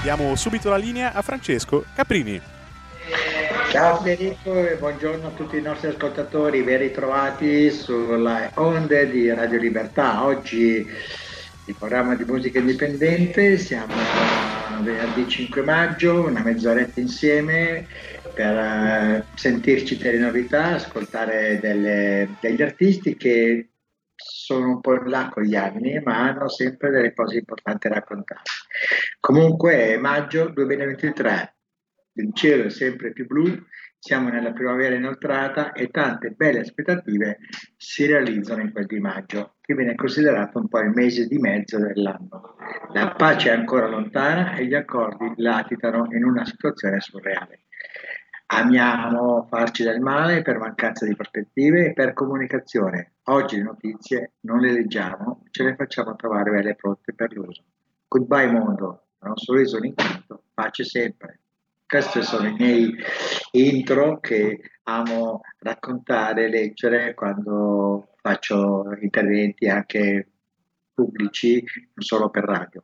Diamo 0.00 0.34
subito 0.36 0.70
la 0.70 0.76
linea 0.76 1.12
a 1.12 1.22
Francesco 1.22 1.84
Caprini. 1.94 2.40
Ciao 3.70 4.00
Federico 4.00 4.54
e 4.66 4.76
buongiorno 4.76 5.28
a 5.28 5.30
tutti 5.30 5.56
i 5.56 5.60
nostri 5.60 5.88
ascoltatori, 5.88 6.62
ben 6.62 6.78
ritrovati 6.78 7.70
sulle 7.70 8.50
onde 8.54 9.10
di 9.10 9.32
Radio 9.32 9.58
Libertà. 9.58 10.24
Oggi 10.24 10.86
il 11.66 11.74
programma 11.78 12.14
di 12.14 12.24
musica 12.24 12.58
indipendente, 12.58 13.58
siamo 13.58 13.94
venerdì 14.82 15.28
5 15.28 15.62
maggio, 15.62 16.26
una 16.26 16.42
mezz'oretta 16.42 17.00
insieme 17.00 17.86
per 18.34 18.56
eh, 18.56 19.24
sentirci 19.34 19.96
delle 19.96 20.18
novità, 20.18 20.74
ascoltare 20.74 21.58
delle- 21.60 22.28
degli 22.40 22.62
artisti 22.62 23.16
che 23.16 23.68
sono 24.24 24.68
un 24.68 24.80
po' 24.80 24.94
in 24.94 25.08
là 25.08 25.28
con 25.30 25.42
gli 25.42 25.56
anni, 25.56 26.00
ma 26.00 26.18
hanno 26.18 26.48
sempre 26.48 26.90
delle 26.90 27.14
cose 27.14 27.38
importanti 27.38 27.88
da 27.88 27.94
raccontare. 27.94 28.42
Comunque 29.20 29.94
è 29.94 29.96
maggio 29.96 30.48
2023, 30.48 31.56
il 32.14 32.30
cielo 32.34 32.64
è 32.64 32.70
sempre 32.70 33.12
più 33.12 33.26
blu, 33.26 33.46
siamo 33.98 34.30
nella 34.30 34.52
primavera 34.52 34.96
inoltrata 34.96 35.72
e 35.72 35.88
tante 35.88 36.30
belle 36.30 36.58
aspettative 36.58 37.38
si 37.76 38.04
realizzano 38.04 38.62
in 38.62 38.72
quel 38.72 38.86
di 38.86 38.98
maggio, 38.98 39.54
che 39.60 39.74
viene 39.74 39.94
considerato 39.94 40.58
un 40.58 40.68
po' 40.68 40.80
il 40.80 40.90
mese 40.90 41.28
di 41.28 41.38
mezzo 41.38 41.78
dell'anno. 41.78 42.56
La 42.92 43.12
pace 43.12 43.50
è 43.50 43.52
ancora 43.52 43.86
lontana 43.86 44.54
e 44.54 44.66
gli 44.66 44.74
accordi 44.74 45.32
latitano 45.36 46.08
in 46.10 46.24
una 46.24 46.44
situazione 46.44 47.00
surreale. 47.00 47.66
Amiamo 48.54 49.46
farci 49.48 49.82
del 49.82 50.00
male 50.00 50.42
per 50.42 50.58
mancanza 50.58 51.06
di 51.06 51.16
prospettive 51.16 51.86
e 51.86 51.92
per 51.94 52.12
comunicazione. 52.12 53.14
Oggi 53.24 53.56
le 53.56 53.62
notizie 53.62 54.32
non 54.40 54.58
le 54.58 54.72
leggiamo, 54.72 55.44
ce 55.50 55.62
le 55.62 55.74
facciamo 55.74 56.14
trovare 56.16 56.50
belle 56.50 56.74
pronte 56.74 57.14
per 57.14 57.32
l'uso. 57.32 57.62
Goodbye 58.06 58.50
mondo, 58.50 59.06
non 59.20 59.38
sorriso 59.38 59.78
un 59.78 59.86
incanto, 59.86 60.42
pace 60.52 60.84
sempre. 60.84 61.40
Questi 61.86 62.22
sono 62.22 62.46
i 62.46 62.52
miei 62.52 62.94
intro 63.52 64.20
che 64.20 64.60
amo 64.82 65.40
raccontare 65.60 66.50
leggere 66.50 67.14
quando 67.14 68.10
faccio 68.20 68.84
interventi 69.00 69.66
anche 69.66 70.28
pubblici, 70.92 71.64
non 71.94 72.04
solo 72.04 72.28
per 72.28 72.44
radio. 72.44 72.82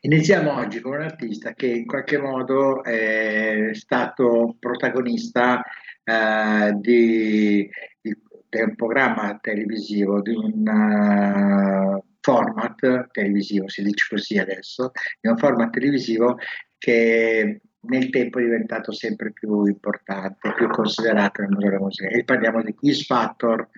Iniziamo 0.00 0.54
oggi 0.54 0.80
con 0.80 0.92
un 0.92 1.02
artista 1.02 1.54
che 1.54 1.66
in 1.66 1.86
qualche 1.86 2.18
modo 2.18 2.82
è 2.84 3.70
stato 3.72 4.56
protagonista 4.58 5.62
eh, 6.04 6.72
di, 6.78 7.68
di- 8.00 8.16
un 8.50 8.74
programma 8.74 9.38
televisivo, 9.40 10.22
di 10.22 10.34
un 10.34 10.66
eh, 10.66 12.02
format 12.20 13.10
televisivo, 13.10 13.68
si 13.68 13.82
dice 13.82 14.06
così 14.08 14.38
adesso, 14.38 14.92
di 15.20 15.28
un 15.28 15.36
format 15.36 15.70
televisivo 15.70 16.38
che 16.78 17.60
nel 17.80 18.10
tempo 18.10 18.38
è 18.38 18.42
diventato 18.42 18.92
sempre 18.92 19.32
più 19.32 19.66
importante, 19.66 20.52
più 20.54 20.68
considerato 20.68 21.40
nel 21.40 21.50
mondo 21.50 21.66
della 21.66 21.80
musica. 21.80 22.08
E 22.08 22.24
parliamo 22.24 22.62
di 22.62 22.74
Quiz 22.74 23.04
Factor 23.04 23.68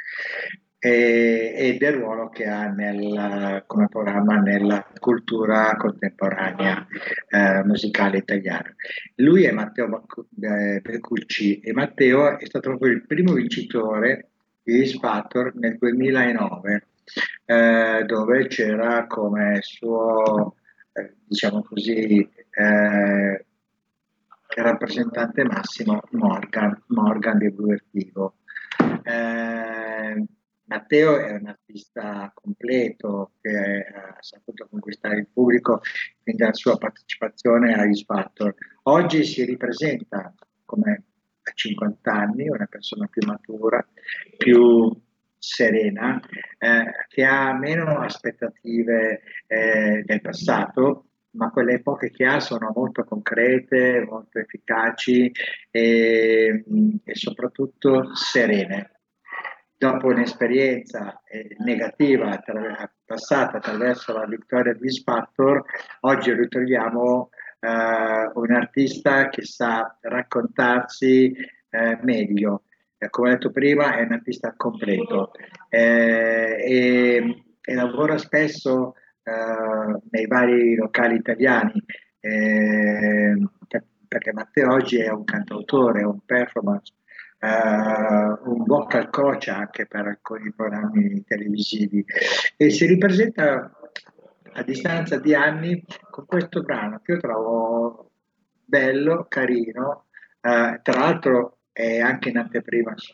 e, 0.78 1.54
e 1.56 1.76
del 1.78 1.94
ruolo 1.94 2.28
che 2.28 2.46
ha 2.46 2.68
nel- 2.68 3.64
come 3.66 3.88
programma 3.88 4.36
nella 4.36 4.86
cultura 4.98 5.74
contemporanea 5.76 6.86
eh, 7.28 7.64
musicale 7.64 8.18
italiana. 8.18 8.74
Lui 9.16 9.44
è 9.44 9.50
Matteo 9.50 9.88
Baccu- 9.88 10.26
eh, 10.40 10.82
e 11.62 11.72
Matteo 11.72 12.38
è 12.38 12.46
stato 12.46 12.68
proprio 12.70 12.92
il 12.92 13.06
primo 13.06 13.32
vincitore 13.32 14.28
di 14.62 14.86
X 14.86 14.98
nel 15.54 15.76
2009 15.78 16.86
eh, 17.46 18.04
dove 18.06 18.46
c'era 18.46 19.06
come 19.06 19.58
suo 19.62 20.56
eh, 20.92 21.14
diciamo 21.24 21.62
così 21.62 22.28
eh, 22.50 23.44
rappresentante 24.56 25.44
massimo 25.44 26.00
Morgan, 26.12 26.82
Morgan 26.88 27.38
di 27.38 27.50
Blue 27.50 27.68
Vertigo. 27.68 28.34
Eh, 29.02 30.24
Matteo 30.68 31.18
è 31.18 31.32
un 31.32 31.46
artista 31.46 32.30
completo 32.34 33.32
che 33.40 33.86
ha 33.90 34.16
saputo 34.20 34.68
conquistare 34.68 35.16
il 35.16 35.28
pubblico 35.32 35.80
fin 36.22 36.36
dalla 36.36 36.52
sua 36.52 36.76
partecipazione 36.76 37.72
a 37.74 37.90
X 37.90 38.04
Factor. 38.04 38.54
Oggi 38.84 39.24
si 39.24 39.44
ripresenta 39.44 40.34
come 40.66 41.04
a 41.42 41.50
50 41.54 42.12
anni, 42.12 42.48
una 42.50 42.66
persona 42.66 43.06
più 43.06 43.26
matura, 43.26 43.86
più 44.36 44.94
serena, 45.38 46.20
eh, 46.58 46.84
che 47.08 47.24
ha 47.24 47.54
meno 47.54 48.00
aspettative 48.00 49.22
eh, 49.46 50.02
del 50.04 50.20
passato, 50.20 51.06
ma 51.30 51.50
quelle 51.50 51.80
poche 51.80 52.10
che 52.10 52.26
ha 52.26 52.40
sono 52.40 52.72
molto 52.74 53.04
concrete, 53.04 54.04
molto 54.06 54.38
efficaci 54.38 55.32
e, 55.70 56.64
e 57.04 57.14
soprattutto 57.14 58.14
serene 58.14 58.97
dopo 59.78 60.08
un'esperienza 60.08 61.22
eh, 61.24 61.56
negativa 61.60 62.30
attra- 62.30 62.90
passata 63.04 63.58
attraverso 63.58 64.12
la 64.12 64.26
vittoria 64.26 64.74
di 64.74 64.90
X 64.90 65.04
Factor, 65.04 65.64
oggi 66.00 66.32
ritroviamo 66.32 67.30
eh, 67.60 68.30
un 68.34 68.50
artista 68.50 69.28
che 69.28 69.44
sa 69.44 69.96
raccontarsi 70.02 71.32
eh, 71.70 71.98
meglio. 72.02 72.64
Eh, 72.98 73.08
come 73.08 73.28
ho 73.28 73.32
detto 73.32 73.52
prima, 73.52 73.96
è 73.96 74.02
un 74.02 74.12
artista 74.12 74.52
completo 74.56 75.30
eh, 75.68 76.56
e, 76.58 77.44
e 77.60 77.74
lavora 77.74 78.18
spesso 78.18 78.96
eh, 79.22 80.00
nei 80.10 80.26
vari 80.26 80.74
locali 80.74 81.14
italiani. 81.14 81.82
per- 82.20 83.84
perché 84.08 84.32
Matteo 84.32 84.72
oggi 84.72 84.98
è 84.98 85.10
un 85.10 85.24
cantautore, 85.24 86.02
un 86.02 86.18
performance, 86.24 86.94
eh, 87.40 87.48
un 87.48 88.64
vocal 88.64 89.10
coach 89.10 89.48
anche 89.48 89.86
per 89.86 90.06
alcuni 90.06 90.52
programmi 90.52 91.24
televisivi 91.24 92.04
e 92.56 92.70
si 92.70 92.86
ripresenta 92.86 93.70
a 94.52 94.62
distanza 94.62 95.18
di 95.18 95.34
anni 95.34 95.84
con 96.10 96.26
questo 96.26 96.62
brano 96.62 97.00
che 97.04 97.12
io 97.12 97.18
trovo 97.20 98.10
bello, 98.64 99.26
carino, 99.28 100.06
eh, 100.40 100.80
tra 100.82 100.98
l'altro 100.98 101.58
è 101.72 102.00
anche 102.00 102.30
in 102.30 102.38
anteprima 102.38 102.92
su, 102.96 103.12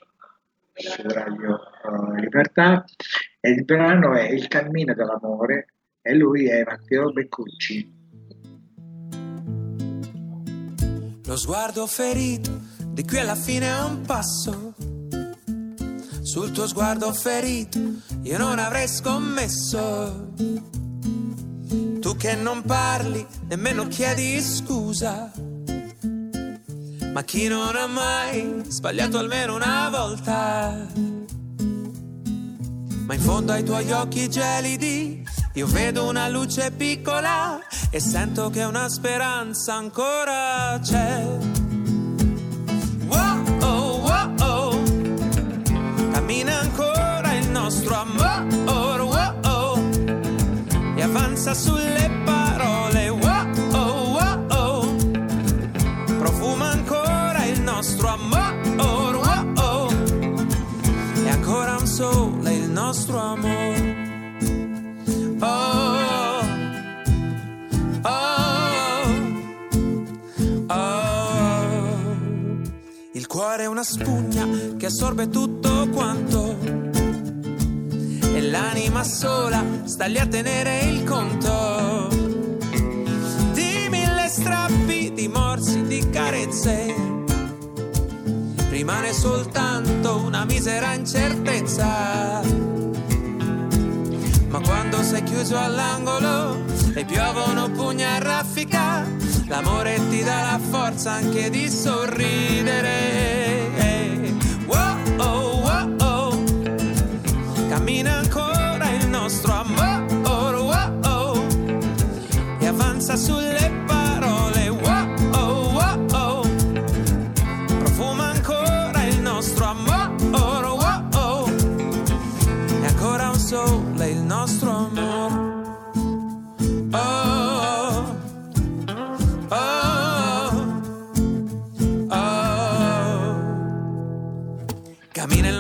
Radio 1.03 1.57
eh, 1.57 2.21
Libertà 2.21 2.85
e 3.41 3.51
il 3.51 3.65
brano 3.65 4.15
è 4.15 4.29
Il 4.31 4.49
cammino 4.49 4.95
dell'amore 4.95 5.67
e 6.03 6.15
lui 6.15 6.49
è 6.49 6.65
Matteo 6.65 7.13
Beccucci. 7.13 8.03
Lo 11.27 11.37
sguardo 11.37 11.87
ferito, 11.87 12.51
di 12.95 13.05
qui 13.05 13.19
alla 13.19 13.35
fine 13.35 13.67
è 13.67 13.83
un 13.83 14.03
passo. 14.03 14.73
Sul 16.23 16.53
tuo 16.53 16.67
sguardo 16.69 17.13
ferito, 17.13 17.81
io 18.23 18.39
non 18.39 18.61
avrei 18.61 18.87
scommesso. 18.87 20.33
Tu 22.01 22.17
che 22.17 22.37
non 22.37 22.63
parli, 22.63 23.27
nemmeno 23.49 23.89
chiedi 23.89 24.41
scusa. 24.41 25.33
Ma 27.13 27.23
chi 27.25 27.49
non 27.49 27.75
ha 27.75 27.87
mai 27.87 28.63
sbagliato 28.69 29.19
almeno 29.19 29.57
una 29.57 29.89
volta? 29.91 30.87
Ma 33.07 33.15
in 33.15 33.21
fondo 33.21 33.53
ai 33.53 33.65
tuoi 33.65 33.91
occhi 33.91 34.29
gelidi 34.29 35.23
io 35.55 35.67
vedo 35.67 36.09
una 36.09 36.29
luce 36.29 36.71
piccola 36.71 37.59
e 37.91 37.99
sento 37.99 38.51
che 38.51 38.63
una 38.63 38.89
speranza 38.89 39.75
ancora 39.75 40.79
c'è. 40.81 41.64
ancora 46.61 47.33
il 47.35 47.49
nostro 47.51 47.95
amore. 47.95 49.01
Wow, 49.01 49.11
oh, 49.11 49.39
oh, 49.45 49.51
oh, 49.51 49.79
e 50.97 51.03
avanza 51.03 51.55
sulle 51.55 52.11
parole. 52.25 53.09
Wow, 53.09 53.47
oh, 53.73 54.45
oh, 54.49 54.97
Profuma 56.19 56.71
ancora 56.71 57.45
il 57.47 57.61
nostro 57.61 58.09
amore. 58.09 59.17
Wow, 59.17 59.91
e 61.25 61.29
ancora 61.29 61.77
un 61.79 61.87
sole 61.87 62.53
il 62.55 62.71
nostro 62.71 63.19
amore. 63.19 63.54
Spugna 73.85 74.49
che 74.77 74.87
assorbe 74.87 75.29
tutto 75.29 75.89
quanto. 75.91 76.59
E 78.21 78.41
l'anima 78.51 79.05
sola 79.05 79.63
sta 79.85 80.07
lì 80.07 80.19
a 80.19 80.27
tenere 80.27 80.81
il 80.81 81.05
conto 81.05 82.09
di 83.53 83.87
mille 83.89 84.27
strappi, 84.29 85.13
di 85.13 85.29
morsi, 85.29 85.87
di 85.87 86.11
carezze. 86.11 86.95
Rimane 88.71 89.13
soltanto 89.13 90.17
una 90.17 90.45
misera 90.45 90.93
incertezza. 90.95 92.84
Ma 94.55 94.61
quando 94.61 95.03
sei 95.03 95.25
chiuso 95.25 95.59
all'angolo 95.59 96.63
e 96.95 97.05
piovono 97.05 97.69
pugna 97.73 98.13
a 98.13 98.19
raffica, 98.19 99.05
l'amore 99.49 99.99
ti 100.11 100.23
dà 100.23 100.53
la 100.53 100.61
forza 100.61 101.11
anche 101.11 101.51
di 101.51 101.69
sorridere. 101.69 102.93
Wow, 104.67 105.17
oh, 105.17 105.57
wow, 105.57 105.97
oh. 106.03 106.45
Cammina 107.69 108.19
ancora 108.19 108.91
il 108.91 109.09
nostro 109.09 109.55
amore, 109.55 110.57
wow, 110.57 111.01
oh. 111.03 111.47
e 112.61 112.67
avanza 112.69 113.17
sulle 113.17 113.84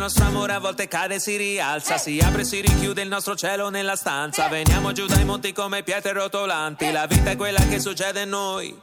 nostro 0.04 0.26
amore, 0.26 0.52
a 0.52 0.58
volte 0.58 0.86
cade 0.86 1.14
e 1.14 1.18
si 1.18 1.34
rialza, 1.38 1.96
si 1.96 2.18
apre 2.18 2.42
e 2.42 2.44
si 2.44 2.60
richiude 2.60 3.00
il 3.00 3.08
nostro 3.08 3.34
cielo 3.34 3.70
nella 3.70 3.96
stanza. 3.96 4.48
Veniamo 4.48 4.92
giù 4.92 5.06
dai 5.06 5.24
monti 5.24 5.52
come 5.52 5.82
pietre 5.82 6.12
rotolanti, 6.12 6.92
la 6.92 7.06
vita 7.06 7.30
è 7.30 7.36
quella 7.36 7.60
che 7.60 7.80
succede 7.80 8.20
a 8.20 8.24
noi. 8.26 8.78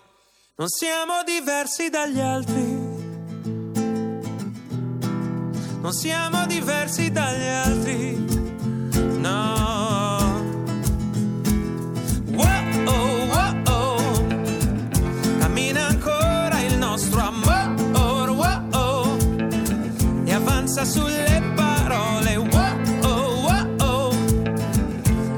Non 0.56 0.68
siamo 0.68 1.22
diversi 1.24 1.90
dagli 1.90 2.20
altri. 2.20 2.90
Non 5.80 5.94
siamo 5.94 6.48
diversi 6.48 7.12
dagli 7.12 7.46
altri. 7.46 8.16
No. 9.20 9.71
Avanza 20.82 20.86
sulle 20.86 21.54
parole. 21.56 22.36
Wow, 22.36 22.82
oh, 23.04 23.42
wow, 23.42 23.76
oh. 23.82 24.10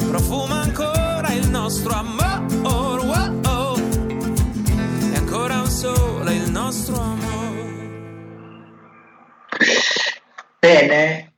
Profuma 0.10 0.62
ancora 0.62 1.34
il 1.34 1.50
nostro 1.50 1.94
amore, 1.94 3.06
wow, 3.06 3.42
oh. 3.46 3.78
e 3.78 5.16
ancora 5.16 5.60
un 5.60 5.68
sole 5.68 6.34
il 6.36 6.52
nostro 6.52 6.96
amore. 6.96 7.22
Bene, 10.60 11.34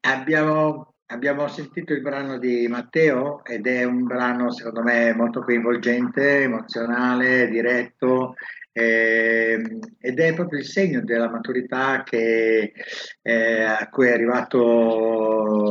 abbiamo, 0.00 0.94
abbiamo 1.06 1.46
sentito 1.48 1.92
il 1.92 2.02
brano 2.02 2.38
di 2.38 2.66
Matteo 2.66 3.44
ed 3.44 3.66
è 3.66 3.84
un 3.84 4.04
brano 4.04 4.50
secondo 4.50 4.82
me 4.82 5.14
molto 5.14 5.42
coinvolgente, 5.42 6.42
emozionale, 6.42 7.48
diretto 7.48 8.34
ehm, 8.78 9.78
ed 10.00 10.20
è 10.20 10.34
proprio 10.34 10.58
il 10.58 10.64
segno 10.64 11.02
della 11.02 11.28
maturità 11.28 12.02
che, 12.04 12.72
eh, 13.22 13.62
a 13.62 13.88
cui 13.88 14.06
è 14.06 14.12
arrivato 14.12 15.68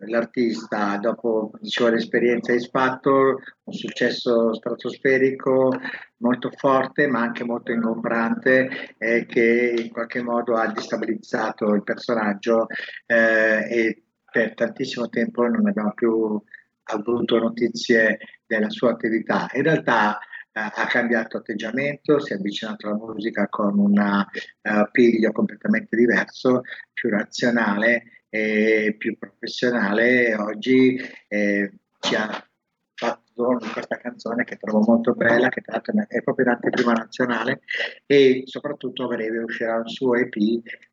l'artista 0.00 0.96
dopo 0.98 1.50
dicevo, 1.60 1.90
l'esperienza 1.90 2.52
di 2.52 2.60
Spatto, 2.60 3.40
un 3.64 3.72
successo 3.72 4.54
stratosferico 4.54 5.72
molto 6.18 6.50
forte 6.50 7.06
ma 7.06 7.20
anche 7.20 7.44
molto 7.44 7.72
ingombrante 7.72 8.94
eh, 8.98 9.26
che 9.26 9.74
in 9.76 9.90
qualche 9.90 10.22
modo 10.22 10.54
ha 10.54 10.66
destabilizzato 10.68 11.74
il 11.74 11.82
personaggio 11.82 12.66
eh, 13.06 13.66
e 13.68 14.02
per 14.30 14.54
tantissimo 14.54 15.08
tempo 15.08 15.46
non 15.46 15.66
abbiamo 15.66 15.92
più 15.94 16.40
avuto 16.90 17.38
notizie 17.38 18.18
della 18.46 18.70
sua 18.70 18.90
attività. 18.90 19.48
In 19.54 19.62
realtà 19.62 20.18
eh, 20.18 20.22
ha 20.58 20.86
cambiato 20.86 21.36
atteggiamento, 21.36 22.18
si 22.20 22.32
è 22.32 22.36
avvicinato 22.36 22.88
alla 22.88 22.96
musica 22.96 23.48
con 23.48 23.78
un 23.78 23.98
uh, 23.98 24.90
piglio 24.90 25.32
completamente 25.32 25.96
diverso, 25.96 26.62
più 26.92 27.08
razionale 27.10 28.24
e 28.28 28.94
più 28.98 29.16
professionale. 29.18 30.34
Oggi 30.34 31.00
eh, 31.28 31.72
ci 32.00 32.14
ha 32.14 32.42
fatto 32.94 33.58
questa 33.72 33.96
canzone 33.98 34.44
che 34.44 34.56
trovo 34.56 34.80
molto 34.80 35.12
bella, 35.12 35.48
che 35.48 35.60
tra 35.60 35.74
l'altro 35.74 35.94
è 36.08 36.22
proprio 36.22 36.46
in 36.46 36.52
anteprima 36.52 36.92
nazionale 36.92 37.60
e 38.06 38.42
soprattutto 38.44 39.04
a 39.04 39.08
breve 39.08 39.38
uscirà 39.38 39.76
un 39.76 39.88
suo 39.88 40.16
EP 40.16 40.34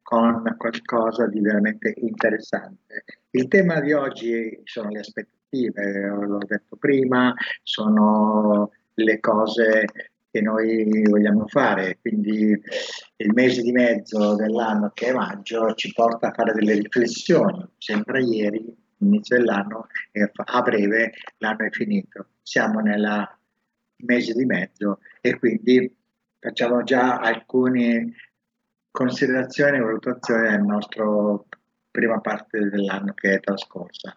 con 0.04 0.56
qualcosa 0.58 1.28
di 1.28 1.42
veramente 1.42 1.94
interessante. 1.98 3.04
Il 3.32 3.48
tema 3.48 3.80
di 3.80 3.94
oggi 3.94 4.62
sono 4.64 4.90
le 4.90 5.00
aspettative, 5.00 6.08
l'ho 6.08 6.46
detto 6.46 6.76
prima, 6.76 7.34
sono 7.64 8.72
le 8.96 9.20
cose 9.20 9.86
che 10.32 10.42
noi 10.42 11.04
vogliamo 11.04 11.48
fare, 11.48 11.98
quindi 12.02 12.62
il 13.18 13.34
mese 13.34 13.62
di 13.62 13.72
mezzo 13.72 14.36
dell'anno 14.36 14.92
che 14.94 15.08
è 15.08 15.14
maggio 15.14 15.74
ci 15.76 15.94
porta 15.94 16.28
a 16.28 16.34
fare 16.34 16.54
delle 16.54 16.74
riflessioni, 16.74 17.66
sembra 17.78 18.20
ieri, 18.20 18.76
inizio 18.98 19.38
dell'anno 19.38 19.88
e 20.12 20.30
a 20.34 20.62
breve 20.62 21.14
l'anno 21.38 21.66
è 21.66 21.70
finito, 21.70 22.28
siamo 22.42 22.82
nel 22.82 23.30
mese 23.98 24.34
di 24.34 24.46
mezzo 24.46 25.00
e 25.22 25.40
quindi 25.40 25.94
facciamo 26.40 26.84
già 26.84 27.20
alcune 27.20 28.14
considerazioni 28.92 29.78
e 29.78 29.82
valutazioni 29.82 30.50
del 30.50 30.62
nostro 30.62 31.48
prima 31.92 32.20
parte 32.20 32.60
dell'anno 32.70 33.14
che 33.14 33.36
è 33.36 33.40
trascorsa. 33.40 34.14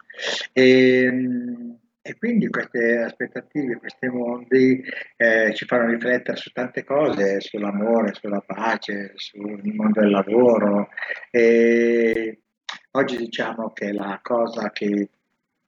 E, 0.51 1.77
e 2.09 2.17
quindi 2.17 2.49
queste 2.49 3.03
aspettative, 3.03 3.77
questi 3.77 4.07
mondi 4.07 4.83
eh, 5.15 5.53
ci 5.53 5.65
fanno 5.65 5.91
riflettere 5.91 6.37
su 6.37 6.49
tante 6.51 6.83
cose, 6.83 7.39
sull'amore, 7.39 8.15
sulla 8.15 8.41
pace, 8.41 9.11
sul 9.13 9.61
mondo 9.75 9.99
del 9.99 10.09
lavoro. 10.09 10.89
E 11.29 12.39
oggi 12.91 13.15
diciamo 13.15 13.73
che 13.73 13.91
la 13.93 14.19
cosa 14.23 14.71
che 14.71 15.07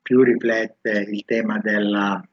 più 0.01 0.23
riflette 0.23 1.05
il 1.11 1.23
tema 1.25 1.59
della 1.59 2.27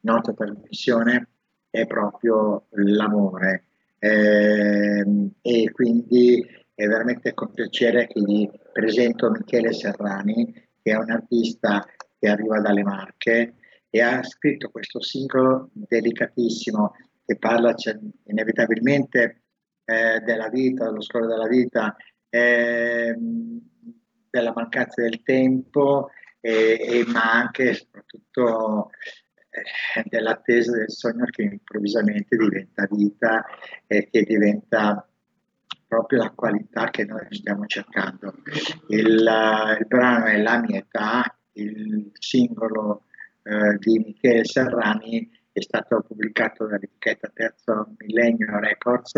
nostra 0.00 0.32
trasmissione 0.32 1.28
è 1.68 1.86
proprio 1.86 2.64
l'amore. 2.70 3.64
Eh, 3.98 5.04
e 5.42 5.70
quindi 5.70 6.42
è 6.74 6.86
veramente 6.86 7.34
con 7.34 7.52
piacere 7.52 8.06
che 8.06 8.22
vi 8.22 8.50
presento 8.72 9.30
Michele 9.30 9.74
Serrani, 9.74 10.50
che 10.82 10.92
è 10.92 10.96
un 10.96 11.10
artista 11.10 11.86
che 12.24 12.30
arriva 12.30 12.58
dalle 12.58 12.82
Marche 12.82 13.54
e 13.90 14.00
ha 14.00 14.22
scritto 14.22 14.70
questo 14.70 15.02
singolo 15.02 15.68
delicatissimo 15.74 16.94
che 17.22 17.36
parla 17.36 17.74
cioè, 17.74 17.98
inevitabilmente 18.24 19.42
eh, 19.84 20.20
della 20.20 20.48
vita, 20.48 20.86
dello 20.86 21.02
scorrere 21.02 21.32
della 21.32 21.46
vita, 21.46 21.94
eh, 22.30 23.14
della 24.30 24.52
mancanza 24.54 25.02
del 25.02 25.22
tempo, 25.22 26.08
e, 26.40 27.04
ma 27.06 27.32
anche 27.32 27.70
e 27.70 27.74
soprattutto 27.74 28.90
eh, 29.50 30.02
dell'attesa 30.06 30.72
del 30.72 30.90
sogno 30.90 31.24
che 31.26 31.42
improvvisamente 31.42 32.36
diventa 32.36 32.86
vita 32.90 33.44
e 33.86 34.08
che 34.10 34.22
diventa 34.22 35.06
proprio 35.86 36.22
la 36.22 36.30
qualità 36.30 36.88
che 36.90 37.04
noi 37.04 37.26
stiamo 37.30 37.66
cercando. 37.66 38.34
Il, 38.88 39.06
il 39.78 39.86
brano 39.86 40.24
è 40.24 40.38
La 40.38 40.60
mia 40.60 40.78
età, 40.78 41.33
il 41.54 42.10
singolo 42.14 43.04
eh, 43.42 43.76
di 43.78 43.98
Michele 43.98 44.44
Serrani 44.44 45.30
è 45.52 45.60
stato 45.60 46.02
pubblicato 46.06 46.66
dall'etichetta 46.66 47.30
Terzo 47.32 47.94
Millennio 47.98 48.58
Records 48.58 49.12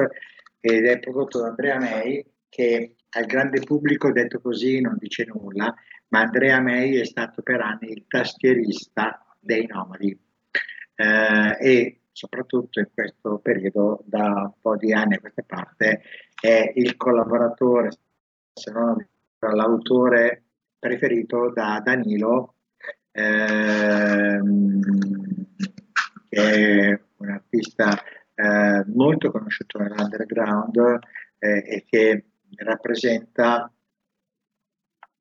ed 0.60 0.86
è 0.86 0.98
prodotto 0.98 1.40
da 1.40 1.48
Andrea 1.48 1.78
May 1.78 2.24
che 2.48 2.96
al 3.10 3.24
grande 3.26 3.60
pubblico 3.60 4.12
detto 4.12 4.40
così 4.40 4.80
non 4.80 4.96
dice 4.98 5.24
nulla, 5.24 5.74
ma 6.08 6.20
Andrea 6.20 6.60
May 6.60 6.96
è 6.96 7.04
stato 7.04 7.42
per 7.42 7.60
anni 7.60 7.90
il 7.90 8.04
tastierista 8.06 9.24
dei 9.38 9.66
Nomadi. 9.66 10.18
Eh, 10.94 11.56
e 11.60 12.00
soprattutto 12.12 12.80
in 12.80 12.88
questo 12.92 13.38
periodo 13.38 14.02
da 14.04 14.26
un 14.26 14.52
po' 14.60 14.76
di 14.76 14.92
anni 14.92 15.14
a 15.14 15.20
questa 15.20 15.42
parte 15.46 16.02
è 16.40 16.72
il 16.74 16.96
collaboratore, 16.96 17.90
se 18.52 18.70
non 18.70 19.06
l'autore 19.38 20.45
preferito 20.86 21.50
da 21.52 21.80
Danilo, 21.84 22.54
ehm, 23.10 24.80
che 26.28 26.90
è 26.90 27.00
un 27.16 27.30
artista 27.30 28.00
eh, 28.34 28.84
molto 28.86 29.32
conosciuto 29.32 29.78
nell'underground 29.78 30.98
eh, 31.38 31.64
e 31.66 31.84
che 31.88 32.24
rappresenta 32.56 33.72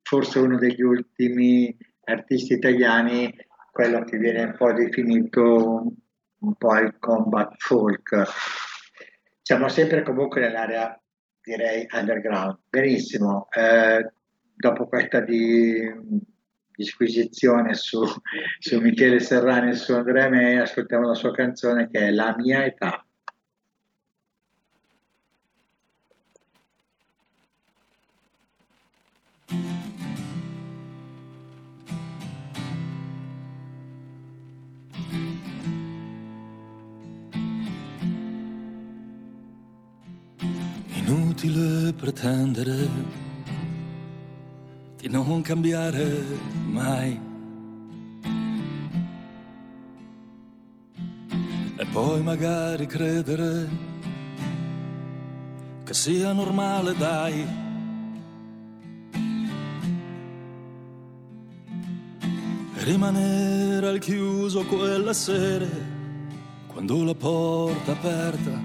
forse 0.04 0.38
uno 0.38 0.58
degli 0.60 0.82
ultimi 0.82 1.76
artisti 2.04 2.54
italiani, 2.54 3.36
quello 3.72 4.04
che 4.04 4.18
viene 4.18 4.44
un 4.44 4.56
po' 4.56 4.72
definito 4.72 5.92
un 6.38 6.54
po' 6.54 6.78
il 6.78 6.96
combat 7.00 7.56
folk. 7.58 8.24
Siamo 9.42 9.68
sempre 9.68 10.04
comunque 10.04 10.42
nell'area, 10.42 11.02
direi, 11.42 11.88
underground. 11.92 12.60
Benissimo, 12.70 13.48
eh, 13.52 14.12
dopo 14.56 14.88
questa 14.88 15.20
di, 15.20 15.92
disquisizione 16.76 17.74
su, 17.74 18.04
su 18.60 18.80
Michele 18.80 19.20
Serrani 19.20 19.72
e 19.72 19.76
su 19.76 19.94
Andrea 19.94 20.30
Mei, 20.30 20.58
ascoltiamo 20.58 21.08
la 21.08 21.14
sua 21.14 21.32
canzone 21.32 21.90
che 21.90 22.00
è 22.00 22.12
La 22.12 22.36
mia 22.38 22.66
età. 22.66 23.06
inutile 41.36 41.94
pretendere 41.94 43.25
di 45.06 45.12
non 45.12 45.42
cambiare 45.42 46.24
mai. 46.66 47.20
E 51.78 51.86
poi 51.92 52.24
magari 52.24 52.88
credere 52.88 53.70
che 55.84 55.94
sia 55.94 56.34
normale, 56.34 56.96
dai. 56.96 57.46
Rimanere 62.74 63.88
al 63.88 64.00
chiuso 64.00 64.66
quelle 64.66 65.14
sere, 65.14 65.70
quando 66.66 67.04
la 67.04 67.14
porta 67.14 67.92
aperta 67.92 68.60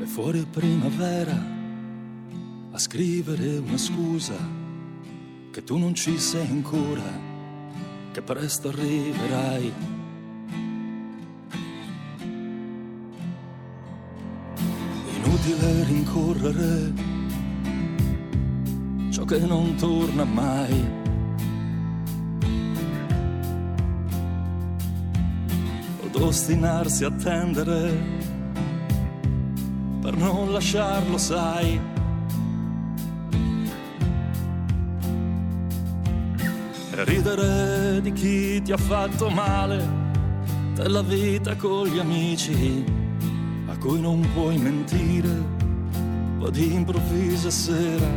è 0.00 0.04
fuori 0.04 0.42
primavera 0.50 1.58
a 2.70 2.78
scrivere 2.78 3.58
una 3.58 3.76
scusa 3.76 4.59
che 5.50 5.64
tu 5.64 5.78
non 5.78 5.94
ci 5.94 6.16
sei 6.18 6.46
ancora, 6.46 7.02
che 8.12 8.22
presto 8.22 8.68
arriverai. 8.68 9.72
Inutile 15.16 15.84
rincorrere 15.84 16.92
ciò 19.10 19.24
che 19.24 19.38
non 19.40 19.74
torna 19.74 20.24
mai. 20.24 20.98
O 26.02 26.26
ostinarsi 26.26 27.04
a 27.04 27.10
tendere 27.10 27.98
per 30.00 30.16
non 30.16 30.52
lasciarlo, 30.52 31.18
sai. 31.18 31.99
Ridere 37.04 38.00
di 38.02 38.12
chi 38.12 38.60
ti 38.62 38.72
ha 38.72 38.76
fatto 38.76 39.28
male, 39.28 39.86
della 40.74 41.02
vita 41.02 41.54
con 41.56 41.86
gli 41.86 41.98
amici 41.98 42.84
a 43.66 43.76
cui 43.78 44.00
non 44.00 44.26
puoi 44.32 44.56
mentire. 44.58 45.28
Poi 46.38 46.50
di 46.50 46.74
improvvisa 46.74 47.50
sera 47.50 48.08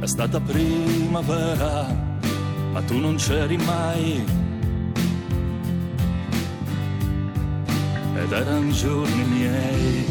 è 0.00 0.06
stata 0.06 0.40
primavera, 0.40 1.86
ma 2.72 2.82
tu 2.82 2.98
non 2.98 3.16
c'eri 3.16 3.56
mai. 3.56 4.24
Ed 8.16 8.32
erano 8.32 8.70
giorni 8.70 9.24
miei. 9.24 10.04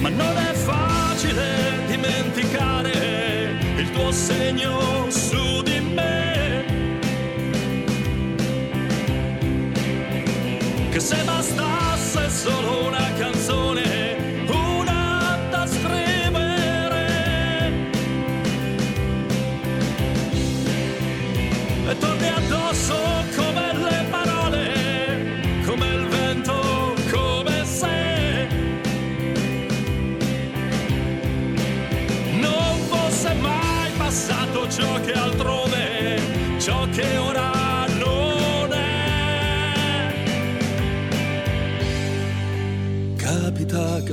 Ma 0.00 0.08
non 0.08 0.36
è 0.36 0.52
facile 0.52 1.86
dimenticare 1.88 3.13
tuo 3.94 4.10
segno 4.10 5.06
su 5.08 5.62
di 5.62 5.80
me. 5.80 6.64
Che 10.90 11.00
se 11.00 11.22
bastasse 11.24 12.28
solo 12.28 12.86
una 12.86 13.12
canzone, 13.16 13.33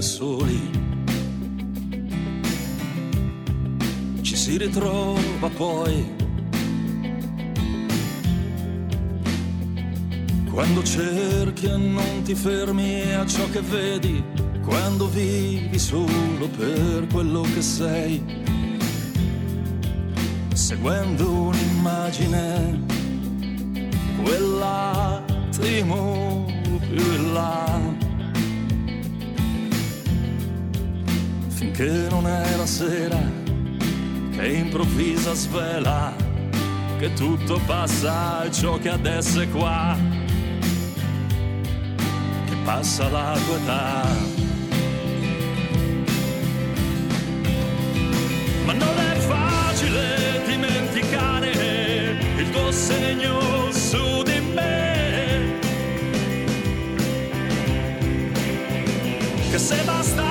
Che 0.01 0.07
soli. 0.07 0.59
Ci 4.21 4.35
si 4.35 4.57
ritrova 4.57 5.47
poi. 5.55 6.15
Quando 10.49 10.81
cerchi 10.81 11.67
e 11.67 11.77
non 11.77 12.23
ti 12.23 12.33
fermi 12.33 13.13
a 13.13 13.27
ciò 13.27 13.47
che 13.51 13.61
vedi, 13.61 14.23
quando 14.63 15.07
vivi 15.07 15.77
solo 15.77 16.47
per 16.57 17.05
quello 17.11 17.41
che 17.53 17.61
sei, 17.61 18.23
seguendo 20.51 21.31
un'immagine, 21.31 22.85
quell'attimo 24.23 25.99
più 26.79 27.13
in 27.13 27.33
là, 27.33 27.70
finché 31.61 32.07
non 32.09 32.25
è 32.25 32.55
la 32.55 32.65
sera 32.65 33.21
che 34.31 34.47
improvvisa 34.47 35.35
svela 35.35 36.11
che 36.97 37.13
tutto 37.13 37.61
passa 37.67 38.45
e 38.45 38.51
ciò 38.51 38.79
che 38.79 38.89
adesso 38.89 39.41
è 39.41 39.47
qua, 39.47 39.95
che 42.45 42.55
passa 42.63 43.09
la 43.09 43.37
tua 43.45 43.57
età. 43.57 44.07
Ma 48.65 48.73
non 48.73 48.97
è 48.97 49.15
facile 49.19 50.41
dimenticare 50.47 51.51
il 52.37 52.49
tuo 52.49 52.71
segno 52.71 53.71
su 53.71 54.23
di 54.23 54.39
me. 54.55 55.59
Che 59.51 59.57
se 59.59 59.83
bastasse 59.83 60.30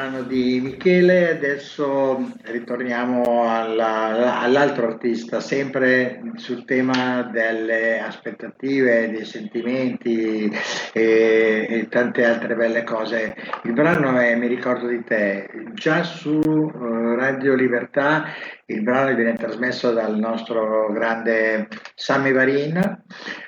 brano 0.00 0.22
di 0.22 0.60
Michele, 0.62 1.32
adesso 1.32 2.32
ritorniamo 2.44 3.52
alla, 3.52 4.40
all'altro 4.40 4.86
artista, 4.86 5.40
sempre 5.40 6.22
sul 6.36 6.64
tema 6.64 7.20
delle 7.30 8.00
aspettative, 8.00 9.10
dei 9.10 9.26
sentimenti 9.26 10.50
e, 10.94 11.66
e, 11.68 11.88
tante 11.90 12.24
altre 12.24 12.54
belle 12.54 12.82
cose. 12.82 13.36
Il 13.64 13.74
brano 13.74 14.16
è 14.16 14.34
Mi 14.36 14.46
ricordo 14.46 14.86
di 14.86 15.04
te, 15.04 15.50
già 15.74 16.02
su 16.02 16.30
uh, 16.30 17.14
Radio 17.14 17.54
Libertà 17.54 18.24
il 18.70 18.82
brano 18.82 19.14
viene 19.14 19.34
trasmesso 19.34 19.92
dal 19.92 20.16
nostro 20.16 20.90
grande 20.92 21.68
Sammy 21.94 22.32
Varin 22.32 23.02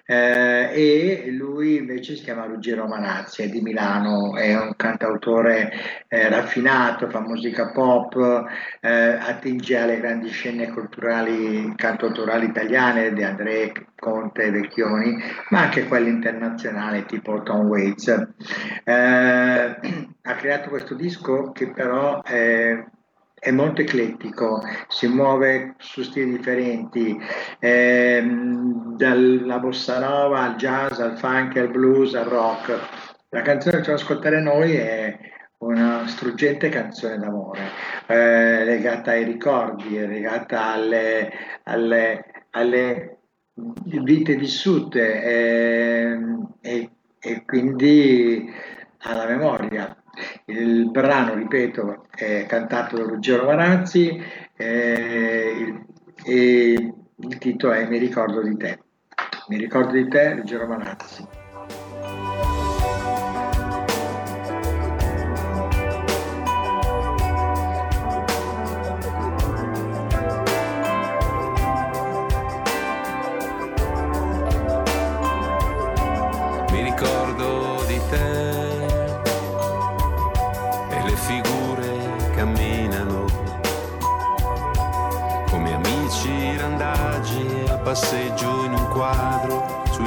eh, 0.05 0.71
e 0.73 1.31
lui 1.31 1.77
invece 1.77 2.17
si 2.17 2.25
chiama 2.25 2.45
Ruggero 2.45 2.87
Manazzi, 2.87 3.43
è 3.43 3.49
di 3.49 3.61
Milano, 3.61 4.37
è 4.37 4.55
un 4.59 4.75
cantautore 4.77 5.73
eh, 6.09 6.29
raffinato, 6.29 7.09
fa 7.09 7.21
musica 7.21 7.71
pop, 7.71 8.45
eh, 8.81 8.91
attinge 8.91 9.79
alle 9.79 10.01
grandi 10.01 10.29
scene 10.29 10.71
culturali, 10.71 11.73
cantautorali 11.77 12.47
italiane 12.47 13.13
di 13.13 13.23
André 13.23 13.73
Conte 13.97 14.51
Vecchioni, 14.51 15.17
ma 15.51 15.61
anche 15.61 15.87
quelle 15.87 16.09
internazionali 16.09 17.07
tipo 17.07 17.43
Tom 17.43 17.67
Waits. 17.69 18.09
Eh, 18.85 18.93
ha 20.23 20.35
creato 20.35 20.69
questo 20.69 20.95
disco 20.95 21.53
che 21.53 21.71
però 21.71 22.23
è 22.23 22.85
è 23.45 23.51
molto 23.51 23.81
eclettico, 23.81 24.63
si 24.87 25.09
muove 25.09 25.75
su 25.79 26.05
stili 26.05 26.37
differenti, 26.37 27.19
ehm, 27.59 28.95
dalla 28.97 29.59
bossa 29.59 29.99
nova 29.99 30.43
al 30.43 30.55
jazz, 30.55 31.01
al 31.01 31.19
funk, 31.19 31.57
al 31.57 31.69
blues, 31.69 32.15
al 32.15 32.27
rock. 32.27 32.79
La 33.31 33.43
canzone 33.43 33.73
che 33.73 33.79
facciamo 33.79 33.97
ascoltare 33.97 34.41
noi 34.41 34.77
è 34.77 35.19
una 35.59 36.07
struggente 36.07 36.69
canzone 36.69 37.19
d'amore, 37.19 37.63
eh, 38.07 38.65
legata 38.65 39.11
ai 39.11 39.25
ricordi, 39.25 39.99
legata 40.07 40.75
alle, 40.75 41.33
alle, 41.65 42.47
alle 42.51 43.19
vite 43.55 44.37
vissute 44.37 45.21
eh, 45.21 46.19
e, 46.61 46.91
e 47.19 47.45
quindi 47.45 48.49
alla 48.99 49.27
memoria. 49.27 49.97
Il 50.47 50.91
brano, 50.91 51.35
ripeto, 51.35 52.07
è 52.15 52.47
cantato 52.47 52.97
da 52.97 53.05
Ruggero 53.05 53.47
Marazzi 53.47 54.23
eh, 54.57 55.85
e 56.25 56.95
il 57.17 57.39
titolo 57.39 57.73
è 57.73 57.87
Mi 57.89 57.99
ricordo 57.99 58.43
di 58.43 58.57
te. 58.57 58.79
Mi 59.49 59.57
ricordo 59.57 59.93
di 59.93 60.09
te, 60.09 60.35
Ruggero 60.35 60.67
Marazzi. 60.67 61.27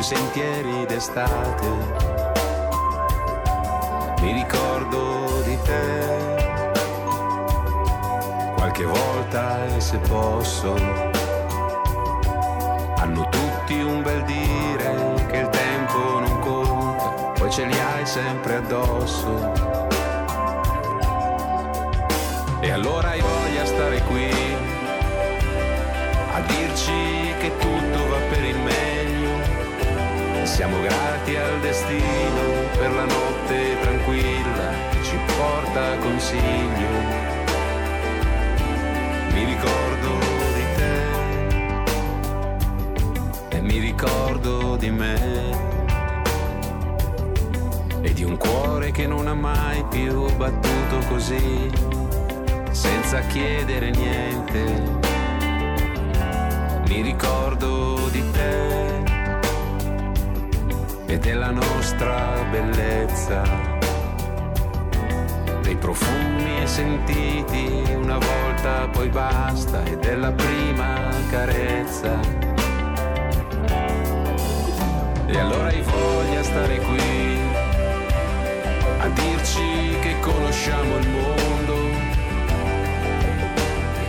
Sentieri 0.05 0.85
d'estate. 0.85 1.67
Mi 4.21 4.33
ricordo 4.33 5.41
di 5.43 5.57
te 5.63 6.35
qualche 8.55 8.85
volta 8.85 9.65
e 9.65 9.81
se 9.81 9.97
posso. 9.97 10.75
Hanno 12.97 13.27
tutti 13.29 13.81
un 13.81 14.03
bel 14.03 14.23
dire 14.25 15.25
che 15.25 15.37
il 15.37 15.49
tempo 15.49 16.19
non 16.19 16.39
conta, 16.39 17.31
poi 17.39 17.49
ce 17.49 17.65
li 17.65 17.79
hai 17.79 18.05
sempre 18.05 18.57
addosso. 18.57 19.53
E 22.59 22.69
allora 22.69 23.09
hai 23.09 23.21
voglia 23.21 23.65
stare 23.65 24.03
qui 24.03 24.29
a 26.31 26.41
dirci 26.41 27.33
che 27.39 27.51
tutto 27.57 27.84
Siamo 30.55 30.79
grati 30.79 31.35
al 31.35 31.59
destino 31.59 32.69
per 32.77 32.89
la 32.93 33.03
notte 33.03 33.77
tranquilla 33.81 34.71
che 34.89 35.03
ci 35.03 35.17
porta 35.35 35.97
consiglio. 35.97 36.87
Mi 39.33 39.43
ricordo 39.43 40.17
di 40.55 40.65
te 43.49 43.57
e 43.57 43.59
mi 43.59 43.79
ricordo 43.79 44.77
di 44.77 44.89
me. 44.91 45.19
E 48.01 48.13
di 48.13 48.23
un 48.23 48.37
cuore 48.37 48.91
che 48.91 49.07
non 49.07 49.27
ha 49.27 49.33
mai 49.33 49.83
più 49.89 50.33
battuto 50.37 51.05
così, 51.09 51.69
senza 52.71 53.19
chiedere 53.27 53.89
niente 53.89 55.03
mi 56.87 57.01
ricordo 57.01 58.07
di 58.09 58.24
della 61.25 61.49
nostra 61.49 62.45
bellezza, 62.51 63.41
dei 65.63 65.75
profumi 65.75 66.67
sentiti 66.67 67.83
una 67.95 68.19
volta 68.19 68.87
poi 68.91 69.09
basta 69.09 69.83
e 69.85 69.97
della 69.97 70.31
prima 70.31 71.09
carezza. 71.31 72.19
E 75.25 75.39
allora 75.39 75.65
hai 75.65 75.81
voglia 75.81 76.43
stare 76.43 76.77
qui 76.77 77.39
a 78.99 79.07
dirci 79.07 79.97
che 80.01 80.19
conosciamo 80.19 80.97
il 80.97 81.09
mondo, 81.09 81.75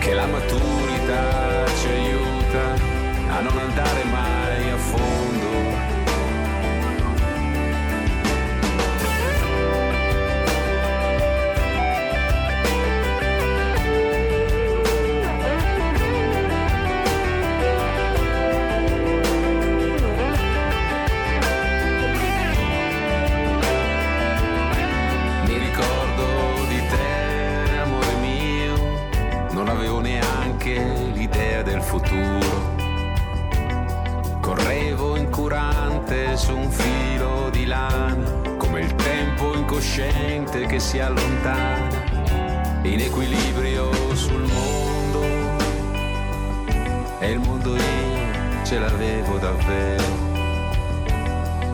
che 0.00 0.12
la 0.12 0.26
maturità 0.26 1.64
ci 1.80 1.88
aiuta 1.88 2.74
a 3.38 3.40
non 3.40 3.56
andare 3.58 4.04
mai 4.04 4.70
a 4.70 4.76
fondo. 4.76 5.35
Futuro 31.98 32.74
Correvo 34.40 35.16
incurante 35.16 36.36
su 36.36 36.56
un 36.56 36.70
filo 36.70 37.48
di 37.50 37.64
lana, 37.64 38.30
come 38.58 38.80
il 38.80 38.94
tempo 38.94 39.54
incosciente 39.54 40.66
che 40.66 40.78
si 40.78 41.00
allontana, 41.00 41.88
in 42.82 43.00
equilibrio 43.00 43.90
sul 44.14 44.42
mondo. 44.42 45.24
E 47.18 47.30
il 47.30 47.40
mondo 47.40 47.74
io 47.74 48.64
ce 48.64 48.78
l'avevo 48.78 49.38
davvero. 49.38 50.04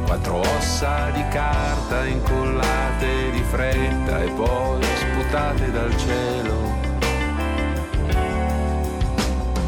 Quattro 0.06 0.36
ossa 0.36 1.10
di 1.10 1.28
carta 1.28 2.06
incollate 2.06 3.30
di 3.32 3.42
fretta 3.50 4.22
e 4.22 4.30
poi 4.30 4.82
sputate 4.82 5.70
dal 5.70 5.94
cielo. 5.98 6.71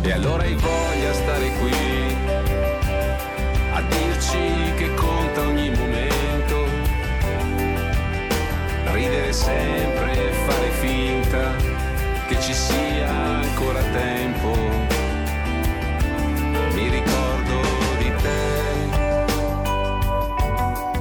E 0.07 0.13
allora 0.13 0.43
hai 0.43 0.55
voglia 0.55 1.13
stare 1.15 1.51
qui 1.61 1.73
a 3.73 3.81
dirci 3.89 4.75
che 4.77 4.95
conta 4.95 5.41
ogni 5.41 5.71
momento, 5.71 6.67
ridere 8.93 9.33
sempre 9.33 10.29
e 10.29 10.33
fare 10.33 10.69
finta 10.73 11.57
che 12.29 12.39
ci 12.39 12.53
sia 12.53 13.09
ancora 13.09 13.81
tempo. 13.81 14.51
Mi 16.75 16.89
ricordo 16.91 17.61
di 17.97 18.13
te 18.21 18.43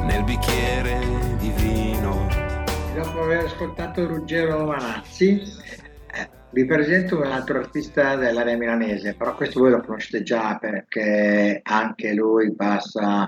nel 0.05 0.23
bicchiere 0.23 1.05
di 1.39 1.49
vino. 1.49 2.25
Dopo 2.95 3.23
aver 3.23 3.45
ascoltato 3.45 4.07
Ruggero 4.07 4.65
Manazzi, 4.65 5.61
vi 6.53 6.65
presento 6.65 7.17
un 7.17 7.23
altro 7.23 7.57
artista 7.57 8.15
dell'area 8.15 8.55
milanese, 8.55 9.15
però 9.15 9.33
questo 9.33 9.59
voi 9.59 9.71
lo 9.71 9.81
conoscete 9.81 10.21
già 10.21 10.57
perché 10.61 11.59
anche 11.63 12.13
lui 12.13 12.53
passa 12.53 13.27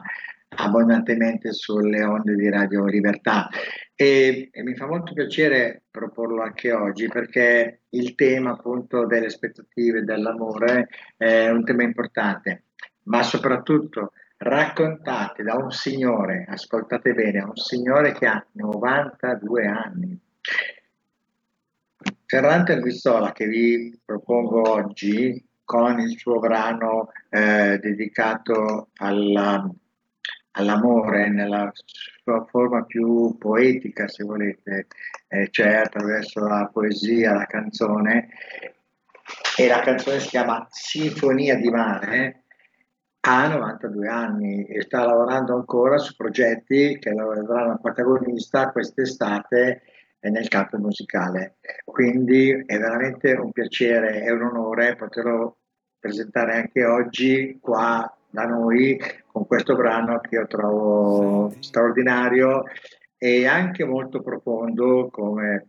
abbondantemente 0.58 1.52
sulle 1.52 2.04
onde 2.04 2.36
di 2.36 2.48
Radio 2.50 2.86
Libertà 2.86 3.50
e, 3.96 4.50
e, 4.52 4.64
mi 4.64 4.76
fa 4.76 4.86
molto 4.86 5.14
piacere 5.14 5.84
proporlo 5.90 6.44
anche 6.44 6.72
oggi 6.72 7.08
perché 7.08 7.82
il 7.90 8.14
tema 8.14 8.52
appunto 8.52 9.08
delle 9.08 9.26
aspettative 9.26 10.04
dell'amore 10.04 10.90
è 11.18 11.50
un 11.50 11.64
tema 11.66 11.82
importante, 11.82 12.66
ma 13.06 13.24
soprattutto 13.24 14.12
raccontate 14.38 15.42
da 15.42 15.56
un 15.56 15.72
signore, 15.72 16.46
ascoltate 16.48 17.14
bene, 17.14 17.42
un 17.42 17.56
signore 17.56 18.14
che 18.14 18.28
ha 18.28 18.46
92 18.52 19.66
anni. 19.66 20.20
Ferrante 22.28 22.80
Guissola 22.80 23.32
che 23.32 23.46
vi 23.46 24.00
propongo 24.04 24.70
oggi 24.70 25.44
con 25.64 26.00
il 26.00 26.18
suo 26.18 26.40
brano 26.40 27.12
eh, 27.30 27.78
dedicato 27.80 28.90
alla, 28.98 29.70
all'amore 30.52 31.30
nella 31.30 31.72
sua 32.24 32.46
forma 32.46 32.84
più 32.84 33.38
poetica, 33.38 34.08
se 34.08 34.24
volete, 34.24 34.88
eh, 35.28 35.50
cioè 35.52 35.76
attraverso 35.76 36.40
la 36.48 36.70
poesia, 36.72 37.34
la 37.34 37.46
canzone, 37.46 38.30
e 39.58 39.68
la 39.68 39.80
canzone 39.82 40.20
si 40.20 40.30
chiama 40.30 40.68
Sinfonia 40.70 41.56
di 41.56 41.70
mare, 41.70 42.44
ha 43.22 43.48
92 43.48 44.08
anni 44.08 44.66
e 44.66 44.82
sta 44.82 45.06
lavorando 45.06 45.56
ancora 45.56 45.98
su 45.98 46.16
progetti 46.16 46.98
che 47.00 47.12
lo 47.12 47.30
vedranno 47.30 47.80
protagonista 47.82 48.72
quest'estate 48.72 49.82
nel 50.20 50.48
campo 50.48 50.78
musicale. 50.78 51.58
Quindi 51.84 52.50
è 52.66 52.78
veramente 52.78 53.34
un 53.34 53.52
piacere 53.52 54.24
e 54.24 54.32
un 54.32 54.42
onore 54.42 54.96
poterlo 54.96 55.58
presentare 56.00 56.56
anche 56.56 56.86
oggi 56.86 57.58
qua 57.62 58.12
da 58.30 58.46
noi 58.46 59.00
con 59.32 59.48
questo 59.48 59.76
brano 59.76 60.20
che 60.20 60.36
io 60.36 60.48
trovo 60.48 61.54
straordinario 61.60 62.64
e 63.18 63.48
anche 63.48 63.86
molto 63.86 64.22
profondo 64.22 65.10
come 65.10 65.68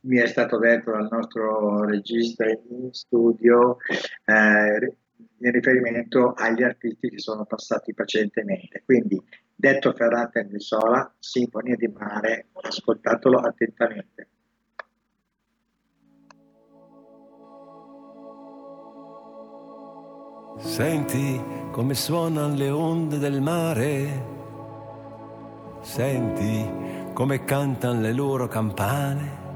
mi 0.00 0.18
è 0.18 0.26
stato 0.26 0.58
detto 0.58 0.90
dal 0.90 1.08
nostro 1.10 1.84
regista 1.84 2.44
in 2.46 2.92
studio 2.92 3.76
eh, 4.24 4.96
in 5.40 5.52
riferimento 5.52 6.32
agli 6.34 6.62
artisti 6.62 7.08
che 7.08 7.18
sono 7.18 7.44
passati 7.44 7.94
pazientemente. 7.94 8.82
Quindi, 8.84 9.20
detto 9.60 9.92
Ferrante 9.92 10.46
di 10.46 10.60
Sola, 10.60 11.12
Sinfonia 11.18 11.74
di 11.74 11.88
Mare, 11.88 12.46
ascoltatelo 12.52 13.38
attentamente. 13.38 14.28
Senti 20.58 21.42
come 21.72 21.94
suonano 21.94 22.54
le 22.54 22.70
onde 22.70 23.18
del 23.18 23.40
mare, 23.40 24.24
senti 25.80 27.10
come 27.12 27.42
cantano 27.42 28.00
le 28.00 28.12
loro 28.12 28.46
campane, 28.46 29.46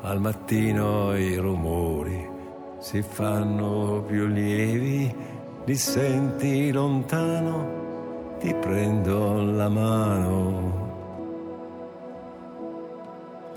al 0.00 0.20
mattino 0.20 1.16
i 1.16 1.36
rumori 1.36 2.34
si 2.78 3.00
fanno 3.02 4.02
più 4.02 4.26
lievi, 4.26 5.14
li 5.64 5.74
senti 5.76 6.72
lontano, 6.72 7.85
ti 8.38 8.54
prendo 8.54 9.42
la 9.42 9.68
mano. 9.68 10.84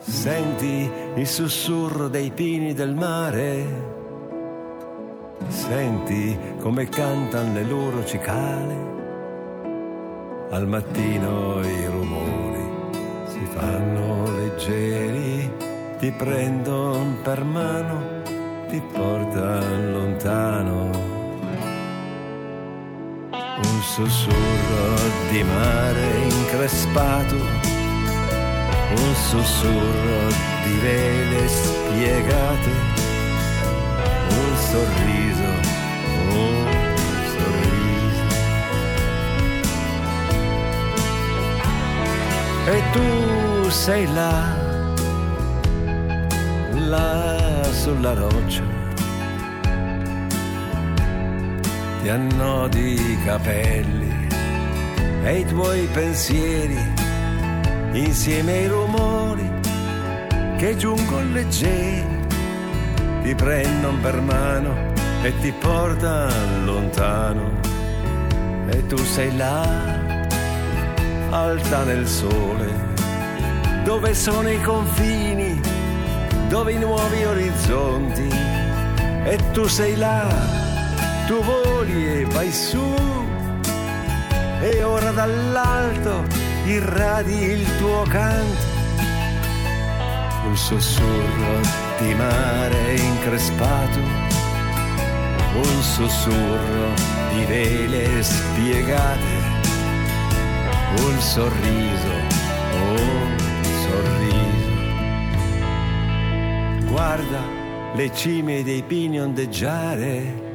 Senti 0.02 0.90
il 1.16 1.28
sussurro 1.28 2.08
dei 2.08 2.32
pini 2.32 2.74
del 2.74 2.96
mare, 2.96 3.66
senti 5.48 6.38
come 6.60 6.88
cantano 6.90 7.54
le 7.54 7.64
loro 7.64 8.06
cicale. 8.06 8.88
Al 10.52 10.68
mattino 10.68 11.62
i 11.62 11.86
rumori 11.86 12.68
si 13.26 13.46
fanno 13.46 14.24
leggeri, 14.36 15.52
ti 16.00 16.12
prendono 16.12 17.16
per 17.22 17.44
mano 17.44 18.18
ti 18.70 18.80
porta 18.94 19.60
lontano. 19.92 21.09
Un 23.62 23.82
sussurro 23.82 24.96
di 25.30 25.44
mare 25.44 26.28
increspato, 26.30 27.36
un 27.36 29.16
sussurro 29.30 30.28
di 30.64 30.74
vele 30.80 31.48
spiegate, 31.48 32.72
un 34.30 34.56
sorriso, 34.72 35.50
un 36.30 36.66
sorriso. 37.34 38.26
E 42.68 42.82
tu 42.94 43.70
sei 43.70 44.06
là, 44.14 44.56
là 46.76 47.64
sulla 47.74 48.14
roccia. 48.14 48.79
Ti 52.02 52.10
annodi 52.10 52.94
i 52.94 53.18
capelli. 53.24 54.28
E 55.24 55.40
i 55.40 55.46
tuoi 55.46 55.88
pensieri 55.92 56.78
insieme 57.92 58.52
ai 58.54 58.68
rumori 58.68 59.50
che 60.58 60.76
giungono 60.78 61.34
leggeri 61.34 62.18
ti 63.24 63.36
prendono 63.36 63.98
per 64.02 64.22
mano 64.22 64.94
e 65.22 65.38
ti 65.40 65.52
portano 65.52 66.66
lontano. 66.66 67.60
E 68.70 68.86
tu 68.88 68.98
sei 68.98 69.36
là 69.36 69.68
alta 71.30 71.84
nel 71.84 72.08
sole 72.08 72.88
dove 73.84 74.14
sono 74.14 74.50
i 74.50 74.62
confini 74.62 75.60
dove 76.50 76.74
i 76.74 76.80
nuovi 76.80 77.24
orizzonti. 77.24 78.28
E 79.24 79.38
tu 79.52 79.68
sei 79.68 79.96
là, 79.96 80.28
tu 81.30 81.44
voli 81.44 82.22
e 82.22 82.26
vai 82.26 82.52
su 82.52 82.84
e 84.62 84.84
ora 84.84 85.12
dall'alto 85.12 86.26
irradi 86.66 87.44
il 87.54 87.78
tuo 87.78 88.02
canto, 88.08 88.66
un 90.48 90.58
sussurro 90.58 91.60
di 92.00 92.16
mare 92.16 92.96
increspato, 92.96 94.00
un 95.54 95.82
sussurro 95.84 96.94
di 97.36 97.46
vele 97.46 98.24
spiegate, 98.24 99.34
un 100.98 101.20
sorriso, 101.20 102.14
un 102.74 103.38
sorriso. 103.86 104.78
Guarda 106.90 107.42
le 107.94 108.12
cime 108.16 108.64
dei 108.64 108.82
pini 108.82 109.22
ondeggiare, 109.22 110.49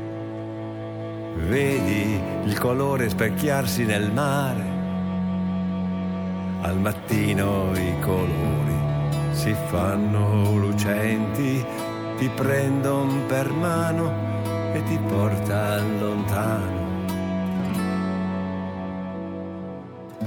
vedi 1.55 2.21
il 2.47 2.59
colore 2.59 3.09
specchiarsi 3.09 3.85
nel 3.85 4.11
mare, 4.11 4.65
al 6.63 6.81
mattino 6.81 7.71
i 7.77 7.95
colori 8.01 8.75
si 9.31 9.55
fanno 9.69 10.57
lucenti, 10.57 11.65
ti 12.17 12.29
prendono 12.35 13.21
per 13.29 13.53
mano 13.53 14.73
e 14.73 14.83
ti 14.83 14.99
portano 15.07 16.01
lontano. 16.01 16.83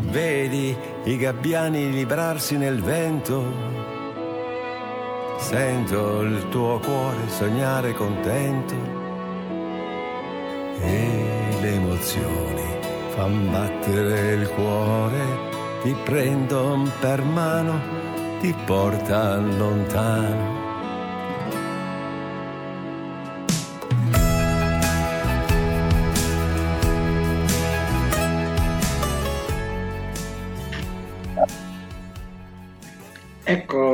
Vedi 0.09 0.73
i 1.03 1.17
gabbiani 1.17 1.91
librarsi 1.91 2.55
nel 2.55 2.81
vento, 2.81 3.75
Sento 5.39 6.21
il 6.21 6.49
tuo 6.49 6.79
cuore 6.79 7.27
sognare 7.27 7.93
contento. 7.93 8.97
E 10.81 11.06
emozioni 11.97 12.61
fan 13.15 13.49
battere 13.49 14.33
il 14.33 14.47
cuore, 14.49 15.25
ti 15.81 15.95
prendono 16.03 16.89
per 16.99 17.23
mano, 17.23 17.79
ti 18.39 18.53
portano 18.65 19.57
lontano 19.57 20.56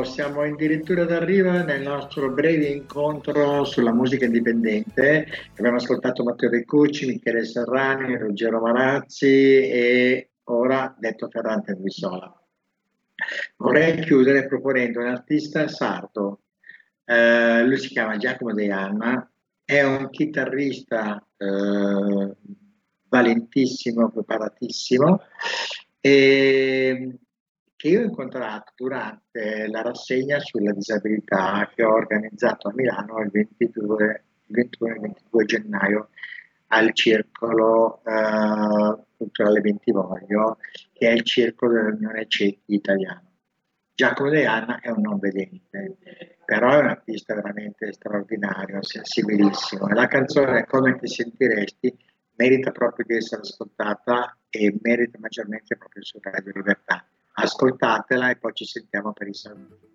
siamo 0.04 0.42
addirittura 0.42 1.04
d'arrivo 1.04 1.50
nel 1.50 1.82
nostro 1.82 2.30
breve 2.30 2.66
incontro 2.66 3.64
sulla 3.64 3.92
musica 3.92 4.26
indipendente. 4.26 5.26
Abbiamo 5.56 5.76
ascoltato 5.76 6.22
Matteo 6.22 6.50
Beccucci, 6.50 7.06
Michele 7.06 7.44
Serrani, 7.44 8.16
Ruggero 8.16 8.60
Marazzi 8.60 9.26
e 9.26 10.30
ora 10.44 10.94
detto 10.98 11.28
Ferrante 11.28 11.74
Guisola. 11.74 12.32
Vorrei 13.56 14.00
chiudere 14.00 14.46
proponendo 14.46 15.00
un 15.00 15.06
artista 15.06 15.66
sardo. 15.68 16.40
Eh, 17.04 17.64
lui 17.64 17.78
si 17.78 17.88
chiama 17.88 18.16
Giacomo 18.16 18.52
De 18.52 18.70
Anna, 18.70 19.30
è 19.64 19.82
un 19.82 20.10
chitarrista 20.10 21.26
eh, 21.36 22.36
valentissimo, 23.08 24.10
preparatissimo, 24.10 25.20
e 26.00 27.18
che 27.84 27.90
io 27.90 28.00
ho 28.00 28.04
incontrato 28.04 28.72
durante 28.76 29.66
la 29.68 29.82
rassegna 29.82 30.40
sulla 30.40 30.72
disabilità 30.72 31.70
che 31.74 31.84
ho 31.84 31.92
organizzato 31.92 32.68
a 32.68 32.72
Milano 32.74 33.20
il 33.20 33.28
22, 33.30 34.24
21 34.46 34.94
e 34.94 34.98
22 35.00 35.44
gennaio 35.44 36.08
al 36.68 36.94
Circolo 36.94 38.00
eh, 38.06 39.04
Culturale 39.18 39.60
Bentivoglio, 39.60 40.56
che 40.94 41.10
è 41.10 41.12
il 41.12 41.24
circolo 41.24 41.74
dell'Unione 41.74 42.26
Ciechi 42.26 42.72
Italiana. 42.72 43.22
Giacomo 43.94 44.30
De 44.30 44.46
Anna 44.46 44.80
è 44.80 44.88
un 44.88 45.02
non 45.02 45.18
vedente, 45.18 46.38
però 46.42 46.70
è 46.70 46.78
un 46.78 46.86
artista 46.86 47.34
veramente 47.34 47.92
straordinario, 47.92 48.82
sensibilissimo. 48.82 49.88
La 49.88 50.06
canzone 50.06 50.64
Come 50.64 50.98
ti 50.98 51.06
sentiresti 51.06 51.94
merita 52.36 52.70
proprio 52.70 53.04
di 53.06 53.16
essere 53.16 53.42
ascoltata 53.42 54.38
e 54.48 54.74
merita 54.80 55.18
maggiormente 55.20 55.76
proprio 55.76 56.02
su 56.02 56.18
Radio 56.22 56.52
Libertà. 56.54 57.06
Ascoltatela 57.36 58.30
e 58.30 58.36
poi 58.36 58.52
ci 58.54 58.64
sentiamo 58.64 59.12
per 59.12 59.28
i 59.28 59.34
saluti. 59.34 59.92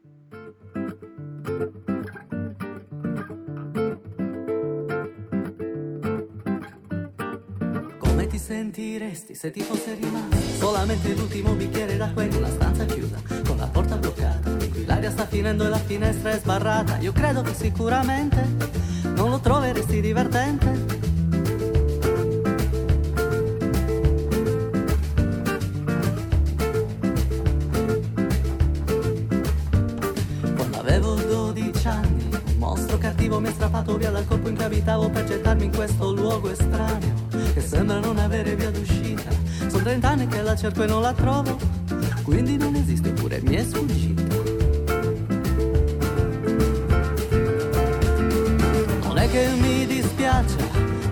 Come 7.97 8.27
ti 8.27 8.37
sentiresti 8.37 9.33
se 9.35 9.51
ti 9.51 9.61
fosse 9.61 9.95
rimasto 9.95 10.37
solamente 10.57 11.13
l'ultimo 11.15 11.53
bicchiere 11.53 11.97
d'acqua 11.97 12.23
in 12.23 12.33
una 12.33 12.49
stanza 12.49 12.85
chiusa 12.85 13.21
con 13.45 13.57
la 13.57 13.67
porta 13.67 13.95
bloccata 13.95 14.49
l'aria 14.85 15.11
sta 15.11 15.25
finendo 15.27 15.65
e 15.65 15.69
la 15.69 15.77
finestra 15.77 16.31
è 16.31 16.39
sbarrata? 16.39 16.97
Io 16.97 17.11
credo 17.11 17.41
che 17.41 17.53
sicuramente 17.53 18.43
non 19.15 19.29
lo 19.29 19.39
troveresti 19.39 20.01
divertente 20.01 21.08
abitavo 34.69 35.09
per 35.09 35.23
gettarmi 35.23 35.65
in 35.65 35.75
questo 35.75 36.13
luogo 36.13 36.51
estraneo 36.51 37.15
che 37.53 37.59
sembra 37.59 37.99
non 37.99 38.19
avere 38.19 38.55
via 38.55 38.69
d'uscita. 38.69 39.31
Sono 39.67 39.81
trent'anni 39.81 40.27
che 40.27 40.43
la 40.43 40.55
cerco 40.55 40.83
e 40.83 40.85
non 40.85 41.01
la 41.01 41.11
trovo, 41.11 41.57
quindi 42.21 42.55
non 42.55 42.75
esiste 42.75 43.09
pure 43.13 43.41
mi 43.41 43.55
è 43.55 43.63
sfuggita. 43.63 44.21
Non 49.01 49.17
è 49.17 49.27
che 49.31 49.47
mi 49.59 49.87
dispiace, 49.87 50.57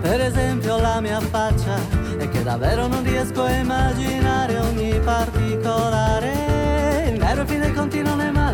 per 0.00 0.20
esempio 0.20 0.78
la 0.78 1.00
mia 1.00 1.18
faccia, 1.18 1.74
è 2.16 2.28
che 2.28 2.44
davvero 2.44 2.86
non 2.86 3.02
riesco 3.02 3.42
a 3.42 3.50
immaginare 3.50 4.56
ogni 4.56 5.00
particolare. 5.00 7.10
Il 7.12 7.18
nero 7.18 7.44
fin 7.44 7.60
dei 7.60 7.72
conti 7.72 8.02
non 8.02 8.20
è 8.20 8.30
male, 8.30 8.47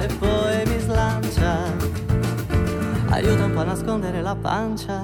aiuta 3.15 3.45
un 3.45 3.53
po' 3.53 3.61
a 3.61 3.65
nascondere 3.65 4.21
la 4.23 4.35
pancia. 4.35 5.01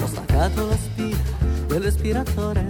Ho 0.00 0.06
staccato 0.06 0.66
la 0.68 0.76
spina 0.76 1.16
del 1.66 1.80
respiratore 1.80 2.66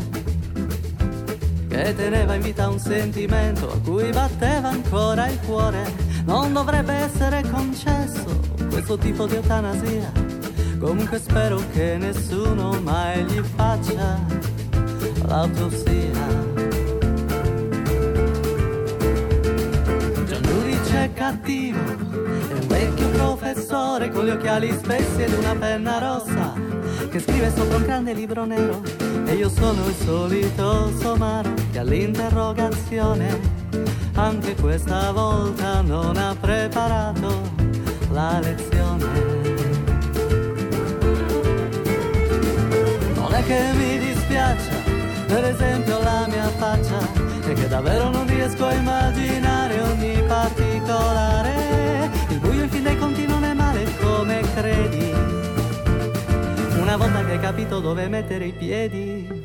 che 1.69 1.95
teneva 1.95 2.35
in 2.35 2.41
vita 2.41 2.71
un 2.71 2.79
sentimento 2.79 3.71
a 3.71 3.79
cui 3.81 4.11
batteva 4.11 4.71
ancora 4.71 5.29
il 5.29 5.39
cuore. 5.41 6.05
Non 6.25 6.55
dovrebbe 6.55 6.95
essere 6.95 7.43
concesso 7.51 8.41
questo 8.71 8.97
tipo 8.97 9.27
di 9.27 9.35
eutanasia 9.35 10.26
Comunque 10.87 11.19
spero 11.19 11.61
che 11.73 11.97
nessuno 11.99 12.81
mai 12.81 13.25
gli 13.25 13.41
faccia 13.57 14.25
l'autopsia. 15.27 16.27
Gianluigi 20.27 20.95
è 20.95 21.11
cattivo, 21.13 21.81
è 21.81 22.53
un 22.53 22.67
vecchio 22.69 23.09
professore 23.09 24.11
con 24.11 24.27
gli 24.27 24.31
occhiali 24.31 24.71
spessi 24.71 25.23
ed 25.23 25.33
una 25.33 25.57
penna 25.57 25.99
rossa 25.99 26.53
che 27.11 27.19
scrive 27.19 27.53
sopra 27.53 27.79
un 27.79 27.83
grande 27.83 28.13
libro 28.13 28.45
nero. 28.45 28.81
E 29.25 29.35
io 29.35 29.49
sono 29.49 29.85
il 29.89 29.95
solito 30.05 30.97
somaro 31.01 31.53
che 31.73 31.81
all'interrogazione 31.81 33.41
anche 34.15 34.55
questa 34.55 35.11
volta 35.11 35.81
non 35.81 36.17
ha 36.17 36.37
preparato 36.39 37.43
la 38.13 38.39
lezione. 38.39 39.36
Che 43.47 43.73
mi 43.75 43.99
dispiace, 43.99 44.71
per 45.29 45.45
esempio 45.45 46.03
la 46.03 46.27
mia 46.29 46.49
faccia, 46.59 46.99
e 47.49 47.53
che 47.53 47.69
davvero 47.69 48.11
non 48.11 48.27
riesco 48.27 48.67
a 48.67 48.75
immaginare 48.75 49.81
ogni 49.83 50.21
particolare. 50.27 52.11
Il 52.29 52.41
buio 52.41 52.65
in 52.65 52.69
fin 52.69 52.83
dei 52.83 52.99
conti 52.99 53.25
non 53.25 53.45
è 53.45 53.55
male 53.55 53.85
come 54.01 54.41
credi, 54.55 55.13
una 56.81 56.97
volta 56.97 57.25
che 57.25 57.33
hai 57.33 57.41
capito 57.41 57.79
dove 57.79 58.09
mettere 58.09 58.47
i 58.47 58.53
piedi. 58.53 59.45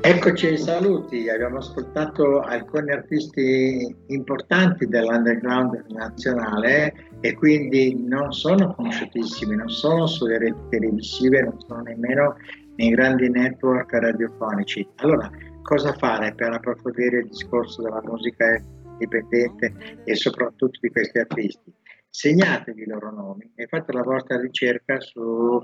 Eccoci 0.00 0.46
ai 0.46 0.58
saluti, 0.58 1.28
abbiamo 1.28 1.58
ascoltato 1.58 2.40
alcuni 2.40 2.92
artisti 2.92 3.92
importanti 4.06 4.86
dell'underground 4.86 5.84
nazionale 5.88 6.94
e 7.18 7.34
quindi 7.34 8.04
non 8.06 8.30
sono 8.30 8.72
conosciutissimi, 8.72 9.56
non 9.56 9.68
sono 9.68 10.06
sulle 10.06 10.38
reti 10.38 10.60
televisive, 10.68 11.42
non 11.42 11.58
sono 11.66 11.82
nemmeno 11.82 12.36
nei 12.76 12.90
grandi 12.90 13.28
network 13.28 13.92
radiofonici. 13.92 14.86
Allora, 14.96 15.30
cosa 15.62 15.92
fare 15.94 16.34
per 16.34 16.52
approfondire 16.52 17.18
il 17.18 17.28
discorso 17.28 17.82
della 17.82 18.02
musica 18.02 18.60
indipendente 18.92 20.02
e 20.04 20.14
soprattutto 20.14 20.78
di 20.80 20.90
questi 20.90 21.18
artisti? 21.18 21.72
Segnatevi 22.08 22.82
i 22.82 22.86
loro 22.86 23.10
nomi 23.10 23.52
e 23.54 23.66
fate 23.66 23.92
la 23.92 24.02
vostra 24.02 24.40
ricerca 24.40 25.00
su 25.00 25.60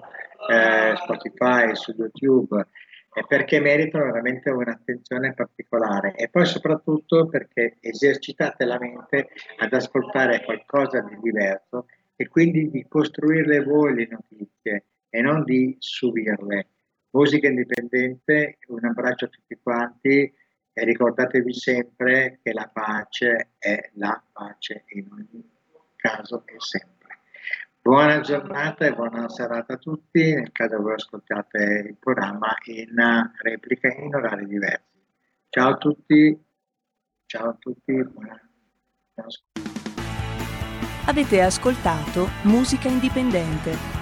eh, 0.50 0.94
Spotify, 0.96 1.74
su 1.74 1.94
YouTube, 1.96 2.66
eh, 3.14 3.24
perché 3.26 3.58
meritano 3.60 4.04
veramente 4.04 4.50
un'attenzione 4.50 5.32
particolare 5.32 6.14
e 6.14 6.28
poi 6.28 6.44
soprattutto 6.44 7.26
perché 7.26 7.78
esercitate 7.80 8.64
la 8.66 8.78
mente 8.78 9.28
ad 9.58 9.72
ascoltare 9.72 10.44
qualcosa 10.44 11.00
di 11.00 11.16
diverso 11.22 11.86
e 12.16 12.28
quindi 12.28 12.70
di 12.70 12.86
costruirle 12.86 13.62
voi 13.62 13.94
le 13.94 14.08
notizie 14.10 14.84
e 15.08 15.20
non 15.22 15.44
di 15.44 15.74
subirle 15.78 16.68
musica 17.12 17.48
indipendente, 17.48 18.58
un 18.68 18.84
abbraccio 18.84 19.26
a 19.26 19.28
tutti 19.28 19.58
quanti 19.62 20.32
e 20.74 20.84
ricordatevi 20.84 21.52
sempre 21.52 22.40
che 22.42 22.52
la 22.52 22.70
pace 22.72 23.52
è 23.58 23.90
la 23.94 24.22
pace 24.32 24.84
in 24.88 25.08
ogni 25.10 25.50
caso 25.96 26.44
e 26.46 26.54
sempre. 26.58 26.90
Buona 27.80 28.20
giornata 28.20 28.86
e 28.86 28.94
buona 28.94 29.28
serata 29.28 29.74
a 29.74 29.76
tutti, 29.76 30.34
nel 30.34 30.52
caso 30.52 30.80
voi 30.80 30.94
ascoltate 30.94 31.84
il 31.88 31.96
programma 31.98 32.56
in 32.66 33.30
replica 33.42 33.88
in 33.88 34.14
orari 34.14 34.46
diversi. 34.46 35.04
Ciao 35.48 35.72
a 35.72 35.76
tutti, 35.76 36.44
ciao 37.26 37.50
a 37.50 37.56
tutti, 37.58 37.92
buona, 38.04 38.40
buona 39.14 39.28
Avete 41.04 41.42
ascoltato 41.42 42.28
Musica 42.44 42.88
Indipendente 42.88 44.01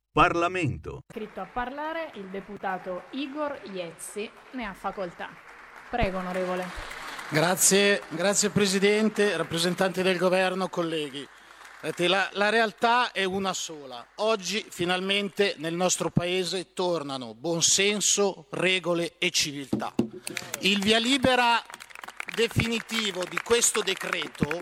Parlamento. 0.13 1.03
Scritto 1.09 1.39
a 1.39 1.45
parlare 1.45 2.11
il 2.15 2.25
deputato 2.25 3.03
Igor 3.11 3.61
Iezzi, 3.71 4.29
ne 4.51 4.65
ha 4.65 4.73
facoltà. 4.73 5.29
Prego, 5.89 6.17
onorevole. 6.17 6.67
Grazie, 7.29 8.01
grazie 8.09 8.49
Presidente, 8.49 9.37
rappresentanti 9.37 10.01
del 10.01 10.17
Governo, 10.17 10.67
colleghi. 10.67 11.25
La, 11.95 12.29
la, 12.33 12.49
realtà 12.49 13.13
è 13.13 13.23
una 13.23 13.53
sola. 13.53 14.05
Oggi 14.15 14.65
finalmente 14.69 15.55
nel 15.59 15.75
nostro 15.75 16.09
Paese 16.09 16.73
tornano 16.73 17.33
buonsenso, 17.33 18.47
regole 18.51 19.13
e 19.17 19.31
civiltà. 19.31 19.93
Il 20.59 20.81
via 20.81 20.99
libera 20.99 21.63
definitivo 22.35 23.23
di 23.23 23.39
questo 23.41 23.81
decreto, 23.81 24.61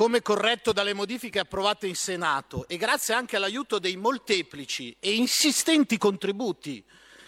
come 0.00 0.22
corretto 0.22 0.72
dalle 0.72 0.94
modifiche 0.94 1.40
approvate 1.40 1.86
in 1.86 1.94
Senato 1.94 2.66
e 2.68 2.78
grazie 2.78 3.12
anche 3.12 3.36
all'aiuto 3.36 3.78
dei 3.78 3.96
molteplici 3.96 4.96
e 4.98 5.12
insistenti 5.12 5.98
contributi 5.98 6.82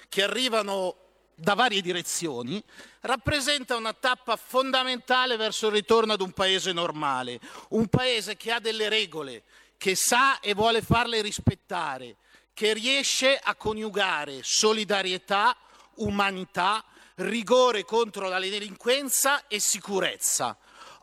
che 0.08 0.22
arrivano 0.22 0.96
da 1.34 1.52
varie 1.52 1.82
direzioni, 1.82 2.64
rappresenta 3.00 3.76
una 3.76 3.92
tappa 3.92 4.36
fondamentale 4.36 5.36
verso 5.36 5.66
il 5.66 5.74
ritorno 5.74 6.14
ad 6.14 6.22
un 6.22 6.32
paese 6.32 6.72
normale, 6.72 7.40
un 7.70 7.88
paese 7.88 8.38
che 8.38 8.50
ha 8.50 8.58
delle 8.58 8.88
regole, 8.88 9.42
che 9.76 9.94
sa 9.94 10.40
e 10.40 10.54
vuole 10.54 10.80
farle 10.80 11.20
rispettare, 11.20 12.16
che 12.54 12.72
riesce 12.72 13.36
a 13.36 13.54
coniugare 13.54 14.38
solidarietà, 14.40 15.54
umanità, 15.96 16.82
rigore 17.16 17.84
contro 17.84 18.30
la 18.30 18.40
delinquenza 18.40 19.46
e 19.46 19.60
sicurezza. 19.60 20.56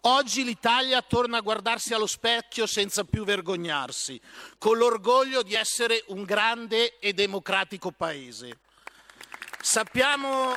Oggi 0.04 0.46
l'Italia 0.46 1.02
torna 1.02 1.38
a 1.38 1.42
guardarsi 1.42 1.94
allo 1.94 2.08
specchio 2.08 2.66
senza 2.66 3.04
più 3.04 3.26
vergognarsi, 3.26 4.20
con 4.58 4.78
l'orgoglio 4.78 5.44
di 5.44 5.56
essere 5.56 6.04
un 6.08 6.24
grande 6.24 7.00
e 7.00 7.12
democratico 7.12 7.92
paese. 7.92 8.60
Sappiamo 9.60 10.56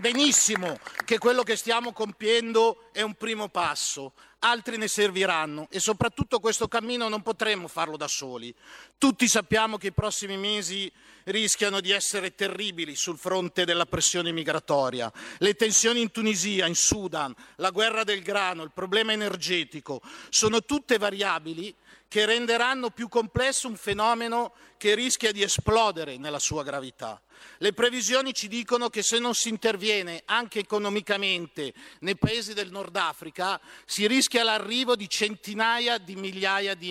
benissimo 0.00 0.78
che 1.04 1.18
quello 1.18 1.42
che 1.42 1.56
stiamo 1.56 1.92
compiendo 1.92 2.88
è 2.92 3.02
un 3.02 3.14
primo 3.14 3.48
passo, 3.48 4.14
altri 4.44 4.76
ne 4.76 4.88
serviranno 4.88 5.66
e 5.70 5.80
soprattutto 5.80 6.40
questo 6.40 6.68
cammino 6.68 7.08
non 7.08 7.22
potremo 7.22 7.68
farlo 7.68 7.96
da 7.96 8.08
soli. 8.08 8.54
Tutti 8.98 9.28
sappiamo 9.28 9.76
che 9.76 9.88
i 9.88 9.92
prossimi 9.92 10.36
mesi 10.36 10.90
rischiano 11.24 11.80
di 11.80 11.90
essere 11.90 12.34
terribili 12.34 12.96
sul 12.96 13.18
fronte 13.18 13.64
della 13.64 13.86
pressione 13.86 14.32
migratoria. 14.32 15.12
Le 15.38 15.54
tensioni 15.54 16.00
in 16.00 16.10
Tunisia, 16.10 16.66
in 16.66 16.74
Sudan, 16.74 17.34
la 17.56 17.70
guerra 17.70 18.04
del 18.04 18.22
grano, 18.22 18.62
il 18.62 18.72
problema 18.72 19.12
energetico 19.12 20.00
sono 20.28 20.62
tutte 20.62 20.98
variabili 20.98 21.74
che 22.12 22.26
renderanno 22.26 22.90
più 22.90 23.08
complesso 23.08 23.68
un 23.68 23.76
fenomeno 23.78 24.52
che 24.76 24.94
rischia 24.94 25.32
di 25.32 25.42
esplodere 25.42 26.18
nella 26.18 26.38
sua 26.38 26.62
gravità. 26.62 27.18
Le 27.56 27.72
previsioni 27.72 28.34
ci 28.34 28.48
dicono 28.48 28.90
che 28.90 29.02
se 29.02 29.18
non 29.18 29.32
si 29.32 29.48
interviene 29.48 30.20
anche 30.26 30.58
economicamente 30.58 31.72
nei 32.00 32.16
paesi 32.16 32.52
del 32.52 32.70
Nord 32.70 32.94
Africa 32.96 33.58
si 33.86 34.06
rischia 34.06 34.42
l'arrivo 34.42 34.94
di 34.94 35.08
centinaia 35.08 35.96
di 35.96 36.14
migliaia 36.14 36.74
di 36.74 36.88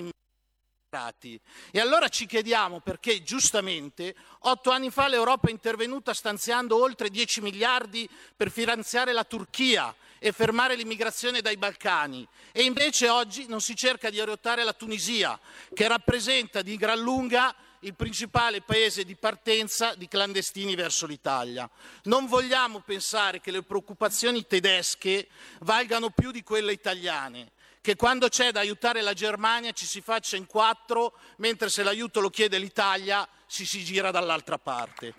immigrati. 0.90 1.40
E 1.70 1.80
allora 1.80 2.08
ci 2.08 2.26
chiediamo 2.26 2.80
perché 2.80 3.22
giustamente 3.22 4.16
otto 4.40 4.72
anni 4.72 4.90
fa 4.90 5.08
l'Europa 5.08 5.50
è 5.50 5.52
intervenuta 5.52 6.16
stanziando 6.16 6.82
oltre 6.82 7.12
10 7.12 7.42
miliardi 7.42 8.10
per 8.36 8.50
finanziare 8.50 9.14
la 9.14 9.24
Turchia 9.24 9.96
e 10.24 10.32
fermare 10.32 10.76
l'immigrazione 10.76 11.42
dai 11.42 11.58
Balcani 11.58 12.28
e 12.52 12.62
invece 12.62 13.10
oggi 13.10 13.48
non 13.48 13.60
si 13.60 13.76
cerca 13.76 14.12
di 14.12 14.20
aiutare 14.20 14.64
la 14.64 14.72
Tunisia, 14.72 15.40
che 15.74 15.88
rappresenta 15.88 16.62
di 16.62 16.78
gran 16.78 17.00
lunga 17.00 17.56
il 17.80 17.96
principale 17.96 18.62
paese 18.62 19.04
di 19.04 19.16
partenza 19.16 19.96
di 19.96 20.08
clandestini 20.08 20.76
verso 20.76 21.08
l'Italia. 21.08 21.68
Non 22.04 22.28
vogliamo 22.28 22.82
pensare 22.82 23.42
che 23.42 23.50
le 23.50 23.64
preoccupazioni 23.64 24.46
tedesche 24.46 25.28
valgano 25.62 26.12
più 26.12 26.30
di 26.30 26.44
quelle 26.44 26.72
italiane, 26.72 27.54
che 27.82 27.96
quando 27.96 28.30
c'è 28.30 28.52
da 28.52 28.60
aiutare 28.60 29.02
la 29.02 29.14
Germania 29.14 29.72
ci 29.72 29.88
si 29.88 30.02
faccia 30.02 30.36
in 30.36 30.46
quattro, 30.46 31.18
mentre 31.38 31.68
se 31.70 31.82
l'aiuto 31.82 32.20
lo 32.20 32.30
chiede 32.30 32.60
l'Italia 32.60 33.28
si 33.48 33.66
si 33.66 33.84
gira 33.84 34.12
dall'altra 34.12 34.60
parte. 34.60 35.16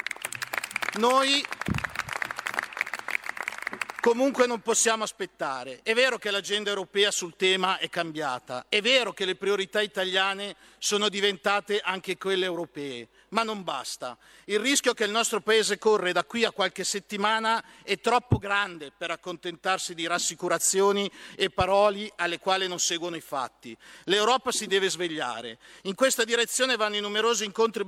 Noi 0.98 1.44
Comunque 4.02 4.48
non 4.48 4.60
possiamo 4.62 5.04
aspettare. 5.04 5.78
È 5.84 5.94
vero 5.94 6.18
che 6.18 6.32
l'agenda 6.32 6.70
europea 6.70 7.12
sul 7.12 7.36
tema 7.36 7.78
è 7.78 7.88
cambiata, 7.88 8.66
è 8.68 8.82
vero 8.82 9.12
che 9.12 9.24
le 9.24 9.36
priorità 9.36 9.80
italiane 9.80 10.56
sono 10.78 11.08
diventate 11.08 11.78
anche 11.78 12.18
quelle 12.18 12.44
europee, 12.44 13.06
ma 13.28 13.44
non 13.44 13.62
basta. 13.62 14.18
Il 14.46 14.58
rischio 14.58 14.92
che 14.92 15.04
il 15.04 15.12
nostro 15.12 15.40
Paese 15.40 15.78
corre 15.78 16.10
da 16.10 16.24
qui 16.24 16.44
a 16.44 16.50
qualche 16.50 16.82
settimana 16.82 17.62
è 17.84 18.00
troppo 18.00 18.38
grande 18.38 18.90
per 18.90 19.12
accontentarsi 19.12 19.94
di 19.94 20.04
rassicurazioni 20.08 21.08
e 21.36 21.50
parole 21.50 22.12
alle 22.16 22.40
quali 22.40 22.66
non 22.66 22.80
seguono 22.80 23.14
i 23.14 23.20
fatti. 23.20 23.76
L'Europa 24.06 24.50
si 24.50 24.66
deve 24.66 24.90
svegliare. 24.90 25.58
In 25.82 25.94
questa 25.94 26.24
direzione 26.24 26.74
vanno 26.74 26.96
i 26.96 27.00
numerosi 27.00 27.44
incontri 27.44 27.84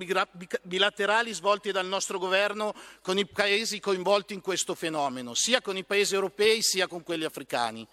bilaterali 0.62 1.32
svolti 1.32 1.72
dal 1.72 1.86
nostro 1.86 2.20
governo 2.20 2.72
con 3.02 3.18
i 3.18 3.26
paesi 3.26 3.80
coinvolti 3.80 4.32
in 4.32 4.40
questo 4.40 4.76
fenomeno, 4.76 5.34
sia 5.34 5.60
con 5.60 5.76
i 5.76 5.82
paesi 5.82 6.02
paesi 6.04 6.14
europei 6.14 6.62
sia 6.62 6.86
con 6.86 7.02
quelli 7.02 7.24
africani. 7.24 7.86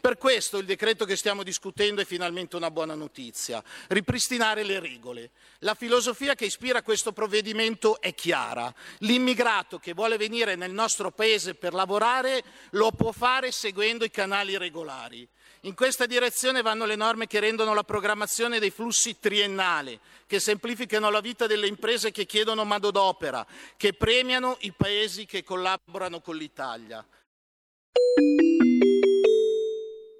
Per 0.00 0.16
questo 0.16 0.56
il 0.56 0.64
decreto 0.64 1.04
che 1.04 1.14
stiamo 1.14 1.42
discutendo 1.42 2.00
è 2.00 2.06
finalmente 2.06 2.56
una 2.56 2.70
buona 2.70 2.94
notizia, 2.94 3.62
ripristinare 3.88 4.62
le 4.62 4.80
regole. 4.80 5.30
La 5.58 5.74
filosofia 5.74 6.34
che 6.34 6.46
ispira 6.46 6.80
questo 6.80 7.12
provvedimento 7.12 8.00
è 8.00 8.14
chiara. 8.14 8.72
L'immigrato 9.00 9.78
che 9.78 9.92
vuole 9.92 10.16
venire 10.16 10.56
nel 10.56 10.72
nostro 10.72 11.10
Paese 11.10 11.54
per 11.54 11.74
lavorare 11.74 12.42
lo 12.70 12.92
può 12.92 13.12
fare 13.12 13.52
seguendo 13.52 14.06
i 14.06 14.10
canali 14.10 14.56
regolari. 14.56 15.28
In 15.64 15.74
questa 15.74 16.06
direzione 16.06 16.62
vanno 16.62 16.86
le 16.86 16.96
norme 16.96 17.26
che 17.26 17.38
rendono 17.38 17.74
la 17.74 17.84
programmazione 17.84 18.58
dei 18.58 18.70
flussi 18.70 19.18
triennale, 19.18 20.00
che 20.26 20.40
semplificano 20.40 21.10
la 21.10 21.20
vita 21.20 21.46
delle 21.46 21.66
imprese 21.66 22.10
che 22.10 22.24
chiedono 22.24 22.64
manodopera, 22.64 23.46
che 23.76 23.92
premiano 23.92 24.56
i 24.60 24.72
paesi 24.72 25.26
che 25.26 25.44
collaborano 25.44 26.22
con 26.22 26.36
l'Italia. 26.36 27.04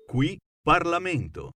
Qui 0.07 0.37
Parlamento. 0.63 1.51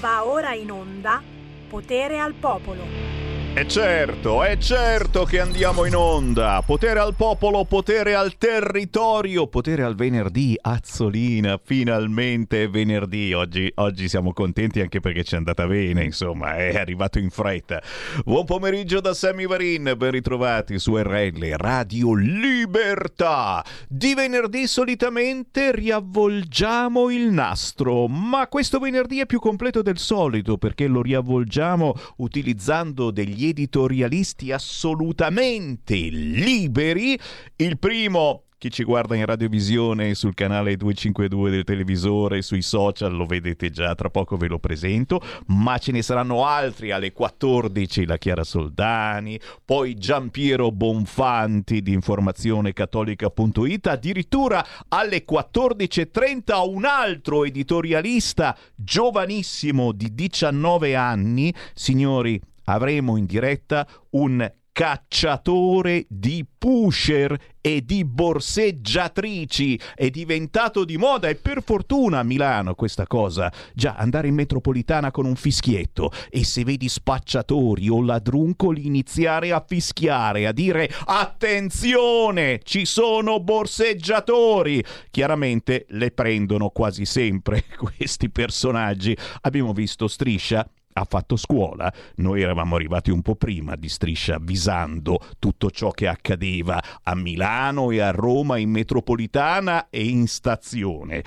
Va 0.00 0.24
ora 0.24 0.54
in 0.54 0.70
onda 0.70 1.22
Potere 1.68 2.18
al 2.18 2.34
Popolo. 2.34 3.21
E 3.54 3.68
certo, 3.68 4.42
è 4.42 4.56
certo 4.56 5.24
che 5.24 5.38
andiamo 5.38 5.84
in 5.84 5.94
onda. 5.94 6.62
Potere 6.64 7.00
al 7.00 7.14
popolo, 7.14 7.66
potere 7.66 8.14
al 8.14 8.38
territorio, 8.38 9.46
potere 9.46 9.82
al 9.82 9.94
venerdì. 9.94 10.56
Azzolina, 10.58 11.60
finalmente 11.62 12.62
è 12.62 12.70
venerdì. 12.70 13.34
Oggi, 13.34 13.70
oggi 13.74 14.08
siamo 14.08 14.32
contenti 14.32 14.80
anche 14.80 15.00
perché 15.00 15.22
ci 15.22 15.34
è 15.34 15.36
andata 15.36 15.66
bene, 15.66 16.02
insomma, 16.02 16.56
è 16.56 16.78
arrivato 16.78 17.18
in 17.18 17.28
fretta. 17.28 17.82
Buon 18.24 18.46
pomeriggio 18.46 19.00
da 19.00 19.12
Sammy 19.12 19.46
Varin, 19.46 19.92
ben 19.98 20.10
ritrovati 20.12 20.78
su 20.78 20.96
RL 20.96 21.52
Radio 21.58 22.14
Libertà. 22.14 23.62
Di 23.86 24.14
venerdì 24.14 24.66
solitamente 24.66 25.72
riavvolgiamo 25.72 27.10
il 27.10 27.30
nastro, 27.30 28.08
ma 28.08 28.48
questo 28.48 28.78
venerdì 28.78 29.20
è 29.20 29.26
più 29.26 29.40
completo 29.40 29.82
del 29.82 29.98
solito 29.98 30.56
perché 30.56 30.86
lo 30.86 31.02
riavvolgiamo 31.02 31.94
utilizzando 32.16 33.10
degli 33.10 33.40
editorialisti 33.48 34.52
assolutamente 34.52 35.94
liberi. 35.94 37.18
Il 37.56 37.78
primo 37.78 38.44
chi 38.62 38.70
ci 38.70 38.84
guarda 38.84 39.16
in 39.16 39.26
radiovisione 39.26 40.14
sul 40.14 40.34
canale 40.34 40.76
252 40.76 41.50
del 41.50 41.64
televisore, 41.64 42.42
sui 42.42 42.62
social 42.62 43.12
lo 43.12 43.26
vedete 43.26 43.70
già, 43.70 43.92
tra 43.96 44.08
poco 44.08 44.36
ve 44.36 44.46
lo 44.46 44.60
presento, 44.60 45.20
ma 45.46 45.78
ce 45.78 45.90
ne 45.90 46.00
saranno 46.00 46.46
altri 46.46 46.92
alle 46.92 47.12
14, 47.12 48.06
la 48.06 48.18
Chiara 48.18 48.44
Soldani, 48.44 49.36
poi 49.64 49.94
Giampiero 49.94 50.70
Bonfanti 50.70 51.82
di 51.82 51.92
informazionecattolica.it, 51.92 53.88
addirittura 53.88 54.64
alle 54.86 55.24
14.30 55.28 56.68
un 56.72 56.84
altro 56.84 57.44
editorialista 57.44 58.56
giovanissimo 58.76 59.90
di 59.90 60.14
19 60.14 60.94
anni, 60.94 61.52
signori 61.74 62.40
avremo 62.64 63.16
in 63.16 63.26
diretta 63.26 63.86
un 64.10 64.50
cacciatore 64.72 66.06
di 66.08 66.46
pusher 66.58 67.38
e 67.60 67.84
di 67.84 68.04
borseggiatrici. 68.04 69.78
È 69.94 70.08
diventato 70.08 70.84
di 70.84 70.96
moda 70.96 71.28
e 71.28 71.36
per 71.36 71.62
fortuna 71.62 72.20
a 72.20 72.22
Milano 72.24 72.74
questa 72.74 73.06
cosa. 73.06 73.52
Già, 73.74 73.94
andare 73.94 74.28
in 74.28 74.34
metropolitana 74.34 75.10
con 75.10 75.26
un 75.26 75.36
fischietto 75.36 76.10
e 76.30 76.44
se 76.44 76.64
vedi 76.64 76.88
spacciatori 76.88 77.88
o 77.88 78.02
ladruncoli 78.02 78.86
iniziare 78.86 79.52
a 79.52 79.62
fischiare, 79.64 80.46
a 80.46 80.52
dire 80.52 80.90
attenzione, 81.04 82.60
ci 82.64 82.86
sono 82.86 83.40
borseggiatori. 83.40 84.82
Chiaramente 85.10 85.84
le 85.90 86.10
prendono 86.10 86.70
quasi 86.70 87.04
sempre 87.04 87.64
questi 87.78 88.30
personaggi. 88.30 89.16
Abbiamo 89.42 89.72
visto 89.72 90.08
Striscia 90.08 90.66
ha 90.92 91.04
fatto 91.04 91.36
scuola. 91.36 91.92
Noi 92.16 92.42
eravamo 92.42 92.76
arrivati 92.76 93.10
un 93.10 93.22
po' 93.22 93.36
prima 93.36 93.76
di 93.76 93.88
striscia 93.88 94.36
avvisando 94.36 95.18
tutto 95.38 95.70
ciò 95.70 95.90
che 95.90 96.08
accadeva 96.08 96.82
a 97.02 97.14
Milano 97.14 97.90
e 97.90 98.00
a 98.00 98.10
Roma 98.10 98.58
in 98.58 98.70
metropolitana 98.70 99.88
e 99.90 100.04
in 100.04 100.26
stazione. 100.26 101.22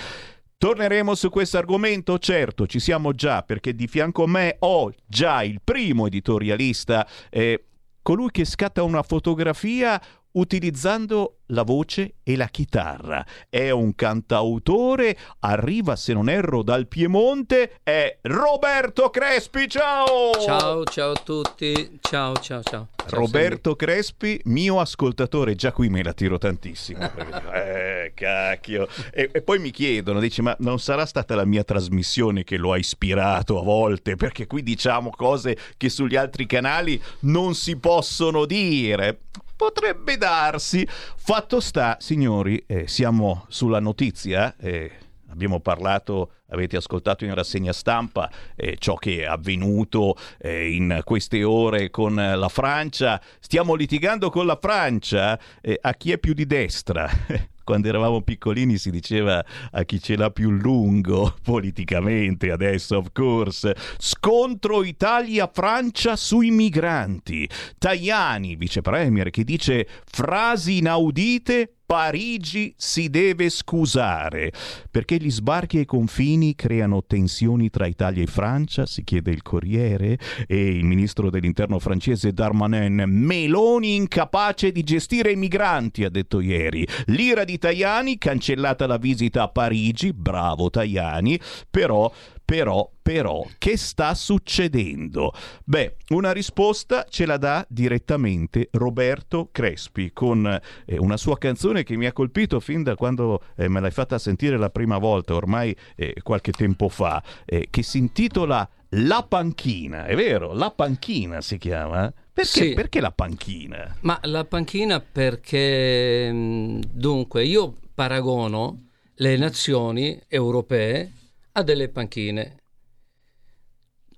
Torneremo 0.57 1.15
su 1.15 1.29
questo 1.29 1.57
argomento? 1.57 2.17
Certo, 2.17 2.65
ci 2.65 2.79
siamo 2.79 3.11
già 3.11 3.43
perché 3.43 3.75
di 3.75 3.87
fianco 3.87 4.23
a 4.23 4.27
me 4.27 4.55
ho 4.59 4.91
già 5.05 5.43
il 5.43 5.59
primo 5.63 6.07
editorialista, 6.07 7.07
eh, 7.29 7.65
colui 8.01 8.31
che 8.31 8.45
scatta 8.45 8.81
una 8.81 9.03
fotografia 9.03 10.01
utilizzando 10.35 11.39
la 11.47 11.63
voce 11.63 12.15
e 12.23 12.35
la 12.35 12.47
chitarra. 12.47 13.25
È 13.49 13.69
un 13.69 13.93
cantautore, 13.95 15.17
arriva 15.39 15.95
se 15.95 16.13
non 16.13 16.29
erro 16.29 16.63
dal 16.63 16.87
Piemonte, 16.87 17.79
è 17.83 18.17
Roberto 18.21 19.09
Crespi, 19.09 19.67
ciao! 19.67 20.31
Ciao, 20.39 20.83
ciao 20.85 21.11
a 21.11 21.21
tutti, 21.23 21.99
ciao, 22.01 22.35
ciao, 22.35 22.63
ciao. 22.63 22.87
Roberto 23.07 23.75
Crespi, 23.75 24.41
mio 24.45 24.79
ascoltatore, 24.79 25.53
già 25.53 25.71
qui 25.71 25.89
me 25.89 26.01
la 26.01 26.13
tiro 26.13 26.39
tantissimo. 26.39 26.99
eh, 27.53 28.13
cacchio. 28.15 28.87
E, 29.11 29.29
e, 29.31 29.41
poi 29.43 29.59
mi 29.59 29.69
chiedono, 29.69 30.19
dici, 30.19 30.41
ma 30.41 30.55
non 30.59 30.79
sarà 30.79 31.05
stata 31.05 31.35
la 31.35 31.45
mia 31.45 31.63
trasmissione 31.63 32.43
che 32.43 32.57
lo 32.57 32.71
ha 32.71 32.77
ispirato 32.77 33.59
a 33.59 33.63
volte? 33.63 34.15
Perché 34.15 34.47
qui 34.47 34.63
diciamo 34.63 35.11
cose 35.11 35.55
che 35.77 35.89
sugli 35.89 36.15
altri 36.15 36.47
canali 36.47 37.01
non 37.21 37.53
si 37.53 37.77
possono 37.77 38.45
dire. 38.45 39.19
Potrebbe 39.55 40.17
darsi. 40.17 40.87
Fatto 40.87 41.59
sta, 41.59 41.97
signori, 41.99 42.63
eh, 42.67 42.87
siamo 42.87 43.45
sulla 43.49 43.79
notizia. 43.79 44.55
Eh, 44.57 44.91
abbiamo 45.35 45.59
parlato, 45.59 46.31
avete 46.49 46.77
ascoltato 46.77 47.25
in 47.25 47.35
rassegna 47.35 47.73
stampa 47.73 48.31
eh, 48.55 48.77
ciò 48.79 48.95
che 48.95 49.19
è 49.21 49.25
avvenuto 49.25 50.15
eh, 50.39 50.73
in 50.73 51.01
queste 51.03 51.43
ore 51.43 51.89
con 51.89 52.15
la 52.15 52.49
Francia. 52.49 53.21
Stiamo 53.39 53.75
litigando 53.75 54.29
con 54.29 54.45
la 54.45 54.57
Francia 54.59 55.37
eh, 55.61 55.77
a 55.79 55.93
chi 55.93 56.11
è 56.11 56.17
più 56.17 56.33
di 56.33 56.45
destra. 56.45 57.07
quando 57.65 57.87
eravamo 57.87 58.21
piccolini 58.21 58.77
si 58.77 58.91
diceva 58.91 59.43
a 59.71 59.83
chi 59.83 59.99
ce 59.99 60.15
l'ha 60.15 60.29
più 60.29 60.51
lungo 60.51 61.35
politicamente, 61.43 62.51
adesso 62.51 62.97
of 62.97 63.07
course. 63.11 63.75
Scontro 63.97 64.83
Italia-Francia 64.83 66.15
sui 66.15 66.51
migranti. 66.51 67.49
Tajani, 67.77 68.55
vice 68.55 68.81
premier, 68.81 69.31
che 69.31 69.43
dice 69.43 69.87
frasi 70.05 70.77
inaudite 70.77 71.74
Parigi 71.85 72.73
si 72.77 73.09
deve 73.11 73.49
scusare 73.49 74.51
perché 74.89 75.17
gli 75.17 75.29
sbarchi 75.29 75.77
ai 75.77 75.85
confini 75.85 76.55
creano 76.55 77.03
tensioni 77.05 77.69
tra 77.69 77.85
Italia 77.85 78.23
e 78.23 78.27
Francia, 78.27 78.87
si 78.87 79.03
chiede 79.03 79.29
il 79.29 79.43
Corriere, 79.43 80.17
e 80.47 80.65
il 80.65 80.83
ministro 80.83 81.29
dell'interno 81.29 81.77
francese 81.77 82.33
Darmanin, 82.33 83.03
Meloni 83.05 83.95
incapace 83.95 84.71
di 84.71 84.83
gestire 84.83 85.31
i 85.31 85.35
migranti, 85.35 86.03
ha 86.03 86.09
detto 86.09 86.39
ieri. 86.39 86.87
L'ira 87.05 87.43
di 87.43 87.59
Tajani, 87.59 88.17
cancellata 88.17 88.87
la 88.87 88.97
visita 88.97 89.43
a 89.43 89.49
Parigi, 89.49 90.11
bravo 90.11 90.71
Tajani, 90.71 91.39
però 91.69 92.11
però, 92.45 92.87
però, 93.01 93.43
che 93.57 93.75
sta 93.75 94.13
succedendo? 94.13 95.33
Beh, 95.63 95.95
una 96.09 96.31
risposta 96.31 97.05
ce 97.09 97.25
la 97.25 97.37
dà 97.37 97.65
direttamente 97.67 98.69
Roberto 98.73 99.49
Crespi 99.51 100.11
con 100.13 100.45
eh, 100.85 100.97
una 100.99 101.17
sua 101.17 101.39
canzone 101.39 101.81
che 101.83 101.97
mi 101.97 102.05
ha 102.05 102.13
colpito 102.13 102.59
fin 102.59 102.83
da 102.83 102.95
quando 102.95 103.41
eh, 103.57 103.67
me 103.67 103.79
l'hai 103.79 103.89
fatta 103.91 104.19
sentire 104.19 104.57
la 104.57 104.69
prima 104.69 104.99
volta, 104.99 105.33
ormai 105.33 105.75
eh, 105.95 106.13
qualche 106.21 106.51
tempo 106.51 106.87
fa, 106.87 107.21
eh, 107.45 107.67
che 107.71 107.81
si 107.81 107.97
intitola 107.97 108.69
La 108.89 109.25
panchina, 109.27 110.05
è 110.05 110.15
vero? 110.15 110.53
La 110.53 110.69
panchina 110.69 111.41
si 111.41 111.57
chiama? 111.57 112.13
Perché, 112.31 112.49
Sì. 112.67 112.73
perché 112.73 113.01
la 113.01 113.11
panchina? 113.11 113.95
Ma 114.01 114.19
la 114.23 114.45
panchina 114.45 114.99
perché, 114.99 116.31
mh, 116.31 116.81
dunque, 116.91 117.43
io 117.43 117.73
paragono 117.93 118.89
le 119.15 119.37
nazioni 119.37 120.21
europee 120.27 121.11
a 121.57 121.63
delle 121.63 121.89
panchine. 121.89 122.57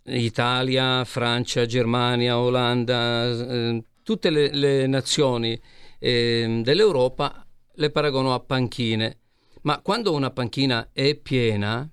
Italia, 0.06 1.04
Francia, 1.04 1.66
Germania, 1.66 2.40
Olanda, 2.40 3.26
eh, 3.26 3.84
tutte 4.04 4.30
le, 4.30 4.54
le 4.54 4.88
nazioni 4.88 5.60
eh, 6.00 6.62
dell'Europa 6.64 7.46
le 7.76 7.90
paragono 7.92 8.34
a 8.34 8.40
panchine. 8.40 9.18
Ma 9.64 9.82
quando 9.82 10.14
una 10.14 10.32
panchina 10.32 10.90
è 10.94 11.16
piena, 11.16 11.88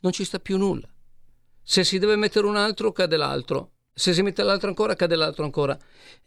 non 0.00 0.12
ci 0.12 0.24
sta 0.24 0.38
più 0.40 0.58
nulla. 0.58 0.88
Se 1.62 1.84
si 1.84 1.98
deve 1.98 2.16
mettere 2.16 2.46
un 2.46 2.56
altro, 2.56 2.92
cade 2.92 3.16
l'altro. 3.16 3.70
Se 3.94 4.12
si 4.12 4.22
mette 4.22 4.42
l'altro 4.42 4.68
ancora, 4.68 4.94
cade 4.96 5.14
l'altro 5.14 5.44
ancora. 5.44 5.78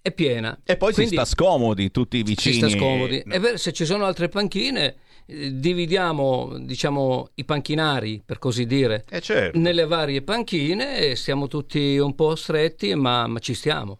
È 0.02 0.12
piena. 0.12 0.58
E 0.64 0.78
poi 0.78 0.94
Quindi 0.94 1.16
si 1.16 1.18
sta 1.18 1.26
scomodi 1.26 1.92
tutti 1.92 2.24
vicini. 2.24 2.56
ci 2.56 2.60
sta 2.62 2.70
scomodi. 2.70 3.20
E 3.20 3.40
beh, 3.40 3.58
se 3.58 3.74
ci 3.74 3.86
sono 3.86 4.06
altre 4.06 4.30
panchine, 4.30 4.96
dividiamo 5.28 6.58
diciamo, 6.60 7.30
i 7.36 7.44
panchinari, 7.44 8.22
per 8.26 8.40
così 8.40 8.66
dire, 8.66 9.06
Eh, 9.10 9.22
certo. 9.22 9.60
nelle 9.60 9.86
varie 9.86 10.22
panchine 10.22 11.00
e 11.00 11.16
siamo 11.16 11.48
tutti 11.48 11.98
un 11.98 12.16
po' 12.16 12.36
stretti, 12.36 12.96
ma, 12.96 13.28
ma 13.28 13.40
ci 13.40 13.54
stiamo. 13.54 14.00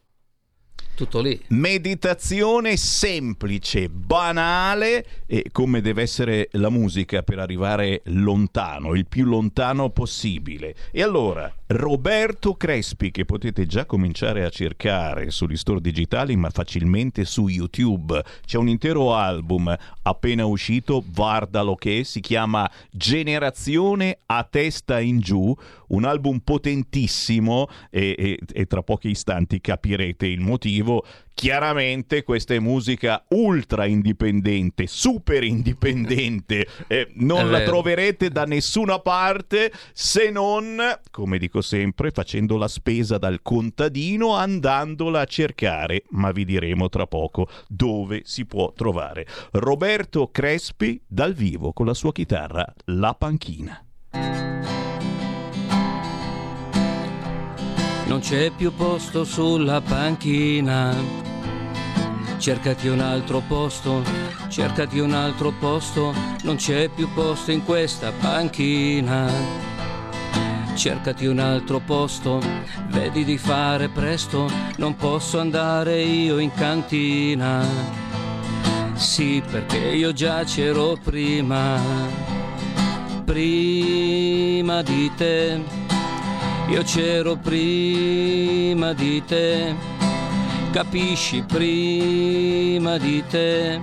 Tutto 0.96 1.22
lì. 1.22 1.40
Meditazione 1.50 2.76
semplice, 2.76 3.88
banale 3.88 5.06
e 5.28 5.46
come 5.52 5.80
deve 5.80 6.02
essere 6.02 6.50
la 6.54 6.72
musica 6.72 7.22
per 7.22 7.38
arrivare 7.38 8.02
lontano, 8.06 8.96
il 8.96 9.06
più 9.06 9.26
lontano 9.26 9.92
possibile. 9.92 10.74
E 10.92 11.04
allora, 11.04 11.54
Roberto 11.70 12.54
Crespi, 12.54 13.12
che 13.12 13.26
potete 13.26 13.66
già 13.66 13.86
cominciare 13.86 14.46
a 14.46 14.50
cercare 14.50 15.32
sugli 15.32 15.58
store 15.58 15.82
digitali, 15.82 16.38
ma 16.38 16.50
facilmente 16.50 17.26
su 17.26 17.50
YouTube. 17.50 18.24
C'è 18.46 18.58
un 18.58 18.70
intero 18.70 19.14
album 19.14 19.76
appena 20.04 20.46
uscito, 20.46 21.04
guardalo 21.06 21.76
che 21.76 22.06
si 22.06 22.22
chiama 22.22 22.72
Generazione 22.90 24.20
a 24.28 24.48
testa 24.50 25.02
in 25.02 25.20
giù, 25.20 25.54
un 25.88 26.06
album 26.06 26.40
potentissimo 26.40 27.68
e, 27.90 28.16
e- 28.18 28.40
e 28.50 28.66
tra 28.66 28.82
pochi 28.82 29.10
istanti 29.10 29.60
capirete 29.60 30.26
il 30.26 30.40
motivo. 30.40 31.04
Chiaramente 31.38 32.24
questa 32.24 32.56
è 32.56 32.60
musica 32.60 33.24
ultra 33.28 33.86
indipendente, 33.86 34.88
super 34.88 35.44
indipendente, 35.44 36.68
eh, 36.90 37.12
non 37.18 37.52
la 37.52 37.62
troverete 37.62 38.30
da 38.30 38.46
nessuna 38.46 38.98
parte 38.98 39.72
se 39.94 40.32
non, 40.32 40.82
come 41.12 41.38
dico 41.38 41.62
sempre, 41.62 42.10
facendo 42.10 42.58
la 42.58 42.68
spesa 42.68 43.20
dal 43.20 43.44
contadino, 43.44 44.34
andandola 44.34 45.22
a 45.22 45.26
cercare, 45.26 46.06
ma 46.10 46.32
vi 46.32 46.44
diremo 46.44 46.90
tra 46.90 47.06
poco 47.06 47.48
dove 47.68 48.24
si 48.26 48.48
può 48.48 48.74
trovare. 48.74 49.28
Roberto 49.52 50.32
Crespi 50.32 51.00
dal 51.06 51.36
vivo 51.36 51.72
con 51.72 51.86
la 51.86 51.94
sua 51.94 52.14
chitarra 52.14 52.66
La 52.86 53.14
Panchina. 53.14 53.80
Non 58.08 58.22
c'è 58.22 58.50
più 58.50 58.74
posto 58.74 59.24
sulla 59.24 59.82
panchina. 59.82 61.27
Cercati 62.38 62.88
un 62.88 63.00
altro 63.00 63.42
posto, 63.48 64.04
cercati 64.48 65.00
un 65.00 65.14
altro 65.14 65.52
posto, 65.52 66.14
non 66.44 66.56
c'è 66.56 66.88
più 66.88 67.10
posto 67.14 67.52
in 67.52 67.66
questa 67.66 68.12
panchina. 68.12 69.28
Cercati 70.76 71.26
un 71.26 71.40
altro 71.40 71.80
posto, 71.80 72.40
vedi 72.90 73.26
di 73.26 73.38
fare 73.38 73.90
presto, 73.90 74.50
non 74.78 74.96
posso 74.96 75.40
andare 75.40 76.02
io 76.02 76.38
in 76.38 76.54
cantina. 76.54 77.66
Sì, 78.94 79.42
perché 79.50 79.78
io 79.78 80.14
già 80.14 80.44
c'ero 80.44 80.96
prima, 81.04 81.80
prima 83.26 84.82
di 84.84 85.12
te. 85.16 85.60
Io 86.70 86.84
c'ero 86.84 87.36
prima 87.36 88.94
di 88.94 89.24
te, 89.26 89.74
capisci 90.78 91.42
prima 91.42 93.00
di 93.00 93.24
te. 93.28 93.80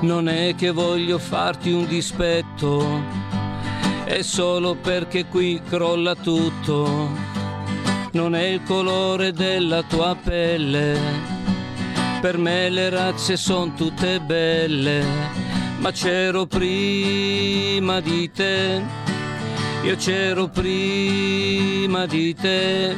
Non 0.00 0.26
è 0.26 0.54
che 0.54 0.70
voglio 0.70 1.18
farti 1.18 1.70
un 1.70 1.86
dispetto, 1.86 3.02
è 4.04 4.22
solo 4.22 4.76
perché 4.76 5.26
qui 5.26 5.60
crolla 5.68 6.14
tutto. 6.14 7.10
Non 8.12 8.34
è 8.34 8.44
il 8.44 8.62
colore 8.62 9.32
della 9.32 9.82
tua 9.82 10.16
pelle, 10.16 10.98
per 12.22 12.38
me 12.38 12.70
le 12.70 12.88
razze 12.88 13.36
sono 13.36 13.74
tutte 13.74 14.20
belle, 14.20 15.04
ma 15.80 15.90
c'ero 15.90 16.46
prima 16.46 18.00
di 18.00 18.30
te. 18.30 18.80
Io 19.82 19.96
c'ero 19.96 20.48
prima 20.48 22.06
di 22.06 22.34
te, 22.34 22.96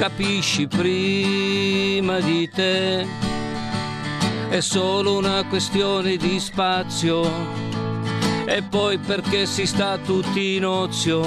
capisci 0.00 0.66
prima 0.66 2.20
di 2.20 2.48
te. 2.48 3.06
È 4.48 4.60
solo 4.60 5.18
una 5.18 5.44
questione 5.44 6.16
di 6.16 6.40
spazio 6.40 7.30
e 8.46 8.62
poi 8.62 8.96
perché 8.96 9.44
si 9.44 9.66
sta 9.66 9.98
tutti 9.98 10.56
in 10.56 10.64
ozio. 10.64 11.20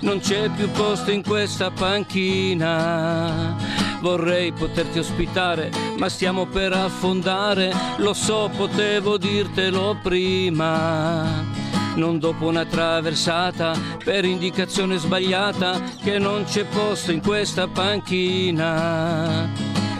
Non 0.00 0.20
c'è 0.20 0.48
più 0.48 0.70
posto 0.70 1.10
in 1.10 1.22
questa 1.22 1.70
panchina. 1.70 3.54
Vorrei 4.00 4.50
poterti 4.52 5.00
ospitare, 5.00 5.70
ma 5.98 6.08
stiamo 6.08 6.46
per 6.46 6.72
affondare. 6.72 7.70
Lo 7.98 8.14
so, 8.14 8.50
potevo 8.56 9.18
dirtelo 9.18 9.98
prima 10.02 11.60
non 11.94 12.18
dopo 12.18 12.46
una 12.46 12.64
traversata 12.64 13.74
per 14.02 14.24
indicazione 14.24 14.96
sbagliata 14.96 15.80
che 16.02 16.18
non 16.18 16.44
c'è 16.44 16.64
posto 16.64 17.12
in 17.12 17.20
questa 17.20 17.68
panchina. 17.68 19.48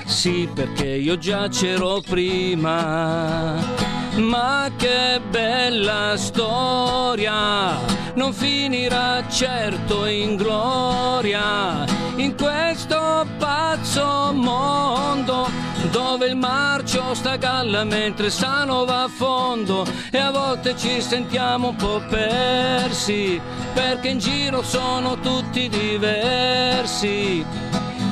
Sì, 0.05 0.49
perché 0.53 0.87
io 0.87 1.19
già 1.19 1.49
c'ero 1.49 2.01
prima. 2.01 3.91
Ma 4.17 4.71
che 4.77 5.21
bella 5.31 6.17
storia, 6.17 7.79
non 8.15 8.33
finirà 8.35 9.27
certo 9.29 10.05
in 10.07 10.37
gloria, 10.37 11.85
in 12.17 12.37
questo 12.37 13.27
pazzo 13.39 14.33
mondo 14.35 15.49
dove 15.91 16.27
il 16.27 16.37
marcio 16.37 17.15
sta 17.15 17.37
galla 17.37 17.85
mentre 17.85 18.31
sano 18.31 18.85
va 18.85 19.05
a 19.05 19.09
fondo 19.09 19.85
e 20.11 20.19
a 20.19 20.31
volte 20.31 20.77
ci 20.77 21.01
sentiamo 21.01 21.71
un 21.71 21.77
po' 21.77 22.03
persi 22.09 23.41
perché 23.73 24.09
in 24.09 24.19
giro 24.19 24.63
sono 24.63 25.19
tutti 25.19 25.69
diversi. 25.69 27.45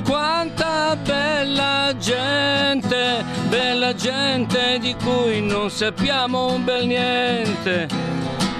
Quanta 0.04 0.96
bella 0.96 1.94
gente, 1.98 3.24
bella 3.48 3.94
gente 3.94 4.78
di 4.80 4.94
cui 4.94 5.40
non 5.40 5.70
sappiamo 5.70 6.52
un 6.52 6.64
bel 6.64 6.86
niente, 6.86 7.86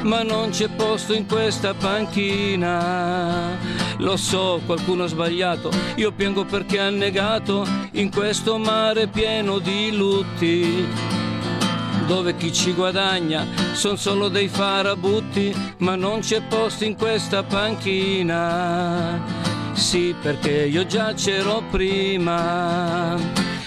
ma 0.03 0.23
non 0.23 0.51
c'è 0.51 0.69
posto 0.69 1.13
in 1.13 1.27
questa 1.27 1.75
panchina. 1.75 3.59
Lo 4.01 4.17
so, 4.17 4.61
qualcuno 4.65 5.05
ha 5.05 5.09
sbagliato, 5.09 5.71
io 5.97 6.11
piango 6.13 6.47
perché 6.47 6.81
ha 6.81 6.89
negato 6.89 7.67
in 7.93 8.11
questo 8.11 8.57
mare 8.57 9.09
pieno 9.09 9.59
di 9.59 9.95
lutti. 9.95 10.89
Dove 12.07 12.35
chi 12.37 12.51
ci 12.51 12.73
guadagna 12.73 13.47
son 13.73 13.99
solo 13.99 14.29
dei 14.29 14.49
farabutti, 14.49 15.55
ma 15.79 15.97
non 15.97 16.21
c'è 16.21 16.41
posto 16.41 16.85
in 16.85 16.97
questa 16.97 17.43
panchina. 17.43 19.21
Sì, 19.75 20.15
perché 20.19 20.65
io 20.65 20.87
già 20.87 21.13
c'ero 21.13 21.63
prima. 21.71 23.19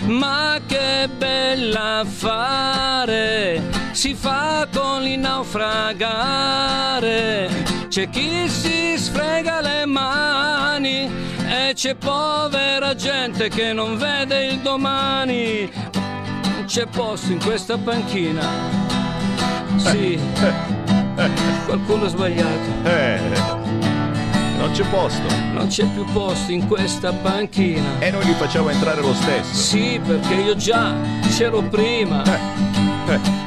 Ma 0.05 0.59
che 0.65 1.07
bella 1.15 2.03
fare, 2.05 3.61
si 3.91 4.15
fa 4.15 4.67
con 4.73 5.05
il 5.05 5.19
naufragare. 5.19 7.82
C'è 7.93 8.09
chi 8.09 8.49
si 8.49 8.97
sfrega 8.97 9.61
le 9.61 9.85
mani 9.85 11.07
e 11.47 11.73
c'è 11.75 11.93
povera 11.93 12.95
gente 12.95 13.49
che 13.49 13.71
non 13.71 13.99
vede 13.99 14.47
il 14.47 14.61
domani. 14.61 15.71
C'è 16.65 16.87
posto 16.87 17.31
in 17.31 17.39
questa 17.39 17.77
panchina. 17.77 18.41
Sì, 19.75 20.17
qualcuno 21.65 22.05
ha 22.05 22.07
sbagliato. 22.07 22.71
Eh. 22.81 23.19
Non 24.57 24.71
c'è 24.71 24.85
posto. 24.85 25.27
Non 25.53 25.67
c'è 25.67 25.85
più 25.85 26.03
posto 26.05 26.51
in 26.51 26.65
questa 26.65 27.13
panchina. 27.13 27.99
E 27.99 28.09
noi 28.09 28.25
li 28.25 28.33
facciamo 28.33 28.69
entrare 28.69 29.01
lo 29.01 29.13
stesso. 29.13 29.53
Sì, 29.53 30.01
perché 30.03 30.33
io 30.33 30.55
già 30.55 30.95
c'ero 31.29 31.61
prima. 31.61 32.23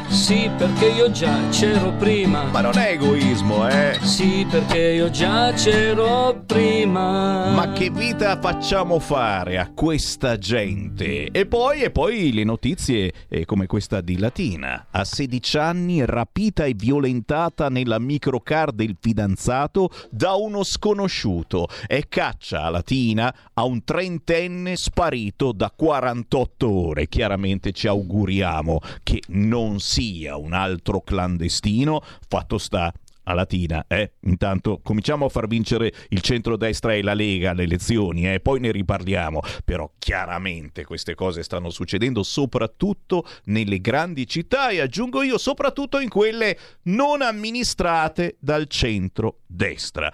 Sì, 0.08 0.50
perché 0.56 0.86
io 0.86 1.10
già 1.10 1.48
c'ero 1.50 1.92
prima. 1.92 2.44
Ma 2.44 2.60
non 2.60 2.78
è 2.78 2.92
egoismo, 2.92 3.68
eh? 3.68 3.98
Sì, 4.02 4.46
perché 4.48 4.78
io 4.92 5.10
già 5.10 5.52
c'ero 5.52 6.42
prima. 6.46 7.50
Ma 7.50 7.72
che 7.72 7.90
vita 7.90 8.38
facciamo 8.40 8.98
fare 8.98 9.58
a 9.58 9.70
questa 9.72 10.38
gente? 10.38 11.30
E 11.30 11.46
poi, 11.46 11.82
e 11.82 11.90
poi 11.90 12.32
le 12.32 12.44
notizie 12.44 13.12
eh, 13.28 13.44
come 13.44 13.66
questa 13.66 14.00
di 14.00 14.18
Latina. 14.18 14.86
A 14.90 15.04
16 15.04 15.58
anni 15.58 16.04
rapita 16.04 16.64
e 16.64 16.74
violentata 16.74 17.68
nella 17.68 17.98
microcar 17.98 18.72
del 18.72 18.96
fidanzato 19.00 19.90
da 20.10 20.34
uno 20.34 20.62
sconosciuto. 20.62 21.68
E 21.86 22.06
caccia 22.08 22.62
a 22.62 22.70
Latina 22.70 23.34
a 23.54 23.64
un 23.64 23.82
trentenne 23.82 24.76
sparito 24.76 25.52
da 25.52 25.72
48 25.74 26.70
ore. 26.70 27.08
Chiaramente 27.08 27.72
ci 27.72 27.88
auguriamo 27.88 28.80
che 29.02 29.20
non 29.28 29.80
sia 29.96 30.36
un 30.36 30.52
altro 30.52 31.00
clandestino. 31.00 32.02
Fatto 32.28 32.58
sta 32.58 32.92
a 33.28 33.32
Latina, 33.32 33.86
eh? 33.88 34.12
Intanto 34.20 34.80
cominciamo 34.82 35.24
a 35.24 35.28
far 35.30 35.46
vincere 35.46 35.90
il 36.10 36.20
centrodestra 36.20 36.92
e 36.92 37.02
la 37.02 37.14
Lega 37.14 37.50
alle 37.50 37.62
elezioni, 37.62 38.30
eh? 38.30 38.40
Poi 38.40 38.60
ne 38.60 38.72
riparliamo. 38.72 39.40
Però 39.64 39.90
chiaramente 39.98 40.84
queste 40.84 41.14
cose 41.14 41.42
stanno 41.42 41.70
succedendo 41.70 42.22
soprattutto 42.22 43.26
nelle 43.44 43.80
grandi 43.80 44.26
città 44.26 44.68
e 44.68 44.80
aggiungo 44.80 45.22
io 45.22 45.38
soprattutto 45.38 45.98
in 45.98 46.10
quelle 46.10 46.58
non 46.82 47.22
amministrate 47.22 48.36
dal 48.38 48.66
centrodestra. 48.66 50.12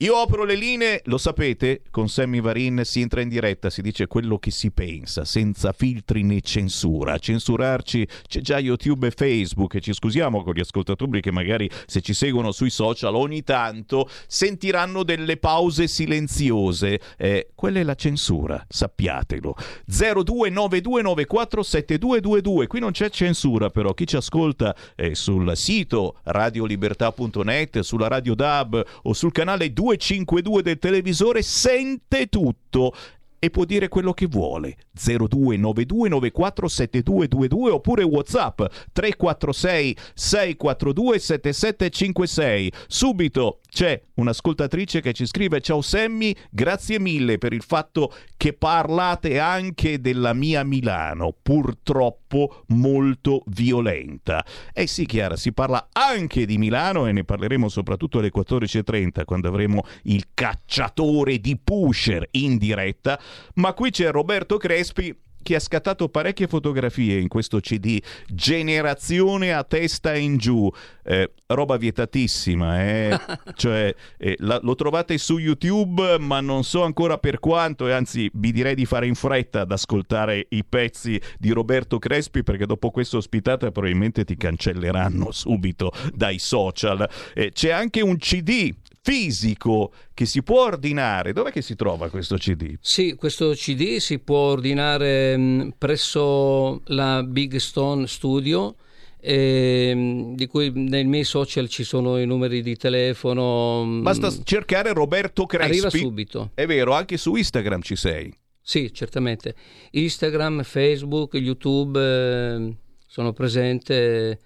Io 0.00 0.14
apro 0.14 0.44
le 0.44 0.54
linee, 0.54 1.02
lo 1.06 1.18
sapete, 1.18 1.82
con 1.90 2.08
Sammy 2.08 2.40
Varin 2.40 2.82
si 2.84 3.00
entra 3.00 3.20
in 3.20 3.28
diretta, 3.28 3.68
si 3.68 3.82
dice 3.82 4.06
quello 4.06 4.38
che 4.38 4.52
si 4.52 4.70
pensa, 4.70 5.24
senza 5.24 5.72
filtri 5.72 6.22
né 6.22 6.40
censura. 6.40 7.14
A 7.14 7.18
censurarci 7.18 8.06
c'è 8.28 8.40
già 8.40 8.60
YouTube 8.60 9.08
e 9.08 9.10
Facebook 9.10 9.74
e 9.74 9.80
ci 9.80 9.92
scusiamo 9.92 10.44
con 10.44 10.54
gli 10.54 10.60
ascoltatori 10.60 11.20
che 11.20 11.32
magari 11.32 11.68
se 11.86 12.00
ci 12.00 12.14
seguono 12.14 12.52
sui 12.52 12.70
social 12.70 13.16
ogni 13.16 13.42
tanto 13.42 14.08
sentiranno 14.28 15.02
delle 15.02 15.36
pause 15.36 15.88
silenziose. 15.88 17.00
Eh, 17.16 17.48
quella 17.56 17.80
è 17.80 17.82
la 17.82 17.96
censura, 17.96 18.64
sappiatelo. 18.68 19.56
0292947222, 19.90 22.68
qui 22.68 22.78
non 22.78 22.92
c'è 22.92 23.10
censura 23.10 23.70
però, 23.70 23.92
chi 23.94 24.06
ci 24.06 24.14
ascolta 24.14 24.76
eh, 24.94 25.16
sul 25.16 25.56
sito 25.56 26.18
radiolibertà.net, 26.22 27.80
sulla 27.80 28.06
radio 28.06 28.36
DAB 28.36 28.80
o 29.02 29.12
sul 29.12 29.32
canale 29.32 29.72
2 29.72 29.86
252 29.96 30.62
del 30.62 30.78
televisore 30.78 31.42
sente 31.42 32.26
tutto 32.26 32.92
e 33.40 33.50
può 33.50 33.64
dire 33.64 33.86
quello 33.88 34.12
che 34.12 34.26
vuole. 34.26 34.76
0292947222 34.96 37.70
oppure 37.70 38.02
WhatsApp 38.02 38.62
346 38.92 39.96
642 40.14 41.18
7756. 41.18 42.72
Subito 42.88 43.60
c'è 43.68 44.02
un'ascoltatrice 44.14 45.00
che 45.00 45.12
ci 45.12 45.24
scrive 45.24 45.60
Ciao 45.60 45.80
Sammy, 45.80 46.34
grazie 46.50 46.98
mille 46.98 47.38
per 47.38 47.52
il 47.52 47.62
fatto 47.62 48.12
che 48.36 48.54
parlate 48.54 49.38
anche 49.38 50.00
della 50.00 50.32
mia 50.32 50.64
Milano, 50.64 51.32
purtroppo 51.40 52.27
molto 52.68 53.42
violenta. 53.46 54.44
Eh 54.72 54.86
sì 54.86 55.06
Chiara, 55.06 55.36
si 55.36 55.52
parla 55.52 55.88
anche 55.92 56.46
di 56.46 56.58
Milano 56.58 57.06
e 57.06 57.12
ne 57.12 57.24
parleremo 57.24 57.68
soprattutto 57.68 58.18
alle 58.18 58.30
14.30 58.34 59.24
quando 59.24 59.48
avremo 59.48 59.82
il 60.04 60.26
cacciatore 60.34 61.38
di 61.38 61.58
pusher 61.62 62.26
in 62.32 62.58
diretta, 62.58 63.18
ma 63.54 63.72
qui 63.72 63.90
c'è 63.90 64.10
Roberto 64.10 64.56
Crespi 64.56 65.26
che 65.42 65.54
ha 65.54 65.60
scattato 65.60 66.08
parecchie 66.08 66.46
fotografie 66.46 67.18
in 67.18 67.28
questo 67.28 67.60
CD 67.60 68.00
Generazione 68.26 69.52
a 69.52 69.64
testa 69.64 70.14
in 70.14 70.36
giù, 70.36 70.70
eh, 71.04 71.30
roba 71.46 71.76
vietatissima, 71.76 72.82
eh? 72.82 73.20
cioè 73.56 73.94
eh, 74.18 74.36
la, 74.40 74.58
lo 74.62 74.74
trovate 74.74 75.16
su 75.18 75.38
YouTube, 75.38 76.18
ma 76.18 76.40
non 76.40 76.64
so 76.64 76.84
ancora 76.84 77.18
per 77.18 77.38
quanto, 77.38 77.88
e 77.88 77.92
anzi 77.92 78.30
vi 78.34 78.52
direi 78.52 78.74
di 78.74 78.84
fare 78.84 79.06
in 79.06 79.14
fretta 79.14 79.62
ad 79.62 79.72
ascoltare 79.72 80.46
i 80.50 80.64
pezzi 80.64 81.20
di 81.38 81.50
Roberto 81.50 81.98
Crespi 81.98 82.42
perché 82.42 82.66
dopo 82.66 82.90
questa 82.90 83.16
ospitata 83.16 83.70
probabilmente 83.70 84.24
ti 84.24 84.36
cancelleranno 84.36 85.30
subito 85.30 85.92
dai 86.14 86.38
social. 86.38 87.08
Eh, 87.34 87.52
c'è 87.52 87.70
anche 87.70 88.00
un 88.00 88.16
CD 88.18 88.74
fisico 89.12 89.92
che 90.12 90.26
si 90.26 90.42
può 90.42 90.64
ordinare. 90.64 91.32
Dov'è 91.32 91.50
che 91.50 91.62
si 91.62 91.74
trova 91.74 92.10
questo 92.10 92.36
CD? 92.36 92.76
Sì, 92.80 93.14
questo 93.14 93.50
CD 93.52 93.96
si 93.96 94.18
può 94.18 94.50
ordinare 94.50 95.34
mh, 95.36 95.74
presso 95.78 96.82
la 96.86 97.22
Big 97.22 97.56
Stone 97.56 98.06
Studio. 98.06 98.74
eh, 99.20 100.32
di 100.34 100.46
cui 100.46 100.70
nei 100.74 101.04
miei 101.04 101.24
social 101.24 101.68
ci 101.68 101.82
sono 101.84 102.20
i 102.20 102.26
numeri 102.26 102.62
di 102.62 102.76
telefono. 102.76 103.84
mh, 103.84 104.02
Basta 104.02 104.30
cercare 104.44 104.92
Roberto 104.92 105.44
Crespi. 105.46 105.70
Arriva 105.70 105.90
subito. 105.90 106.50
È 106.54 106.66
vero, 106.66 106.92
anche 106.92 107.16
su 107.16 107.34
Instagram 107.34 107.80
ci 107.80 107.96
sei. 107.96 108.32
Sì, 108.60 108.92
certamente. 108.92 109.54
Instagram, 109.92 110.62
Facebook, 110.62 111.34
YouTube 111.34 111.98
eh, 111.98 112.76
sono 113.06 113.32
presente 113.32 114.38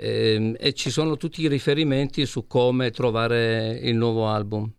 e 0.00 0.72
ci 0.74 0.90
sono 0.90 1.16
tutti 1.16 1.42
i 1.42 1.48
riferimenti 1.48 2.24
su 2.24 2.46
come 2.46 2.92
trovare 2.92 3.78
il 3.82 3.96
nuovo 3.96 4.28
album. 4.28 4.72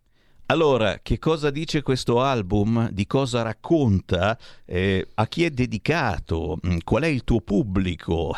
Allora, 0.52 0.98
che 1.04 1.20
cosa 1.20 1.52
dice 1.52 1.84
questo 1.84 2.22
album? 2.24 2.90
Di 2.90 3.06
cosa 3.06 3.44
racconta? 3.44 4.36
Eh, 4.66 5.10
a 5.14 5.28
chi 5.28 5.46
è 5.46 5.52
dedicato? 5.52 6.58
Mm, 6.66 6.78
Qual 6.84 7.04
è 7.04 7.08
il 7.08 7.24
tuo 7.24 7.40
pubblico? 7.42 8.36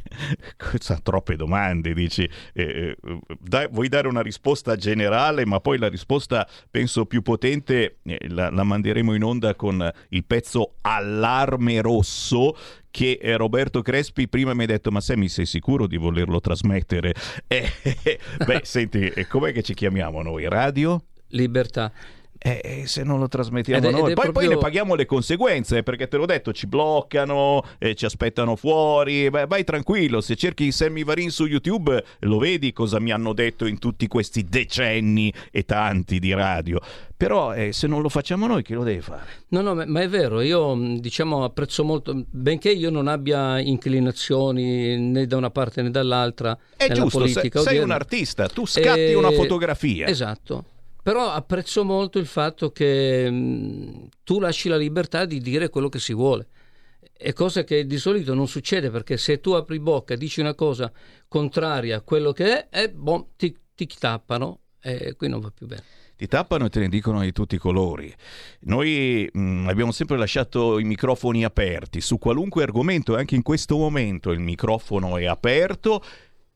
Questa 0.56 0.98
troppe 1.02 1.36
domande, 1.36 1.92
dici. 1.92 2.22
Eh, 2.54 2.96
eh, 2.96 2.96
dai- 3.38 3.68
vuoi 3.70 3.88
dare 3.88 4.08
una 4.08 4.22
risposta 4.22 4.74
generale, 4.76 5.44
ma 5.44 5.60
poi 5.60 5.76
la 5.76 5.90
risposta, 5.90 6.48
penso, 6.70 7.04
più 7.04 7.20
potente 7.20 7.98
eh, 8.04 8.26
la, 8.28 8.48
la 8.48 8.62
manderemo 8.62 9.12
in 9.12 9.22
onda 9.22 9.54
con 9.54 9.86
il 10.08 10.24
pezzo 10.24 10.76
Allarme 10.80 11.82
Rosso 11.82 12.56
che 12.90 13.18
eh, 13.20 13.36
Roberto 13.36 13.82
Crespi 13.82 14.28
prima 14.28 14.54
mi 14.54 14.64
ha 14.64 14.66
detto 14.66 14.90
ma 14.90 15.00
Sammy 15.00 15.28
sei 15.28 15.44
sicuro 15.44 15.86
di 15.86 15.98
volerlo 15.98 16.40
trasmettere? 16.40 17.12
Eh, 17.46 18.18
beh, 18.46 18.60
senti, 18.62 19.08
eh, 19.08 19.26
com'è 19.26 19.52
che 19.52 19.62
ci 19.62 19.74
chiamiamo 19.74 20.22
noi? 20.22 20.48
Radio? 20.48 21.04
Libertà. 21.30 21.92
Eh, 22.42 22.60
eh, 22.64 22.86
se 22.86 23.02
non 23.02 23.18
lo 23.18 23.28
trasmettiamo 23.28 23.86
Ed 23.86 23.92
noi, 23.92 24.08
ed 24.08 24.14
poi, 24.14 24.24
proprio- 24.30 24.32
poi 24.32 24.48
ne 24.48 24.56
paghiamo 24.58 24.94
le 24.94 25.04
conseguenze 25.04 25.76
eh, 25.76 25.82
perché 25.82 26.08
te 26.08 26.16
l'ho 26.16 26.24
detto, 26.24 26.54
ci 26.54 26.66
bloccano, 26.66 27.62
eh, 27.76 27.94
ci 27.94 28.06
aspettano 28.06 28.56
fuori. 28.56 29.28
Beh, 29.28 29.44
vai 29.46 29.62
tranquillo, 29.62 30.22
se 30.22 30.36
cerchi 30.36 30.72
Sammy 30.72 31.04
Varin 31.04 31.30
su 31.30 31.44
YouTube 31.44 32.02
lo 32.20 32.38
vedi 32.38 32.72
cosa 32.72 32.98
mi 32.98 33.12
hanno 33.12 33.34
detto 33.34 33.66
in 33.66 33.78
tutti 33.78 34.06
questi 34.06 34.44
decenni 34.44 35.30
e 35.50 35.66
tanti 35.66 36.18
di 36.18 36.32
radio. 36.32 36.80
Però 37.14 37.52
eh, 37.54 37.74
se 37.74 37.86
non 37.86 38.00
lo 38.00 38.08
facciamo 38.08 38.46
noi, 38.46 38.62
chi 38.62 38.72
lo 38.72 38.84
deve 38.84 39.02
fare? 39.02 39.26
No, 39.48 39.60
no, 39.60 39.74
ma 39.74 40.00
è 40.00 40.08
vero, 40.08 40.40
io 40.40 40.74
diciamo 40.98 41.44
apprezzo 41.44 41.84
molto, 41.84 42.24
benché 42.30 42.70
io 42.70 42.88
non 42.88 43.06
abbia 43.06 43.58
inclinazioni 43.60 44.96
né 44.98 45.26
da 45.26 45.36
una 45.36 45.50
parte 45.50 45.82
né 45.82 45.90
dall'altra 45.90 46.56
È 46.74 46.88
nella 46.88 47.02
giusto, 47.02 47.18
sei, 47.26 47.32
politica 47.34 47.60
sei 47.60 47.76
un 47.76 47.82
odierna. 47.82 47.94
artista, 47.96 48.48
tu 48.48 48.64
scatti 48.64 49.12
una 49.12 49.30
fotografia. 49.30 50.06
Esatto. 50.06 50.64
Però 51.10 51.28
apprezzo 51.28 51.84
molto 51.84 52.20
il 52.20 52.26
fatto 52.26 52.70
che 52.70 53.28
mh, 53.28 54.10
tu 54.22 54.38
lasci 54.38 54.68
la 54.68 54.76
libertà 54.76 55.24
di 55.24 55.40
dire 55.40 55.68
quello 55.68 55.88
che 55.88 55.98
si 55.98 56.14
vuole. 56.14 56.46
È 57.12 57.32
cosa 57.32 57.64
che 57.64 57.84
di 57.84 57.98
solito 57.98 58.32
non 58.32 58.46
succede 58.46 58.90
perché 58.90 59.16
se 59.16 59.40
tu 59.40 59.50
apri 59.50 59.80
bocca 59.80 60.14
e 60.14 60.16
dici 60.16 60.38
una 60.38 60.54
cosa 60.54 60.92
contraria 61.26 61.96
a 61.96 62.02
quello 62.02 62.30
che 62.30 62.68
è, 62.68 62.82
eh, 62.82 62.90
boh, 62.90 63.30
ti, 63.34 63.52
ti 63.74 63.88
tappano 63.98 64.60
e 64.80 65.16
qui 65.16 65.28
non 65.28 65.40
va 65.40 65.50
più 65.50 65.66
bene. 65.66 65.82
Ti 66.14 66.28
tappano 66.28 66.66
e 66.66 66.68
te 66.68 66.78
ne 66.78 66.88
dicono 66.88 67.22
di 67.22 67.32
tutti 67.32 67.56
i 67.56 67.58
colori. 67.58 68.14
Noi 68.60 69.28
mh, 69.32 69.66
abbiamo 69.68 69.90
sempre 69.90 70.16
lasciato 70.16 70.78
i 70.78 70.84
microfoni 70.84 71.42
aperti 71.42 72.00
su 72.00 72.18
qualunque 72.18 72.62
argomento, 72.62 73.16
anche 73.16 73.34
in 73.34 73.42
questo 73.42 73.76
momento 73.76 74.30
il 74.30 74.38
microfono 74.38 75.16
è 75.16 75.24
aperto. 75.24 76.04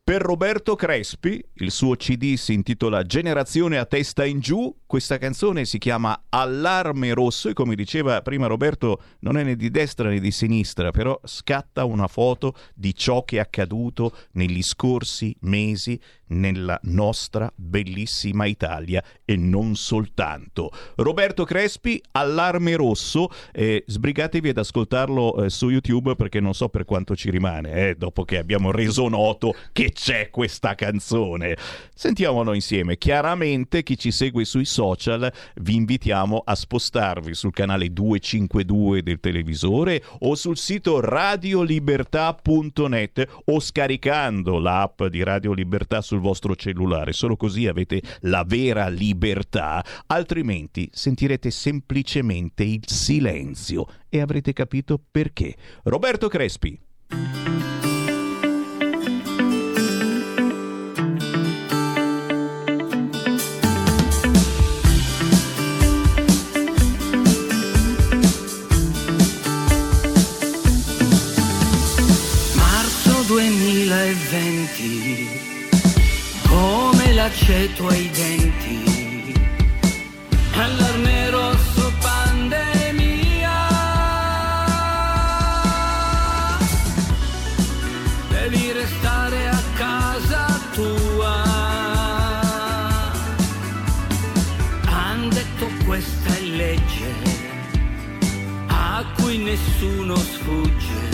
Per 0.05 0.21
Roberto 0.21 0.77
Crespi, 0.77 1.43
il 1.55 1.71
suo 1.71 1.97
CD 1.97 2.35
si 2.35 2.53
intitola 2.53 3.05
Generazione 3.05 3.79
a 3.79 3.87
testa 3.87 4.27
in 4.27 4.39
giù, 4.39 4.81
questa 4.85 5.17
canzone 5.17 5.65
si 5.65 5.79
chiama 5.79 6.25
Allarme 6.29 7.15
rosso 7.15 7.49
e 7.49 7.55
come 7.55 7.75
diceva 7.75 8.21
prima 8.21 8.47
Roberto 8.47 9.01
non 9.21 9.39
è 9.39 9.43
né 9.43 9.57
di 9.57 9.71
destra 9.71 10.11
né 10.11 10.21
di 10.21 10.31
sinistra, 10.31 10.91
però 10.91 11.19
scatta 11.25 11.87
una 11.87 12.07
foto 12.07 12.55
di 12.75 12.95
ciò 12.95 13.25
che 13.25 13.37
è 13.37 13.41
accaduto 13.41 14.15
negli 14.33 14.63
scorsi 14.63 15.35
mesi 15.41 15.99
nella 16.29 16.79
nostra 16.85 17.53
bellissima 17.55 18.47
Italia 18.47 19.05
e 19.25 19.37
non 19.37 19.77
soltanto. 19.77 20.71
Roberto 20.97 21.45
Crespi, 21.45 22.03
Allarme 22.13 22.75
rosso, 22.77 23.29
eh, 23.53 23.85
sbrigatevi 23.87 24.49
ad 24.51 24.59
ascoltarlo 24.59 25.45
eh, 25.45 25.51
su 25.51 25.71
YouTube 25.71 26.15
perché 26.15 26.39
non 26.41 26.55
so 26.55 26.69
per 26.69 26.85
quanto 26.85 27.17
ci 27.17 27.31
rimane, 27.31 27.89
eh, 27.89 27.97
dopo 27.97 28.25
che 28.25 28.39
abbiamo 28.39 28.71
reso 28.71 29.09
noto 29.09 29.55
che 29.73 29.91
c'è 29.93 30.31
questa 30.31 30.75
canzone. 30.75 31.57
Sentiamolo 31.95 32.55
insieme. 32.55 32.97
Chiaramente 32.97 33.83
chi 33.83 33.99
ci 33.99 34.11
segue 34.11 34.45
sui 34.45 34.65
social 34.65 35.31
vi 35.57 35.75
invitiamo 35.75 36.43
a 36.45 36.55
spostarvi 36.55 37.35
sul 37.35 37.53
canale 37.53 37.93
252 37.93 39.03
del 39.03 39.21
televisore 39.21 40.03
o 40.21 40.35
sul 40.35 40.57
sito 40.57 41.01
radiolibertà.net 41.01 43.29
o 43.47 43.61
scaricando 43.61 44.59
l'app 44.59 45.03
di 45.05 45.23
Radio 45.23 45.53
Libertà 45.53 46.01
sul 46.15 46.21
vostro 46.21 46.55
cellulare. 46.55 47.13
Solo 47.13 47.37
così 47.37 47.67
avete 47.67 48.01
la 48.21 48.45
vera 48.47 48.89
libertà, 48.89 49.85
altrimenti 50.07 50.89
sentirete 50.93 51.51
semplicemente 51.51 52.63
il 52.63 52.83
silenzio 52.87 53.87
e 54.09 54.21
avrete 54.21 54.53
capito 54.53 55.01
perché. 55.11 55.55
Roberto 55.83 56.29
Crespi. 56.29 57.54
L'aceto 77.47 77.89
ai 77.89 78.11
denti, 78.11 79.35
allarme 80.55 81.31
rosso 81.31 81.93
pandemia. 82.01 83.53
Devi 88.31 88.73
restare 88.73 89.49
a 89.49 89.63
casa 89.77 90.59
tua. 90.73 91.43
Han 94.87 95.29
detto 95.29 95.69
questa 95.85 96.35
è 96.37 96.41
legge 96.41 97.13
a 98.69 99.05
cui 99.17 99.37
nessuno 99.37 100.17
sfugge 100.17 101.05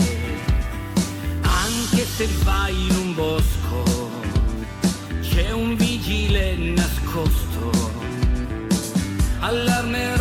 anche 1.41 2.05
se 2.05 2.27
vai 2.43 2.87
in 2.87 2.95
un 2.95 3.15
bosco, 3.15 3.60
vigile 6.11 6.55
nascosto. 6.75 7.71
Allarme 9.39 10.20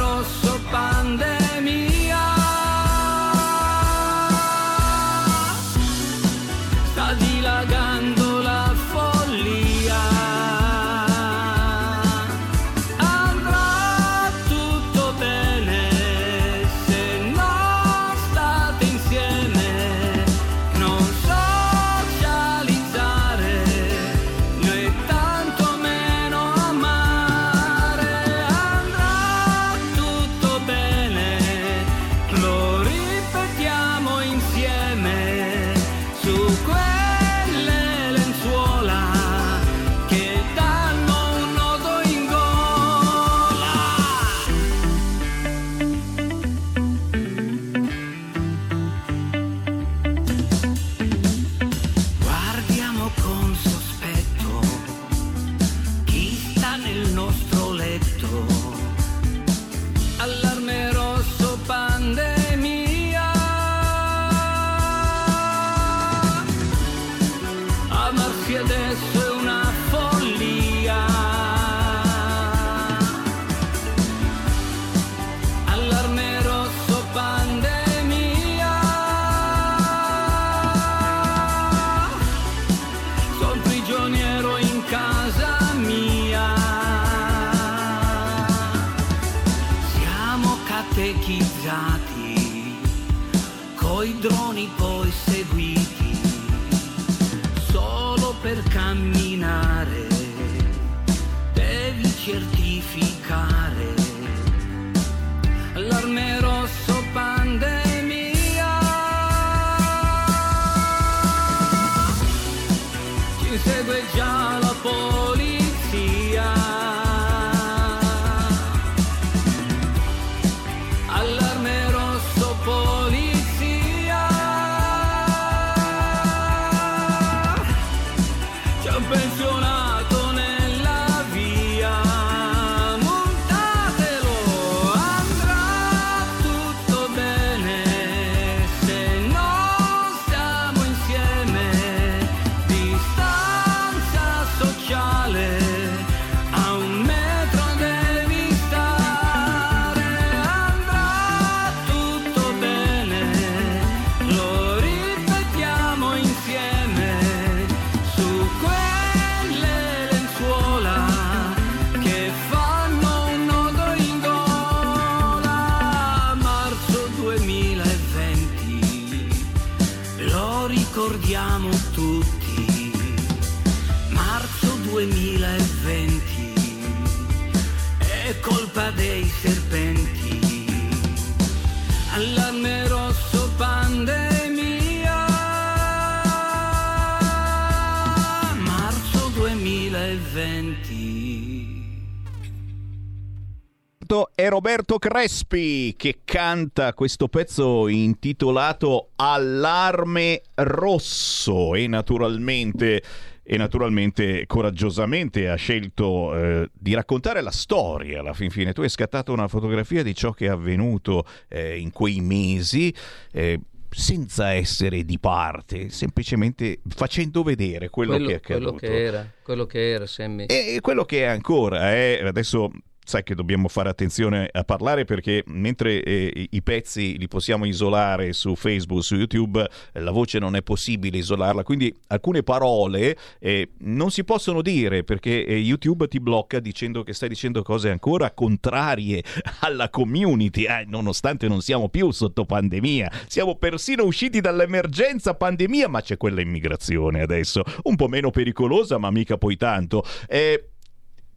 È 194.11 194.49
Roberto 194.49 194.99
Crespi 194.99 195.95
che 195.97 196.23
canta 196.25 196.95
questo 196.95 197.29
pezzo 197.29 197.87
intitolato 197.87 199.11
Allarme 199.15 200.43
Rosso 200.55 201.77
e 201.77 201.87
naturalmente 201.87 203.03
e 203.45 203.57
naturalmente 203.57 204.47
coraggiosamente 204.49 205.49
ha 205.49 205.55
scelto 205.55 206.35
eh, 206.35 206.71
di 206.73 206.93
raccontare 206.93 207.41
la 207.41 207.53
storia 207.53 208.19
alla 208.19 208.33
fin 208.33 208.51
fine. 208.51 208.73
Tu 208.73 208.81
hai 208.81 208.89
scattato 208.89 209.33
una 209.33 209.47
fotografia 209.47 210.03
di 210.03 210.13
ciò 210.13 210.33
che 210.33 210.47
è 210.47 210.51
avvenuto 210.51 211.25
eh, 211.47 211.79
in 211.79 211.93
quei 211.93 212.21
mesi. 212.21 212.93
Eh, 213.31 213.61
senza 213.89 214.53
essere 214.53 215.05
di 215.05 215.19
parte, 215.21 215.91
semplicemente 215.91 216.81
facendo 216.89 217.43
vedere 217.43 217.91
quello, 217.91 218.13
quello 218.13 218.27
che 218.27 218.33
è 218.33 218.37
accaduto. 218.37 218.75
Quello 218.75 218.93
che 218.93 219.05
era, 219.05 219.33
quello 219.43 219.67
che 219.67 219.91
era, 219.91 220.07
Sammy. 220.07 220.47
E 220.47 220.79
quello 220.81 221.05
che 221.05 221.23
è 221.23 221.27
ancora, 221.27 221.93
eh, 221.93 222.21
adesso 222.25 222.71
sai 223.11 223.25
che 223.25 223.35
dobbiamo 223.35 223.67
fare 223.67 223.89
attenzione 223.89 224.49
a 224.53 224.63
parlare 224.63 225.05
perché 225.05 225.43
mentre 225.49 226.01
eh, 226.01 226.47
i 226.49 226.63
pezzi 226.63 227.19
li 227.19 227.27
possiamo 227.27 227.65
isolare 227.65 228.33
su 228.33 228.55
Facebook, 228.55 229.03
su 229.03 229.17
YouTube, 229.17 229.69
eh, 229.93 229.99
la 229.99 230.13
voce 230.13 230.39
non 230.39 230.55
è 230.55 230.63
possibile 230.63 231.19
isolarla, 231.19 231.65
quindi 231.65 231.93
alcune 232.07 232.45
parole 232.45 233.19
eh, 233.41 233.71
non 233.79 234.13
si 234.13 234.23
possono 234.23 234.63
dire 234.63 235.03
perché 235.03 235.45
eh, 235.45 235.57
YouTube 235.57 236.07
ti 236.07 236.21
blocca 236.21 236.61
dicendo 236.61 237.03
che 237.03 237.13
stai 237.13 237.29
dicendo 237.29 237.63
cose 237.63 237.91
ancora 237.91 238.31
contrarie 238.31 239.25
alla 239.63 239.91
community, 239.91 240.67
eh, 240.67 240.85
nonostante 240.87 241.49
non 241.49 241.63
siamo 241.63 241.89
più 241.89 242.13
sotto 242.13 242.45
pandemia, 242.45 243.11
siamo 243.27 243.57
persino 243.57 244.05
usciti 244.05 244.41
dall'emergenza 244.41 245.35
pandemia, 245.35 245.89
ma 245.89 246.01
c'è 246.01 246.17
quella 246.17 246.43
immigrazione 246.43 247.23
adesso, 247.23 247.65
un 247.83 247.97
po' 247.97 248.07
meno 248.07 248.31
pericolosa, 248.31 248.99
ma 248.99 249.11
mica 249.11 249.37
poi 249.37 249.57
tanto. 249.57 250.05
Eh, 250.29 250.70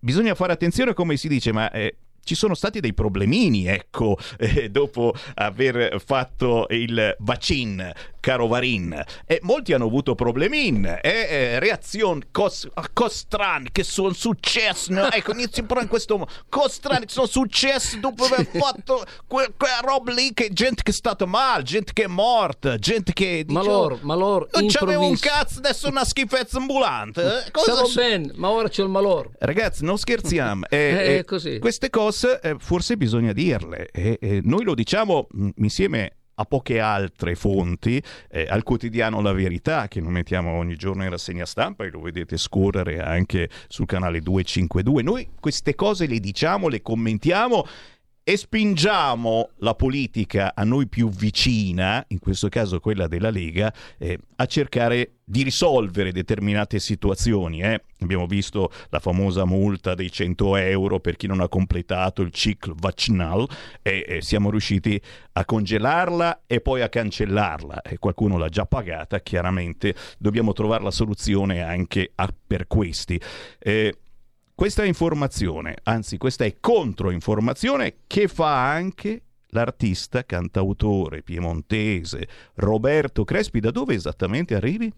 bisogna 0.04 0.36
fare 0.36 0.52
attenzione 0.52 0.94
come 0.94 1.16
si 1.16 1.30
dice, 1.30 1.54
ma 1.54 1.72
eh, 1.72 1.96
ci 2.24 2.36
sono 2.36 2.54
stati 2.54 2.80
dei 2.82 2.94
problemini, 2.94 3.66
ecco, 3.66 4.18
eh, 4.38 4.70
dopo 4.70 5.14
aver 5.36 6.02
fatto 6.04 6.68
il 6.70 7.16
vaccin, 7.20 7.92
caro 8.24 8.48
Varin. 8.48 9.04
E 9.26 9.40
molti 9.44 9.74
hanno 9.74 9.86
avuto 9.88 10.16
problemin, 10.16 10.86
eh, 10.86 11.00
eh, 11.04 11.60
reazioni, 11.60 12.22
cos, 12.32 12.70
cos 12.94 13.14
strane 13.14 13.68
che 13.74 13.84
sono 13.84 14.14
successe, 14.14 14.94
no? 14.94 15.12
ecco, 15.12 15.34
inizi 15.34 15.64
pure 15.64 15.82
in 15.82 15.90
questo 15.90 16.18
modo, 16.18 16.32
cose 16.48 16.76
strane 16.76 17.06
che 17.06 17.12
sono 17.12 17.28
successe 17.28 18.00
dopo 18.00 18.24
aver 18.24 18.46
fatto 18.58 19.04
que- 19.28 19.52
quella 19.58 19.82
roba 19.84 20.14
lì, 20.14 20.34
che 20.34 20.50
gente 20.54 20.84
che 20.84 20.92
è 20.92 20.94
stata 20.94 21.26
male, 21.26 21.64
gente 21.64 21.92
che 21.92 22.04
è 22.06 22.08
morta, 22.08 22.78
gente 22.78 23.12
che... 23.12 23.44
Ma 23.50 23.60
dice, 23.60 23.72
loro, 23.72 24.00
ma 24.04 24.16
loro, 24.16 24.48
Non 24.54 24.68
c'avevo 24.68 25.06
un 25.06 25.20
cazzo, 25.20 25.58
adesso 25.60 25.90
una 25.90 26.06
schifezza 26.06 26.60
ambulante. 26.60 27.22
eh? 27.22 27.52
Cosa 27.52 27.74
Stavo 27.74 27.92
bene, 27.94 28.32
ma 28.36 28.50
ora 28.52 28.70
c'ho 28.70 28.84
il 28.84 28.90
malore. 28.90 29.32
Ragazzi, 29.40 29.84
non 29.84 29.98
scherziamo. 29.98 30.66
eh, 30.72 31.24
Eh, 31.26 31.26
eh. 31.44 31.60
Queste 31.60 31.90
cose 31.90 32.40
eh, 32.42 32.56
forse 32.58 32.96
bisogna 32.96 33.34
dirle. 33.34 33.90
noi 34.44 34.64
lo 34.64 34.76
diciamo 34.76 35.28
mh, 35.30 35.50
insieme 35.58 36.16
a 36.36 36.46
poche 36.46 36.80
altre 36.80 37.36
fonti, 37.36 38.02
eh, 38.30 38.48
al 38.50 38.64
quotidiano 38.64 39.22
La 39.22 39.34
Verità, 39.34 39.88
che 39.88 40.02
noi 40.02 40.12
mettiamo 40.12 40.52
ogni 40.52 40.76
giorno 40.76 41.04
in 41.04 41.10
rassegna 41.10 41.46
stampa 41.46 41.84
e 41.84 41.92
lo 41.92 42.02
vedete 42.02 42.38
scorrere 42.38 43.02
anche 43.02 43.50
sul 43.68 43.86
canale 43.86 44.20
252. 44.20 45.04
Noi 45.04 45.30
queste 45.40 45.76
cose 45.76 46.08
le 46.08 46.20
diciamo, 46.20 46.68
le 46.68 46.82
commentiamo 46.82 47.66
e 48.26 48.38
spingiamo 48.38 49.50
la 49.58 49.76
politica 49.76 50.54
a 50.56 50.64
noi 50.64 50.88
più 50.88 51.10
vicina, 51.10 52.04
in 52.08 52.20
questo 52.20 52.48
caso 52.48 52.80
quella 52.80 53.08
della 53.08 53.30
Lega, 53.30 53.74
eh, 53.98 54.18
a 54.38 54.46
cercare 54.46 55.16
di 55.26 55.44
risolvere 55.44 56.12
determinate 56.12 56.80
situazioni. 56.80 57.62
eh. 57.62 57.82
Abbiamo 58.00 58.26
visto 58.26 58.72
la 58.90 59.00
famosa 59.00 59.46
multa 59.46 59.94
dei 59.94 60.12
100 60.12 60.56
euro 60.58 61.00
per 61.00 61.16
chi 61.18 61.28
non 61.28 61.40
ha 61.42 61.48
completato 61.50 62.22
il 62.22 62.32
ciclo 62.32 62.76
vaccinale 62.78 63.46
e, 63.82 64.06
e 64.08 64.22
siamo 64.22 64.50
riusciti 64.50 65.00
a 65.34 65.46
congelarla 65.46 66.44
e 66.48 66.62
poi 66.62 66.82
a 66.82 66.90
cancellarla. 66.90 67.82
E 67.82 67.98
qualcuno 67.98 68.38
l'ha 68.38 68.50
già 68.50 68.66
pagata, 68.66 69.20
chiaramente 69.20 69.96
dobbiamo 70.18 70.54
trovare 70.54 70.84
la 70.84 70.92
soluzione 70.92 71.62
anche 71.62 72.12
a- 72.16 72.34
per 72.46 72.68
questi. 72.68 73.20
Eh, 73.60 73.96
questa 74.56 74.84
è 74.84 74.88
informazione, 74.88 75.76
anzi 75.84 76.18
questa 76.18 76.46
è 76.46 76.56
controinformazione 76.60 77.96
che 78.06 78.28
fa 78.28 78.72
anche 78.72 79.24
l'artista, 79.48 80.26
cantautore 80.26 81.24
piemontese 81.24 82.28
Roberto 82.56 83.24
Crespi. 83.24 83.60
Da 83.60 83.72
dove 83.72 83.96
esattamente 83.96 84.56
arrivi? 84.56 84.92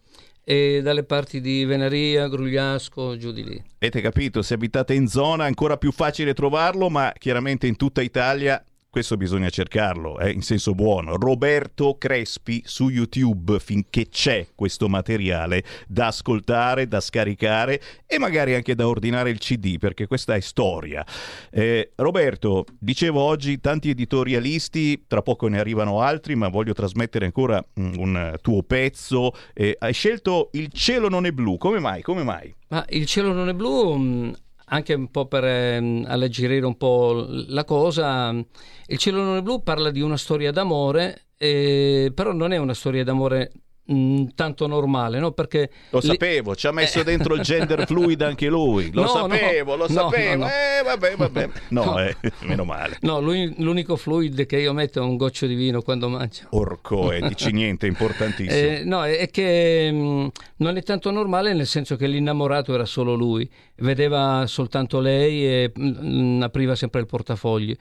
E 0.44 0.82
dalle 0.84 1.04
parti 1.04 1.42
di 1.42 1.66
Venaria, 1.66 2.28
Grugliasco, 2.28 3.18
giù 3.18 3.32
di 3.32 3.44
lì. 3.44 3.64
Avete 3.78 4.02
capito, 4.02 4.42
se 4.42 4.54
abitate 4.54 4.94
in 4.94 5.08
zona 5.08 5.46
è 5.46 5.48
ancora 5.48 5.78
più 5.78 5.92
facile 5.92 6.34
trovarlo, 6.34 6.90
ma 6.90 7.14
chiaramente 7.18 7.66
in 7.66 7.76
tutta 7.76 8.02
Italia 8.02 8.64
questo 8.96 9.18
bisogna 9.18 9.50
cercarlo, 9.50 10.20
eh, 10.20 10.32
in 10.32 10.42
senso 10.42 10.74
buono. 10.74 11.18
Roberto 11.18 11.98
Crespi 11.98 12.62
su 12.64 12.88
YouTube 12.88 13.60
finché 13.60 14.08
c'è 14.08 14.48
questo 14.56 14.88
materiale 14.88 15.66
da 15.86 16.08
ascoltare, 16.08 16.88
da 16.88 17.02
scaricare 17.02 17.82
e 18.06 18.18
magari 18.20 18.56
anche 18.56 18.74
da 18.74 18.88
ordinare 18.88 19.32
il 19.32 19.40
CD 19.40 19.80
perché 19.80 20.08
questa 20.08 20.36
è 20.36 20.40
storia. 20.40 21.06
Eh, 21.52 21.92
Roberto, 21.96 22.64
dicevo 22.80 23.20
oggi 23.20 23.60
tanti 23.60 23.90
editorialisti, 23.90 25.04
tra 25.08 25.22
poco 25.22 25.50
ne 25.50 25.60
arrivano 25.60 26.00
altri, 26.00 26.36
ma 26.36 26.48
voglio 26.48 26.72
trasmettere 26.72 27.26
ancora 27.26 27.62
mm, 27.78 27.98
un 27.98 28.36
tuo 28.42 28.64
pezzo. 28.64 29.34
Eh, 29.54 29.76
hai 29.78 29.92
scelto 29.92 30.52
Il 30.54 30.72
cielo 30.72 31.10
non 31.10 31.26
è 31.26 31.32
blu, 31.32 31.58
come 31.58 31.80
mai? 31.80 32.02
Come 32.02 32.24
mai? 32.24 32.56
Ma 32.70 32.86
il 32.90 33.06
cielo 33.06 33.34
non 33.34 33.50
è 33.50 33.54
blu, 33.54 33.98
mh, 33.98 34.36
anche 34.66 34.94
un 34.94 35.10
po' 35.12 35.28
per 35.28 35.44
ehm, 35.44 36.06
alleggerire 36.08 36.66
un 36.66 36.78
po' 36.78 37.26
la 37.30 37.64
cosa, 37.64 38.30
il 38.32 38.98
cielo 38.98 39.24
non 39.24 39.38
è 39.38 39.42
blu 39.42 39.62
parla 39.64 39.92
di 39.92 40.02
una 40.02 40.18
storia 40.18 40.52
d'amore, 40.52 41.28
eh, 41.38 42.12
però 42.14 42.32
non 42.34 42.52
è 42.52 42.58
una 42.58 42.74
storia 42.74 43.04
d'amore 43.04 43.52
mh, 43.86 44.26
tanto 44.36 44.68
normale, 44.68 45.20
no? 45.20 45.32
Perché 45.32 45.70
Lo 45.90 46.00
le- 46.02 46.08
sapevo, 46.08 46.56
ci 46.56 46.68
ha 46.68 46.72
messo 46.72 47.04
dentro 47.04 47.36
il 47.36 47.42
gender 47.42 47.86
fluid 47.86 48.22
anche 48.22 48.48
lui. 48.48 48.92
Lo 48.92 49.02
No, 49.06 49.08
sapevo, 49.08 49.72
no, 49.76 49.84
lo 49.84 49.88
sapevo. 49.90 50.46
Eh, 50.46 50.84
vabbè, 50.84 51.16
vabbè. 51.16 51.50
No, 51.70 52.00
eh, 52.00 52.16
meno 52.42 52.64
male. 52.66 52.98
No, 53.02 53.20
lui- 53.22 53.54
l'unico 53.60 53.96
fluid 53.96 54.46
che 54.46 54.58
io 54.58 54.74
metto 54.74 55.00
è 55.00 55.02
un 55.04 55.16
goccio 55.18 55.46
di 55.46 55.56
vino 55.56 55.82
quando 55.82 56.10
mangio. 56.10 56.48
Orco, 56.52 57.12
eh, 57.12 57.22
dici 57.28 57.52
niente, 57.52 57.88
importantissimo. 57.88 58.70
Eh, 58.78 58.84
no, 58.84 59.04
è 59.06 59.30
che 59.30 59.92
mh, 59.92 60.30
non 60.58 60.78
è 60.78 60.84
tanto 60.84 61.12
normale 61.12 61.54
nel 61.54 61.68
senso 61.68 61.96
che 61.96 62.08
l'innamorato 62.08 62.74
era 62.74 62.86
solo 62.86 63.14
lui, 63.16 63.50
vedeva 63.78 64.46
soltanto 64.48 65.00
lei 65.00 65.46
e 65.46 65.72
mh, 65.74 66.42
apriva 66.44 66.76
sempre 66.76 67.02
il 67.02 67.06
portafogli. 67.08 67.76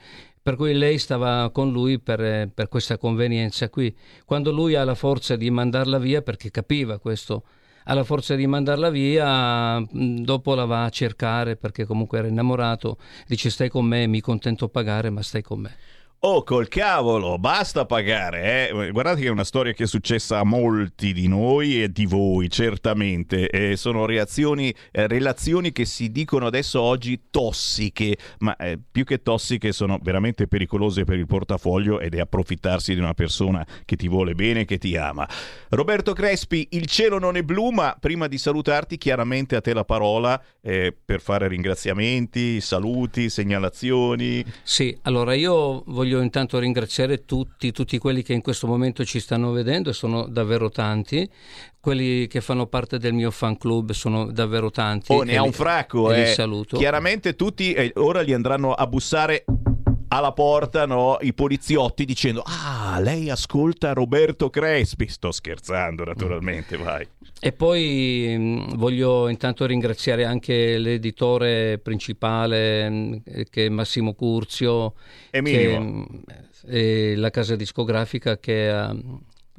Per 0.45 0.55
cui 0.57 0.75
lei 0.75 0.99
stava 0.99 1.49
con 1.49 1.71
lui 1.71 1.97
per, 1.97 2.21
eh, 2.21 2.47
per 2.53 2.67
questa 2.67 2.99
convenienza 2.99 3.67
qui. 3.67 3.91
Quando 4.25 4.51
lui 4.51 4.75
ha 4.75 4.83
la 4.83 4.93
forza 4.93 5.35
di 5.35 5.49
mandarla 5.49 5.97
via, 5.97 6.21
perché 6.21 6.51
capiva 6.51 6.99
questo, 6.99 7.45
ha 7.85 7.95
la 7.95 8.03
forza 8.03 8.35
di 8.35 8.45
mandarla 8.45 8.91
via, 8.91 9.79
mh, 9.79 10.21
dopo 10.21 10.53
la 10.53 10.65
va 10.65 10.83
a 10.83 10.89
cercare 10.91 11.55
perché 11.55 11.85
comunque 11.85 12.19
era 12.19 12.27
innamorato, 12.27 12.99
dice 13.25 13.49
stai 13.49 13.69
con 13.69 13.85
me, 13.85 14.05
mi 14.05 14.21
contento 14.21 14.67
pagare, 14.67 15.09
ma 15.09 15.23
stai 15.23 15.41
con 15.41 15.61
me. 15.61 15.75
Oh, 16.27 16.41
col 16.41 16.67
cavolo, 16.67 17.37
basta 17.37 17.85
pagare. 17.85 18.69
Eh? 18.71 18.89
Guardate 18.89 19.21
che 19.21 19.27
è 19.27 19.29
una 19.29 19.43
storia 19.43 19.73
che 19.73 19.83
è 19.83 19.85
successa 19.85 20.39
a 20.39 20.43
molti 20.43 21.13
di 21.13 21.27
noi 21.27 21.83
e 21.83 21.91
di 21.91 22.07
voi, 22.07 22.49
certamente. 22.49 23.47
Eh, 23.47 23.75
sono 23.75 24.07
reazioni, 24.07 24.73
eh, 24.91 25.05
relazioni 25.05 25.71
che 25.71 25.85
si 25.85 26.09
dicono 26.09 26.47
adesso 26.47 26.81
oggi 26.81 27.25
tossiche, 27.29 28.17
ma 28.39 28.55
eh, 28.55 28.79
più 28.91 29.03
che 29.03 29.21
tossiche 29.21 29.71
sono 29.71 29.99
veramente 30.01 30.47
pericolose 30.47 31.03
per 31.03 31.19
il 31.19 31.27
portafoglio 31.27 31.99
ed 31.99 32.15
è 32.15 32.21
approfittarsi 32.21 32.95
di 32.95 32.99
una 32.99 33.13
persona 33.13 33.63
che 33.85 33.95
ti 33.95 34.07
vuole 34.07 34.33
bene, 34.33 34.65
che 34.65 34.79
ti 34.79 34.97
ama. 34.97 35.29
Roberto 35.69 36.13
Crespi, 36.13 36.69
il 36.71 36.87
cielo 36.87 37.19
non 37.19 37.37
è 37.37 37.43
blu, 37.43 37.69
ma 37.69 37.95
prima 37.99 38.25
di 38.25 38.39
salutarti, 38.39 38.97
chiaramente 38.97 39.55
a 39.55 39.61
te 39.61 39.75
la 39.75 39.85
parola 39.85 40.41
eh, 40.59 40.91
per 41.05 41.21
fare 41.21 41.47
ringraziamenti, 41.47 42.59
saluti, 42.61 43.29
segnalazioni. 43.29 44.43
Sì, 44.63 44.97
allora 45.03 45.35
io 45.35 45.83
voglio 45.85 46.14
intanto 46.21 46.59
ringraziare 46.59 47.25
tutti, 47.25 47.71
tutti 47.71 47.97
quelli 47.97 48.23
che 48.23 48.33
in 48.33 48.41
questo 48.41 48.67
momento 48.67 49.03
ci 49.05 49.19
stanno 49.19 49.51
vedendo, 49.51 49.93
sono 49.93 50.27
davvero 50.27 50.69
tanti, 50.69 51.29
quelli 51.79 52.27
che 52.27 52.41
fanno 52.41 52.67
parte 52.67 52.97
del 52.97 53.13
mio 53.13 53.31
fan 53.31 53.57
club 53.57 53.91
sono 53.91 54.31
davvero 54.31 54.71
tanti. 54.71 55.11
Oh, 55.11 55.23
ne 55.23 55.37
ha 55.37 55.41
li- 55.41 55.47
un 55.47 55.53
fracco, 55.53 56.11
e 56.11 56.19
eh. 56.19 56.23
li 56.23 56.33
saluto. 56.33 56.77
Chiaramente 56.77 57.35
tutti 57.35 57.73
eh, 57.73 57.91
ora 57.95 58.23
gli 58.23 58.33
andranno 58.33 58.73
a 58.73 58.87
bussare 58.87 59.45
alla 60.07 60.31
porta 60.31 60.85
no, 60.85 61.17
i 61.21 61.33
poliziotti 61.33 62.05
dicendo 62.05 62.43
ah 62.45 62.99
lei 62.99 63.29
ascolta 63.29 63.93
Roberto 63.93 64.49
Crespi. 64.49 65.07
Sto 65.07 65.31
scherzando 65.31 66.03
naturalmente 66.03 66.77
vai. 66.77 67.07
E 67.39 67.51
poi 67.51 68.35
mh, 68.37 68.75
voglio 68.77 69.27
intanto 69.27 69.65
ringraziare 69.65 70.25
anche 70.25 70.77
l'editore 70.77 71.79
principale 71.79 72.89
mh, 72.89 73.21
che 73.49 73.65
è 73.65 73.69
Massimo 73.69 74.13
Curzio 74.13 74.93
che, 75.29 75.79
mh, 75.79 76.23
e 76.67 77.15
la 77.15 77.29
casa 77.29 77.55
discografica 77.55 78.37
che 78.37 78.69
ha 78.69 78.95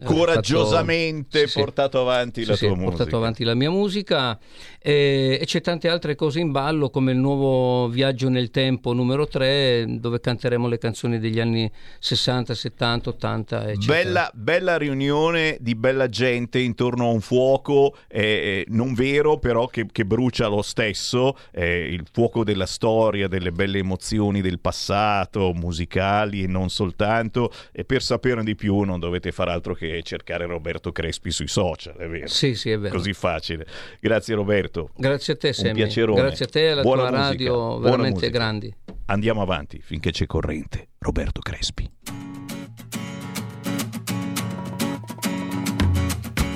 coraggiosamente 0.04 1.38
fatto- 1.40 1.50
sì, 1.50 1.58
portato 1.58 2.00
avanti 2.00 2.42
Sì, 2.42 2.48
la 2.48 2.56
sì, 2.56 2.66
tua 2.66 2.74
musica. 2.76 2.90
portato 2.96 3.16
avanti 3.16 3.44
la 3.44 3.54
mia 3.54 3.70
musica. 3.70 4.38
E, 4.80 5.38
e 5.40 5.44
c'è 5.44 5.60
tante 5.60 5.88
altre 5.88 6.14
cose 6.14 6.38
in 6.40 6.52
ballo 6.52 6.90
come 6.90 7.12
il 7.12 7.18
nuovo 7.18 7.88
Viaggio 7.88 8.28
nel 8.28 8.50
tempo 8.50 8.92
numero 8.92 9.26
3 9.26 9.84
dove 9.98 10.20
canteremo 10.20 10.68
le 10.68 10.78
canzoni 10.78 11.18
degli 11.18 11.40
anni 11.40 11.70
60, 11.98 12.54
70, 12.54 13.08
80 13.10 13.68
eccetera. 13.70 14.02
Bella, 14.02 14.30
bella 14.34 14.76
riunione 14.76 15.56
di 15.60 15.74
bella 15.74 16.08
gente 16.08 16.58
intorno 16.60 17.06
a 17.08 17.10
un 17.10 17.20
fuoco 17.20 17.96
eh, 18.08 18.20
eh, 18.22 18.64
non 18.68 18.94
vero 18.94 19.38
però 19.38 19.66
che, 19.66 19.86
che 19.90 20.04
brucia 20.04 20.46
lo 20.46 20.62
stesso, 20.62 21.36
eh, 21.52 21.86
il 21.86 22.04
fuoco 22.12 22.44
della 22.44 22.66
storia, 22.66 23.26
delle 23.28 23.50
belle 23.52 23.78
emozioni 23.78 24.40
del 24.40 24.60
passato, 24.60 25.52
musicali 25.52 26.42
e 26.42 26.46
non 26.46 26.68
soltanto. 26.68 27.50
E 27.72 27.84
per 27.84 28.02
saperne 28.02 28.44
di 28.44 28.54
più 28.54 28.80
non 28.80 29.00
dovete 29.00 29.32
fare 29.32 29.50
altro 29.50 29.74
che 29.74 29.85
cercare 30.02 30.46
Roberto 30.46 30.92
Crespi 30.92 31.30
sui 31.30 31.48
social, 31.48 31.94
è 31.96 32.06
vero? 32.08 32.26
Sì, 32.28 32.54
sì, 32.54 32.70
è 32.70 32.78
vero. 32.78 32.94
Così 32.96 33.12
facile. 33.12 33.66
Grazie 34.00 34.34
Roberto. 34.34 34.90
Grazie 34.96 35.32
a 35.34 35.36
te 35.36 35.48
Un 35.48 35.54
Sammy. 35.54 35.74
piacerone. 35.74 36.20
Grazie 36.20 36.44
a 36.44 36.48
te 36.48 36.64
e 36.66 36.68
alla 36.70 36.82
Buona 36.82 37.02
tua 37.08 37.10
musica, 37.18 37.28
radio 37.30 37.54
buona 37.54 37.80
veramente 37.82 38.10
musica. 38.20 38.30
grandi. 38.38 38.74
Andiamo 39.06 39.42
avanti 39.42 39.80
finché 39.82 40.10
c'è 40.10 40.26
corrente. 40.26 40.88
Roberto 40.98 41.40
Crespi. 41.40 41.90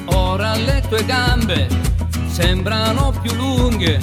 Ora 0.06 0.56
le 0.56 0.82
tue 0.88 1.04
gambe 1.04 1.68
sembrano 2.28 3.12
più 3.22 3.32
lunghe 3.34 3.98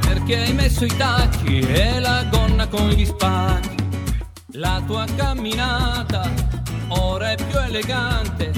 perché 0.00 0.36
hai 0.38 0.52
messo 0.52 0.84
i 0.84 0.96
tacchi 0.96 1.60
e 1.60 2.00
la 2.00 2.26
gonna 2.30 2.66
con 2.68 2.88
gli 2.90 3.04
spacchi. 3.04 3.78
La 4.54 4.82
tua 4.86 5.06
camminata 5.16 6.30
ora 6.90 7.32
è 7.32 7.36
più 7.36 7.58
elegante, 7.58 8.52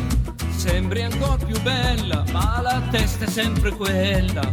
sembri 0.51 1.03
ancora 1.03 1.45
più 1.45 1.61
bella, 1.63 2.25
ma 2.33 2.61
la 2.61 2.83
testa 2.91 3.25
è 3.25 3.29
sempre 3.29 3.71
quella. 3.73 4.53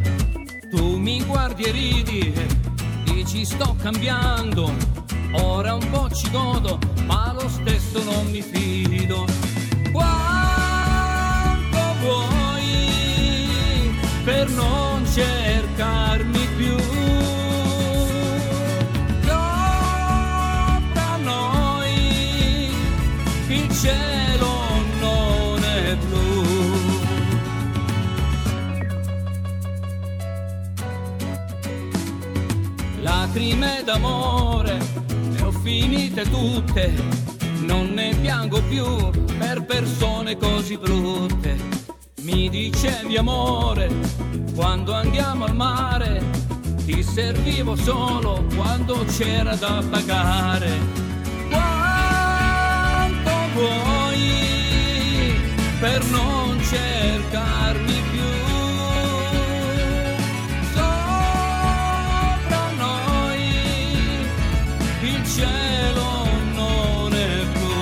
Tu 0.69 0.97
mi 0.97 1.23
guardi 1.23 1.63
e 1.63 1.71
ridi, 1.71 2.33
dici 3.03 3.45
sto 3.45 3.75
cambiando, 3.81 4.71
ora 5.33 5.73
un 5.73 5.89
po' 5.89 6.09
ci 6.09 6.29
godo, 6.29 6.79
ma 7.05 7.33
lo 7.33 7.47
stesso 7.49 8.03
non 8.03 8.29
mi 8.29 8.41
fido. 8.41 9.25
Quanto 9.91 11.79
vuoi 12.01 13.97
per 14.23 14.49
non 14.49 15.05
cercarmi 15.11 16.47
più? 16.55 17.38
Cielo 23.81 24.47
non 24.99 25.63
è 25.63 25.95
blu. 25.95 26.43
Lacrime 33.01 33.81
d'amore 33.85 34.77
le 35.31 35.41
ho 35.43 35.51
finite 35.51 36.29
tutte, 36.29 36.93
non 37.61 37.91
ne 37.93 38.13
piango 38.19 38.61
più 38.63 38.85
per 39.37 39.63
persone 39.63 40.35
così 40.37 40.77
brutte. 40.77 41.57
Mi 42.23 42.49
dicevi 42.49 43.15
amore, 43.15 43.89
quando 44.55 44.93
andiamo 44.93 45.45
al 45.45 45.55
mare, 45.55 46.21
ti 46.85 47.01
servivo 47.01 47.77
solo 47.77 48.45
quando 48.55 49.05
c'era 49.05 49.55
da 49.55 49.81
pagare. 49.89 51.07
Quanto 51.49 51.78
vuoi 53.59 55.33
per 55.79 56.03
non 56.05 56.59
cercarmi 56.63 58.01
più? 58.11 58.31
Sopra 60.73 62.63
noi 62.77 63.43
il 65.01 65.23
cielo 65.35 66.27
non 66.53 67.13
è 67.13 67.45
blu. 67.53 67.77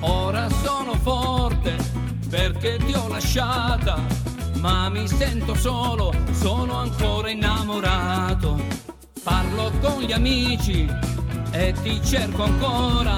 Ora 0.00 0.48
sono 0.62 0.94
forte 1.02 1.76
perché 2.28 2.78
ti 2.84 2.92
ho 2.94 3.08
lasciata, 3.08 4.02
ma 4.60 4.88
mi 4.88 5.06
sento 5.06 5.54
solo, 5.54 6.12
sono 6.32 6.74
ancora 6.74 7.30
innamorato. 7.30 8.60
Parlo 9.22 9.70
con 9.80 10.02
gli 10.02 10.12
amici 10.12 10.88
e 11.50 11.74
ti 11.82 12.00
cerco 12.04 12.42
ancora. 12.44 13.16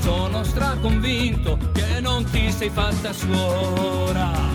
Sono 0.00 0.44
straconvinto 0.44 1.58
che 1.72 2.00
non 2.00 2.24
ti 2.30 2.50
sei 2.50 2.70
fatta 2.70 3.12
suora. 3.12 4.45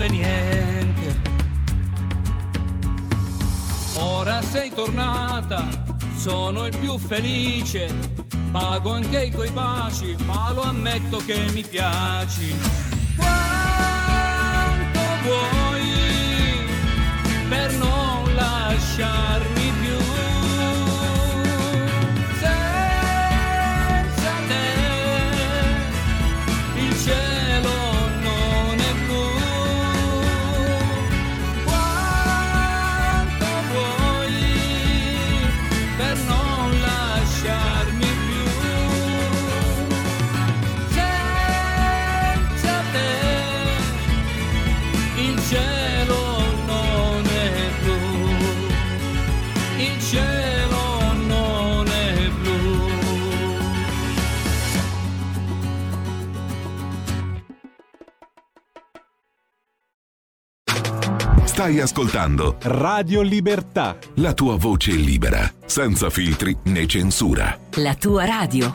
Conveniente. 0.00 1.20
Ora 3.96 4.40
sei 4.40 4.72
tornata, 4.72 5.68
sono 6.16 6.64
il 6.64 6.76
più 6.78 6.96
felice, 6.96 7.94
pago 8.50 8.92
anche 8.92 9.24
i 9.24 9.30
tuoi 9.30 9.50
baci, 9.50 10.16
ma 10.24 10.52
lo 10.52 10.62
ammetto 10.62 11.18
che 11.26 11.50
mi 11.52 11.62
piaci. 11.62 12.56
Quanto 13.16 15.00
vuoi 15.22 15.82
per 17.48 17.72
non 17.74 18.34
lasciarmi 18.34 19.59
Stai 61.60 61.78
ascoltando 61.78 62.56
Radio 62.62 63.20
Libertà. 63.20 63.98
la 64.14 64.32
tua 64.32 64.56
voce 64.56 64.92
libera, 64.92 65.52
senza 65.66 66.08
filtri 66.08 66.56
né 66.64 66.86
censura. 66.86 67.54
La 67.74 67.94
tua 67.96 68.24
radio. 68.24 68.74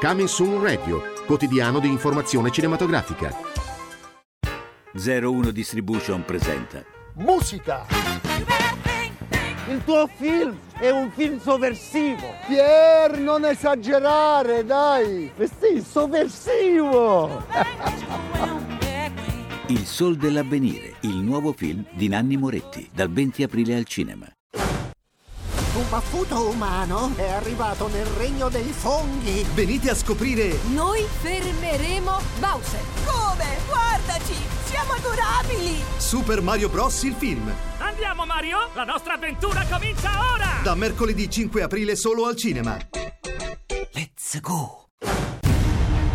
Coming 0.00 0.28
Soon 0.28 0.62
Radio, 0.62 1.02
quotidiano 1.26 1.80
di 1.80 1.88
informazione 1.88 2.52
cinematografica. 2.52 3.34
01 4.92 5.50
Distribution 5.50 6.24
presenta 6.24 6.84
Musica! 7.14 8.81
Il 9.72 9.82
tuo 9.84 10.06
film 10.06 10.58
è 10.78 10.90
un 10.90 11.10
film 11.12 11.40
sovversivo! 11.40 12.34
Pier, 12.46 13.18
non 13.18 13.46
esagerare, 13.46 14.66
dai! 14.66 15.32
Sì, 15.38 15.82
sovversivo! 15.82 17.42
Il 19.68 19.86
Sol 19.86 20.16
dell'Avvenire, 20.16 20.96
il 21.00 21.16
nuovo 21.16 21.54
film 21.54 21.86
di 21.92 22.08
Nanni 22.08 22.36
Moretti, 22.36 22.90
dal 22.92 23.10
20 23.10 23.44
aprile 23.44 23.76
al 23.76 23.86
cinema. 23.86 24.26
Un 24.52 25.88
baffuto 25.88 26.50
umano 26.50 27.12
è 27.16 27.30
arrivato 27.30 27.88
nel 27.88 28.04
regno 28.04 28.50
dei 28.50 28.72
funghi. 28.72 29.42
Venite 29.54 29.88
a 29.88 29.94
scoprire. 29.94 30.58
Noi 30.74 31.06
fermeremo 31.22 32.20
Bowser. 32.38 32.82
Come? 33.06 33.56
Guardaci! 33.66 34.51
Siamo 34.72 34.92
adorabili! 34.94 35.82
Super 35.98 36.40
Mario 36.40 36.70
Bros. 36.70 37.02
il 37.02 37.14
film. 37.18 37.52
Andiamo 37.76 38.24
Mario, 38.24 38.70
la 38.72 38.84
nostra 38.84 39.14
avventura 39.14 39.66
comincia 39.70 40.08
ora! 40.32 40.60
Da 40.62 40.74
mercoledì 40.74 41.28
5 41.28 41.62
aprile 41.62 41.94
solo 41.94 42.24
al 42.24 42.36
cinema. 42.36 42.78
Let's 43.92 44.40
go! 44.40 44.88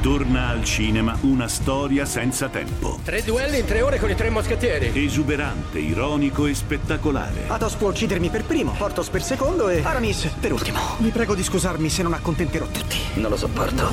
Torna 0.02 0.50
al 0.50 0.64
cinema 0.64 1.18
una 1.22 1.48
storia 1.48 2.06
senza 2.06 2.50
tempo. 2.50 3.00
Tre 3.04 3.24
duelli 3.24 3.58
in 3.60 3.66
tre 3.66 3.82
ore 3.82 3.98
con 4.00 4.12
i 4.12 4.16
tre 4.16 4.30
moschettieri. 4.30 4.92
Esuberante, 4.94 5.80
ironico 5.80 6.46
e 6.46 6.54
spettacolare. 6.54 7.46
Athos 7.48 7.74
può 7.76 7.90
uccidermi 7.90 8.30
per 8.30 8.46
primo, 8.46 8.74
Portos 8.78 9.10
per 9.10 9.24
secondo 9.24 9.70
e 9.70 9.82
Aramis 9.84 10.28
per 10.40 10.54
ultimo. 10.54 10.78
Vi 11.00 11.10
prego 11.10 11.34
di 11.34 11.42
scusarmi 11.44 11.90
se 11.90 12.04
non 12.04 12.14
accontenterò 12.14 12.68
tutti. 12.68 12.98
Non 13.16 13.32
lo 13.32 13.38
sopporto. 13.38 13.90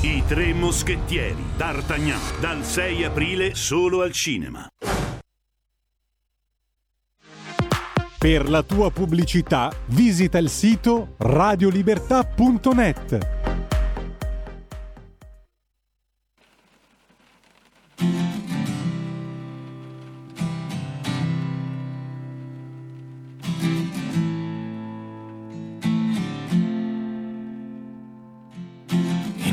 I 0.00 0.22
tre 0.26 0.54
moschettieri, 0.54 1.44
D'Artagnan, 1.56 2.20
dal 2.40 2.64
6 2.64 3.04
aprile 3.04 3.54
solo 3.54 4.00
al 4.00 4.12
cinema. 4.12 4.66
Per 8.18 8.48
la 8.48 8.62
tua 8.62 8.90
pubblicità 8.90 9.70
visita 9.88 10.38
il 10.38 10.48
sito 10.48 11.16
radiolibertà.net. 11.18 13.33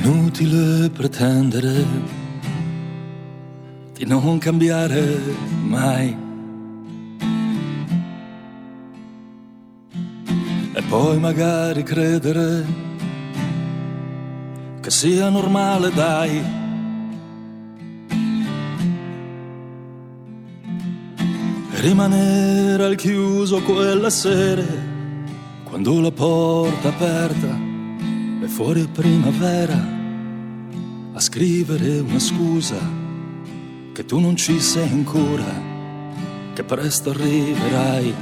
Inutile 0.03 0.89
pretendere 0.89 1.85
di 3.93 4.05
non 4.05 4.39
cambiare 4.39 5.19
mai. 5.67 6.17
E 10.73 10.81
poi 10.89 11.19
magari 11.19 11.83
credere 11.83 12.65
che 14.81 14.89
sia 14.89 15.29
normale, 15.29 15.91
dai. 15.93 16.60
Rimanere 21.81 22.83
al 22.83 22.95
chiuso 22.95 23.59
quelle 23.61 24.11
sere, 24.11 24.65
quando 25.63 25.99
la 25.99 26.11
porta 26.11 26.89
è 26.89 26.91
aperta 26.91 27.59
e 28.43 28.47
fuori 28.47 28.83
è 28.83 28.87
primavera 28.87 29.99
a 31.13 31.19
scrivere 31.19 31.97
una 31.99 32.19
scusa 32.19 32.77
che 33.93 34.05
tu 34.05 34.19
non 34.19 34.35
ci 34.35 34.59
sei 34.59 34.89
ancora, 34.89 35.43
che 36.53 36.63
presto 36.63 37.09
arriverai. 37.09 38.13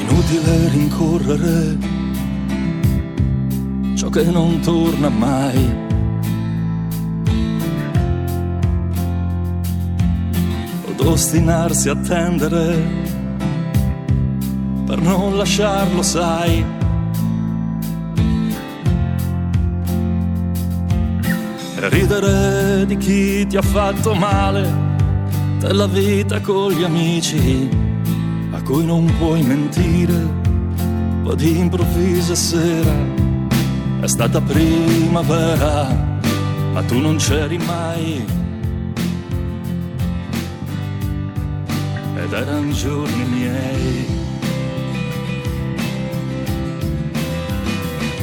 Inutile 0.00 0.68
rincorrere 0.70 1.78
ciò 3.94 4.08
che 4.08 4.24
non 4.24 4.60
torna 4.60 5.10
mai. 5.10 5.83
Ostinarsi 11.06 11.88
a 11.88 11.92
attendere 11.92 13.12
per 14.86 15.00
non 15.00 15.36
lasciarlo, 15.36 16.02
sai. 16.02 16.64
Ridere 21.76 22.86
di 22.86 22.96
chi 22.96 23.46
ti 23.46 23.56
ha 23.56 23.62
fatto 23.62 24.14
male, 24.14 24.70
della 25.58 25.86
vita 25.86 26.40
con 26.40 26.72
gli 26.72 26.82
amici, 26.82 27.68
a 28.52 28.62
cui 28.62 28.84
non 28.84 29.12
puoi 29.18 29.42
mentire, 29.42 30.28
poi 31.22 31.36
di 31.36 31.58
improvvisa 31.58 32.34
sera, 32.34 32.94
è 34.00 34.06
stata 34.06 34.40
primavera, 34.40 35.88
ma 36.72 36.82
tu 36.82 36.98
non 37.00 37.16
c'eri 37.16 37.58
mai. 37.58 38.43
Erano 42.36 42.72
giorni 42.72 43.24
miei. 43.26 44.06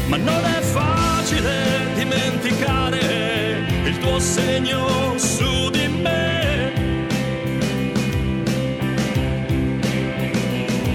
Ma 0.07 0.17
non 0.17 0.43
è 0.43 0.59
facile 0.59 1.93
dimenticare 1.95 3.65
il 3.85 3.97
tuo 3.99 4.19
segno 4.19 5.17
su 5.17 5.69
di 5.69 5.87
me. 5.87 6.73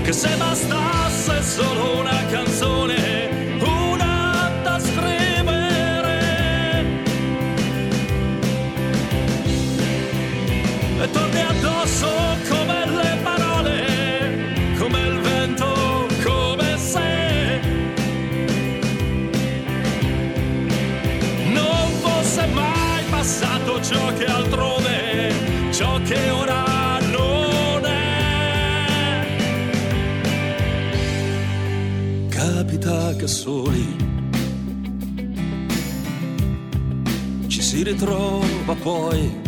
Che 0.02 0.12
se 0.12 0.36
bastasse 0.36 1.42
solo 1.42 2.00
una 2.00 2.22
canzone, 2.30 3.25
Che 33.26 33.32
soli. 33.32 33.96
Ci 37.48 37.60
si 37.60 37.82
ritrova 37.82 38.74
poi. 38.80 39.40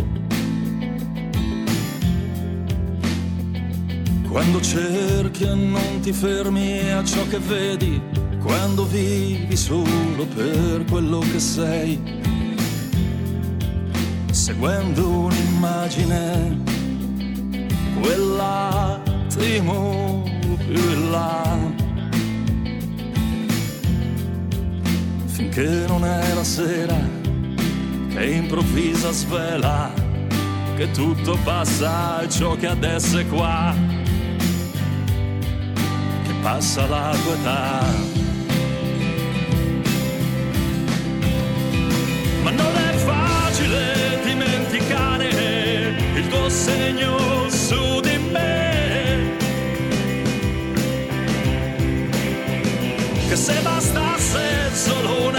Quando 4.28 4.60
cerchi 4.60 5.44
e 5.44 5.54
non 5.54 6.00
ti 6.00 6.12
fermi 6.12 6.90
a 6.90 7.04
ciò 7.04 7.24
che 7.28 7.38
vedi, 7.38 8.02
quando 8.40 8.84
vivi 8.84 9.56
solo 9.56 10.26
per 10.34 10.84
quello 10.90 11.20
che 11.20 11.38
sei, 11.38 12.00
seguendo 14.32 15.08
un'immagine, 15.08 16.62
quell'attimo 18.00 19.04
più 20.66 20.90
in 20.90 21.10
là, 21.12 21.86
finché 25.50 25.86
non 25.86 26.04
è 26.04 26.34
la 26.34 26.44
sera 26.44 26.96
che 28.08 28.26
improvvisa 28.26 29.10
svela 29.10 29.90
che 30.76 30.90
tutto 30.90 31.38
passa 31.42 32.26
ciò 32.28 32.54
che 32.56 32.66
adesso 32.66 33.18
è 33.18 33.26
qua 33.26 33.74
che 36.22 36.32
passa 36.42 36.86
la 36.86 37.16
tua 37.22 37.34
età. 37.34 37.84
Ma 42.42 42.50
non 42.50 42.76
è 42.76 42.94
facile 42.96 44.20
dimenticare 44.24 45.28
il 46.14 46.28
tuo 46.28 46.48
segno 46.48 47.48
su 47.48 48.00
di 48.00 48.18
me. 48.30 49.36
Che 53.28 53.36
se 53.36 53.60
bastasse 53.62 54.74
solo 54.74 55.28
una 55.28 55.37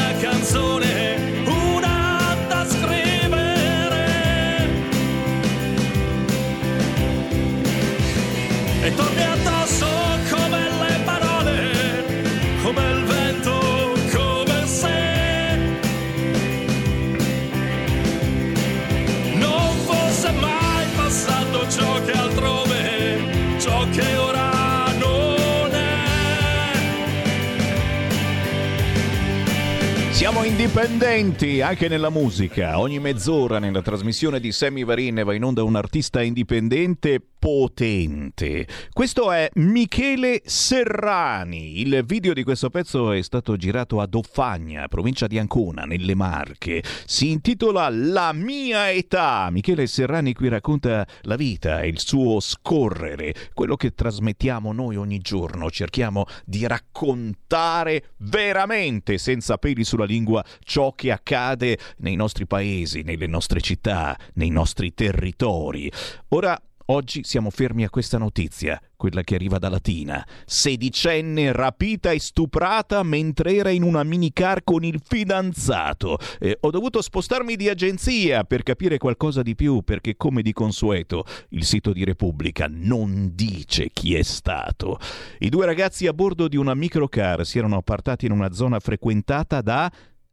non 30.60 30.89
indipendenti 31.10 31.62
anche 31.62 31.88
nella 31.88 32.12
musica. 32.12 32.80
Ogni 32.80 33.00
mezz'ora 33.00 33.58
nella 33.58 33.82
trasmissione 33.82 34.40
di 34.40 34.52
Sammy 34.52 34.84
Varin 34.84 35.24
va 35.26 35.34
in 35.34 35.44
onda 35.44 35.64
un 35.64 35.76
artista 35.76 36.22
indipendente 36.22 37.20
potente. 37.40 38.68
Questo 38.92 39.32
è 39.32 39.50
Michele 39.56 40.42
Serrani. 40.44 41.80
Il 41.80 42.04
video 42.06 42.34
di 42.34 42.44
questo 42.44 42.70
pezzo 42.70 43.12
è 43.12 43.22
stato 43.22 43.56
girato 43.56 44.02
a 44.02 44.06
Doffagna, 44.06 44.88
provincia 44.88 45.26
di 45.26 45.40
Ancona, 45.40 45.84
nelle 45.84 46.16
Marche. 46.16 46.84
Si 47.06 47.32
intitola 47.32 47.90
La 47.90 48.34
mia 48.34 48.92
età. 48.92 49.48
Michele 49.52 49.88
Serrani 49.88 50.34
qui 50.34 50.50
racconta 50.50 51.08
la 51.22 51.38
vita 51.38 51.84
il 51.86 52.00
suo 52.00 52.40
scorrere, 52.42 53.34
quello 53.54 53.78
che 53.78 53.94
trasmettiamo 53.96 54.74
noi 54.74 54.98
ogni 54.98 55.20
giorno. 55.20 55.72
Cerchiamo 55.72 56.26
di 56.46 56.68
raccontare 56.68 58.12
veramente, 58.18 59.18
senza 59.18 59.58
peli 59.58 59.86
sulla 59.86 60.06
lingua, 60.06 60.44
ciò 60.60 60.94
che 61.00 61.12
accade 61.12 61.80
nei 62.00 62.18
nostri 62.18 62.46
paesi, 62.46 63.04
nelle 63.04 63.26
nostre 63.26 63.62
città, 63.62 64.20
nei 64.34 64.50
nostri 64.50 64.94
territori. 64.94 65.90
Ora 66.30 66.62
Oggi 66.92 67.24
siamo 67.24 67.52
fermi 67.52 67.84
a 67.84 67.90
questa 67.92 68.18
notizia, 68.18 68.82
quella 68.96 69.22
che 69.22 69.36
arriva 69.36 69.60
da 69.60 69.70
Latina. 69.70 70.26
Sedicenne 70.44 71.52
rapita 71.52 72.10
e 72.10 72.20
stuprata 72.20 73.04
mentre 73.04 73.54
era 73.54 73.70
in 73.70 73.84
una 73.84 74.02
minicar 74.02 74.64
con 74.64 74.84
il 74.84 75.00
fidanzato. 75.06 76.18
Eh, 76.40 76.58
ho 76.60 76.72
dovuto 76.72 77.04
spostarmi 77.04 77.56
di 77.56 77.70
agenzia 77.70 78.44
per 78.44 78.64
capire 78.64 78.98
qualcosa 78.98 79.44
di 79.44 79.54
più, 79.54 79.84
perché 79.84 80.18
come 80.18 80.42
di 80.42 80.52
consueto 80.52 81.26
il 81.50 81.64
sito 81.64 81.94
di 81.94 82.04
Repubblica 82.04 82.66
non 82.68 83.34
dice 83.36 83.92
chi 83.94 84.16
è 84.16 84.24
stato. 84.24 84.98
I 85.42 85.50
due 85.50 85.68
ragazzi 85.68 86.08
a 86.08 86.14
bordo 86.14 86.48
di 86.48 86.58
una 86.58 86.74
microcar 86.74 87.46
si 87.46 87.60
erano 87.60 87.78
appartati 87.78 88.26
in 88.26 88.32
una 88.32 88.52
zona 88.52 88.80
frequentata 88.80 89.62
da 89.62 89.92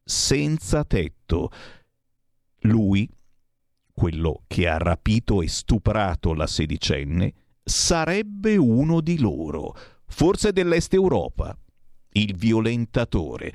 senza 0.09 0.85
tetto. 0.85 1.51
Lui 2.61 3.11
quello 3.97 4.43
che 4.47 4.69
ha 4.69 4.77
rapito 4.77 5.41
e 5.41 5.49
stuprato 5.49 6.35
la 6.35 6.47
sedicenne, 6.47 7.33
sarebbe 7.65 8.59
uno 8.59 9.01
di 9.01 9.19
loro, 9.19 9.75
forse 10.05 10.53
dell'Est 10.53 10.93
Europa, 10.93 11.57
il 12.13 12.37
violentatore. 12.37 13.55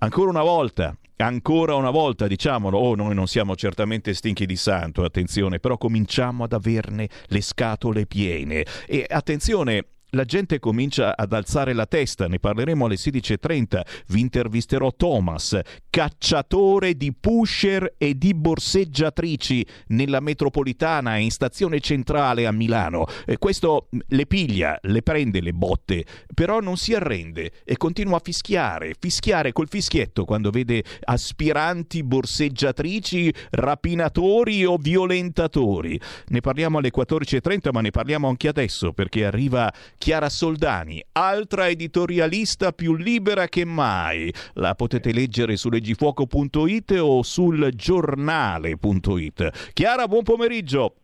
Ancora 0.00 0.28
una 0.28 0.42
volta, 0.42 0.94
ancora 1.16 1.74
una 1.74 1.88
volta 1.88 2.26
diciamolo, 2.26 2.76
oh 2.76 2.94
noi 2.94 3.14
non 3.14 3.26
siamo 3.26 3.56
certamente 3.56 4.12
stinchi 4.12 4.44
di 4.44 4.56
santo, 4.56 5.04
attenzione, 5.04 5.58
però 5.58 5.78
cominciamo 5.78 6.44
ad 6.44 6.52
averne 6.52 7.08
le 7.28 7.40
scatole 7.40 8.04
piene. 8.04 8.66
E 8.86 9.06
attenzione, 9.08 9.86
la 10.10 10.24
gente 10.24 10.58
comincia 10.58 11.16
ad 11.16 11.32
alzare 11.32 11.72
la 11.74 11.86
testa, 11.86 12.28
ne 12.28 12.38
parleremo 12.38 12.86
alle 12.86 12.94
16.30, 12.94 13.80
vi 14.08 14.20
intervisterò 14.20 14.92
Thomas, 14.94 15.58
cacciatore 15.90 16.96
di 16.96 17.12
pusher 17.12 17.94
e 17.98 18.16
di 18.16 18.32
borseggiatrici 18.34 19.66
nella 19.88 20.20
metropolitana 20.20 21.16
e 21.16 21.22
in 21.22 21.30
stazione 21.30 21.80
centrale 21.80 22.46
a 22.46 22.52
Milano. 22.52 23.06
E 23.26 23.36
questo 23.36 23.88
le 24.08 24.26
piglia, 24.26 24.78
le 24.82 25.02
prende 25.02 25.40
le 25.40 25.52
botte, 25.52 26.04
però 26.32 26.60
non 26.60 26.76
si 26.76 26.94
arrende 26.94 27.52
e 27.64 27.76
continua 27.76 28.16
a 28.16 28.22
fischiare, 28.22 28.94
fischiare 28.98 29.52
col 29.52 29.68
fischietto 29.68 30.24
quando 30.24 30.50
vede 30.50 30.84
aspiranti 31.04 32.02
borseggiatrici, 32.02 33.32
rapinatori 33.50 34.64
o 34.64 34.76
violentatori. 34.76 36.00
Ne 36.28 36.40
parliamo 36.40 36.78
alle 36.78 36.90
14.30 36.94 37.70
ma 37.72 37.80
ne 37.80 37.90
parliamo 37.90 38.28
anche 38.28 38.48
adesso 38.48 38.92
perché 38.92 39.26
arriva 39.26 39.70
Chiara 39.98 40.28
Soldani, 40.28 41.04
altra 41.12 41.68
editorialista 41.68 42.72
più 42.72 42.94
libera 42.94 43.48
che 43.48 43.64
mai. 43.64 44.32
La 44.54 44.74
potete 44.74 45.12
leggere 45.12 45.56
su 45.56 45.68
leggifuoco.it 45.68 46.98
o 47.00 47.22
sul 47.22 47.70
giornale.it. 47.74 49.72
Chiara, 49.74 50.06
buon 50.06 50.22
pomeriggio. 50.22 50.94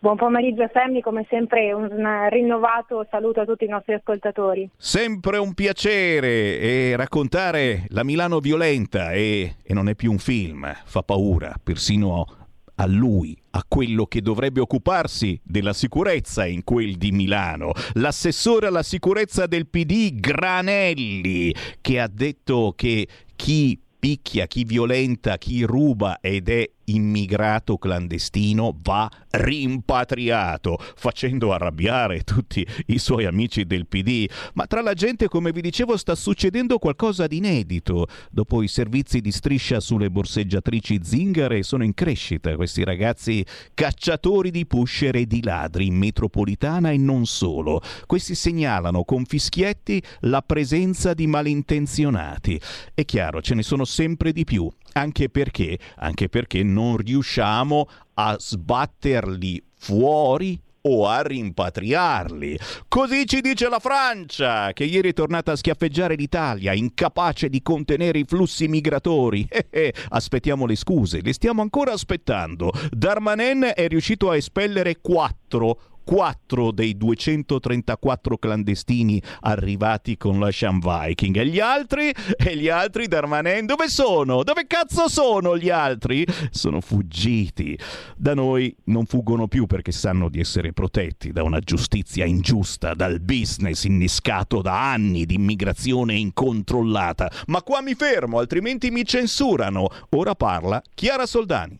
Buon 0.00 0.16
pomeriggio 0.16 0.68
Sammy, 0.72 1.00
come 1.00 1.26
sempre 1.28 1.72
un 1.72 1.88
rinnovato 2.30 3.06
saluto 3.10 3.40
a 3.40 3.44
tutti 3.44 3.64
i 3.64 3.68
nostri 3.68 3.94
ascoltatori. 3.94 4.68
Sempre 4.76 5.38
un 5.38 5.54
piacere 5.54 6.58
e 6.58 6.94
raccontare 6.96 7.84
la 7.88 8.04
Milano 8.04 8.38
violenta 8.38 9.12
e, 9.12 9.56
e 9.62 9.74
non 9.74 9.88
è 9.88 9.94
più 9.94 10.10
un 10.10 10.18
film, 10.18 10.72
fa 10.84 11.02
paura, 11.02 11.54
persino 11.62 12.47
a 12.80 12.86
lui, 12.86 13.36
a 13.50 13.64
quello 13.66 14.06
che 14.06 14.22
dovrebbe 14.22 14.60
occuparsi 14.60 15.38
della 15.42 15.72
sicurezza 15.72 16.46
in 16.46 16.62
quel 16.64 16.96
di 16.96 17.10
Milano, 17.10 17.72
l'assessore 17.94 18.68
alla 18.68 18.82
sicurezza 18.82 19.46
del 19.46 19.66
PD 19.66 20.14
Granelli, 20.20 21.54
che 21.80 22.00
ha 22.00 22.08
detto 22.08 22.74
che 22.76 23.06
chi 23.34 23.80
picchia, 23.98 24.46
chi 24.46 24.64
violenta, 24.64 25.38
chi 25.38 25.64
ruba 25.64 26.20
ed 26.20 26.48
è 26.48 26.70
immigrato 26.88 27.78
clandestino 27.78 28.76
va 28.82 29.10
rimpatriato, 29.30 30.78
facendo 30.96 31.52
arrabbiare 31.52 32.22
tutti 32.22 32.66
i 32.86 32.98
suoi 32.98 33.24
amici 33.24 33.64
del 33.64 33.86
PD. 33.86 34.28
Ma 34.54 34.66
tra 34.66 34.82
la 34.82 34.94
gente, 34.94 35.28
come 35.28 35.52
vi 35.52 35.60
dicevo, 35.60 35.96
sta 35.96 36.14
succedendo 36.14 36.78
qualcosa 36.78 37.26
di 37.26 37.38
inedito. 37.38 38.06
Dopo 38.30 38.62
i 38.62 38.68
servizi 38.68 39.20
di 39.20 39.32
striscia 39.32 39.80
sulle 39.80 40.10
borseggiatrici 40.10 41.00
zingare 41.02 41.62
sono 41.62 41.84
in 41.84 41.94
crescita 41.94 42.56
questi 42.56 42.84
ragazzi 42.84 43.44
cacciatori 43.74 44.50
di 44.50 44.66
pusher 44.66 45.16
e 45.16 45.26
di 45.26 45.42
ladri 45.42 45.86
in 45.86 45.96
metropolitana 45.96 46.90
e 46.90 46.96
non 46.96 47.26
solo. 47.26 47.80
Questi 48.06 48.34
segnalano 48.34 49.04
con 49.04 49.24
fischietti 49.24 50.02
la 50.20 50.42
presenza 50.42 51.14
di 51.14 51.26
malintenzionati. 51.26 52.60
È 52.94 53.04
chiaro, 53.04 53.40
ce 53.40 53.54
ne 53.54 53.62
sono 53.62 53.84
sempre 53.84 54.32
di 54.32 54.44
più 54.44 54.70
anche 54.98 55.28
perché, 55.28 55.78
anche 55.96 56.28
perché 56.28 56.62
non 56.62 56.96
riusciamo 56.96 57.88
a 58.14 58.36
sbatterli 58.38 59.62
fuori 59.76 60.60
o 60.82 61.06
a 61.06 61.22
rimpatriarli. 61.22 62.58
Così 62.88 63.26
ci 63.26 63.40
dice 63.40 63.68
la 63.68 63.78
Francia, 63.78 64.72
che 64.72 64.84
ieri 64.84 65.10
è 65.10 65.12
tornata 65.12 65.52
a 65.52 65.56
schiaffeggiare 65.56 66.14
l'Italia, 66.14 66.72
incapace 66.72 67.48
di 67.48 67.62
contenere 67.62 68.18
i 68.18 68.24
flussi 68.24 68.68
migratori. 68.68 69.46
Eh, 69.58 69.66
eh, 69.70 69.94
aspettiamo 70.10 70.66
le 70.66 70.76
scuse, 70.76 71.20
le 71.20 71.32
stiamo 71.32 71.62
ancora 71.62 71.92
aspettando. 71.92 72.70
Darmanin 72.90 73.72
è 73.74 73.88
riuscito 73.88 74.30
a 74.30 74.36
espellere 74.36 75.00
quattro 75.00 75.97
4 76.08 76.70
dei 76.70 76.96
234 76.96 78.38
clandestini 78.38 79.20
arrivati 79.40 80.16
con 80.16 80.40
la 80.40 80.50
Sham 80.50 80.80
Viking. 80.80 81.36
E 81.36 81.46
gli 81.46 81.60
altri? 81.60 82.10
E 82.34 82.56
gli 82.56 82.70
altri, 82.70 83.08
Darmanin, 83.08 83.66
dove 83.66 83.90
sono? 83.90 84.42
Dove 84.42 84.66
cazzo 84.66 85.06
sono 85.10 85.58
gli 85.58 85.68
altri? 85.68 86.26
Sono 86.50 86.80
fuggiti. 86.80 87.78
Da 88.16 88.32
noi 88.32 88.74
non 88.84 89.04
fuggono 89.04 89.48
più 89.48 89.66
perché 89.66 89.92
sanno 89.92 90.30
di 90.30 90.40
essere 90.40 90.72
protetti 90.72 91.30
da 91.30 91.42
una 91.42 91.60
giustizia 91.60 92.24
ingiusta, 92.24 92.94
dal 92.94 93.20
business 93.20 93.84
innescato 93.84 94.62
da 94.62 94.90
anni 94.90 95.26
di 95.26 95.34
immigrazione 95.34 96.14
incontrollata. 96.14 97.30
Ma 97.48 97.60
qua 97.60 97.82
mi 97.82 97.94
fermo, 97.94 98.38
altrimenti 98.38 98.90
mi 98.90 99.04
censurano. 99.04 99.88
Ora 100.16 100.34
parla 100.34 100.82
Chiara 100.94 101.26
Soldani. 101.26 101.78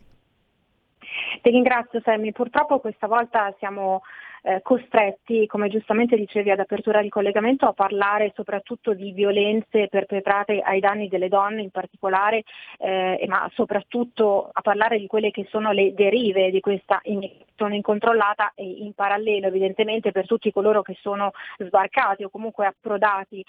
Ti 1.41 1.49
ringrazio 1.49 2.01
Sammy, 2.03 2.31
purtroppo 2.31 2.79
questa 2.79 3.07
volta 3.07 3.53
siamo 3.59 4.01
eh, 4.41 4.61
costretti, 4.61 5.47
come 5.47 5.69
giustamente 5.69 6.15
dicevi 6.15 6.51
ad 6.51 6.59
apertura 6.59 7.01
di 7.01 7.09
collegamento, 7.09 7.65
a 7.65 7.73
parlare 7.73 8.31
soprattutto 8.35 8.93
di 8.93 9.11
violenze 9.11 9.87
perpetrate 9.87 10.59
ai 10.59 10.79
danni 10.79 11.07
delle 11.07 11.29
donne 11.29 11.61
in 11.61 11.71
particolare, 11.71 12.43
eh, 12.77 13.23
ma 13.27 13.49
soprattutto 13.53 14.49
a 14.51 14.61
parlare 14.61 14.97
di 14.97 15.07
quelle 15.07 15.31
che 15.31 15.47
sono 15.49 15.71
le 15.71 15.93
derive 15.93 16.51
di 16.51 16.59
questa 16.59 16.99
immigrazione 17.03 17.75
incontrollata 17.75 18.53
e 18.55 18.63
in 18.63 18.93
parallelo 18.93 19.47
evidentemente 19.47 20.11
per 20.11 20.25
tutti 20.25 20.51
coloro 20.51 20.81
che 20.81 20.97
sono 21.01 21.31
sbarcati 21.57 22.23
o 22.23 22.29
comunque 22.29 22.65
approdati 22.65 23.43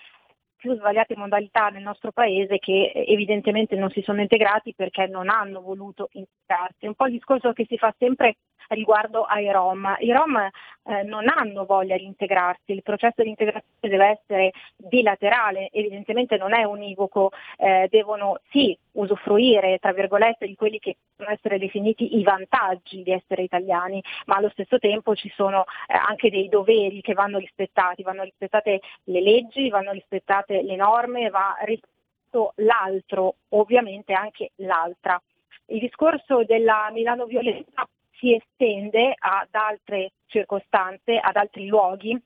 più 0.60 0.76
svariate 0.76 1.16
modalità 1.16 1.68
nel 1.70 1.82
nostro 1.82 2.12
paese 2.12 2.58
che 2.58 2.92
eh, 2.94 3.04
evidentemente 3.08 3.74
non 3.76 3.90
si 3.90 4.02
sono 4.02 4.20
integrati 4.20 4.74
perché 4.74 5.06
non 5.06 5.28
hanno 5.30 5.60
voluto 5.62 6.10
integrarsi. 6.12 6.86
Un 6.86 6.94
po' 6.94 7.06
il 7.06 7.12
discorso 7.12 7.52
che 7.52 7.64
si 7.66 7.78
fa 7.78 7.92
sempre 7.98 8.36
riguardo 8.74 9.22
ai 9.24 9.50
Rom. 9.50 9.96
I 9.98 10.12
Rom 10.12 10.36
eh, 10.36 11.02
non 11.02 11.28
hanno 11.28 11.64
voglia 11.64 11.96
di 11.96 12.04
integrarsi, 12.04 12.72
il 12.72 12.82
processo 12.82 13.22
di 13.22 13.28
integrazione 13.28 13.66
deve 13.80 14.06
essere 14.20 14.52
bilaterale, 14.76 15.68
evidentemente 15.72 16.36
non 16.36 16.54
è 16.54 16.64
univoco, 16.64 17.30
eh, 17.56 17.88
devono 17.90 18.40
sì 18.50 18.76
usufruire 18.92 19.78
tra 19.78 19.92
virgolette 19.92 20.46
di 20.46 20.56
quelli 20.56 20.78
che 20.78 20.96
possono 21.14 21.34
essere 21.34 21.58
definiti 21.58 22.18
i 22.18 22.22
vantaggi 22.22 23.02
di 23.02 23.12
essere 23.12 23.42
italiani, 23.42 24.02
ma 24.26 24.36
allo 24.36 24.50
stesso 24.50 24.78
tempo 24.78 25.14
ci 25.14 25.30
sono 25.34 25.64
eh, 25.86 25.94
anche 25.94 26.30
dei 26.30 26.48
doveri 26.48 27.00
che 27.00 27.14
vanno 27.14 27.38
rispettati, 27.38 28.02
vanno 28.02 28.22
rispettate 28.22 28.80
le 29.04 29.20
leggi, 29.20 29.68
vanno 29.68 29.92
rispettate 29.92 30.62
le 30.62 30.76
norme, 30.76 31.30
va 31.30 31.56
rispettato 31.62 32.52
l'altro, 32.56 33.36
ovviamente 33.50 34.12
anche 34.12 34.52
l'altra. 34.56 35.20
Il 35.66 35.80
discorso 35.80 36.44
della 36.44 36.88
Milano 36.92 37.26
Violenza 37.26 37.88
si 38.20 38.34
estende 38.34 39.14
ad 39.18 39.48
altre 39.50 40.12
circostanze, 40.26 41.18
ad 41.18 41.34
altri 41.34 41.66
luoghi, 41.66 42.16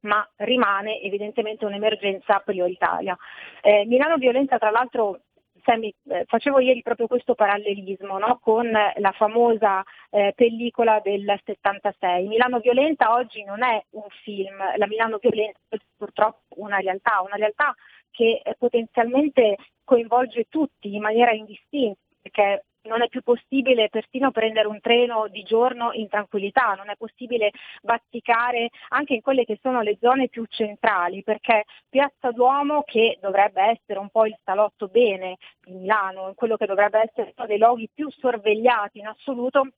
ma 0.00 0.28
rimane 0.36 1.00
evidentemente 1.00 1.64
un'emergenza 1.64 2.40
prioritaria. 2.40 3.16
Eh, 3.62 3.84
Milano 3.86 4.16
Violenza 4.16 4.58
tra 4.58 4.70
l'altro 4.70 5.20
Sammy, 5.64 5.92
eh, 6.08 6.24
facevo 6.26 6.60
ieri 6.60 6.82
proprio 6.82 7.06
questo 7.06 7.34
parallelismo 7.34 8.18
no? 8.18 8.38
con 8.40 8.70
la 8.70 9.12
famosa 9.12 9.82
eh, 10.10 10.32
pellicola 10.34 11.00
del 11.02 11.38
76. 11.44 12.26
Milano 12.26 12.58
Violenta 12.60 13.12
oggi 13.12 13.44
non 13.44 13.62
è 13.62 13.82
un 13.90 14.06
film, 14.22 14.56
la 14.76 14.86
Milano 14.86 15.18
Violenta 15.18 15.58
è 15.68 15.76
purtroppo 15.96 16.54
una 16.56 16.78
realtà, 16.78 17.20
una 17.22 17.36
realtà 17.36 17.74
che 18.10 18.40
eh, 18.42 18.54
potenzialmente 18.58 19.56
coinvolge 19.84 20.46
tutti 20.48 20.94
in 20.94 21.02
maniera 21.02 21.32
indistinta, 21.32 22.00
perché 22.22 22.64
non 22.88 23.02
è 23.02 23.08
più 23.08 23.22
possibile 23.22 23.88
persino 23.88 24.32
prendere 24.32 24.66
un 24.66 24.80
treno 24.80 25.28
di 25.28 25.42
giorno 25.42 25.92
in 25.92 26.08
tranquillità, 26.08 26.74
non 26.74 26.88
è 26.90 26.96
possibile 26.96 27.52
bazzicare 27.82 28.70
anche 28.88 29.14
in 29.14 29.20
quelle 29.20 29.44
che 29.44 29.58
sono 29.62 29.82
le 29.82 29.98
zone 30.00 30.28
più 30.28 30.44
centrali, 30.48 31.22
perché 31.22 31.64
Piazza 31.88 32.32
Duomo, 32.32 32.82
che 32.82 33.18
dovrebbe 33.20 33.62
essere 33.62 33.98
un 34.00 34.08
po' 34.08 34.26
il 34.26 34.36
salotto 34.42 34.88
bene 34.88 35.36
di 35.62 35.74
Milano, 35.74 36.32
quello 36.34 36.56
che 36.56 36.66
dovrebbe 36.66 37.00
essere 37.00 37.34
uno 37.36 37.46
dei 37.46 37.58
luoghi 37.58 37.88
più 37.92 38.10
sorvegliati 38.10 38.98
in 38.98 39.06
assoluto, 39.06 39.68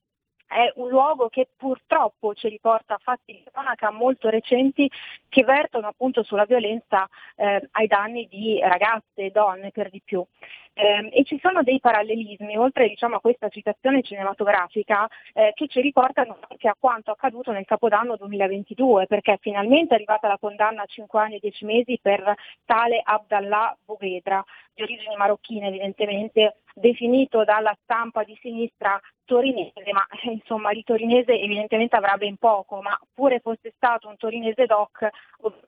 è 0.51 0.69
un 0.75 0.89
luogo 0.89 1.29
che 1.29 1.47
purtroppo 1.55 2.33
ci 2.33 2.49
riporta 2.49 2.95
a 2.95 2.99
fatti 3.01 3.31
di 3.31 3.43
cronaca 3.49 3.89
molto 3.89 4.29
recenti 4.29 4.91
che 5.29 5.43
vertono 5.45 5.87
appunto 5.87 6.23
sulla 6.23 6.43
violenza 6.43 7.07
eh, 7.37 7.69
ai 7.71 7.87
danni 7.87 8.27
di 8.27 8.59
ragazze 8.59 9.15
e 9.15 9.31
donne 9.31 9.71
per 9.71 9.89
di 9.89 10.01
più. 10.03 10.25
Eh, 10.73 11.09
e 11.11 11.23
ci 11.25 11.37
sono 11.41 11.63
dei 11.63 11.79
parallelismi, 11.79 12.57
oltre 12.57 12.87
diciamo, 12.87 13.17
a 13.17 13.19
questa 13.19 13.49
citazione 13.49 14.01
cinematografica, 14.01 15.07
eh, 15.33 15.51
che 15.53 15.67
ci 15.67 15.81
riportano 15.81 16.37
anche 16.47 16.67
a 16.67 16.75
quanto 16.79 17.11
accaduto 17.11 17.51
nel 17.51 17.65
Capodanno 17.65 18.15
2022, 18.15 19.07
perché 19.07 19.37
finalmente 19.41 19.93
è 19.93 19.95
arrivata 19.95 20.27
la 20.27 20.37
condanna 20.39 20.83
a 20.83 20.85
5 20.85 21.19
anni 21.19 21.35
e 21.35 21.39
10 21.39 21.65
mesi 21.65 21.99
per 22.01 22.33
tale 22.65 23.01
Abdallah 23.03 23.77
Bouvedra, 23.85 24.43
di 24.73 24.83
origini 24.83 25.15
marocchine 25.17 25.67
evidentemente, 25.67 26.55
definito 26.73 27.43
dalla 27.43 27.75
stampa 27.83 28.23
di 28.23 28.37
sinistra 28.41 28.99
torinese, 29.25 29.91
ma 29.93 30.05
eh, 30.23 30.31
insomma 30.31 30.73
di 30.73 30.83
torinese 30.83 31.39
evidentemente 31.39 31.95
avrà 31.95 32.17
ben 32.17 32.35
poco, 32.37 32.81
ma 32.81 32.97
pure 33.13 33.39
fosse 33.39 33.71
stato 33.75 34.07
un 34.09 34.17
torinese 34.17 34.65
doc, 34.65 35.07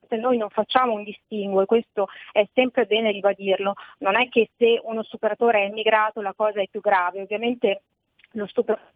noi 0.10 0.38
non 0.38 0.50
facciamo 0.50 0.94
un 0.94 1.04
distinguo 1.04 1.62
e 1.62 1.66
questo 1.66 2.08
è 2.32 2.46
sempre 2.54 2.86
bene 2.86 3.12
ribadirlo, 3.12 3.74
non 4.00 4.16
è 4.16 4.28
che 4.30 4.50
se 4.58 4.82
uno 4.94 5.03
stupratore 5.03 5.64
è 5.64 5.68
immigrato 5.68 6.22
la 6.22 6.34
cosa 6.34 6.61
è 6.61 6.68
più 6.70 6.80
grave, 6.80 7.22
ovviamente 7.22 7.82
lo 8.32 8.48
stupratore 8.48 8.91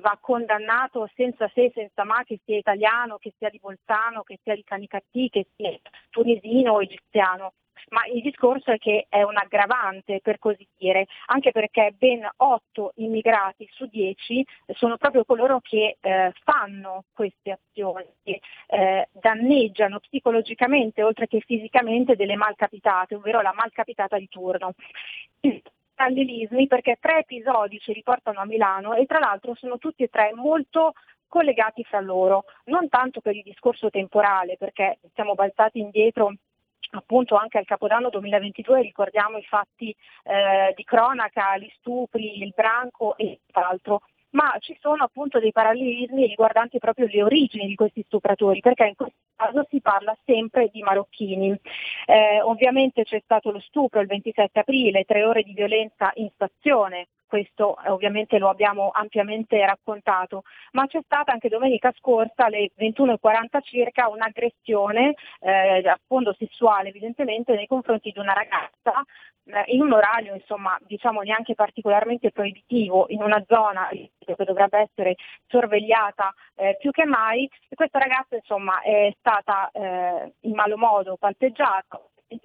va 0.00 0.18
condannato 0.20 1.08
senza 1.14 1.50
se 1.54 1.70
senza 1.74 2.04
ma 2.04 2.22
che 2.24 2.40
sia 2.44 2.56
italiano, 2.56 3.18
che 3.18 3.32
sia 3.38 3.48
di 3.48 3.58
Bolzano, 3.60 4.22
che 4.22 4.38
sia 4.42 4.54
di 4.54 4.64
Canicattì, 4.64 5.28
che 5.30 5.46
sia 5.56 5.76
tunisino 6.10 6.72
o 6.72 6.82
egiziano. 6.82 7.54
Ma 7.90 8.06
il 8.06 8.22
discorso 8.22 8.70
è 8.70 8.78
che 8.78 9.06
è 9.08 9.22
un 9.22 9.36
aggravante 9.36 10.20
per 10.22 10.38
così 10.38 10.66
dire, 10.76 11.06
anche 11.26 11.50
perché 11.50 11.94
ben 11.96 12.26
8 12.34 12.92
immigrati 12.96 13.68
su 13.70 13.86
10 13.86 14.44
sono 14.74 14.96
proprio 14.96 15.24
coloro 15.24 15.60
che 15.60 15.98
eh, 16.00 16.32
fanno 16.44 17.04
queste 17.12 17.50
azioni, 17.50 18.06
che 18.22 18.40
eh, 18.68 19.08
danneggiano 19.12 20.00
psicologicamente 20.00 21.02
oltre 21.02 21.26
che 21.26 21.40
fisicamente 21.40 22.16
delle 22.16 22.36
malcapitate, 22.36 23.16
ovvero 23.16 23.42
la 23.42 23.52
malcapitata 23.54 24.18
di 24.18 24.28
turno 24.28 24.74
parallelismi 25.94 26.66
perché 26.66 26.96
tre 27.00 27.18
episodi 27.18 27.78
ci 27.78 27.92
riportano 27.92 28.40
a 28.40 28.46
Milano 28.46 28.94
e 28.94 29.06
tra 29.06 29.18
l'altro 29.18 29.54
sono 29.54 29.78
tutti 29.78 30.02
e 30.02 30.08
tre 30.08 30.32
molto 30.34 30.92
collegati 31.26 31.82
fra 31.84 32.00
loro, 32.00 32.44
non 32.66 32.88
tanto 32.88 33.20
per 33.20 33.34
il 33.34 33.42
discorso 33.42 33.90
temporale 33.90 34.56
perché 34.56 34.98
siamo 35.14 35.34
balzati 35.34 35.80
indietro 35.80 36.34
appunto 36.90 37.34
anche 37.34 37.58
al 37.58 37.64
Capodanno 37.64 38.08
2022 38.08 38.82
ricordiamo 38.82 39.38
i 39.38 39.42
fatti 39.42 39.94
eh, 40.24 40.72
di 40.76 40.84
cronaca, 40.84 41.56
gli 41.58 41.70
stupri, 41.78 42.42
il 42.42 42.52
branco 42.54 43.16
e 43.16 43.40
altro, 43.52 44.02
ma 44.30 44.54
ci 44.60 44.76
sono 44.80 45.04
appunto 45.04 45.38
dei 45.38 45.52
parallelismi 45.52 46.26
riguardanti 46.26 46.78
proprio 46.78 47.06
le 47.06 47.22
origini 47.22 47.66
di 47.66 47.74
questi 47.74 48.02
stupratori, 48.06 48.60
perché 48.60 48.86
in 48.86 48.94
questo 48.94 49.16
caso 49.34 49.66
si 49.68 49.80
parla 49.80 50.16
sempre 50.24 50.68
di 50.72 50.82
marocchini. 50.82 51.58
Eh, 52.06 52.40
ovviamente 52.42 53.04
c'è 53.04 53.20
stato 53.24 53.50
lo 53.50 53.60
stupro 53.60 54.00
il 54.00 54.06
27 54.06 54.58
aprile, 54.60 55.04
tre 55.04 55.24
ore 55.24 55.42
di 55.42 55.52
violenza 55.52 56.10
in 56.14 56.30
stazione, 56.34 57.08
questo 57.26 57.76
eh, 57.82 57.90
ovviamente 57.90 58.38
lo 58.38 58.48
abbiamo 58.48 58.90
ampiamente 58.92 59.58
raccontato, 59.64 60.42
ma 60.72 60.86
c'è 60.86 61.00
stata 61.04 61.32
anche 61.32 61.48
domenica 61.48 61.92
scorsa 61.98 62.44
alle 62.44 62.70
21.40 62.78 63.60
circa 63.62 64.08
un'aggressione 64.08 65.14
eh, 65.40 65.88
a 65.88 65.98
fondo 66.06 66.34
sessuale 66.38 66.90
evidentemente 66.90 67.54
nei 67.54 67.66
confronti 67.66 68.12
di 68.12 68.20
una 68.20 68.34
ragazza 68.34 69.04
eh, 69.46 69.64
in 69.74 69.82
un 69.82 69.92
orario 69.92 70.34
insomma 70.34 70.78
diciamo 70.86 71.20
neanche 71.20 71.54
particolarmente 71.54 72.30
proibitivo 72.30 73.06
in 73.08 73.22
una 73.22 73.42
zona 73.46 73.88
che 73.90 74.44
dovrebbe 74.44 74.78
essere 74.78 75.16
sorvegliata 75.48 76.32
eh, 76.54 76.76
più 76.78 76.90
che 76.92 77.04
mai. 77.04 77.50
E 77.68 77.74
questa 77.74 77.98
ragazza 77.98 78.36
insomma 78.36 78.80
è 78.80 79.14
stata 79.24 79.70
eh, 79.72 80.34
in 80.40 80.54
malo 80.54 80.76
modo 80.76 81.16
palpeggiata 81.16 81.98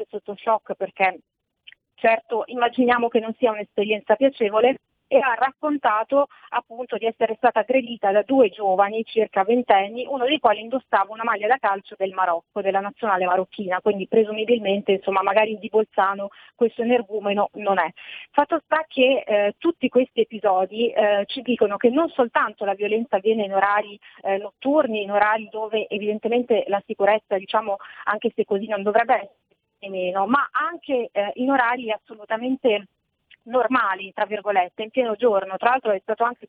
sotto 0.08 0.36
shock 0.38 0.76
perché 0.76 1.20
Certo, 2.00 2.44
immaginiamo 2.46 3.10
che 3.10 3.20
non 3.20 3.34
sia 3.38 3.52
un'esperienza 3.52 4.16
piacevole 4.16 4.78
e 5.12 5.18
ha 5.18 5.34
raccontato 5.34 6.28
appunto 6.50 6.96
di 6.98 7.08
essere 7.08 7.34
stata 7.38 7.62
aggredita 7.62 8.12
da 8.12 8.22
due 8.22 8.50
giovani, 8.50 9.04
circa 9.04 9.44
ventenni, 9.44 10.06
uno 10.08 10.26
dei 10.26 10.38
quali 10.38 10.62
indossava 10.62 11.12
una 11.12 11.24
maglia 11.24 11.48
da 11.48 11.58
calcio 11.58 11.96
del 11.98 12.14
Marocco, 12.14 12.62
della 12.62 12.80
nazionale 12.80 13.26
marocchina, 13.26 13.82
quindi 13.82 14.08
presumibilmente 14.08 14.92
insomma 14.94 15.24
magari 15.24 15.58
di 15.58 15.68
Bolzano 15.68 16.30
questo 16.54 16.84
energumeno 16.84 17.50
non 17.54 17.80
è. 17.80 17.90
Fatto 18.30 18.62
sta 18.64 18.86
che 18.88 19.24
eh, 19.26 19.56
tutti 19.58 19.90
questi 19.90 20.22
episodi 20.22 20.92
eh, 20.92 21.24
ci 21.26 21.42
dicono 21.42 21.78
che 21.78 21.90
non 21.90 22.08
soltanto 22.10 22.64
la 22.64 22.76
violenza 22.76 23.16
avviene 23.16 23.46
in 23.46 23.54
orari 23.54 24.00
eh, 24.22 24.38
notturni, 24.38 25.02
in 25.02 25.12
orari 25.12 25.50
dove 25.50 25.88
evidentemente 25.90 26.66
la 26.68 26.82
sicurezza, 26.86 27.36
diciamo, 27.36 27.78
anche 28.04 28.32
se 28.36 28.46
così 28.46 28.68
non 28.68 28.84
dovrebbe 28.84 29.16
essere, 29.16 29.90
meno, 29.90 30.28
ma 30.28 30.48
anche 30.52 31.10
eh, 31.12 31.32
in 31.36 31.50
orari 31.50 31.90
assolutamente 31.90 32.88
normali, 33.50 34.12
tra 34.14 34.26
virgolette, 34.26 34.84
in 34.84 34.90
pieno 34.90 35.16
giorno. 35.16 35.58
Tra 35.58 35.72
l'altro 35.72 35.92
è 35.92 36.00
stato 36.02 36.24
anche 36.24 36.48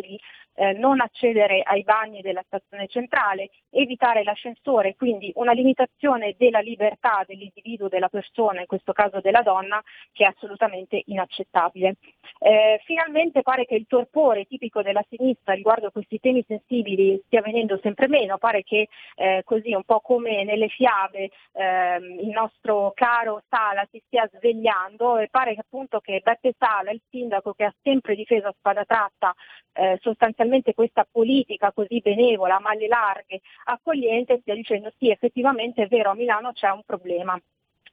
di 0.00 0.18
eh, 0.54 0.72
non 0.72 1.00
accedere 1.00 1.62
ai 1.62 1.82
bagni 1.82 2.20
della 2.20 2.42
stazione 2.46 2.86
centrale, 2.86 3.50
evitare 3.70 4.22
l'ascensore, 4.22 4.94
quindi 4.94 5.32
una 5.34 5.52
limitazione 5.52 6.36
della 6.38 6.60
libertà 6.60 7.24
dell'individuo, 7.26 7.88
della 7.88 8.08
persona, 8.08 8.60
in 8.60 8.66
questo 8.66 8.92
caso 8.92 9.20
della 9.20 9.42
donna, 9.42 9.82
che 10.12 10.24
è 10.24 10.28
assolutamente 10.28 11.02
inaccettabile. 11.06 11.96
Eh, 12.38 12.80
finalmente 12.84 13.42
pare 13.42 13.64
che 13.64 13.74
il 13.74 13.86
torpore 13.88 14.44
tipico 14.44 14.82
della 14.82 15.04
sinistra 15.08 15.54
riguardo 15.54 15.88
a 15.88 15.90
questi 15.90 16.20
temi 16.20 16.44
sensibili 16.46 17.20
stia 17.26 17.42
venendo 17.42 17.78
sempre 17.82 18.06
meno, 18.06 18.38
pare 18.38 18.62
che 18.62 18.88
eh, 19.16 19.42
così 19.44 19.74
un 19.74 19.84
po' 19.84 20.00
come 20.00 20.44
nelle 20.44 20.68
fiabe 20.68 21.30
ehm, 21.52 22.20
il 22.20 22.28
nostro 22.28 22.92
caro 22.94 23.42
Sala 23.48 23.86
si 23.90 24.00
stia 24.06 24.28
svegliando 24.32 25.18
e 25.18 25.28
pare 25.30 25.54
che 25.54 25.60
appunto 25.60 26.00
che 26.00 26.20
Beppe 26.22 26.54
Sala, 26.56 26.90
il 26.90 27.00
sindaco 27.10 27.54
che 27.54 27.64
ha 27.64 27.74
sempre 27.82 28.14
difeso 28.14 28.48
a 28.48 28.54
spada 28.56 28.84
tratta 28.84 29.34
eh, 29.74 29.98
sostanzialmente 30.00 30.74
questa 30.74 31.06
politica 31.10 31.72
così 31.72 32.00
benevola, 32.00 32.60
maglie 32.60 32.88
larghe, 32.88 33.40
accogliente, 33.64 34.38
stia 34.40 34.54
dicendo 34.54 34.92
sì, 34.98 35.10
effettivamente 35.10 35.82
è 35.82 35.88
vero, 35.88 36.10
a 36.10 36.14
Milano 36.14 36.52
c'è 36.52 36.70
un 36.70 36.82
problema 36.84 37.38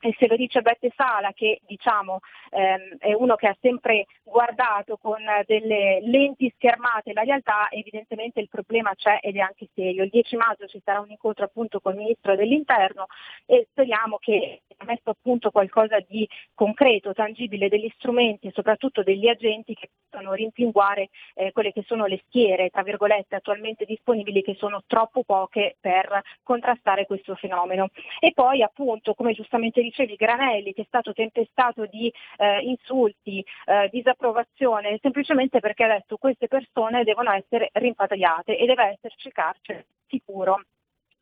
e 0.02 0.16
se 0.18 0.28
lo 0.28 0.36
dice 0.36 0.62
Bette 0.62 0.92
Sala 0.96 1.32
che 1.32 1.62
diciamo 1.66 2.20
ehm, 2.50 2.98
è 2.98 3.14
uno 3.14 3.36
che 3.36 3.48
ha 3.48 3.58
sempre 3.62 4.06
guardato 4.24 4.98
con 4.98 5.20
delle 5.46 6.00
lenti 6.02 6.52
schermate 6.56 7.14
la 7.14 7.22
realtà, 7.22 7.68
evidentemente 7.70 8.40
il 8.40 8.50
problema 8.50 8.94
c'è 8.96 9.20
ed 9.22 9.36
è 9.36 9.40
anche 9.40 9.68
serio. 9.74 10.04
Il 10.04 10.10
10 10.10 10.36
maggio 10.38 10.68
ci 10.68 10.82
sarà 10.84 11.00
un 11.00 11.12
incontro 11.12 11.46
appunto 11.46 11.80
con 11.80 11.94
il 11.94 12.00
Ministro 12.00 12.36
dell'Interno 12.36 13.06
e 13.46 13.68
speriamo 13.70 14.18
che 14.18 14.62
ha 14.78 14.86
messo 14.86 15.12
a 15.12 15.16
punto 15.22 15.52
qualcosa 15.52 16.00
di 16.08 16.28
concreto, 16.54 17.14
tangibile, 17.14 17.70
degli 17.70 17.92
strumenti 17.96 18.48
e 18.48 18.52
soprattutto 18.54 19.04
degli 19.04 19.28
agenti 19.28 19.76
che 19.76 19.90
possano 20.10 20.34
rimpinguare 20.34 21.10
eh, 21.36 21.52
quelle 21.52 21.72
che 21.72 21.84
sono 21.86 22.06
le 22.06 22.22
schiere, 22.26 22.70
tra 22.70 22.82
virgolette, 22.82 23.36
attualmente 23.36 23.86
disponibili 23.86 24.42
che 24.42 24.56
sono 24.56 24.84
troppo 24.88 25.24
poche 25.24 25.76
per 25.80 26.22
contrastare 26.42 27.06
questo 27.06 27.36
fenomeno. 27.36 27.90
E 28.20 28.32
poi 28.34 28.64
appunto, 28.64 29.14
come 29.14 29.34
giustamente 29.34 29.82
dicevi, 29.92 30.16
Granelli 30.16 30.74
che 30.74 30.84
è 30.84 30.86
stato 30.88 31.14
tempestato 31.14 31.86
di 31.86 32.12
eh, 32.38 32.60
insulti, 32.62 33.46
eh, 33.66 33.90
disapprovazione, 33.92 34.98
semplicemente 35.02 35.60
perché 35.60 35.84
ha 35.84 35.90
detto 35.90 36.18
queste 36.18 36.48
persone 36.48 37.04
devono 37.04 37.32
essere 37.32 37.70
rimpatriate 37.74 38.58
e 38.58 38.66
deve 38.66 38.98
esserci 38.98 39.30
carcere 39.32 39.86
sicuro. 40.08 40.64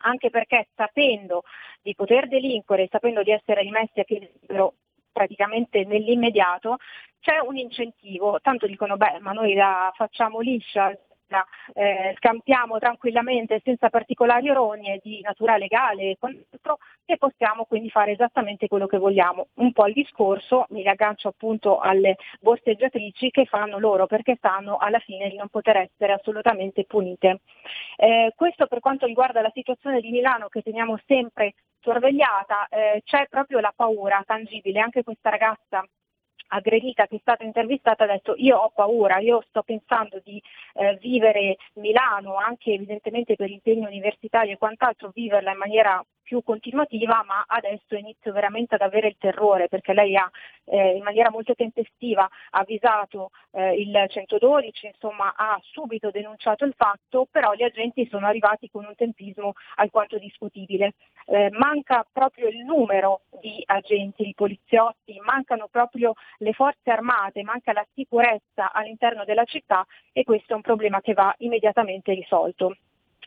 Anche 0.01 0.29
perché 0.29 0.69
sapendo 0.75 1.43
di 1.81 1.93
poter 1.93 2.29
delinquere, 2.29 2.87
sapendo 2.89 3.21
di 3.21 3.31
essere 3.31 3.61
rimessi 3.61 3.99
a 3.99 4.05
piedi 4.05 4.29
libero 4.39 4.75
praticamente 5.11 5.83
nell'immediato, 5.83 6.77
c'è 7.19 7.39
un 7.39 7.57
incentivo, 7.57 8.39
tanto 8.41 8.65
dicono 8.65 8.95
beh 8.95 9.19
ma 9.19 9.33
noi 9.33 9.53
la 9.55 9.91
facciamo 9.93 10.39
liscia, 10.39 10.97
eh, 11.73 12.13
scampiamo 12.17 12.77
tranquillamente 12.79 13.61
senza 13.63 13.89
particolari 13.89 14.47
ironie 14.47 14.99
di 15.03 15.21
natura 15.21 15.57
legale 15.57 16.11
e 16.11 16.17
quant'altro 16.19 16.77
e 17.05 17.17
possiamo 17.17 17.65
quindi 17.65 17.89
fare 17.89 18.11
esattamente 18.11 18.67
quello 18.67 18.87
che 18.87 18.97
vogliamo. 18.97 19.47
Un 19.55 19.71
po' 19.71 19.87
il 19.87 19.93
discorso, 19.93 20.65
mi 20.69 20.81
riaggancio 20.81 21.29
appunto 21.29 21.79
alle 21.79 22.17
borseggiatrici 22.39 23.29
che 23.31 23.45
fanno 23.45 23.79
loro 23.79 24.05
perché 24.05 24.37
sanno 24.39 24.77
alla 24.77 24.99
fine 24.99 25.29
di 25.29 25.35
non 25.35 25.49
poter 25.49 25.77
essere 25.77 26.13
assolutamente 26.13 26.85
punite. 26.85 27.41
Eh, 27.97 28.33
questo 28.35 28.67
per 28.67 28.79
quanto 28.79 29.05
riguarda 29.05 29.41
la 29.41 29.51
situazione 29.53 30.01
di 30.01 30.11
Milano 30.11 30.47
che 30.47 30.61
teniamo 30.61 30.99
sempre 31.05 31.53
sorvegliata, 31.81 32.67
eh, 32.69 33.01
c'è 33.03 33.27
proprio 33.29 33.59
la 33.59 33.73
paura 33.75 34.21
tangibile, 34.25 34.79
anche 34.79 35.03
questa 35.03 35.29
ragazza 35.29 35.83
aggredita 36.49 37.07
che 37.07 37.17
è 37.17 37.19
stata 37.19 37.43
intervistata 37.43 38.03
ha 38.03 38.07
detto 38.07 38.33
io 38.37 38.57
ho 38.57 38.71
paura, 38.73 39.19
io 39.19 39.43
sto 39.47 39.63
pensando 39.63 40.21
di 40.23 40.41
eh, 40.75 40.97
vivere 41.01 41.57
Milano 41.73 42.35
anche 42.35 42.73
evidentemente 42.73 43.35
per 43.35 43.49
impegno 43.49 43.87
universitario 43.87 44.53
e 44.53 44.57
quant'altro, 44.57 45.11
viverla 45.13 45.51
in 45.51 45.57
maniera 45.57 46.05
più 46.29 46.43
continuativa, 46.43 47.23
ma 47.25 47.43
adesso 47.47 47.95
inizio 47.95 48.31
veramente 48.31 48.75
ad 48.75 48.81
avere 48.81 49.07
il 49.07 49.15
terrore 49.17 49.67
perché 49.67 49.93
lei 49.93 50.15
ha 50.15 50.29
eh, 50.65 50.95
in 50.95 51.01
maniera 51.01 51.31
molto 51.31 51.55
tempestiva 51.55 52.29
avvisato 52.51 53.31
eh, 53.49 53.73
il 53.81 54.05
112, 54.07 54.85
insomma 54.85 55.33
ha 55.35 55.59
subito 55.63 56.11
denunciato 56.11 56.65
il 56.65 56.75
fatto, 56.77 57.27
però 57.31 57.55
gli 57.55 57.63
agenti 57.63 58.07
sono 58.11 58.27
arrivati 58.27 58.69
con 58.69 58.85
un 58.85 58.93
tempismo 58.93 59.53
alquanto 59.77 60.19
discutibile. 60.19 60.93
Eh, 61.25 61.49
manca 61.49 62.05
proprio 62.11 62.47
il 62.47 62.59
numero 62.63 63.21
di 63.41 63.63
agenti, 63.65 64.23
di 64.23 64.35
poliziotti, 64.35 65.19
mancano 65.21 65.67
proprio 65.67 66.13
le 66.37 66.53
forze 66.53 66.91
armate, 66.91 67.41
manca 67.41 67.73
la 67.73 67.85
sicurezza 67.95 68.71
all'interno 68.71 69.25
della 69.25 69.45
città 69.45 69.83
e 70.11 70.23
questo 70.23 70.53
è 70.53 70.55
un 70.55 70.61
problema 70.61 71.01
che 71.01 71.13
va 71.13 71.33
immediatamente 71.39 72.13
risolto. 72.13 72.75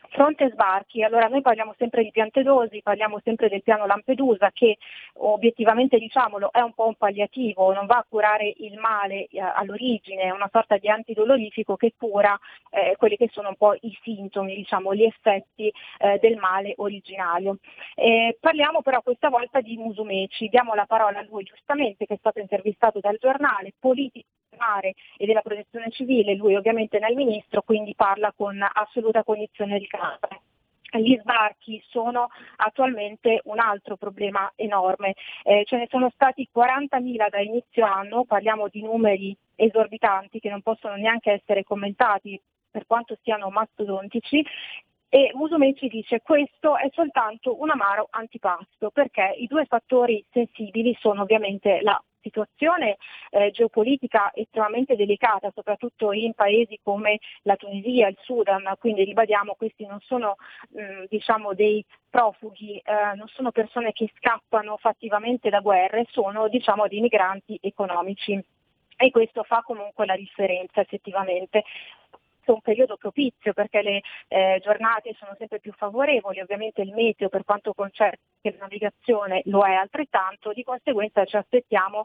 Fronte 0.09 0.49
sbarchi, 0.51 1.03
allora 1.03 1.27
noi 1.27 1.41
parliamo 1.41 1.73
sempre 1.77 2.03
di 2.03 2.11
Piantedosi, 2.11 2.81
parliamo 2.81 3.19
sempre 3.23 3.49
del 3.49 3.63
piano 3.63 3.85
Lampedusa 3.85 4.51
che 4.51 4.77
obiettivamente 5.15 5.97
diciamolo 5.97 6.51
è 6.51 6.59
un 6.59 6.73
po' 6.73 6.87
un 6.87 6.95
palliativo, 6.95 7.73
non 7.73 7.85
va 7.85 7.97
a 7.97 8.05
curare 8.07 8.53
il 8.57 8.77
male 8.77 9.25
eh, 9.25 9.39
all'origine, 9.39 10.23
è 10.23 10.29
una 10.29 10.49
sorta 10.51 10.77
di 10.77 10.89
antidolorifico 10.89 11.75
che 11.75 11.93
cura 11.97 12.37
eh, 12.69 12.95
quelli 12.97 13.17
che 13.17 13.29
sono 13.31 13.49
un 13.49 13.55
po' 13.55 13.75
i 13.81 13.97
sintomi, 14.03 14.55
diciamo, 14.55 14.93
gli 14.93 15.03
effetti 15.03 15.71
eh, 15.97 16.19
del 16.19 16.37
male 16.37 16.73
originario. 16.77 17.57
Eh, 17.95 18.37
parliamo 18.39 18.81
però 18.81 19.01
questa 19.01 19.29
volta 19.29 19.61
di 19.61 19.77
Musumeci, 19.77 20.47
diamo 20.47 20.75
la 20.75 20.85
parola 20.85 21.19
a 21.19 21.25
lui 21.27 21.43
giustamente 21.43 22.05
che 22.05 22.13
è 22.13 22.17
stato 22.17 22.39
intervistato 22.39 22.99
dal 22.99 23.17
giornale, 23.19 23.73
politico 23.79 24.27
mare 24.57 24.93
e 25.17 25.25
della 25.25 25.41
protezione 25.41 25.89
civile, 25.91 26.35
lui 26.35 26.55
ovviamente 26.55 26.97
è 26.97 27.09
il 27.09 27.15
ministro, 27.15 27.61
quindi 27.61 27.93
parla 27.95 28.33
con 28.35 28.59
assoluta 28.61 29.23
cognizione 29.23 29.79
di 29.79 29.87
causa. 29.87 30.27
Gli 30.95 31.17
sbarchi 31.19 31.81
sono 31.87 32.27
attualmente 32.57 33.41
un 33.45 33.59
altro 33.59 33.97
problema 33.97 34.51
enorme, 34.55 35.15
eh, 35.43 35.63
ce 35.65 35.77
ne 35.77 35.87
sono 35.89 36.11
stati 36.13 36.47
40.000 36.53 37.29
da 37.29 37.39
inizio 37.39 37.83
anno, 37.85 38.25
parliamo 38.25 38.67
di 38.67 38.83
numeri 38.83 39.35
esorbitanti 39.55 40.39
che 40.39 40.49
non 40.49 40.61
possono 40.61 40.95
neanche 40.95 41.31
essere 41.31 41.63
commentati 41.63 42.39
per 42.69 42.85
quanto 42.85 43.17
siano 43.21 43.49
mastodontici 43.49 44.45
e 45.09 45.31
Musumeci 45.35 45.89
dice 45.89 46.21
questo 46.21 46.75
è 46.75 46.89
soltanto 46.91 47.61
un 47.61 47.69
amaro 47.69 48.07
antipasto 48.09 48.89
perché 48.89 49.35
i 49.37 49.45
due 49.45 49.65
fattori 49.65 50.25
sensibili 50.31 50.97
sono 50.99 51.21
ovviamente 51.21 51.81
la 51.81 52.01
situazione 52.23 52.97
eh, 53.29 53.51
geopolitica 53.51 54.31
estremamente 54.33 54.95
delicata, 54.95 55.51
soprattutto 55.53 56.11
in 56.13 56.33
paesi 56.33 56.79
come 56.81 57.19
la 57.43 57.55
Tunisia, 57.55 58.07
il 58.07 58.17
Sudan, 58.21 58.63
quindi 58.79 59.03
ribadiamo 59.03 59.53
questi 59.55 59.85
non 59.85 59.99
sono 59.99 60.37
mh, 60.69 60.81
mm, 60.81 61.03
diciamo 61.09 61.53
dei 61.53 61.85
profughi, 62.09 62.77
eh, 62.77 63.15
non 63.15 63.27
sono 63.27 63.51
persone 63.51 63.91
che 63.91 64.09
scappano 64.17 64.77
fattivamente 64.77 65.49
da 65.49 65.59
guerre, 65.59 66.05
sono 66.09 66.47
diciamo 66.47 66.87
dei 66.87 67.01
migranti 67.01 67.59
economici. 67.61 68.41
E 68.95 69.09
questo 69.09 69.43
fa 69.43 69.61
comunque 69.63 70.05
la 70.05 70.15
differenza 70.15 70.79
effettivamente 70.79 71.63
un 72.51 72.61
periodo 72.61 72.97
propizio 72.97 73.53
perché 73.53 73.81
le 73.81 74.01
eh, 74.27 74.59
giornate 74.61 75.15
sono 75.17 75.35
sempre 75.37 75.59
più 75.59 75.71
favorevoli, 75.71 76.41
ovviamente 76.41 76.81
il 76.81 76.93
meteo 76.93 77.29
per 77.29 77.43
quanto 77.43 77.73
concerne 77.73 78.19
la 78.41 78.51
navigazione 78.59 79.41
lo 79.45 79.63
è 79.63 79.73
altrettanto, 79.73 80.51
di 80.51 80.63
conseguenza 80.63 81.23
ci 81.25 81.37
aspettiamo 81.37 82.03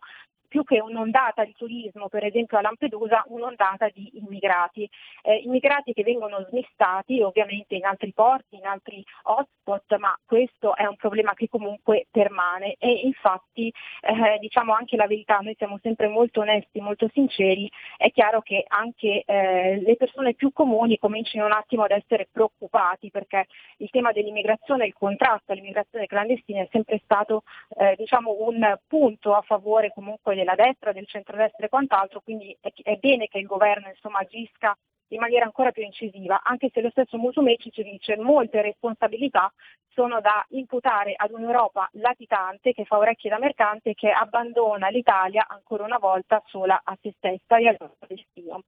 più 0.49 0.65
che 0.65 0.81
un'ondata 0.81 1.45
di 1.45 1.55
turismo, 1.55 2.09
per 2.09 2.25
esempio 2.25 2.59
a 2.59 2.62
Lampedusa, 2.62 3.25
un'ondata 3.29 3.89
di 3.93 4.19
immigrati. 4.19 4.89
Eh, 5.23 5.37
immigrati 5.45 5.93
che 5.93 6.03
vengono 6.03 6.45
smistati 6.49 7.20
ovviamente 7.20 7.75
in 7.75 7.85
altri 7.85 8.12
porti, 8.12 8.57
in 8.57 8.66
altri 8.66 9.05
hotspot, 9.25 9.97
ma 9.99 10.19
questo 10.25 10.75
è 10.75 10.87
un 10.87 10.97
problema 10.97 11.35
che 11.35 11.49
comunque 11.49 12.07
permane 12.11 12.75
e 12.79 12.91
infatti 13.05 13.73
eh, 14.01 14.39
diciamo 14.39 14.73
anche 14.73 14.97
la 14.97 15.07
verità, 15.07 15.39
noi 15.39 15.55
siamo 15.57 15.79
sempre 15.83 16.09
molto 16.09 16.41
onesti, 16.41 16.81
molto 16.81 17.09
sinceri, 17.12 17.70
è 17.97 18.11
chiaro 18.11 18.41
che 18.41 18.65
anche 18.66 19.23
eh, 19.27 19.81
le 19.81 19.97
persone 19.97 20.35
più 20.35 20.53
comuni 20.53 20.99
cominciano 20.99 21.47
un 21.47 21.53
attimo 21.53 21.83
ad 21.83 21.91
essere 21.91 22.29
preoccupati 22.31 23.11
perché 23.11 23.47
il 23.79 23.91
tema 23.91 24.12
dell'immigrazione, 24.12 24.87
il 24.87 24.95
contrasto 24.95 25.53
all'immigrazione 25.53 26.07
clandestina 26.07 26.62
è 26.62 26.69
sempre 26.70 27.01
stato 27.05 27.43
eh, 27.77 27.95
diciamo 27.97 28.37
un 28.41 28.79
punto 28.87 29.35
a 29.35 29.43
favore 29.43 29.93
comunque 29.93 30.35
della 30.39 30.55
destra, 30.55 30.93
del 30.93 31.06
centrodestra 31.06 31.66
e 31.66 31.69
quant'altro, 31.69 32.20
quindi 32.20 32.56
è, 32.60 32.73
è 32.82 32.97
bene 32.97 33.27
che 33.27 33.39
il 33.39 33.47
governo 33.47 33.89
insomma, 33.89 34.20
agisca 34.20 34.77
in 35.09 35.20
maniera 35.20 35.44
ancora 35.44 35.70
più 35.70 35.82
incisiva, 35.82 36.43
anche 36.43 36.70
se 36.72 36.80
lo 36.80 36.90
stesso 36.90 37.16
Musumeci 37.16 37.70
ci 37.70 37.82
dice 37.82 38.16
molte 38.16 38.62
responsabilità 38.62 39.52
sono 39.98 40.20
da 40.20 40.47
imputare 40.51 41.14
ad 41.16 41.32
un'Europa 41.32 41.89
latitante 41.94 42.72
che 42.72 42.85
fa 42.85 42.98
orecchie 42.98 43.30
da 43.30 43.40
mercante 43.40 43.90
e 43.90 43.94
che 43.94 44.10
abbandona 44.10 44.90
l'Italia 44.90 45.44
ancora 45.48 45.82
una 45.82 45.98
volta 45.98 46.40
sola 46.47 46.80
a 46.85 46.97
se 47.02 47.14
stessa 47.16 47.56
e 47.56 47.66
al 47.66 47.76
proprio 47.76 48.06
destino. 48.06 48.62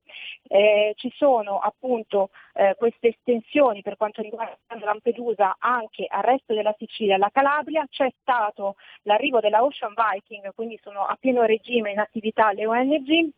Eh, 0.48 0.94
ci 0.96 1.08
sono 1.14 1.60
appunto 1.60 2.30
eh, 2.54 2.74
queste 2.76 3.10
estensioni 3.10 3.80
per 3.80 3.96
quanto 3.96 4.22
riguarda 4.22 4.58
Lampedusa 4.80 5.54
anche 5.60 6.04
al 6.08 6.22
resto 6.24 6.52
della 6.52 6.74
Sicilia 6.76 7.12
e 7.12 7.16
alla 7.16 7.30
Calabria, 7.30 7.86
c'è 7.88 8.12
stato 8.20 8.74
l'arrivo 9.02 9.38
della 9.38 9.62
Ocean 9.62 9.94
Viking, 9.94 10.52
quindi 10.52 10.80
sono 10.82 11.04
a 11.04 11.16
pieno 11.20 11.44
regime 11.44 11.92
in 11.92 12.00
attività 12.00 12.50
le 12.50 12.66
ONG, 12.66 13.30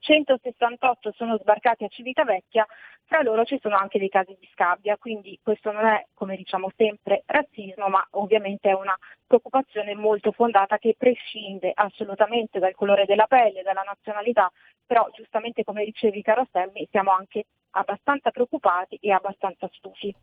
168 0.00 1.12
sono 1.12 1.36
sbarcati 1.38 1.84
a 1.84 1.88
Civitavecchia, 1.88 2.66
fra 3.04 3.22
loro 3.22 3.44
ci 3.44 3.58
sono 3.60 3.76
anche 3.76 3.98
dei 3.98 4.08
casi 4.08 4.36
di 4.38 4.48
scabbia, 4.52 4.96
quindi 4.96 5.38
questo 5.42 5.72
non 5.72 5.86
è, 5.86 6.06
come 6.14 6.36
diciamo 6.36 6.70
sempre, 6.76 7.22
razzismo, 7.26 7.88
ma 7.88 8.06
ovviamente 8.12 8.68
è 8.68 8.74
una 8.74 8.96
preoccupazione 9.26 9.94
molto 9.94 10.30
fondata 10.32 10.78
che 10.78 10.94
prescinde 10.96 11.72
assolutamente 11.74 12.58
dal 12.58 12.74
colore 12.74 13.06
della 13.06 13.26
pelle, 13.26 13.62
dalla 13.62 13.82
nazionalità, 13.82 14.50
però 14.84 15.08
giustamente 15.14 15.64
come 15.64 15.84
dicevi 15.84 16.22
caro 16.22 16.46
Semmi 16.52 16.86
siamo 16.90 17.12
anche 17.12 17.44
abbastanza 17.70 18.30
preoccupati 18.30 18.98
e 19.00 19.12
abbastanza 19.12 19.68
stufi. 19.72 20.14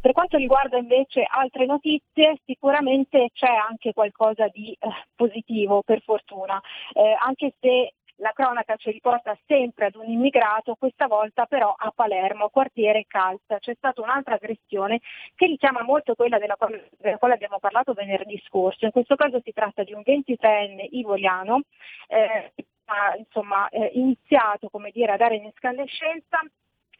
Per 0.00 0.12
quanto 0.12 0.36
riguarda 0.36 0.78
invece 0.78 1.24
altre 1.28 1.66
notizie, 1.66 2.38
sicuramente 2.44 3.30
c'è 3.32 3.50
anche 3.50 3.92
qualcosa 3.92 4.48
di 4.48 4.76
eh, 4.78 4.88
positivo 5.14 5.82
per 5.82 6.02
fortuna, 6.02 6.60
eh, 6.92 7.16
anche 7.20 7.54
se 7.60 7.94
la 8.22 8.32
cronaca 8.32 8.76
ci 8.76 8.90
riporta 8.90 9.36
sempre 9.46 9.86
ad 9.86 9.96
un 9.96 10.08
immigrato, 10.08 10.76
questa 10.76 11.08
volta 11.08 11.44
però 11.46 11.74
a 11.76 11.92
Palermo, 11.94 12.48
quartiere 12.48 13.04
Calza. 13.08 13.58
C'è 13.58 13.74
stata 13.74 14.00
un'altra 14.00 14.36
aggressione 14.36 15.00
che 15.34 15.46
richiama 15.46 15.82
molto 15.82 16.14
quella 16.14 16.38
della 16.38 16.54
quale, 16.56 16.88
della 16.98 17.18
quale 17.18 17.34
abbiamo 17.34 17.58
parlato 17.58 17.92
venerdì 17.92 18.40
scorso. 18.46 18.84
In 18.84 18.92
questo 18.92 19.16
caso 19.16 19.40
si 19.44 19.52
tratta 19.52 19.82
di 19.82 19.92
un 19.92 20.02
23enne 20.06 20.86
ivoriano 20.90 21.62
eh, 22.06 22.52
ha 22.86 23.16
insomma, 23.16 23.68
eh, 23.68 23.90
iniziato 23.94 24.70
dire, 24.92 25.12
a 25.12 25.16
dare 25.16 25.36
in 25.36 25.46
escandescenza 25.46 26.40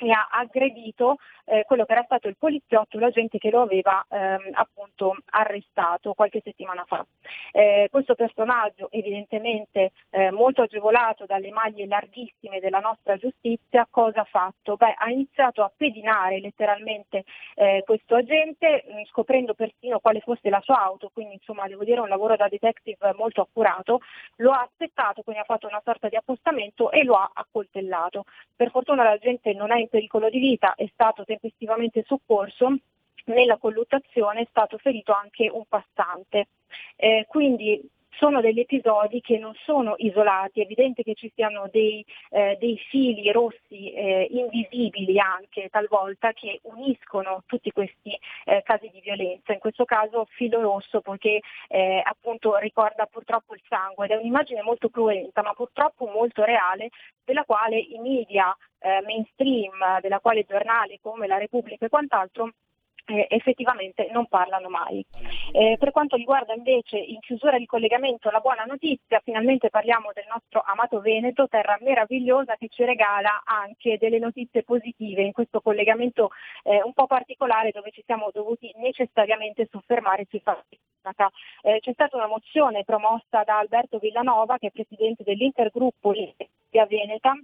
e 0.03 0.11
ha 0.11 0.29
aggredito 0.31 1.16
eh, 1.45 1.65
quello 1.65 1.85
che 1.85 1.93
era 1.93 2.03
stato 2.05 2.29
il 2.29 2.37
poliziotto, 2.37 2.99
l'agente 2.99 3.39
che 3.39 3.51
lo 3.51 3.62
aveva 3.62 4.05
ehm, 4.09 4.51
appunto 4.53 5.16
arrestato 5.31 6.15
qualche 6.15 6.41
settimana 6.43 6.85
fa. 6.87 7.05
Eh, 7.53 7.89
questo 7.91 8.15
personaggio 8.15 8.89
evidentemente 8.91 9.93
eh, 10.11 10.31
molto 10.31 10.62
agevolato 10.62 11.24
dalle 11.27 11.51
maglie 11.51 11.87
larghissime 11.87 12.61
della 12.61 12.81
nostra 12.81 13.16
giustizia, 13.16 13.87
cosa 13.91 14.23
ha 14.23 14.24
fatto? 14.24 14.77
Beh, 14.77 14.95
ha 14.97 15.11
iniziato 15.11 15.62
a 15.62 15.73
pedinare 15.74 16.41
letteralmente 16.41 17.24
eh, 17.55 17.83
questo 17.85 18.16
agente 18.16 18.85
mh, 18.87 19.05
scoprendo 19.11 19.55
persino 19.55 20.01
quale 20.01 20.20
fosse 20.20 20.49
la 20.49 20.61
sua 20.61 20.83
auto, 20.83 21.11
quindi 21.12 21.35
insomma 21.35 21.66
devo 21.69 21.85
dire 21.85 22.01
un 22.01 22.09
lavoro 22.09 22.37
da 22.37 22.49
detective 22.49 23.12
molto 23.15 23.41
accurato, 23.41 24.01
lo 24.37 24.51
ha 24.53 24.62
aspettato, 24.62 25.23
quindi 25.23 25.43
ha 25.43 25.45
fatto 25.45 25.66
una 25.66 25.81
sorta 25.85 26.09
di 26.09 26.16
appostamento 26.16 26.91
e 26.91 27.05
lo 27.05 27.15
ha 27.15 27.31
accoltellato. 27.33 28.24
Per 28.55 28.70
fortuna 28.70 29.05
la 29.05 29.19
gente 29.19 29.53
non 29.53 29.70
è 29.70 29.79
in 29.79 29.89
pericolo 29.93 30.31
di 30.31 30.39
vita, 30.39 30.74
è 30.74 30.89
stato 30.90 31.23
tempestivamente 31.27 32.02
soccorso, 32.06 32.78
nella 33.27 33.59
colluttazione 33.59 34.40
è 34.40 34.47
stato 34.48 34.78
ferito 34.78 35.12
anche 35.12 35.51
un 35.52 35.64
passante. 35.69 36.48
Eh, 36.97 37.27
quindi 37.28 37.78
sono 38.12 38.40
degli 38.40 38.60
episodi 38.60 39.20
che 39.20 39.39
non 39.39 39.55
sono 39.64 39.94
isolati, 39.97 40.60
è 40.60 40.64
evidente 40.64 41.02
che 41.02 41.14
ci 41.14 41.30
siano 41.34 41.68
dei, 41.70 42.05
eh, 42.30 42.56
dei 42.60 42.76
fili 42.89 43.30
rossi 43.32 43.93
eh, 43.93 44.26
invisibili 44.30 45.18
anche 45.18 45.68
talvolta 45.70 46.32
che 46.32 46.60
uniscono 46.64 47.43
tutti 47.47 47.70
questi 47.70 48.18
eh, 48.44 48.62
casi 48.62 48.90
di 48.93 49.01
violenza, 49.01 49.52
in 49.52 49.59
questo 49.59 49.84
caso 49.84 50.26
filo 50.30 50.60
rosso 50.60 51.01
poiché 51.01 51.40
eh, 51.68 52.02
appunto 52.05 52.56
ricorda 52.56 53.06
purtroppo 53.06 53.55
il 53.55 53.62
sangue. 53.68 54.06
Ed 54.06 54.12
è 54.12 54.16
un'immagine 54.16 54.62
molto 54.62 54.89
cruenta 54.89 55.43
ma 55.43 55.52
purtroppo 55.55 56.06
molto 56.06 56.44
reale 56.44 56.90
della 57.24 57.44
quale 57.44 57.78
i 57.78 57.98
media 57.98 58.55
eh, 58.78 59.01
mainstream, 59.05 60.01
della 60.01 60.20
quale 60.20 60.44
giornali 60.44 60.98
come 61.01 61.26
la 61.26 61.39
Repubblica 61.39 61.86
e 61.86 61.89
quant'altro 61.89 62.52
eh, 63.05 63.27
effettivamente 63.31 64.09
non 64.12 64.27
parlano 64.27 64.69
mai. 64.69 65.05
Eh, 65.53 65.77
per 65.79 65.91
quanto 65.91 66.16
riguarda 66.16 66.55
invece 66.55 66.97
in 66.99 67.20
chiusura 67.20 67.59
di 67.59 67.66
collegamento 67.66 68.31
la 68.31 68.41
buona 68.41 68.65
notizia, 68.65 69.20
finalmente 69.24 69.70
parliamo 69.70 70.11
del 70.12 70.27
nostro 70.29 70.62
amato 70.65 71.01
Veneto, 71.01 71.49
terra 71.49 71.77
meravigliosa 71.81 72.57
che 72.57 72.69
ci 72.69 72.85
regala 72.85 73.43
anche 73.45 73.99
delle 73.99 74.19
notizie 74.19 74.62
positive 74.62 75.23
in 75.23 75.33
questo 75.33 75.61
collegamento 75.61 76.31
eh, 76.62 76.83
un 76.83 76.93
po' 76.93 77.07
particolare 77.07 77.70
dove 77.70 77.91
ci 77.91 78.03
siamo 78.05 78.31
dovuti 78.33 78.73
necessariamente 78.77 79.69
soffermare 79.70 80.27
sui 80.29 80.41
fatti. 80.41 80.79
Eh, 81.62 81.81
c'è 81.81 81.93
stata 81.93 82.16
una 82.16 82.29
mozione 82.29 82.85
promossa 82.85 83.43
da 83.45 83.59
Alberto 83.59 83.99
Villanova, 83.99 84.59
che 84.59 84.69
è 84.69 84.70
presidente 84.70 85.24
dell'intergruppo 85.24 86.12
Via 86.70 86.87
Veneta, 86.87 87.37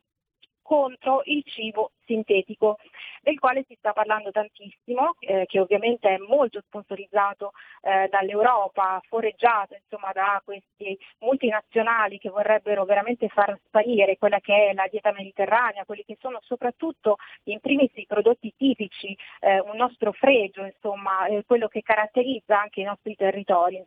contro 0.69 1.23
il 1.25 1.43
cibo 1.47 1.93
sintetico, 2.05 2.77
del 3.23 3.39
quale 3.39 3.65
si 3.67 3.75
sta 3.79 3.95
parlando 3.95 4.31
tantissimo, 4.31 5.15
eh, 5.21 5.47
che 5.47 5.61
ovviamente 5.61 6.11
è 6.11 6.19
molto 6.19 6.61
sponsorizzato 6.61 7.53
eh, 7.81 8.07
dall'Europa, 8.11 9.01
foreggiato 9.09 9.77
insomma, 9.81 10.13
da 10.13 10.43
questi 10.45 10.99
multinazionali 11.21 12.19
che 12.19 12.29
vorrebbero 12.29 12.85
veramente 12.85 13.29
far 13.29 13.59
sparire 13.65 14.19
quella 14.19 14.41
che 14.41 14.69
è 14.69 14.75
la 14.75 14.87
dieta 14.91 15.11
mediterranea, 15.11 15.87
quelli 15.87 16.05
che 16.05 16.19
sono 16.21 16.39
soprattutto 16.43 17.17
in 17.45 17.61
primis 17.61 17.93
i 17.95 18.05
prodotti 18.07 18.53
tipici, 18.55 19.17
eh, 19.41 19.61
un 19.61 19.77
nostro 19.77 20.13
fregio, 20.13 20.67
insomma, 20.67 21.25
eh, 21.29 21.45
quello 21.47 21.69
che 21.69 21.81
caratterizza 21.81 22.61
anche 22.61 22.83
i 22.83 22.85
nostri 22.85 23.15
territori. 23.17 23.83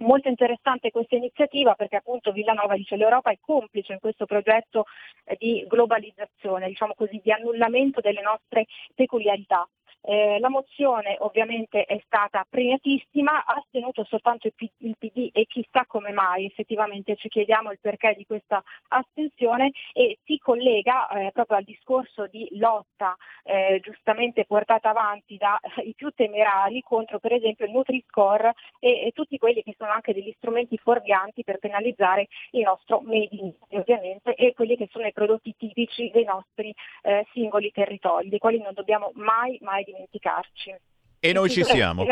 Molto 0.00 0.28
interessante 0.28 0.90
questa 0.90 1.16
iniziativa 1.16 1.74
perché 1.74 1.96
appunto 1.96 2.32
Villanova 2.32 2.74
dice 2.74 2.96
l'Europa 2.96 3.30
è 3.30 3.38
complice 3.38 3.92
in 3.92 3.98
questo 3.98 4.24
progetto 4.24 4.84
eh, 5.24 5.36
di 5.38 5.66
globalizzazione, 5.68 6.68
diciamo 6.68 6.94
così, 6.94 7.20
di 7.22 7.30
annullamento 7.30 8.00
delle 8.00 8.22
nostre 8.22 8.64
peculiarità. 8.94 9.68
Eh, 10.02 10.38
la 10.38 10.48
mozione 10.48 11.16
ovviamente 11.20 11.84
è 11.84 12.00
stata 12.06 12.46
premiatissima, 12.48 13.44
ha 13.44 13.54
astenuto 13.54 14.04
soltanto 14.04 14.46
il, 14.46 14.54
P- 14.54 14.70
il 14.78 14.96
PD 14.98 15.28
e 15.32 15.44
chissà 15.46 15.84
come 15.86 16.10
mai, 16.10 16.46
effettivamente 16.46 17.16
ci 17.16 17.28
chiediamo 17.28 17.70
il 17.70 17.78
perché 17.80 18.14
di 18.16 18.24
questa 18.24 18.62
astensione 18.88 19.72
e 19.92 20.18
si 20.24 20.38
collega 20.38 21.08
eh, 21.08 21.30
proprio 21.32 21.58
al 21.58 21.64
discorso 21.64 22.26
di 22.26 22.48
lotta 22.52 23.14
eh, 23.44 23.80
giustamente 23.82 24.46
portata 24.46 24.90
avanti 24.90 25.36
dai 25.36 25.58
eh, 25.76 25.92
più 25.94 26.10
temerari 26.10 26.80
contro 26.80 27.18
per 27.18 27.32
esempio 27.32 27.66
il 27.66 27.72
Nutri-Score 27.72 28.54
e, 28.78 29.06
e, 29.06 29.10
tutti 29.12 29.36
quelli 29.36 29.62
che 29.62 29.74
sono 29.76 29.90
anche 29.90 30.14
degli 30.14 30.32
strumenti 30.38 30.78
fuorvianti 30.78 31.44
per 31.44 31.58
penalizzare 31.58 32.28
il 32.52 32.62
nostro 32.62 33.00
Made 33.00 33.28
in 33.30 33.52
ovviamente 33.70 34.34
e 34.34 34.54
quelli 34.54 34.76
che 34.76 34.88
sono 34.90 35.06
i 35.06 35.12
prodotti 35.12 35.54
tipici 35.58 36.10
dei 36.10 36.24
nostri 36.24 36.74
eh, 37.02 37.26
singoli 37.32 37.70
territori, 37.70 38.28
dei 38.28 38.38
quali 38.38 38.60
non 38.60 38.72
dobbiamo 38.72 39.10
mai 39.14 39.58
mai 39.60 39.84
dimenticarci. 39.90 40.74
E 41.20 41.32
noi 41.32 41.50
ci 41.50 41.62
siamo. 41.64 42.02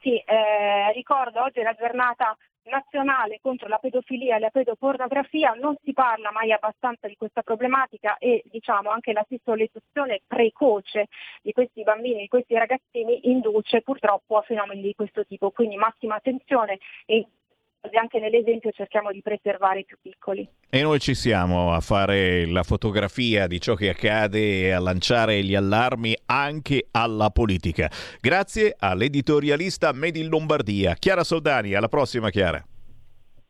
Sì, 0.00 0.16
eh, 0.16 0.92
ricordo 0.92 1.42
oggi 1.42 1.60
è 1.60 1.62
la 1.62 1.74
giornata 1.74 2.36
nazionale 2.68 3.38
contro 3.40 3.66
la 3.66 3.78
pedofilia 3.78 4.36
e 4.36 4.38
la 4.38 4.50
pedopornografia, 4.50 5.52
non 5.52 5.74
si 5.82 5.92
parla 5.92 6.30
mai 6.30 6.52
abbastanza 6.52 7.08
di 7.08 7.16
questa 7.16 7.42
problematica 7.42 8.18
e 8.18 8.42
diciamo 8.44 8.90
anche 8.90 9.12
la 9.12 9.24
sessualizzazione 9.28 10.20
precoce 10.26 11.08
di 11.42 11.52
questi 11.52 11.82
bambini, 11.82 12.20
di 12.20 12.28
questi 12.28 12.54
ragazzini 12.54 13.30
induce 13.30 13.80
purtroppo 13.80 14.36
a 14.36 14.42
fenomeni 14.42 14.82
di 14.82 14.94
questo 14.94 15.24
tipo, 15.24 15.50
quindi 15.50 15.76
massima 15.76 16.16
attenzione 16.16 16.78
e 17.06 17.26
anche 17.98 18.18
nell'esempio 18.18 18.70
cerchiamo 18.70 19.10
di 19.10 19.22
preservare 19.22 19.80
i 19.80 19.84
più 19.84 19.96
piccoli. 20.00 20.48
E 20.68 20.82
noi 20.82 20.98
ci 20.98 21.14
siamo 21.14 21.72
a 21.72 21.80
fare 21.80 22.46
la 22.46 22.62
fotografia 22.62 23.46
di 23.46 23.60
ciò 23.60 23.74
che 23.74 23.88
accade 23.88 24.62
e 24.62 24.70
a 24.70 24.80
lanciare 24.80 25.42
gli 25.42 25.54
allarmi 25.54 26.16
anche 26.26 26.88
alla 26.90 27.30
politica. 27.30 27.90
Grazie 28.20 28.74
all'editorialista 28.78 29.92
Made 29.92 30.18
in 30.18 30.28
Lombardia, 30.28 30.94
Chiara 30.94 31.24
Soldani. 31.24 31.74
Alla 31.74 31.88
prossima, 31.88 32.30
Chiara. 32.30 32.62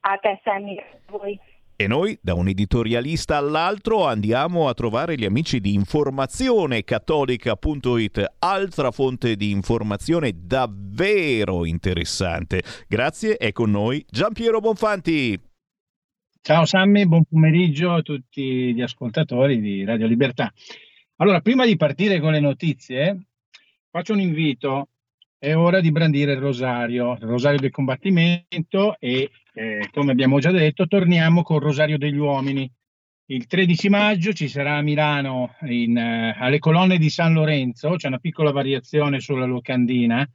A 0.00 0.16
te, 0.18 0.40
Sammy, 0.44 0.78
a 0.78 0.84
voi. 1.10 1.38
E 1.80 1.86
noi, 1.86 2.18
da 2.20 2.34
un 2.34 2.48
editorialista 2.48 3.36
all'altro, 3.36 4.05
andiamo 4.05 4.66
a 4.66 4.74
trovare 4.74 5.14
gli 5.14 5.24
amici 5.24 5.60
di 5.60 5.74
informazionecattolica.it, 5.74 8.34
altra 8.40 8.90
fonte 8.90 9.36
di 9.36 9.52
informazione 9.52 10.32
davvero 10.34 11.64
interessante. 11.64 12.64
Grazie, 12.88 13.36
è 13.36 13.52
con 13.52 13.70
noi 13.70 14.05
Giampiero 14.10 14.59
Bonfanti. 14.59 15.40
Ciao 16.40 16.64
Sammy, 16.64 17.06
buon 17.06 17.22
pomeriggio 17.22 17.92
a 17.92 18.02
tutti 18.02 18.74
gli 18.74 18.80
ascoltatori 18.80 19.60
di 19.60 19.84
Radio 19.84 20.09
Libertà. 20.09 20.52
Allora, 21.18 21.40
prima 21.42 21.64
di 21.64 21.76
partire 21.76 22.18
con 22.18 22.32
le 22.32 22.40
notizie, 22.40 23.26
faccio 23.88 24.14
un 24.14 24.20
invito 24.20 24.88
è 25.40 25.55
ora 25.55 25.80
di 25.80 25.92
brandire 25.92 26.32
il 26.32 26.40
rosario, 26.40 27.12
il 27.12 27.20
rosario 27.20 27.60
del 27.60 27.70
combattimento 27.70 28.96
e 28.98 29.30
eh, 29.59 29.89
come 29.93 30.12
abbiamo 30.12 30.39
già 30.39 30.52
detto 30.52 30.86
torniamo 30.86 31.43
col 31.43 31.60
rosario 31.60 31.98
degli 31.98 32.16
uomini. 32.16 32.70
Il 33.30 33.47
13 33.47 33.89
maggio 33.89 34.32
ci 34.32 34.48
sarà 34.48 34.76
a 34.76 34.82
Milano 34.82 35.56
in, 35.62 35.97
eh, 35.97 36.36
alle 36.39 36.60
colonne 36.60 36.97
di 36.97 37.10
San 37.10 37.32
Lorenzo, 37.32 37.97
c'è 37.97 38.06
una 38.06 38.18
piccola 38.18 38.52
variazione 38.52 39.18
sulla 39.18 39.47
locandina 39.47 40.26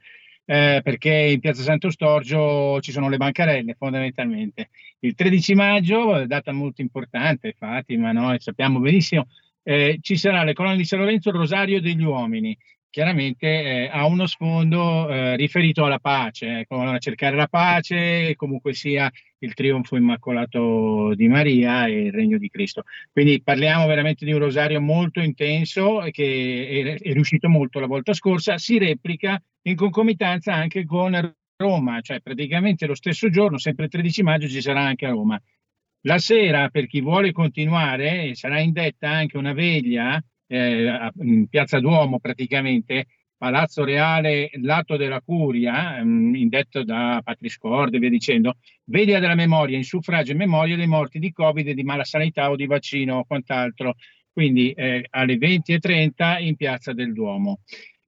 eh, 0.44 0.80
perché 0.84 1.10
in 1.10 1.40
Piazza 1.40 1.62
Santo 1.62 1.90
Storgio 1.90 2.78
ci 2.82 2.92
sono 2.92 3.08
le 3.08 3.16
bancarelle 3.16 3.74
fondamentalmente. 3.74 4.68
Il 5.00 5.14
13 5.14 5.54
maggio, 5.54 6.26
data 6.26 6.52
molto 6.52 6.82
importante, 6.82 7.54
Fatima, 7.56 8.12
noi 8.12 8.38
sappiamo 8.40 8.78
benissimo, 8.78 9.26
eh, 9.62 9.98
ci 10.02 10.16
sarà 10.16 10.40
alle 10.40 10.52
colonne 10.52 10.76
di 10.76 10.84
San 10.84 10.98
Lorenzo 10.98 11.30
il 11.30 11.36
rosario 11.36 11.80
degli 11.80 12.04
uomini 12.04 12.56
chiaramente 12.94 13.46
eh, 13.48 13.88
ha 13.90 14.06
uno 14.06 14.24
sfondo 14.24 15.08
eh, 15.08 15.34
riferito 15.34 15.84
alla 15.84 15.98
pace, 15.98 16.60
ecco, 16.60 16.80
a 16.80 16.96
cercare 16.98 17.34
la 17.34 17.48
pace 17.48 18.28
e 18.28 18.36
comunque 18.36 18.72
sia 18.72 19.10
il 19.38 19.52
trionfo 19.52 19.96
immacolato 19.96 21.12
di 21.16 21.26
Maria 21.26 21.86
e 21.86 22.04
il 22.04 22.12
regno 22.12 22.38
di 22.38 22.48
Cristo. 22.48 22.84
Quindi 23.10 23.42
parliamo 23.42 23.88
veramente 23.88 24.24
di 24.24 24.30
un 24.30 24.38
rosario 24.38 24.80
molto 24.80 25.18
intenso 25.18 26.06
che 26.12 26.96
è, 27.00 27.02
è 27.02 27.12
riuscito 27.12 27.48
molto 27.48 27.80
la 27.80 27.88
volta 27.88 28.12
scorsa, 28.12 28.58
si 28.58 28.78
replica 28.78 29.42
in 29.62 29.74
concomitanza 29.74 30.54
anche 30.54 30.84
con 30.84 31.34
Roma, 31.56 32.00
cioè 32.00 32.20
praticamente 32.20 32.86
lo 32.86 32.94
stesso 32.94 33.28
giorno, 33.28 33.58
sempre 33.58 33.86
il 33.86 33.90
13 33.90 34.22
maggio, 34.22 34.46
ci 34.46 34.60
sarà 34.60 34.82
anche 34.82 35.06
a 35.06 35.10
Roma. 35.10 35.36
La 36.02 36.18
sera, 36.18 36.68
per 36.68 36.86
chi 36.86 37.00
vuole 37.00 37.32
continuare, 37.32 38.36
sarà 38.36 38.60
indetta 38.60 39.10
anche 39.10 39.36
una 39.36 39.52
veglia 39.52 40.24
eh, 40.54 41.10
in 41.22 41.48
Piazza 41.48 41.80
Duomo 41.80 42.18
praticamente, 42.20 43.06
Palazzo 43.36 43.84
Reale, 43.84 44.50
lato 44.62 44.96
della 44.96 45.20
Curia, 45.20 45.98
ehm, 45.98 46.34
indetto 46.34 46.84
da 46.84 47.20
Patriscordi 47.22 47.96
e 47.96 47.98
via 47.98 48.08
dicendo, 48.08 48.56
veglia 48.84 49.18
della 49.18 49.34
memoria 49.34 49.76
in 49.76 49.84
suffragio 49.84 50.32
e 50.32 50.36
memoria 50.36 50.76
dei 50.76 50.86
morti 50.86 51.18
di 51.18 51.32
Covid, 51.32 51.70
di 51.70 51.82
mala 51.82 52.04
sanità 52.04 52.50
o 52.50 52.56
di 52.56 52.66
vaccino 52.66 53.18
o 53.18 53.24
quant'altro, 53.24 53.96
quindi 54.32 54.72
eh, 54.72 55.06
alle 55.10 55.36
20.30 55.36 56.42
in 56.42 56.56
Piazza 56.56 56.92
del 56.92 57.12
Duomo. 57.12 57.60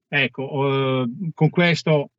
Ecco, 0.07 1.03
eh, 1.03 1.31
con 1.33 1.49
questo 1.49 2.11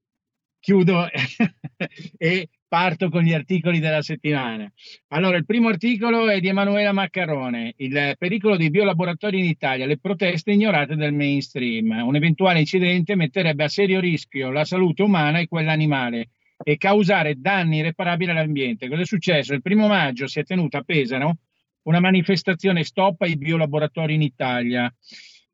chiudo 0.61 1.09
e 2.19 2.49
parto 2.69 3.09
con 3.09 3.23
gli 3.23 3.33
articoli 3.33 3.81
della 3.81 4.03
settimana. 4.03 4.71
Allora, 5.09 5.37
il 5.37 5.47
primo 5.47 5.69
articolo 5.69 6.29
è 6.29 6.39
di 6.39 6.49
Emanuela 6.49 6.93
Maccarone, 6.93 7.73
il 7.79 8.15
pericolo 8.19 8.57
dei 8.57 8.71
biolaboratori 8.71 9.39
in 9.39 9.47
Italia, 9.47 9.87
le 9.87 9.99
proteste 9.99 10.53
ignorate 10.53 10.95
del 10.95 11.15
mainstream. 11.15 11.91
Un 11.91 12.15
eventuale 12.15 12.61
incidente 12.61 13.17
metterebbe 13.17 13.65
a 13.65 13.69
serio 13.69 14.01
rischio 14.01 14.51
la 14.51 14.65
salute 14.65 15.03
umana 15.03 15.39
e 15.39 15.49
quella 15.49 15.73
animale 15.73 16.29
e 16.63 16.77
causare 16.77 17.37
danni 17.39 17.79
irreparabili 17.79 18.31
all'ambiente. 18.31 18.89
Cosa 18.89 19.03
è 19.03 19.07
successo? 19.07 19.55
Il 19.55 19.63
primo 19.63 19.89
maggio 19.89 20.27
si 20.27 20.41
è 20.41 20.45
tenuta 20.45 20.79
a 20.79 20.83
Pesaro 20.83 21.39
una 21.83 22.01
manifestazione 22.01 22.85
stop 22.85 23.23
ai 23.23 23.37
biolaboratori 23.37 24.15
in 24.15 24.23
Italia. 24.23 24.93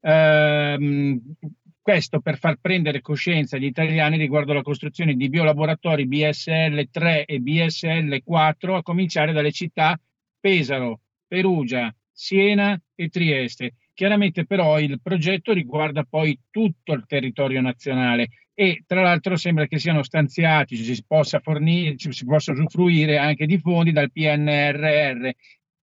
Uh, 0.01 1.20
questo 1.85 2.20
per 2.20 2.39
far 2.39 2.56
prendere 2.62 3.02
coscienza 3.02 3.56
agli 3.56 3.66
italiani 3.66 4.16
riguardo 4.16 4.52
alla 4.52 4.62
costruzione 4.62 5.16
di 5.16 5.28
biolaboratori 5.28 6.06
BSL 6.06 6.89
3 6.90 7.27
e 7.27 7.40
BSL 7.40 8.23
4, 8.24 8.77
a 8.77 8.82
cominciare 8.82 9.32
dalle 9.32 9.52
città 9.52 10.01
Pesaro, 10.40 11.01
Perugia, 11.28 11.94
Siena 12.11 12.81
e 12.94 13.09
Trieste. 13.11 13.74
Chiaramente 13.93 14.47
però 14.47 14.81
il 14.81 14.98
progetto 15.02 15.52
riguarda 15.52 16.06
poi 16.09 16.40
tutto 16.48 16.94
il 16.94 17.05
territorio 17.06 17.61
nazionale 17.61 18.28
e 18.55 18.82
tra 18.86 19.02
l'altro 19.02 19.36
sembra 19.36 19.66
che 19.66 19.78
siano 19.78 20.02
stanziati, 20.02 20.78
ci 20.78 20.94
si 20.94 21.05
possa 21.06 21.40
fornire, 21.40 21.98
ci 21.98 22.11
si 22.12 22.24
possa 22.24 22.52
usufruire 22.52 23.19
anche 23.19 23.44
di 23.44 23.59
fondi 23.59 23.93
dal 23.93 24.11
PNRR. 24.11 25.28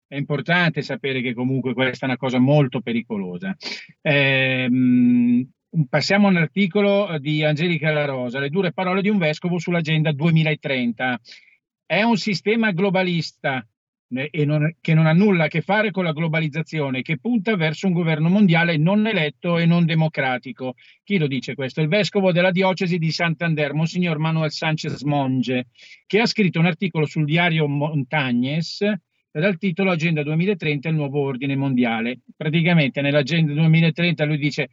È 0.06 0.16
importante 0.16 0.80
sapere 0.80 1.20
che 1.20 1.34
comunque 1.34 1.74
questa 1.74 2.06
è 2.06 2.08
una 2.08 2.16
cosa 2.16 2.38
molto 2.38 2.80
pericolosa. 2.80 3.54
Ehm, 4.00 5.46
passiamo 5.88 6.28
all'articolo 6.28 7.18
di 7.18 7.44
Angelica 7.44 7.92
La 7.92 8.04
Rosa, 8.04 8.40
le 8.40 8.50
dure 8.50 8.72
parole 8.72 9.02
di 9.02 9.08
un 9.08 9.18
vescovo 9.18 9.58
sull'agenda 9.58 10.12
2030. 10.12 11.20
È 11.86 12.02
un 12.02 12.16
sistema 12.16 12.72
globalista 12.72 13.64
e 14.12 14.44
non, 14.44 14.76
che 14.80 14.94
non 14.94 15.06
ha 15.06 15.12
nulla 15.12 15.44
a 15.44 15.48
che 15.48 15.60
fare 15.60 15.92
con 15.92 16.02
la 16.02 16.12
globalizzazione, 16.12 17.02
che 17.02 17.18
punta 17.18 17.54
verso 17.54 17.86
un 17.86 17.92
governo 17.92 18.28
mondiale 18.28 18.76
non 18.76 19.06
eletto 19.06 19.58
e 19.58 19.66
non 19.66 19.84
democratico. 19.84 20.74
Chi 21.04 21.18
lo 21.18 21.28
dice 21.28 21.54
questo? 21.54 21.80
Il 21.80 21.88
vescovo 21.88 22.32
della 22.32 22.50
diocesi 22.50 22.98
di 22.98 23.10
Santander, 23.10 23.72
Monsignor 23.72 24.18
Manuel 24.18 24.50
Sanchez 24.50 25.02
Monge, 25.02 25.68
che 26.06 26.20
ha 26.20 26.26
scritto 26.26 26.58
un 26.58 26.66
articolo 26.66 27.06
sul 27.06 27.24
diario 27.24 27.68
Montagnes 27.68 28.84
dal 29.32 29.58
titolo 29.58 29.92
Agenda 29.92 30.24
2030 30.24 30.88
il 30.88 30.94
nuovo 30.96 31.20
ordine 31.20 31.54
mondiale. 31.54 32.18
Praticamente 32.36 33.00
nell'Agenda 33.00 33.52
2030 33.52 34.24
lui 34.24 34.38
dice 34.38 34.70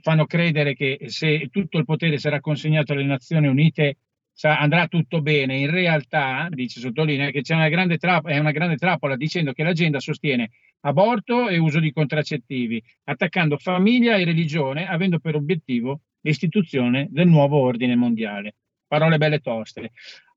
fanno 0.00 0.26
credere 0.26 0.74
che 0.74 0.98
se 1.06 1.48
tutto 1.50 1.78
il 1.78 1.84
potere 1.84 2.18
sarà 2.18 2.40
consegnato 2.40 2.92
alle 2.92 3.04
Nazioni 3.04 3.46
Unite 3.46 3.96
andrà 4.42 4.86
tutto 4.86 5.20
bene. 5.20 5.58
In 5.58 5.70
realtà, 5.70 6.48
dice, 6.50 6.80
sottolinea 6.80 7.30
che 7.30 7.42
c'è 7.42 7.54
una 7.54 7.68
grande 7.68 7.98
trappola, 7.98 8.34
è 8.34 8.38
una 8.38 8.52
grande 8.52 8.76
trappola 8.76 9.16
dicendo 9.16 9.52
che 9.52 9.62
l'agenda 9.62 10.00
sostiene 10.00 10.50
aborto 10.80 11.48
e 11.48 11.58
uso 11.58 11.78
di 11.78 11.92
contraccettivi, 11.92 12.82
attaccando 13.04 13.58
famiglia 13.58 14.16
e 14.16 14.24
religione, 14.24 14.86
avendo 14.86 15.18
per 15.18 15.34
obiettivo 15.34 16.00
l'istituzione 16.22 17.08
del 17.10 17.26
nuovo 17.28 17.58
ordine 17.58 17.96
mondiale. 17.96 18.54
Parole 18.86 19.18
belle 19.18 19.40
toste. 19.40 19.92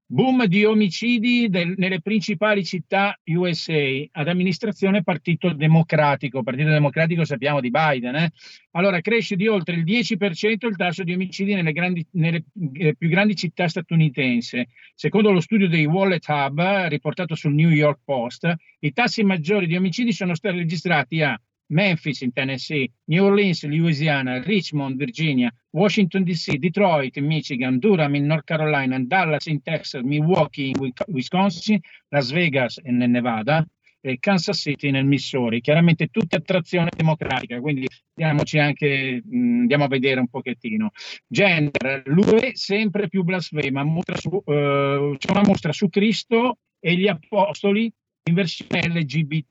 Boom 0.05 0.45
di 0.45 0.63
omicidi 0.65 1.47
del, 1.49 1.73
nelle 1.77 2.01
principali 2.01 2.63
città 2.63 3.17
USA 3.25 4.05
ad 4.11 4.27
amministrazione 4.27 5.01
Partito 5.01 5.53
Democratico. 5.53 6.43
Partito 6.43 6.69
Democratico 6.69 7.23
sappiamo 7.23 7.61
di 7.61 7.71
Biden. 7.71 8.15
Eh? 8.15 8.31
Allora 8.71 8.99
cresce 9.01 9.35
di 9.35 9.47
oltre 9.47 9.75
il 9.75 9.83
10% 9.83 10.67
il 10.67 10.75
tasso 10.75 11.03
di 11.03 11.13
omicidi 11.13 11.55
nelle, 11.55 11.71
grandi, 11.71 12.05
nelle 12.11 12.43
eh, 12.73 12.95
più 12.95 13.07
grandi 13.07 13.35
città 13.35 13.67
statunitensi. 13.67 14.67
Secondo 14.93 15.31
lo 15.31 15.39
studio 15.39 15.67
dei 15.69 15.85
Wallet 15.85 16.27
Hub 16.27 16.61
riportato 16.89 17.33
sul 17.33 17.53
New 17.53 17.69
York 17.69 18.01
Post, 18.03 18.53
i 18.79 18.91
tassi 18.91 19.23
maggiori 19.23 19.67
di 19.67 19.75
omicidi 19.75 20.11
sono 20.11 20.35
stati 20.35 20.57
registrati 20.57 21.21
a 21.21 21.39
Memphis 21.67 22.21
in 22.21 22.31
Tennessee, 22.31 22.91
New 23.05 23.23
Orleans, 23.23 23.63
Louisiana, 23.63 24.41
Richmond, 24.41 24.97
Virginia, 24.97 25.51
Washington 25.71 26.23
DC, 26.23 26.57
Detroit 26.57 27.17
in 27.17 27.25
Michigan, 27.25 27.79
Durham 27.79 28.15
in 28.15 28.25
North 28.25 28.45
Carolina, 28.45 28.99
Dallas 28.99 29.47
in 29.47 29.61
Texas, 29.61 30.01
Milwaukee 30.03 30.69
in 30.69 30.93
Wisconsin, 31.07 31.79
Las 32.09 32.31
Vegas 32.31 32.79
nel 32.83 33.09
Nevada 33.09 33.65
e 34.05 34.19
Kansas 34.19 34.59
City 34.59 34.91
nel 34.91 35.05
Missouri. 35.05 35.61
Chiaramente 35.61 36.07
tutte 36.07 36.35
attrazione 36.35 36.89
democratica, 36.95 37.59
quindi 37.61 37.87
andiamoci 38.15 38.59
anche, 38.59 39.21
mh, 39.23 39.59
andiamo 39.61 39.85
a 39.85 39.87
vedere 39.87 40.19
un 40.19 40.27
pochettino. 40.27 40.91
Gender, 41.25 42.03
l'UE 42.05 42.51
sempre 42.53 43.07
più 43.07 43.23
blasfema, 43.23 43.85
su, 44.15 44.29
uh, 44.29 45.15
c'è 45.17 45.31
una 45.31 45.43
mostra 45.45 45.71
su 45.71 45.87
Cristo 45.87 46.57
e 46.79 46.95
gli 46.95 47.07
apostoli 47.07 47.91
in 48.25 48.33
versione 48.33 48.81
LGBT 48.89 49.45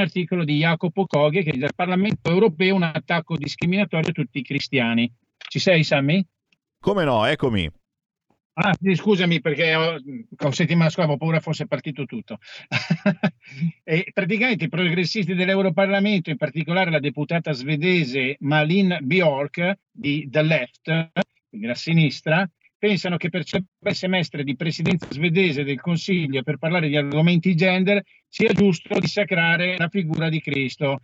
articolo 0.00 0.44
di 0.44 0.58
Jacopo 0.58 1.06
Coghe 1.06 1.42
che 1.42 1.56
dal 1.56 1.74
Parlamento 1.74 2.30
europeo 2.30 2.74
un 2.74 2.82
attacco 2.82 3.36
discriminatorio 3.36 4.10
a 4.10 4.12
tutti 4.12 4.38
i 4.38 4.42
cristiani. 4.42 5.10
Ci 5.36 5.58
sei, 5.58 5.84
Sammy? 5.84 6.24
Come 6.80 7.04
no, 7.04 7.24
eccomi. 7.24 7.70
Ah, 8.60 8.74
scusami 8.94 9.40
perché 9.40 9.72
ho, 9.76 9.94
ho 10.36 10.50
settimana 10.50 10.90
scorsa 10.90 11.02
avevo 11.02 11.16
paura 11.16 11.38
fosse 11.38 11.68
partito 11.68 12.06
tutto. 12.06 12.38
praticamente 14.12 14.64
i 14.64 14.68
progressisti 14.68 15.34
dell'Europarlamento, 15.34 16.30
in 16.30 16.36
particolare 16.36 16.90
la 16.90 16.98
deputata 16.98 17.52
svedese 17.52 18.36
Malin 18.40 18.98
Bjork 19.02 19.78
di 19.92 20.26
The 20.28 20.42
Left, 20.42 21.10
quindi 21.48 21.68
la 21.68 21.74
sinistra, 21.76 22.50
pensano 22.78 23.16
che 23.16 23.28
per 23.28 23.42
il 23.44 23.94
semestre 23.94 24.44
di 24.44 24.54
presidenza 24.54 25.06
svedese 25.10 25.64
del 25.64 25.80
Consiglio 25.80 26.42
per 26.42 26.58
parlare 26.58 26.88
di 26.88 26.96
argomenti 26.96 27.54
gender 27.54 28.02
sia 28.28 28.52
giusto 28.52 28.98
dissacrare 28.98 29.76
la 29.76 29.88
figura 29.88 30.28
di 30.28 30.40
Cristo. 30.40 31.00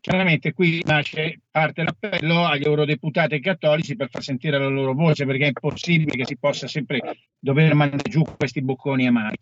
Chiaramente 0.00 0.52
qui 0.52 0.80
nasce 0.84 1.40
parte 1.50 1.82
l'appello 1.82 2.44
agli 2.44 2.62
eurodeputati 2.64 3.40
cattolici 3.40 3.96
per 3.96 4.08
far 4.10 4.22
sentire 4.22 4.58
la 4.58 4.68
loro 4.68 4.94
voce, 4.94 5.24
perché 5.24 5.44
è 5.44 5.46
impossibile 5.48 6.16
che 6.16 6.24
si 6.24 6.36
possa 6.38 6.68
sempre 6.68 7.00
dover 7.38 7.74
mandare 7.74 8.08
giù 8.08 8.22
questi 8.36 8.62
bocconi 8.62 9.06
amari. 9.06 9.36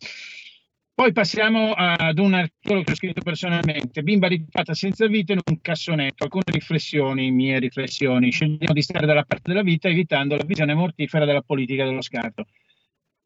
Poi 0.97 1.13
passiamo 1.13 1.75
ad 1.75 2.19
un 2.19 2.33
articolo 2.33 2.83
che 2.83 2.93
ho 2.93 2.95
scritto 2.95 3.21
personalmente, 3.21 4.03
Bimba 4.03 4.29
ritrovata 4.29 4.73
senza 4.73 5.07
vita 5.07 5.35
in 5.35 5.41
un 5.45 5.61
cassonetto, 5.61 6.25
alcune 6.25 6.45
riflessioni, 6.47 7.31
mie 7.31 7.59
riflessioni, 7.59 8.33
scegliamo 8.33 8.73
di 8.73 8.81
stare 8.81 9.05
dalla 9.05 9.25
parte 9.25 9.51
della 9.53 9.61
vita 9.61 9.89
evitando 9.89 10.37
la 10.37 10.45
visione 10.45 10.73
mortifera 10.73 11.27
della 11.27 11.43
politica 11.43 11.85
dello 11.85 12.01
scarto. 12.01 12.47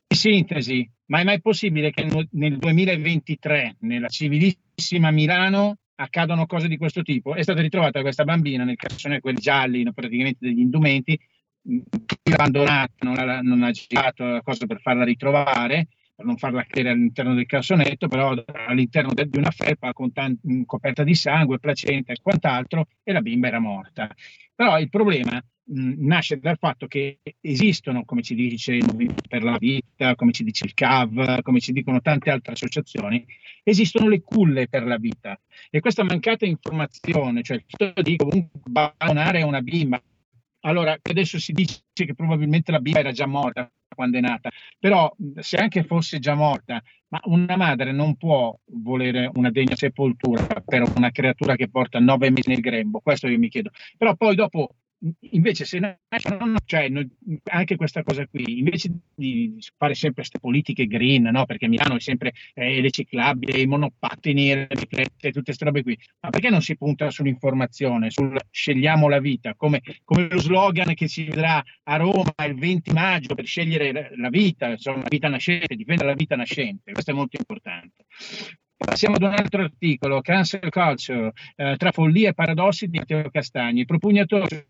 In 0.09 0.17
sintesi, 0.17 0.91
ma 1.07 1.21
è 1.21 1.23
mai 1.23 1.41
possibile 1.41 1.93
che 1.93 2.09
nel 2.33 2.59
2023, 2.59 3.77
nella 3.83 4.09
civilissima 4.09 5.13
Milano, 5.13 5.77
accadano 5.95 6.47
cose 6.47 6.67
di 6.67 6.77
questo 6.77 7.03
tipo? 7.03 7.37
È 7.37 7.43
stata 7.45 7.61
ritrovata 7.61 8.01
questa 8.01 8.25
bambina 8.25 8.65
nel 8.65 8.75
cassone, 8.75 9.21
quelli 9.21 9.39
gialli, 9.39 9.89
praticamente 9.93 10.39
degli 10.41 10.59
indumenti, 10.59 11.17
abbandonata, 12.33 12.93
ha, 12.99 13.41
non 13.43 13.63
ha 13.63 13.71
girato 13.71 14.25
la 14.25 14.43
cosa 14.43 14.67
per 14.67 14.81
farla 14.81 15.05
ritrovare, 15.05 15.87
per 16.21 16.29
non 16.29 16.37
farla 16.37 16.65
cadere 16.65 16.91
all'interno 16.91 17.33
del 17.35 17.47
cassonetto, 17.47 18.07
però 18.07 18.35
all'interno 18.67 19.15
di 19.15 19.39
una 19.39 19.51
felpa 19.51 19.95
con 19.95 20.13
tanti, 20.13 20.65
coperta 20.67 21.03
di 21.03 21.15
sangue, 21.15 21.59
placenta 21.59 22.13
e 22.13 22.19
quant'altro, 22.21 22.89
e 23.03 23.13
la 23.13 23.23
bimba 23.23 23.49
era 23.49 23.59
morta. 23.59 24.15
Però 24.55 24.79
il 24.79 24.91
problema 24.91 25.43
mh, 25.65 26.07
nasce 26.07 26.39
dal 26.39 26.59
fatto 26.59 26.87
che 26.87 27.21
esistono, 27.41 28.05
come 28.05 28.21
ci 28.21 28.35
dice 28.35 28.75
il 28.75 28.85
Movimento 28.85 29.23
per 29.27 29.43
la 29.43 29.57
Vita, 29.57 30.15
come 30.15 30.33
ci 30.33 30.45
dice 30.45 30.67
il 30.67 30.75
CAV, 30.75 31.41
come 31.41 31.61
ci 31.61 31.73
dicono 31.73 32.03
tante 32.03 32.29
altre 32.29 32.53
associazioni, 32.53 33.25
esistono 33.63 34.09
le 34.09 34.21
culle 34.21 34.69
per 34.69 34.85
la 34.85 34.99
vita. 34.99 35.41
E 35.71 35.81
questa 35.81 36.05
mancata 36.05 36.45
informazione, 36.45 37.41
cioè 37.43 37.57
il 37.57 37.65
fatto 37.67 38.03
di 38.03 38.17
comunque 38.17 38.61
abbandonare 38.63 39.41
una 39.41 39.63
bimba, 39.63 40.03
allora 40.65 40.99
adesso 41.01 41.39
si 41.39 41.53
dice 41.53 41.81
che 41.95 42.15
probabilmente 42.15 42.71
la 42.71 42.81
bimba 42.81 42.99
era 42.99 43.13
già 43.13 43.25
morta, 43.25 43.73
quando 43.95 44.19
è 44.19 44.21
nata, 44.21 44.51
però 44.79 45.13
se 45.37 45.57
anche 45.57 45.85
fosse 45.85 46.19
già 46.19 46.35
morta, 46.35 46.83
ma 47.09 47.21
una 47.25 47.57
madre 47.57 47.93
non 47.93 48.17
può 48.17 48.57
volere 48.67 49.31
una 49.35 49.51
degna 49.51 49.75
sepoltura 49.75 50.47
per 50.65 50.85
una 50.95 51.11
creatura 51.11 51.57
che 51.57 51.69
porta 51.69 51.99
nove 51.99 52.31
mesi 52.31 52.49
nel 52.49 52.61
grembo, 52.61 53.01
questo 53.01 53.27
io 53.27 53.39
mi 53.39 53.49
chiedo. 53.49 53.71
Però 53.97 54.15
poi 54.15 54.35
dopo 54.37 54.77
invece 55.31 55.65
se 55.65 55.79
nasce, 55.79 56.37
cioè, 56.67 56.91
anche 57.45 57.77
questa 57.77 58.03
cosa 58.03 58.27
qui, 58.27 58.59
invece 58.59 58.91
di 59.15 59.57
fare 59.77 59.95
sempre 59.95 60.21
queste 60.23 60.39
politiche 60.39 60.87
green, 60.87 61.23
no? 61.23 61.47
perché 61.47 61.69
Milano 61.69 61.97
è 61.97 62.01
sempre 62.01 62.33
eh, 62.55 62.81
le 62.81 62.91
ciclabili, 62.91 63.63
i 63.63 63.67
monopattini, 63.67 64.55
le 64.55 64.67
biciclette, 64.69 65.31
tutte 65.31 65.43
queste 65.45 65.65
robe 65.65 65.83
qui, 65.83 65.99
ma 66.21 66.31
perché 66.31 66.51
non 66.51 66.63
si 66.63 66.77
punta 66.77 67.11
sull'informazione, 67.11 68.11
sul 68.11 68.39
scegliamo 68.51 69.09
la 69.09 69.21
vita, 69.21 69.55
come, 69.55 69.81
come 70.05 70.29
lo 70.29 70.39
slogan 70.39 70.95
che 70.95 71.09
si 71.09 71.25
vedrà 71.25 71.63
a 71.85 71.97
Roma 71.97 72.35
il 72.47 72.55
20 72.55 72.93
maggio 72.93 73.35
per 73.35 73.47
scegliere 73.47 74.13
la 74.17 74.29
vita, 74.29 74.69
insomma, 74.69 75.03
la 75.03 75.09
vita 75.09 75.29
nascente, 75.29 75.77
difendere 75.77 76.09
la 76.09 76.15
vita 76.15 76.37
nascente, 76.37 76.93
questo 76.93 77.11
è 77.11 77.15
molto 77.15 77.37
importante. 77.39 78.05
Passiamo 78.83 79.17
ad 79.17 79.23
un 79.23 79.35
altro 79.35 79.63
articolo, 79.63 80.23
Cancel 80.23 80.71
Culture, 80.71 81.33
eh, 81.57 81.77
tra 81.77 81.93
follia 81.93 82.31
e 82.31 82.33
paradossi 82.33 82.87
di 82.89 82.97
Matteo 82.97 83.29
Castagni. 83.31 83.81
I 83.81 83.85
propugnatori 83.85 84.65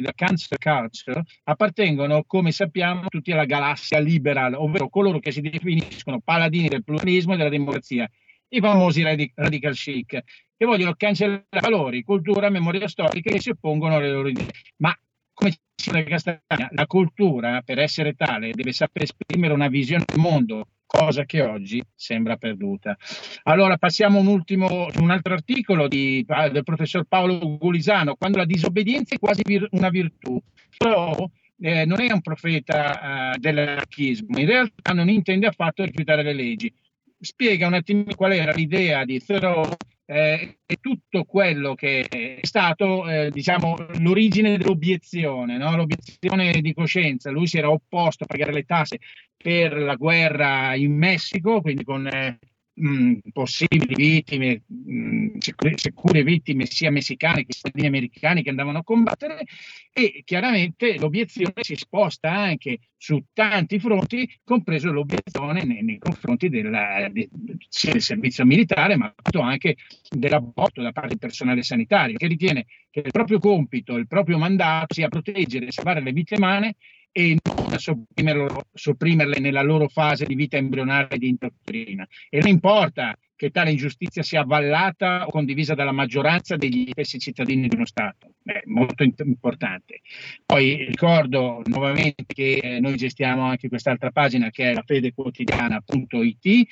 della 0.00 0.12
Cancel 0.14 0.56
Culture 0.58 1.24
appartengono, 1.42 2.22
come 2.24 2.52
sappiamo, 2.52 3.08
tutti 3.08 3.32
alla 3.32 3.46
galassia 3.46 3.98
liberal, 3.98 4.54
ovvero 4.54 4.88
coloro 4.88 5.18
che 5.18 5.32
si 5.32 5.40
definiscono 5.40 6.20
paladini 6.20 6.68
del 6.68 6.84
pluralismo 6.84 7.34
e 7.34 7.36
della 7.36 7.48
democrazia, 7.48 8.08
i 8.50 8.60
famosi 8.60 9.02
radical 9.02 9.74
chic, 9.74 10.22
che 10.56 10.64
vogliono 10.64 10.94
cancellare 10.96 11.44
valori, 11.60 12.04
cultura, 12.04 12.50
memoria 12.50 12.86
storica 12.86 13.30
e 13.30 13.40
si 13.40 13.50
oppongono 13.50 13.96
alle 13.96 14.10
loro 14.10 14.28
idee. 14.28 14.52
Ma 14.76 14.96
come 15.34 15.56
dice 15.74 16.04
Castagna, 16.04 16.68
la 16.70 16.86
cultura, 16.86 17.60
per 17.62 17.80
essere 17.80 18.14
tale, 18.14 18.52
deve 18.52 18.72
sapere 18.72 19.04
esprimere 19.04 19.52
una 19.52 19.68
visione 19.68 20.04
del 20.06 20.20
mondo 20.20 20.68
cosa 20.88 21.24
che 21.26 21.42
oggi 21.42 21.84
sembra 21.94 22.36
perduta. 22.36 22.96
Allora 23.42 23.76
passiamo 23.76 24.18
un 24.18 24.26
ultimo, 24.26 24.88
un 24.96 25.10
altro 25.10 25.34
articolo 25.34 25.86
di, 25.86 26.24
del 26.50 26.64
professor 26.64 27.04
Paolo 27.04 27.58
Gulisano, 27.58 28.16
quando 28.16 28.38
la 28.38 28.46
disobbedienza 28.46 29.14
è 29.14 29.18
quasi 29.18 29.42
vir, 29.44 29.68
una 29.72 29.90
virtù. 29.90 30.40
Però 30.76 31.14
eh, 31.60 31.84
non 31.84 32.00
è 32.00 32.10
un 32.10 32.22
profeta 32.22 33.34
eh, 33.34 33.38
dell'anarchismo, 33.38 34.38
in 34.38 34.46
realtà 34.46 34.92
non 34.94 35.10
intende 35.10 35.46
affatto 35.46 35.84
rifiutare 35.84 36.22
le 36.22 36.32
leggi. 36.32 36.72
Spiega 37.20 37.66
un 37.66 37.74
attimo 37.74 38.04
qual 38.16 38.32
era 38.32 38.52
l'idea 38.52 39.04
di 39.04 39.22
Thoreau 39.22 39.68
eh, 40.10 40.60
è 40.64 40.74
tutto 40.80 41.24
quello 41.24 41.74
che 41.74 42.00
è 42.08 42.38
stato, 42.40 43.06
eh, 43.06 43.30
diciamo, 43.30 43.76
l'origine 43.98 44.56
dell'obiezione, 44.56 45.58
no? 45.58 45.76
l'obiezione 45.76 46.62
di 46.62 46.72
coscienza. 46.72 47.30
Lui 47.30 47.46
si 47.46 47.58
era 47.58 47.70
opposto 47.70 48.24
a 48.24 48.26
pagare 48.26 48.52
le 48.52 48.64
tasse 48.64 49.00
per 49.36 49.76
la 49.76 49.96
guerra 49.96 50.74
in 50.74 50.96
Messico, 50.96 51.60
quindi 51.60 51.84
con 51.84 52.06
eh, 52.06 52.38
mh, 52.78 53.30
possibili 53.32 53.94
vittime, 53.94 54.62
mh, 54.66 55.38
sicure 55.74 56.22
vittime 56.22 56.66
sia 56.66 56.90
messicane 56.90 57.44
che 57.44 57.52
cittadini 57.52 57.86
americani 57.86 58.42
che 58.42 58.50
andavano 58.50 58.78
a 58.78 58.84
combattere 58.84 59.44
e 59.92 60.22
chiaramente 60.24 60.96
l'obiezione 60.98 61.52
si 61.60 61.74
sposta 61.74 62.30
anche 62.30 62.78
su 62.96 63.22
tanti 63.32 63.78
fronti, 63.78 64.28
compreso 64.44 64.90
l'obiezione 64.90 65.64
nei, 65.64 65.82
nei 65.82 65.98
confronti 65.98 66.48
della, 66.48 67.08
de, 67.10 67.28
sia 67.68 67.92
del 67.92 68.02
servizio 68.02 68.44
militare 68.44 68.96
ma 68.96 69.12
anche 69.40 69.76
dell'aborto 70.10 70.82
da 70.82 70.92
parte 70.92 71.10
del 71.10 71.18
personale 71.18 71.62
sanitario 71.62 72.16
che 72.16 72.26
ritiene 72.26 72.66
che 72.90 73.00
il 73.04 73.10
proprio 73.10 73.38
compito, 73.38 73.96
il 73.96 74.06
proprio 74.06 74.38
mandato 74.38 74.94
sia 74.94 75.08
proteggere 75.08 75.66
e 75.66 75.72
salvare 75.72 76.00
le 76.00 76.12
vite 76.12 76.34
umane 76.36 76.76
e 77.12 77.36
non 77.42 78.58
sopprimerle 78.72 79.38
nella 79.38 79.62
loro 79.62 79.88
fase 79.88 80.24
di 80.24 80.34
vita 80.34 80.56
embrionale 80.56 81.18
di 81.18 81.28
indottrina. 81.28 82.06
E 82.28 82.38
non 82.38 82.48
importa 82.48 83.16
che 83.38 83.50
tale 83.50 83.70
ingiustizia 83.70 84.22
sia 84.24 84.40
avvallata 84.40 85.24
o 85.24 85.30
condivisa 85.30 85.74
dalla 85.74 85.92
maggioranza 85.92 86.56
degli 86.56 86.88
stessi 86.90 87.20
cittadini 87.20 87.68
di 87.68 87.76
uno 87.76 87.86
Stato. 87.86 88.32
È 88.42 88.62
molto 88.64 89.04
importante. 89.04 90.00
Poi 90.44 90.84
ricordo 90.86 91.62
nuovamente 91.66 92.24
che 92.26 92.54
eh, 92.56 92.80
noi 92.80 92.96
gestiamo 92.96 93.42
anche 93.42 93.68
quest'altra 93.68 94.10
pagina 94.10 94.50
che 94.50 94.70
è 94.70 94.74
la 94.74 94.82
fedequotidiana.it 94.84 96.46
e 96.46 96.66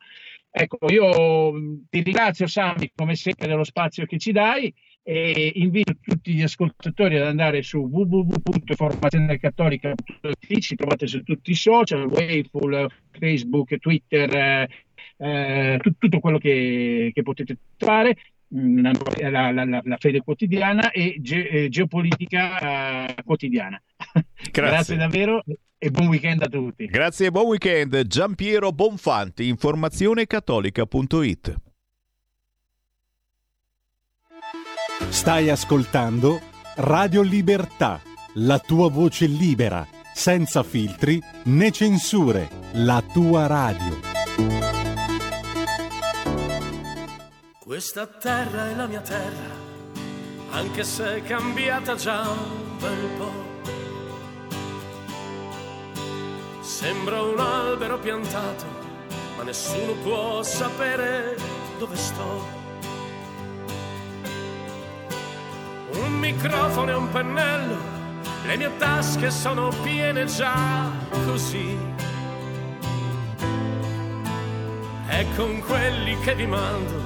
Ecco, 0.53 0.79
io 0.89 1.53
ti 1.89 2.01
ringrazio 2.01 2.45
Sami 2.45 2.91
come 2.93 3.15
sempre 3.15 3.47
dello 3.47 3.63
spazio 3.63 4.05
che 4.05 4.17
ci 4.17 4.33
dai 4.33 4.73
e 5.03 5.51
invito 5.55 5.93
tutti 5.99 6.31
gli 6.33 6.43
ascoltatori 6.43 7.17
ad 7.17 7.25
andare 7.25 7.63
su 7.63 7.79
www.informazionecattolica.it 7.79 10.59
ci 10.59 10.75
trovate 10.75 11.07
su 11.07 11.23
tutti 11.23 11.49
i 11.51 11.55
social, 11.55 12.05
Wayful, 12.05 12.87
Facebook, 13.11 13.79
Twitter, 13.79 14.35
eh, 14.35 14.69
eh, 15.17 15.79
tutto, 15.81 15.97
tutto 15.99 16.19
quello 16.19 16.37
che, 16.37 17.09
che 17.13 17.23
potete 17.23 17.57
trovare 17.77 18.15
mm, 18.55 18.81
la, 18.81 18.91
la, 19.29 19.51
la, 19.51 19.81
la, 19.83 19.97
fede 19.97 20.21
quotidiana 20.21 20.91
e 20.91 21.15
ge, 21.19 21.67
geopolitica 21.69 23.07
eh, 23.07 23.15
quotidiana. 23.23 23.81
Grazie. 24.51 24.51
Grazie 24.51 24.97
davvero 24.97 25.43
e 25.77 25.89
buon 25.89 26.07
weekend 26.07 26.41
a 26.43 26.47
tutti. 26.47 26.85
Grazie 26.85 27.27
e 27.27 27.31
buon 27.31 27.47
weekend. 27.47 28.05
Giampiero 28.05 28.71
Bonfanti, 28.71 29.47
informazionecattolica.it. 29.47 31.70
Stai 35.09 35.49
ascoltando 35.49 36.39
Radio 36.75 37.21
Libertà, 37.21 38.01
la 38.35 38.59
tua 38.59 38.89
voce 38.89 39.25
libera, 39.25 39.85
senza 40.13 40.63
filtri 40.63 41.21
né 41.45 41.71
censure, 41.71 42.49
la 42.73 43.03
tua 43.13 43.47
radio. 43.47 43.99
Questa 47.59 48.05
terra 48.05 48.69
è 48.69 48.75
la 48.75 48.87
mia 48.87 49.01
terra, 49.01 49.55
anche 50.51 50.83
se 50.83 51.17
è 51.17 51.23
cambiata 51.23 51.95
già 51.95 52.29
un 52.29 52.77
bel 52.79 53.09
po'. 53.17 53.49
Sembra 56.61 57.21
un 57.21 57.39
albero 57.39 57.99
piantato, 57.99 58.65
ma 59.37 59.43
nessuno 59.43 59.93
può 60.03 60.41
sapere 60.43 61.37
dove 61.77 61.95
sto. 61.95 62.60
Un 65.95 66.19
microfono 66.19 66.91
e 66.91 66.93
un 66.93 67.09
pennello, 67.09 67.77
le 68.45 68.57
mie 68.57 68.71
tasche 68.77 69.29
sono 69.31 69.69
piene 69.81 70.25
già 70.25 70.89
così. 71.25 71.77
E 75.07 75.25
con 75.35 75.59
quelli 75.59 76.17
che 76.19 76.35
vi 76.35 76.47
mando, 76.47 77.01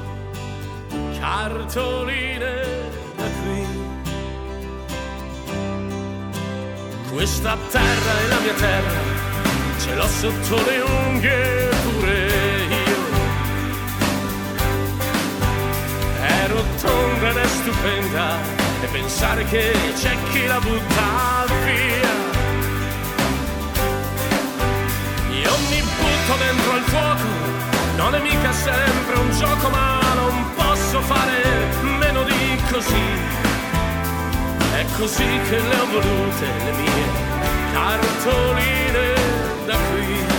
cartoline 1.20 2.62
da 3.16 3.24
qui. 3.24 3.84
Questa 7.12 7.58
terra 7.72 8.20
è 8.20 8.28
la 8.28 8.40
mia 8.40 8.54
terra, 8.54 9.00
ce 9.80 9.96
l'ho 9.96 10.08
sotto 10.08 10.56
le 10.56 10.80
unghie 10.82 11.70
pure 11.84 12.28
io. 12.68 13.04
Ero 16.22 16.64
tonda 16.82 17.30
ed 17.30 17.38
è 17.38 17.48
stupenda 17.48 18.65
e 18.86 18.88
pensare 18.88 19.44
che 19.46 19.74
c'è 19.96 20.16
chi 20.32 20.46
la 20.46 20.60
butta 20.60 21.46
via. 21.66 22.14
Io 25.42 25.54
mi 25.70 25.82
butto 25.82 26.34
dentro 26.38 26.72
al 26.72 26.84
fuoco, 26.84 27.28
non 27.98 28.16
è 28.16 28.20
mica 28.20 28.52
sempre 28.52 29.16
un 29.16 29.32
gioco, 29.32 29.70
ma 29.70 30.00
non 30.16 30.54
posso 30.56 31.02
fare 31.02 31.42
meno 32.00 32.24
di 32.24 32.62
così. 32.72 33.08
È 34.74 34.86
così 34.98 35.40
che 35.50 35.60
le 35.60 35.76
ho 35.80 35.86
volute 35.92 36.46
le 36.66 36.72
mie 36.72 37.06
cartoline 37.74 39.14
da 39.66 39.78
qui. 39.90 40.35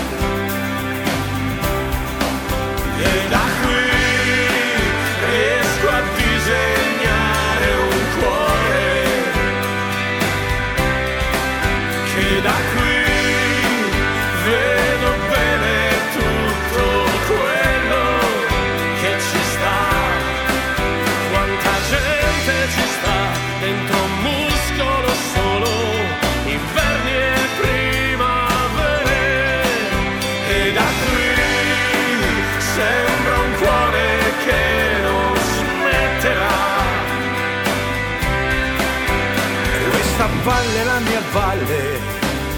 Valle 40.47 40.85
la 40.85 40.99
mia 41.01 41.21
valle 41.33 41.99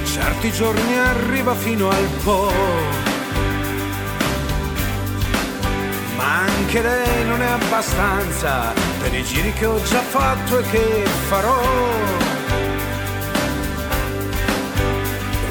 certi 0.05 0.53
giorni 0.53 0.99
arriva 0.99 1.55
fino 1.55 1.89
al 1.89 2.09
Po. 2.23 2.53
Ma 6.17 6.41
anche 6.41 6.83
lei 6.83 7.25
non 7.25 7.41
è 7.41 7.47
abbastanza 7.47 8.75
per 9.01 9.15
i 9.15 9.25
giri 9.25 9.53
che 9.55 9.65
ho 9.65 9.83
già 9.85 10.01
fatto 10.01 10.59
e 10.59 10.63
che 10.71 11.05
farò. 11.29 11.63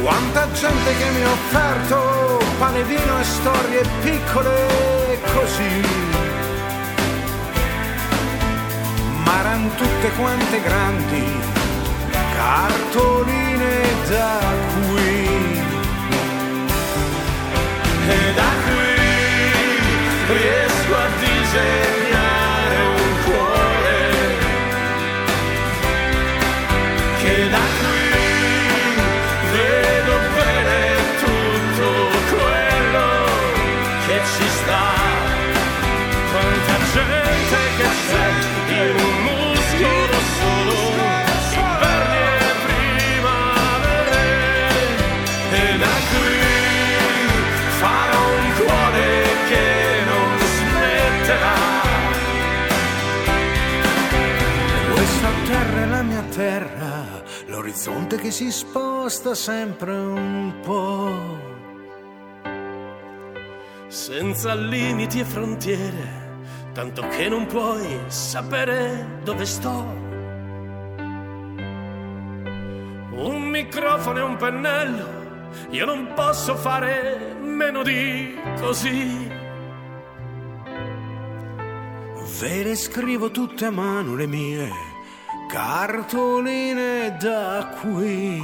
Quanta 0.03 0.47
gente 0.51 0.95
che 0.95 1.09
mi 1.09 1.23
ha 1.23 1.31
offerto 1.31 2.39
pane, 2.59 2.83
vino 2.83 3.19
e 3.19 3.23
storie 3.23 3.81
piccole 4.01 5.19
così. 5.33 5.81
Ma 9.23 9.39
erano 9.39 9.69
tutte 9.75 10.09
quante 10.11 10.61
grandi 10.61 11.56
cartoline 12.37 13.77
da 14.09 14.39
qui. 14.73 15.15
E 18.15 18.33
da 18.39 18.51
qui 18.65 18.93
riesco 20.37 20.93
a 21.05 21.07
disegnare 21.25 22.79
un 23.01 23.11
cuore 23.25 23.99
che 27.21 27.49
da 27.49 27.66
l'orizzonte 57.77 58.17
che 58.17 58.31
si 58.31 58.51
sposta 58.51 59.35
sempre 59.35 59.91
un 59.91 60.53
po'. 60.61 61.45
senza 63.89 64.53
limiti 64.53 65.19
e 65.19 65.23
frontiere, 65.23 66.39
tanto 66.73 67.07
che 67.07 67.29
non 67.29 67.45
puoi 67.45 67.99
sapere 68.07 69.21
dove 69.23 69.45
sto. 69.45 69.95
Un 73.11 73.47
microfono 73.49 74.19
e 74.19 74.21
un 74.21 74.35
pennello, 74.35 75.07
io 75.69 75.85
non 75.85 76.11
posso 76.15 76.55
fare 76.55 77.37
meno 77.41 77.81
di 77.81 78.35
così. 78.59 79.31
Ve 82.39 82.63
le 82.63 82.75
scrivo 82.75 83.31
tutte 83.31 83.65
a 83.65 83.71
mano 83.71 84.15
le 84.15 84.27
mie 84.27 84.95
cartoline 85.47 87.15
da 87.19 87.77
qui. 87.79 88.41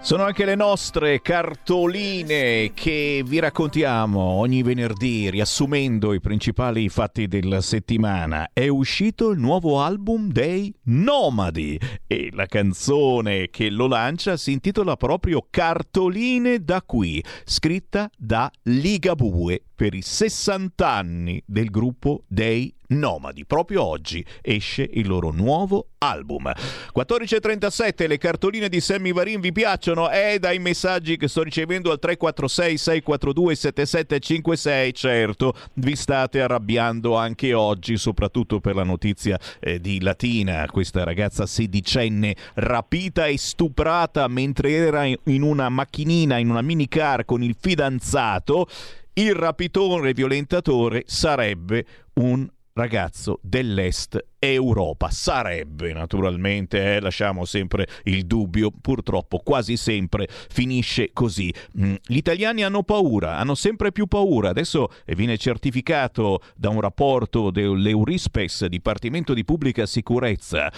Sono 0.00 0.24
anche 0.24 0.44
le 0.44 0.56
nostre 0.56 1.20
cartoline 1.22 2.72
che 2.74 3.22
vi 3.24 3.38
raccontiamo 3.38 4.20
ogni 4.20 4.64
venerdì 4.64 5.30
riassumendo 5.30 6.12
i 6.12 6.20
principali 6.20 6.88
fatti 6.88 7.28
della 7.28 7.60
settimana. 7.60 8.50
È 8.52 8.66
uscito 8.66 9.30
il 9.30 9.38
nuovo 9.38 9.80
album 9.80 10.32
dei 10.32 10.74
Nomadi 10.86 11.78
e 12.08 12.30
la 12.32 12.46
canzone 12.46 13.48
che 13.50 13.70
lo 13.70 13.86
lancia 13.86 14.36
si 14.36 14.50
intitola 14.50 14.96
proprio 14.96 15.46
Cartoline 15.48 16.64
da 16.64 16.82
qui, 16.82 17.22
scritta 17.44 18.10
da 18.16 18.50
Ligabue 18.62 19.62
per 19.74 19.94
i 19.94 20.02
60 20.02 20.88
anni 20.88 21.40
del 21.46 21.70
gruppo 21.70 22.24
dei 22.26 22.74
Nomadi. 22.92 23.44
Proprio 23.44 23.82
oggi 23.84 24.24
esce 24.40 24.88
il 24.92 25.06
loro 25.06 25.30
nuovo 25.30 25.88
album. 25.98 26.50
14.37, 26.94 28.06
le 28.06 28.18
cartoline 28.18 28.68
di 28.68 28.80
Sammy 28.80 29.12
Varin 29.12 29.40
vi 29.40 29.52
piacciono? 29.52 30.10
Eh, 30.10 30.38
dai 30.38 30.58
messaggi 30.58 31.16
che 31.16 31.28
sto 31.28 31.42
ricevendo 31.42 31.90
al 31.90 31.98
346 31.98 32.76
642 32.76 33.54
7756, 33.54 34.94
certo, 34.94 35.54
vi 35.74 35.96
state 35.96 36.40
arrabbiando 36.40 37.16
anche 37.16 37.54
oggi, 37.54 37.96
soprattutto 37.96 38.60
per 38.60 38.74
la 38.74 38.84
notizia 38.84 39.38
eh, 39.60 39.80
di 39.80 40.00
Latina, 40.00 40.66
questa 40.70 41.04
ragazza 41.04 41.46
sedicenne 41.46 42.34
rapita 42.54 43.26
e 43.26 43.38
stuprata 43.38 44.26
mentre 44.28 44.70
era 44.72 45.04
in 45.04 45.42
una 45.42 45.68
macchinina, 45.68 46.38
in 46.38 46.50
una 46.50 46.62
minicar 46.62 47.24
con 47.24 47.42
il 47.42 47.56
fidanzato. 47.58 48.66
Il 49.14 49.34
rapitore 49.34 50.14
violentatore 50.14 51.02
sarebbe 51.06 51.84
un 52.14 52.48
ragazzo 52.74 53.38
dell'est 53.42 54.18
Europa. 54.38 55.10
Sarebbe 55.10 55.92
naturalmente, 55.92 56.96
eh, 56.96 57.00
lasciamo 57.00 57.44
sempre 57.44 57.86
il 58.04 58.26
dubbio, 58.26 58.70
purtroppo 58.70 59.38
quasi 59.38 59.76
sempre 59.76 60.28
finisce 60.28 61.10
così. 61.12 61.52
Mm, 61.78 61.94
gli 62.06 62.16
italiani 62.16 62.64
hanno 62.64 62.82
paura, 62.82 63.36
hanno 63.38 63.54
sempre 63.54 63.92
più 63.92 64.06
paura. 64.06 64.50
Adesso 64.50 64.88
viene 65.06 65.36
certificato 65.36 66.42
da 66.56 66.70
un 66.70 66.80
rapporto 66.80 67.50
dell'Eurispes, 67.50 68.66
Dipartimento 68.66 69.34
di 69.34 69.44
Pubblica 69.44 69.86
Sicurezza. 69.86 70.72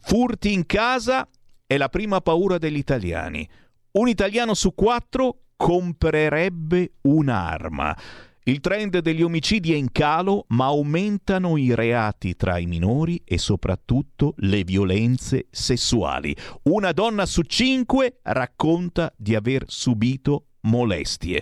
Furti 0.00 0.52
in 0.52 0.66
casa 0.66 1.28
è 1.66 1.76
la 1.76 1.88
prima 1.88 2.20
paura 2.20 2.58
degli 2.58 2.76
italiani. 2.76 3.48
Un 3.92 4.08
italiano 4.08 4.54
su 4.54 4.74
quattro 4.74 5.42
comprerebbe 5.56 6.94
un'arma. 7.02 7.96
Il 8.44 8.58
trend 8.58 8.98
degli 8.98 9.22
omicidi 9.22 9.72
è 9.72 9.76
in 9.76 9.92
calo, 9.92 10.46
ma 10.48 10.64
aumentano 10.64 11.56
i 11.56 11.76
reati 11.76 12.34
tra 12.34 12.58
i 12.58 12.66
minori 12.66 13.22
e 13.24 13.38
soprattutto 13.38 14.34
le 14.38 14.64
violenze 14.64 15.46
sessuali. 15.50 16.34
Una 16.64 16.90
donna 16.90 17.24
su 17.24 17.42
cinque 17.42 18.18
racconta 18.22 19.12
di 19.16 19.36
aver 19.36 19.62
subito 19.68 20.46
molestie. 20.62 21.40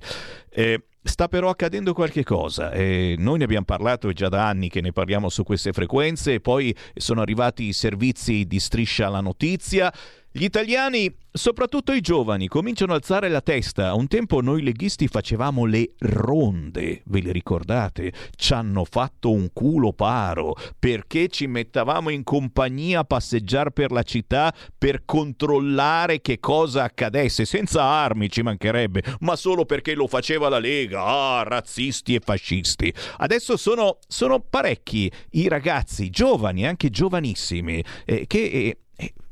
Eh, 0.50 0.84
Sta 1.02 1.28
però 1.28 1.48
accadendo 1.48 1.94
qualche 1.94 2.24
cosa, 2.24 2.72
eh, 2.72 3.14
noi 3.16 3.38
ne 3.38 3.44
abbiamo 3.44 3.64
parlato 3.64 4.12
già 4.12 4.28
da 4.28 4.46
anni 4.46 4.68
che 4.68 4.82
ne 4.82 4.92
parliamo 4.92 5.30
su 5.30 5.44
queste 5.44 5.72
frequenze, 5.72 6.40
poi 6.40 6.76
sono 6.94 7.22
arrivati 7.22 7.64
i 7.64 7.72
servizi 7.72 8.44
di 8.44 8.60
striscia 8.60 9.06
alla 9.06 9.22
notizia, 9.22 9.90
gli 10.32 10.44
italiani, 10.44 11.12
soprattutto 11.32 11.92
i 11.92 12.00
giovani, 12.00 12.46
cominciano 12.46 12.92
a 12.92 12.96
alzare 12.96 13.28
la 13.28 13.40
testa. 13.40 13.94
Un 13.94 14.06
tempo 14.06 14.40
noi 14.40 14.62
leghisti 14.62 15.08
facevamo 15.08 15.64
le 15.64 15.94
ronde, 15.98 17.02
ve 17.06 17.20
le 17.20 17.32
ricordate? 17.32 18.12
Ci 18.36 18.52
hanno 18.52 18.84
fatto 18.84 19.32
un 19.32 19.50
culo 19.52 19.92
paro 19.92 20.54
perché 20.78 21.26
ci 21.26 21.48
mettavamo 21.48 22.10
in 22.10 22.22
compagnia 22.22 23.00
a 23.00 23.04
passeggiare 23.04 23.72
per 23.72 23.90
la 23.90 24.04
città 24.04 24.54
per 24.78 25.02
controllare 25.04 26.20
che 26.20 26.38
cosa 26.38 26.84
accadesse, 26.84 27.44
senza 27.44 27.82
armi 27.82 28.30
ci 28.30 28.42
mancherebbe, 28.42 29.02
ma 29.20 29.34
solo 29.34 29.64
perché 29.64 29.94
lo 29.94 30.06
faceva 30.06 30.48
la 30.48 30.60
Lega. 30.60 31.02
Ah, 31.04 31.42
razzisti 31.42 32.14
e 32.14 32.20
fascisti. 32.24 32.94
Adesso 33.16 33.56
sono, 33.56 33.98
sono 34.06 34.38
parecchi 34.38 35.10
i 35.30 35.48
ragazzi, 35.48 36.08
giovani, 36.08 36.68
anche 36.68 36.88
giovanissimi, 36.88 37.82
eh, 38.04 38.28
che... 38.28 38.38
Eh, 38.44 38.78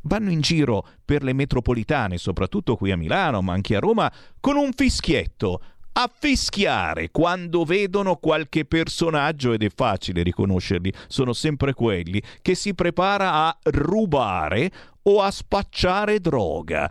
vanno 0.08 0.30
in 0.30 0.40
giro 0.40 0.84
per 1.04 1.22
le 1.22 1.32
metropolitane, 1.32 2.18
soprattutto 2.18 2.74
qui 2.74 2.90
a 2.90 2.96
Milano, 2.96 3.40
ma 3.40 3.52
anche 3.52 3.76
a 3.76 3.78
Roma, 3.78 4.12
con 4.40 4.56
un 4.56 4.72
fischietto 4.72 5.60
a 6.00 6.10
fischiare 6.12 7.10
quando 7.10 7.64
vedono 7.64 8.16
qualche 8.16 8.64
personaggio 8.64 9.52
ed 9.52 9.64
è 9.64 9.68
facile 9.68 10.22
riconoscerli, 10.22 10.92
sono 11.08 11.32
sempre 11.32 11.74
quelli 11.74 12.22
che 12.40 12.54
si 12.54 12.74
prepara 12.74 13.32
a 13.32 13.58
rubare 13.64 14.70
o 15.02 15.20
a 15.20 15.30
spacciare 15.30 16.20
droga. 16.20 16.88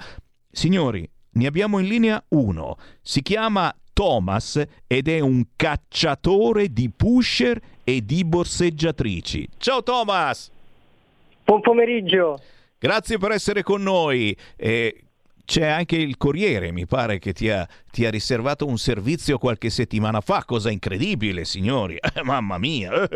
Signori, 0.52 1.10
ne 1.32 1.46
abbiamo 1.46 1.80
in 1.80 1.88
linea 1.88 2.22
uno, 2.30 2.78
si 3.02 3.22
chiama 3.22 3.74
Thomas 3.94 4.62
ed 4.86 5.08
è 5.08 5.20
un 5.20 5.44
cacciatore 5.56 6.74
di 6.74 6.90
pusher 6.90 7.60
e 7.84 8.04
di 8.04 8.26
borseggiatrici. 8.26 9.48
Ciao 9.58 9.84
Thomas! 9.84 10.52
Buon 11.46 11.62
pomeriggio! 11.62 12.40
Grazie 12.80 13.18
per 13.18 13.32
essere 13.32 13.64
con 13.64 13.82
noi. 13.82 14.38
Eh, 14.56 15.02
c'è 15.48 15.66
anche 15.66 15.96
il 15.96 16.18
Corriere, 16.18 16.74
mi 16.74 16.86
pare 16.86 17.20
che 17.20 17.32
ti 17.32 17.50
ha, 17.50 17.66
ti 17.90 18.06
ha, 18.06 18.10
riservato 18.10 18.66
un 18.68 18.78
servizio 18.78 19.38
qualche 19.38 19.70
settimana 19.70 20.20
fa, 20.20 20.44
cosa 20.44 20.70
incredibile, 20.70 21.46
signori, 21.46 21.96
eh, 22.14 22.22
mamma 22.24 22.58
mia. 22.58 23.08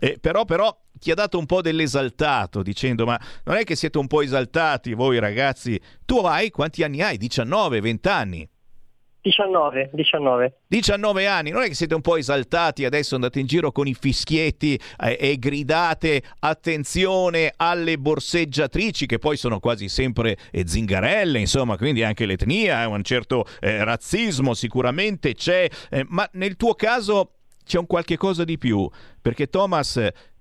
Eh, 0.00 0.18
però, 0.20 0.44
però 0.44 0.74
ti 0.92 1.10
ha 1.10 1.14
dato 1.14 1.38
un 1.38 1.44
po' 1.44 1.60
dell'esaltato, 1.60 2.62
dicendo, 2.62 3.04
ma 3.04 3.20
non 3.44 3.56
è 3.56 3.64
che 3.64 3.76
siete 3.76 3.98
un 3.98 4.06
po' 4.06 4.22
esaltati 4.22 4.94
voi 4.94 5.18
ragazzi? 5.18 5.78
Tu 6.04 6.16
hai, 6.18 6.50
quanti 6.50 6.82
anni 6.82 7.02
hai? 7.02 7.18
19, 7.18 7.80
20 7.80 8.08
anni? 8.08 8.48
19, 9.20 9.90
19. 9.92 10.60
19 10.68 11.26
anni, 11.26 11.50
non 11.50 11.62
è 11.62 11.66
che 11.68 11.74
siete 11.74 11.94
un 11.94 12.00
po' 12.00 12.16
esaltati 12.16 12.84
adesso 12.84 13.14
andate 13.14 13.40
in 13.40 13.46
giro 13.46 13.72
con 13.72 13.86
i 13.86 13.94
fischietti 13.94 14.80
eh, 15.00 15.16
e 15.20 15.38
gridate 15.38 16.22
attenzione 16.38 17.52
alle 17.56 17.98
borseggiatrici 17.98 19.06
che 19.06 19.18
poi 19.18 19.36
sono 19.36 19.58
quasi 19.58 19.88
sempre 19.88 20.36
eh, 20.50 20.66
zingarelle, 20.66 21.38
insomma, 21.38 21.76
quindi 21.76 22.02
anche 22.02 22.26
l'etnia, 22.26 22.86
un 22.88 23.02
certo 23.02 23.44
eh, 23.60 23.82
razzismo 23.84 24.54
sicuramente 24.54 25.34
c'è, 25.34 25.68
eh, 25.90 26.04
ma 26.08 26.28
nel 26.32 26.56
tuo 26.56 26.74
caso 26.74 27.32
c'è 27.64 27.78
un 27.78 27.86
qualche 27.86 28.16
cosa 28.16 28.44
di 28.44 28.56
più, 28.56 28.88
perché 29.20 29.48
Thomas 29.48 30.00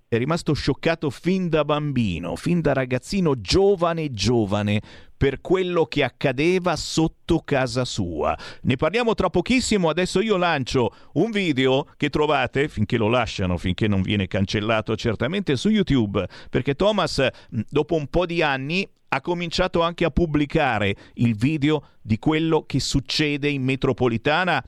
è 0.09 0.17
rimasto 0.17 0.53
scioccato 0.53 1.09
fin 1.09 1.49
da 1.49 1.65
bambino, 1.65 2.37
fin 2.37 2.61
da 2.61 2.71
ragazzino 2.71 3.41
giovane 3.41 4.09
giovane 4.11 4.81
per 5.17 5.41
quello 5.41 5.85
che 5.85 6.03
accadeva 6.03 6.77
sotto 6.77 7.39
casa 7.39 7.83
sua. 7.83 8.37
Ne 8.61 8.77
parliamo 8.77 9.15
tra 9.15 9.29
pochissimo, 9.29 9.89
adesso 9.89 10.21
io 10.21 10.37
lancio 10.37 10.93
un 11.13 11.31
video 11.31 11.87
che 11.97 12.09
trovate, 12.09 12.69
finché 12.69 12.95
lo 12.97 13.09
lasciano, 13.09 13.57
finché 13.57 13.87
non 13.87 14.01
viene 14.01 14.27
cancellato 14.27 14.95
certamente 14.95 15.57
su 15.57 15.69
YouTube, 15.69 16.25
perché 16.49 16.75
Thomas 16.75 17.27
dopo 17.49 17.95
un 17.95 18.07
po' 18.07 18.25
di 18.25 18.41
anni 18.41 18.87
ha 19.09 19.21
cominciato 19.21 19.81
anche 19.81 20.05
a 20.05 20.11
pubblicare 20.11 20.95
il 21.15 21.35
video 21.35 21.89
di 22.01 22.17
quello 22.17 22.63
che 22.65 22.79
succede 22.79 23.49
in 23.49 23.63
metropolitana 23.63 24.63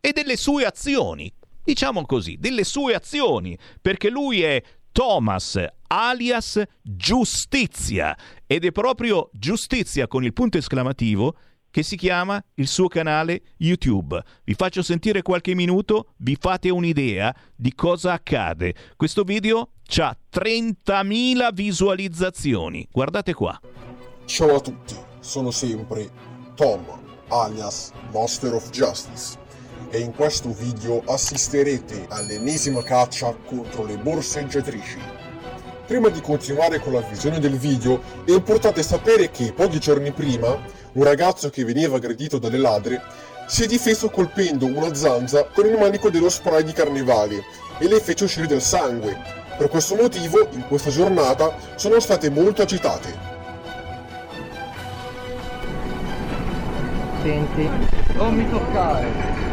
e 0.00 0.12
delle 0.12 0.36
sue 0.36 0.66
azioni. 0.66 1.32
Diciamo 1.64 2.04
così, 2.04 2.36
delle 2.40 2.64
sue 2.64 2.92
azioni, 2.94 3.56
perché 3.80 4.10
lui 4.10 4.42
è 4.42 4.60
Thomas 4.92 5.58
alias 5.88 6.62
Giustizia 6.82 8.16
ed 8.46 8.64
è 8.64 8.72
proprio 8.72 9.30
Giustizia 9.32 10.06
con 10.06 10.22
il 10.22 10.32
punto 10.32 10.58
esclamativo 10.58 11.34
che 11.70 11.82
si 11.82 11.96
chiama 11.96 12.42
il 12.54 12.68
suo 12.68 12.86
canale 12.88 13.40
YouTube. 13.56 14.22
Vi 14.44 14.52
faccio 14.52 14.82
sentire 14.82 15.22
qualche 15.22 15.54
minuto, 15.54 16.12
vi 16.18 16.36
fate 16.38 16.68
un'idea 16.68 17.34
di 17.56 17.74
cosa 17.74 18.12
accade. 18.12 18.74
Questo 18.94 19.22
video 19.22 19.70
ha 19.96 20.16
30.000 20.30 21.52
visualizzazioni. 21.54 22.86
Guardate 22.90 23.32
qua. 23.32 23.58
Ciao 24.26 24.54
a 24.54 24.60
tutti, 24.60 24.94
sono 25.20 25.50
sempre 25.50 26.10
Tom, 26.54 26.84
alias 27.28 27.92
Master 28.12 28.52
of 28.52 28.68
Justice 28.70 29.41
e 29.92 29.98
in 29.98 30.14
questo 30.14 30.48
video 30.48 31.02
assisterete 31.06 32.06
all'ennesima 32.08 32.82
caccia 32.82 33.36
contro 33.46 33.84
le 33.84 33.98
borseggiatrici. 33.98 34.98
prima 35.86 36.08
di 36.08 36.22
continuare 36.22 36.78
con 36.78 36.94
la 36.94 37.02
visione 37.02 37.38
del 37.38 37.58
video 37.58 38.00
è 38.24 38.30
importante 38.30 38.82
sapere 38.82 39.30
che 39.30 39.52
pochi 39.52 39.78
giorni 39.78 40.10
prima 40.10 40.58
un 40.94 41.04
ragazzo 41.04 41.50
che 41.50 41.64
veniva 41.64 41.96
aggredito 41.96 42.38
dalle 42.38 42.56
ladre 42.56 43.02
si 43.46 43.64
è 43.64 43.66
difeso 43.66 44.08
colpendo 44.08 44.64
una 44.64 44.94
zanza 44.94 45.44
con 45.52 45.66
il 45.66 45.76
manico 45.78 46.08
dello 46.08 46.30
spray 46.30 46.62
di 46.62 46.72
carnevale 46.72 47.44
e 47.78 47.86
le 47.86 48.00
fece 48.00 48.24
uscire 48.24 48.46
del 48.46 48.62
sangue. 48.62 49.14
Per 49.58 49.68
questo 49.68 49.94
motivo, 49.94 50.48
in 50.52 50.66
questa 50.68 50.88
giornata, 50.88 51.54
sono 51.74 52.00
state 52.00 52.30
molto 52.30 52.62
agitate. 52.62 53.14
Senti, 57.22 57.68
non 58.14 58.34
mi 58.34 58.48
toccare. 58.48 59.51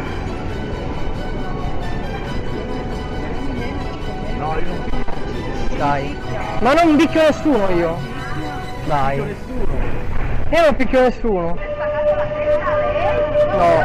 No, 4.40 4.56
io 4.56 4.66
non 4.68 5.76
Dai. 5.76 6.16
Ma 6.60 6.72
non 6.72 6.96
picchio 6.96 7.20
nessuno 7.20 7.68
io. 7.70 7.98
Dai. 8.86 9.18
Io 9.18 10.60
non 10.62 10.76
picchio 10.76 11.00
nessuno. 11.02 11.58
No. 13.50 13.82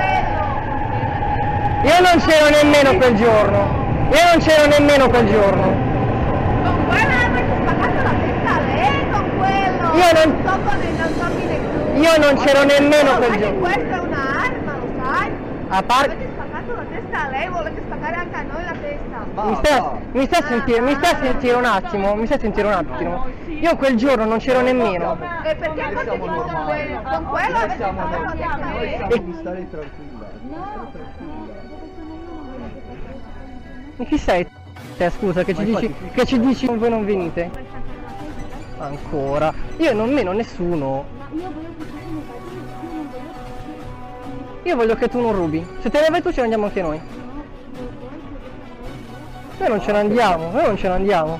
Io 1.84 2.00
non 2.00 2.24
c'ero 2.26 2.50
nemmeno 2.50 2.96
quel 2.96 3.16
giorno. 3.16 3.84
Io 4.12 4.20
non 4.32 4.40
c'ero 4.40 4.68
nemmeno 4.68 5.10
quel 5.10 5.28
giorno. 5.30 5.64
Con 6.64 6.88
quella 6.88 7.16
ha 7.16 7.28
spaccato 7.62 8.04
la 8.04 8.14
testa 8.24 8.56
a 8.56 8.60
lei, 8.62 9.10
con 9.12 9.38
quello. 9.38 9.94
Io 9.94 10.12
non- 10.14 10.42
So 10.46 10.60
con 10.64 10.78
il 10.82 12.02
Io 12.02 12.18
non 12.18 12.36
c'ero 12.46 12.64
nemmeno 12.64 13.12
No, 13.12 13.18
quel 13.18 13.40
giorno. 13.40 13.60
Questa 13.60 13.96
è 13.96 14.00
un'arma, 14.00 14.72
lo 14.80 14.88
sai? 15.04 15.32
A 15.68 15.84
parte 15.84 16.34
Avete 17.16 17.22
spaccato 17.22 17.22
la 17.22 17.22
testa 17.22 17.22
a 17.22 17.30
lei, 17.30 17.50
volete 17.50 17.82
spaccare 17.86 18.16
anche 18.16 18.36
a 18.36 18.42
noi 18.42 18.64
la 18.64 18.76
testa. 18.82 19.44
Mi 19.44 19.56
sta, 19.56 19.98
mi 20.12 20.26
sta 20.26 20.38
a 20.38 20.44
sentire, 20.44 20.82
mi 20.82 20.96
sta 20.96 21.10
a 21.10 21.24
sentire 21.24 21.56
un 21.56 21.66
attimo, 21.66 22.16
mi 22.16 22.26
sta 22.26 22.36
a 22.36 22.40
sentire 22.40 22.68
un 22.68 22.74
attimo. 22.74 23.26
Io 23.48 23.76
quel 23.78 23.96
giorno 23.96 24.26
non 24.26 24.38
c'ero 24.40 24.62
nemmeno. 24.62 25.18
E 25.44 25.56
perché 25.56 25.82
ha 25.82 25.92
continuato 25.92 26.18
con 26.18 26.66
quello? 26.66 27.02
Con 27.02 27.26
quello 27.26 27.58
avete 27.58 27.76
spaccato 27.76 28.24
la 28.24 28.32
testa 28.32 28.54
a 28.54 28.80
lei. 28.80 29.36
stare 29.40 29.70
tranquilla. 29.70 30.30
Ma 33.98 34.06
chi 34.06 34.18
sei? 34.18 34.48
Te 34.98 35.10
scusa 35.10 35.44
che 35.44 35.56
ci 35.56 35.64
dici 35.64 35.94
che 36.14 36.26
ci 36.26 36.40
dici 36.40 36.68
voi 36.68 36.90
non 36.90 37.06
venite? 37.06 37.50
Ancora. 38.78 39.54
Io 39.78 39.94
non 39.94 40.12
meno 40.12 40.34
nessuno. 40.34 41.06
Io 41.32 41.50
voglio 44.74 44.96
che 44.96 45.10
tu 45.10 45.20
non 45.20 45.34
rubi. 45.34 45.66
Se 45.80 45.90
te 45.90 46.02
ne 46.02 46.08
vai 46.10 46.22
tu 46.22 46.32
ce 46.32 46.38
ne 46.38 46.44
andiamo 46.44 46.66
anche 46.66 46.82
noi. 46.82 47.00
Noi 49.58 49.70
non 49.70 49.82
ce 49.82 49.92
ne 49.92 49.98
andiamo, 50.00 50.52
noi 50.52 50.64
non 50.66 50.78
ce 50.78 50.88
ne 50.88 50.94
andiamo. 50.96 51.40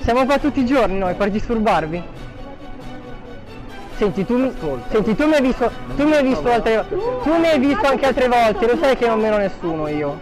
Siamo 0.00 0.24
qua 0.24 0.38
tutti 0.38 0.60
i 0.60 0.66
giorni 0.66 0.98
noi 0.98 1.14
per 1.14 1.30
disturbarvi. 1.30 2.02
Senti, 3.96 4.24
tu, 4.24 4.52
senti, 4.90 5.16
tu 5.16 5.26
mi 5.26 5.34
hai 5.34 5.42
visto, 5.42 5.70
tu 5.96 6.06
mi 6.06 6.14
hai 6.14 6.22
visto 6.22 6.48
altre 6.48 6.84
tu 6.88 7.36
mi 7.36 7.48
hai 7.48 7.58
visto 7.58 7.84
anche 7.84 8.06
altre 8.06 8.28
volte, 8.28 8.66
lo 8.66 8.76
sai 8.80 8.96
che 8.96 9.08
non 9.08 9.18
meno 9.18 9.38
nessuno 9.38 9.88
io. 9.88 10.20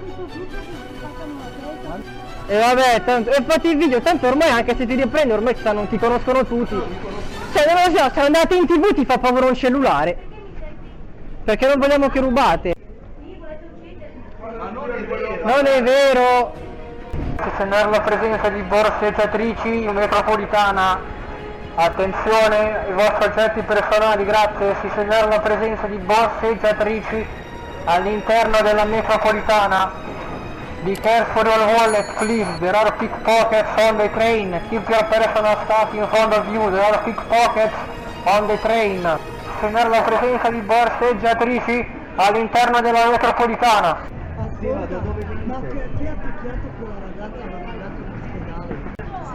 E 2.46 2.58
vabbè, 2.58 3.02
tanto, 3.04 3.30
e 3.32 3.42
fatti 3.46 3.68
il 3.68 3.76
video, 3.76 4.00
tanto 4.00 4.28
ormai 4.28 4.48
anche 4.48 4.74
se 4.76 4.86
ti 4.86 4.94
riprendi 4.94 5.32
ormai 5.32 5.54
ti, 5.54 5.60
sanno, 5.62 5.86
ti 5.88 5.98
conoscono 5.98 6.46
tutti. 6.46 6.74
Cioè, 7.52 7.64
non 7.66 7.92
lo 7.92 7.98
so, 7.98 8.10
se 8.14 8.20
andate 8.20 8.54
in 8.54 8.66
tv 8.66 8.94
ti 8.94 9.04
fa 9.04 9.18
paura 9.18 9.46
un 9.46 9.54
cellulare. 9.54 10.35
Perché 11.46 11.68
non 11.68 11.78
vogliamo 11.78 12.08
che 12.08 12.18
rubate. 12.18 12.74
Non 15.44 15.64
è 15.64 15.80
vero! 15.80 16.52
Segnare 17.56 17.88
la 17.88 18.00
presenza 18.00 18.48
di 18.48 18.62
borseggiatrici 18.62 19.84
in 19.84 19.92
metropolitana. 19.92 20.98
Attenzione, 21.76 22.86
i 22.88 22.92
vostri 22.92 23.26
oggetti 23.26 23.60
personali, 23.62 24.24
grazie. 24.24 24.74
Si 24.80 24.90
segnala 24.96 25.28
la 25.28 25.38
presenza 25.38 25.86
di 25.86 25.98
borseggiatrici 25.98 27.24
all'interno 27.84 28.60
della 28.62 28.84
metropolitana. 28.84 29.92
Be 30.82 30.94
careful 30.94 31.46
your 31.46 31.64
wallet, 31.76 32.12
please. 32.18 32.58
There 32.58 32.76
are 32.76 32.92
pickpockets 32.94 33.70
on 33.88 33.98
the 33.98 34.10
train. 34.14 34.60
Keep 34.68 34.88
your 34.88 35.04
personal 35.04 35.56
stuff 35.62 35.94
in 35.94 36.08
front 36.08 36.34
of 36.34 36.48
you. 36.48 36.70
There 36.72 36.82
are 36.82 37.02
pickpockets 37.04 37.76
on 38.24 38.48
the 38.48 38.58
train. 38.58 39.35
Segnare 39.60 39.88
la 39.88 40.02
presenza 40.02 40.50
di 40.50 40.60
borseggiatrici 40.60 41.86
all'interno 42.16 42.80
della 42.80 43.10
metropolitana. 43.10 44.14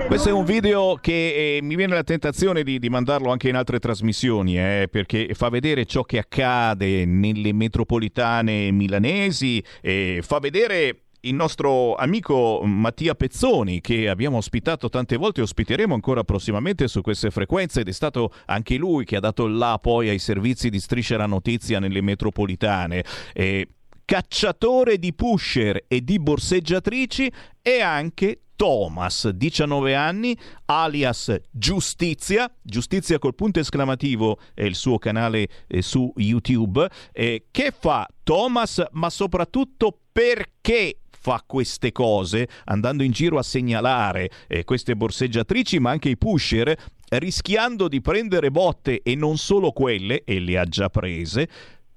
Questo 0.06 0.30
è 0.30 0.32
un 0.32 0.46
video 0.46 0.98
che 1.00 1.58
eh, 1.58 1.62
mi 1.62 1.76
viene 1.76 1.94
la 1.94 2.04
tentazione 2.04 2.64
di, 2.64 2.80
di 2.80 2.90
mandarlo 2.90 3.32
anche 3.32 3.50
in 3.50 3.56
altre 3.56 3.80
trasmissioni, 3.80 4.58
eh, 4.58 4.88
perché 4.92 5.30
fa 5.34 5.50
vedere 5.50 5.86
ciò 5.86 6.04
che 6.04 6.18
accade 6.18 7.06
nelle 7.06 7.54
metropolitane 7.54 8.72
milanesi, 8.72 9.64
e 9.82 10.22
fa 10.22 10.40
vedere 10.40 11.04
il 11.22 11.36
nostro 11.36 11.96
amico 11.96 12.62
Mattia 12.64 13.16
Pezzoni, 13.16 13.82
che 13.82 14.10
abbiamo 14.10 14.38
ospitato 14.38 14.90
tante 14.90 15.18
volte 15.18 15.42
e 15.42 15.44
ospiteremo 15.44 15.94
ancora 15.94 16.24
prossimamente 16.24 16.88
su 16.88 17.02
queste 17.02 17.30
frequenze, 17.30 17.82
ed 17.82 17.88
è 17.88 17.92
stato 17.92 18.34
anche 18.46 18.76
lui 18.76 19.06
che 19.06 19.18
ha 19.18 19.20
dato 19.20 19.46
il 19.46 19.56
là 19.56 19.78
poi 19.80 20.10
ai 20.10 20.20
servizi 20.20 20.70
di 20.70 20.80
Striscia 20.80 21.18
la 21.18 21.26
Notizia 21.26 21.80
nelle 21.80 22.02
metropolitane. 22.02 23.04
Eh, 23.34 23.68
cacciatore 24.04 24.98
di 24.98 25.14
pusher 25.14 25.86
e 25.88 26.04
di 26.04 26.20
borseggiatrici 26.20 27.32
e 27.62 27.82
anche 27.82 28.42
Thomas, 28.56 29.28
19 29.30 29.96
anni, 29.96 30.38
alias 30.66 31.36
Giustizia, 31.50 32.52
Giustizia 32.62 33.18
col 33.18 33.34
punto 33.34 33.60
esclamativo 33.60 34.38
è 34.54 34.64
il 34.64 34.76
suo 34.76 35.00
canale 35.00 35.48
eh, 35.68 35.82
su 35.82 36.12
YouTube, 36.18 36.88
eh, 37.12 37.48
che 37.50 37.74
fa 37.76 38.08
Thomas, 38.22 38.84
ma 38.92 39.10
soprattutto 39.10 39.98
perché 40.12 41.01
fa 41.22 41.44
queste 41.46 41.92
cose, 41.92 42.48
andando 42.66 43.04
in 43.04 43.12
giro 43.12 43.38
a 43.38 43.44
segnalare 43.44 44.30
eh, 44.48 44.64
queste 44.64 44.96
borseggiatrici, 44.96 45.80
ma 45.80 45.92
anche 45.92 46.10
i 46.10 46.18
pusher, 46.18 46.76
rischiando 47.10 47.88
di 47.88 48.02
prendere 48.02 48.50
botte 48.50 49.02
e 49.04 49.16
non 49.16 49.38
solo 49.38 49.72
quelle, 49.72 50.24
e 50.24 50.40
le 50.40 50.58
ha 50.58 50.66
già 50.66 50.90
prese, 50.90 51.48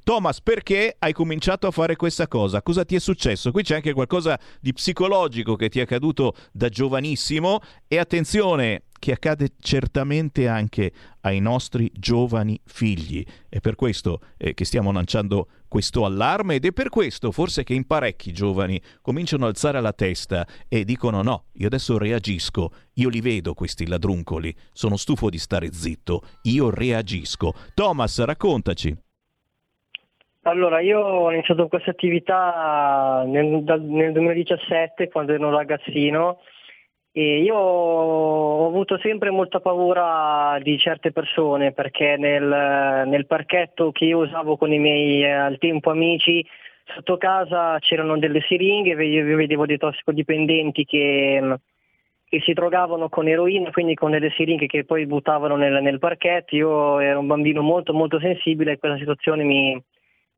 Thomas, 0.05 0.43
perché 0.43 0.95
hai 0.99 1.15
cominciato 1.15 1.67
a 1.67 1.71
fare 1.71 1.97
questa 1.97 2.29
cosa? 2.29 2.61
Cosa 2.61 2.85
ti 2.85 2.95
è 2.95 2.99
successo? 2.99 3.51
Qui 3.51 3.63
c'è 3.63 3.77
anche 3.77 3.95
qualcosa 3.95 4.39
di 4.61 4.75
psicologico 4.75 5.57
che 5.57 5.71
ti 5.71 5.79
è 5.79 5.83
accaduto 5.83 6.35
da 6.53 6.69
giovanissimo 6.69 7.61
e 7.89 7.97
attenzione, 7.97 8.83
che 9.05 9.13
accade 9.13 9.49
certamente 9.61 10.49
anche 10.49 10.91
ai 11.21 11.39
nostri 11.39 11.91
giovani 11.93 12.59
figli. 12.65 13.23
È 13.51 13.61
per 13.61 13.75
questo 13.75 14.21
eh, 14.39 14.55
che 14.55 14.65
stiamo 14.65 14.93
lanciando 14.93 15.49
questo 15.69 16.07
allarme 16.07 16.55
ed 16.55 16.65
è 16.65 16.73
per 16.73 16.89
questo 16.89 17.31
forse 17.31 17.65
che 17.65 17.75
in 17.75 17.87
parecchi 17.87 18.33
giovani 18.33 18.81
cominciano 19.03 19.45
a 19.45 19.49
alzare 19.49 19.83
la 19.83 19.93
testa 19.93 20.47
e 20.71 20.85
dicono 20.85 21.21
no, 21.21 21.49
io 21.57 21.67
adesso 21.67 21.99
reagisco, 21.99 22.71
io 22.95 23.11
li 23.11 23.21
vedo 23.21 23.53
questi 23.53 23.87
ladruncoli, 23.87 24.55
sono 24.73 24.97
stufo 24.97 25.29
di 25.29 25.37
stare 25.37 25.71
zitto, 25.71 26.23
io 26.45 26.71
reagisco. 26.71 27.53
Thomas, 27.75 28.25
raccontaci. 28.25 28.97
Allora, 30.45 30.81
io 30.81 30.99
ho 31.01 31.31
iniziato 31.31 31.69
questa 31.69 31.91
attività 31.91 33.23
nel, 33.27 33.65
nel 33.81 34.13
2017 34.13 35.11
quando 35.11 35.35
ero 35.35 35.49
un 35.49 35.55
ragazzino 35.55 36.39
e 37.17 37.43
io 37.43 37.55
ho 37.55 38.67
avuto 38.67 38.99
sempre 38.99 39.31
molta 39.31 39.61
paura 39.61 40.59
di 40.61 40.77
certe 40.79 41.13
persone 41.13 41.71
perché 41.71 42.17
nel, 42.17 43.07
nel 43.07 43.27
parchetto 43.27 43.93
che 43.93 44.05
io 44.07 44.19
usavo 44.19 44.57
con 44.57 44.73
i 44.73 44.81
miei 44.81 45.23
eh, 45.23 45.31
al 45.31 45.59
tempo 45.59 45.91
amici 45.91 46.45
sotto 46.87 47.17
casa 47.17 47.79
c'ererano 47.79 48.19
delle 48.19 48.41
siringhe, 48.41 49.01
io 49.05 49.37
vedevo 49.37 49.65
dei 49.65 49.79
tossicodipendenti 49.79 50.85
che, 50.85 51.57
che 52.25 52.41
si 52.41 52.53
drogavano 52.53 53.09
con 53.09 53.29
eroina, 53.29 53.71
quindi 53.71 53.95
con 53.95 54.11
delle 54.11 54.31
siringhe 54.31 54.67
che 54.67 54.85
poi 54.85 55.07
buttavano 55.07 55.55
nel, 55.55 55.83
nel 55.83 56.01
parchetto. 56.01 56.57
Io 56.57 56.99
ero 56.99 57.21
un 57.21 57.29
bambino 57.29 57.63
molto 57.63 57.95
molto 57.95 58.19
sensibile 58.19 58.73
e 58.73 58.79
questa 58.79 58.99
situazione 58.99 59.45
mi, 59.45 59.81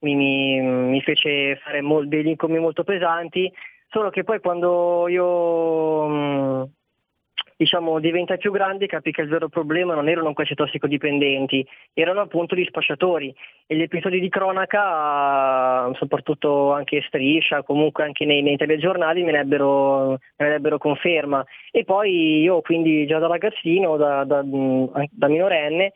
mi, 0.01 0.15
mi- 0.15 0.61
mi 0.61 1.01
fece 1.01 1.57
fare 1.57 1.81
mol- 1.81 2.07
degli 2.07 2.29
incomi 2.29 2.59
molto 2.59 2.85
pesanti, 2.85 3.51
solo 3.97 4.11
che 4.11 4.25
poi 4.25 4.41
quando 4.41 5.09
io 5.09 6.07
mh, 6.07 6.71
diciamo 7.57 7.99
diventai 7.99 8.37
più 8.37 8.53
grande 8.53 8.85
capì 8.85 9.11
che 9.11 9.23
il 9.23 9.29
vero 9.29 9.49
problema 9.49 9.95
non 9.95 10.07
erano 10.07 10.35
questi 10.35 10.55
tossicodipendenti, 10.55 11.67
erano 11.95 12.21
appunto 12.21 12.55
gli 12.55 12.67
spacciatori 12.67 13.35
e 13.67 13.75
gli 13.75 13.81
episodi 13.81 14.21
di 14.21 14.29
cronaca, 14.29 15.91
soprattutto 15.95 16.75
anche 16.75 17.03
striscia, 17.07 17.63
comunque 17.63 18.05
anche 18.05 18.27
nei, 18.27 18.43
nei 18.43 18.59
telegiornali 18.59 19.23
me 19.23 19.33
ne, 19.33 19.39
ebbero, 19.39 20.11
me 20.11 20.49
ne 20.49 20.55
ebbero 20.57 20.77
conferma. 20.77 21.43
E 21.71 21.85
poi 21.85 22.43
io 22.43 22.61
quindi 22.61 23.07
già 23.07 23.19
da 23.19 23.29
ragazzino, 23.29 23.97
da, 23.97 24.25
da- 24.25 24.45
da 24.45 25.29
minorenne, 25.29 25.95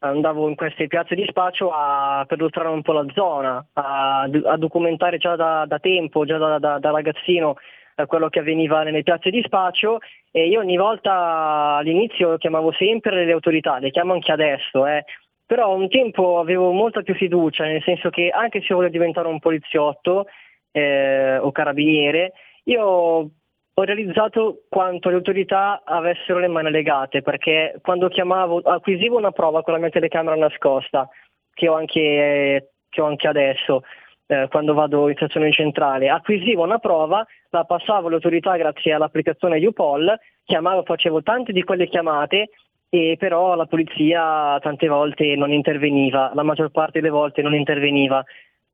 andavo 0.00 0.48
in 0.48 0.54
queste 0.54 0.86
piazze 0.86 1.14
di 1.14 1.26
spaccio 1.28 1.70
a 1.70 2.24
perlustrare 2.26 2.68
un 2.68 2.82
po' 2.82 2.92
la 2.92 3.06
zona, 3.14 3.64
a, 3.72 4.22
a 4.22 4.56
documentare 4.56 5.18
già 5.18 5.36
da, 5.36 5.64
da 5.66 5.78
tempo, 5.78 6.24
già 6.24 6.38
da, 6.38 6.58
da- 6.58 6.78
da 6.78 6.90
ragazzino, 6.90 7.56
eh, 7.96 8.06
quello 8.06 8.28
che 8.28 8.38
avveniva 8.38 8.82
nelle 8.82 9.02
piazze 9.02 9.30
di 9.30 9.42
spaccio 9.44 9.98
e 10.30 10.46
io 10.46 10.60
ogni 10.60 10.76
volta 10.76 11.76
all'inizio 11.76 12.36
chiamavo 12.36 12.72
sempre 12.72 13.24
le 13.24 13.32
autorità, 13.32 13.78
le 13.78 13.90
chiamo 13.90 14.12
anche 14.12 14.30
adesso, 14.30 14.86
eh. 14.86 15.04
però 15.44 15.74
un 15.74 15.88
tempo 15.88 16.38
avevo 16.38 16.70
molta 16.70 17.02
più 17.02 17.14
fiducia, 17.14 17.64
nel 17.64 17.82
senso 17.82 18.10
che 18.10 18.28
anche 18.28 18.60
se 18.60 18.74
volevo 18.74 18.92
diventare 18.92 19.26
un 19.26 19.40
poliziotto 19.40 20.26
eh, 20.70 21.38
o 21.38 21.50
carabiniere, 21.50 22.32
io 22.64 23.30
ho 23.78 23.84
realizzato 23.84 24.62
quanto 24.68 25.08
le 25.08 25.14
autorità 25.14 25.82
avessero 25.84 26.40
le 26.40 26.48
mani 26.48 26.68
legate, 26.68 27.22
perché 27.22 27.78
quando 27.80 28.08
chiamavo, 28.08 28.58
acquisivo 28.64 29.16
una 29.16 29.30
prova 29.30 29.62
con 29.62 29.72
la 29.72 29.78
mia 29.78 29.88
telecamera 29.88 30.34
nascosta, 30.34 31.08
che 31.54 31.68
ho 31.68 31.74
anche, 31.74 32.72
che 32.88 33.00
ho 33.00 33.06
anche 33.06 33.28
adesso, 33.28 33.84
eh, 34.26 34.48
quando 34.50 34.74
vado 34.74 35.08
in 35.08 35.14
stazione 35.14 35.52
centrale, 35.52 36.08
acquisivo 36.08 36.64
una 36.64 36.78
prova, 36.78 37.24
la 37.50 37.62
passavo 37.62 38.08
alle 38.08 38.16
autorità 38.16 38.56
grazie 38.56 38.94
all'applicazione 38.94 39.64
UPOL, 39.64 40.18
chiamavo, 40.44 40.82
facevo 40.82 41.22
tante 41.22 41.52
di 41.52 41.62
quelle 41.62 41.86
chiamate 41.86 42.48
e 42.88 43.14
però 43.16 43.54
la 43.54 43.66
polizia 43.66 44.58
tante 44.60 44.88
volte 44.88 45.36
non 45.36 45.52
interveniva, 45.52 46.32
la 46.34 46.42
maggior 46.42 46.72
parte 46.72 46.98
delle 46.98 47.12
volte 47.12 47.42
non 47.42 47.54
interveniva. 47.54 48.24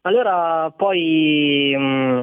Allora 0.03 0.73
poi 0.75 1.75
mh, 1.77 1.83
mm, 1.83 2.21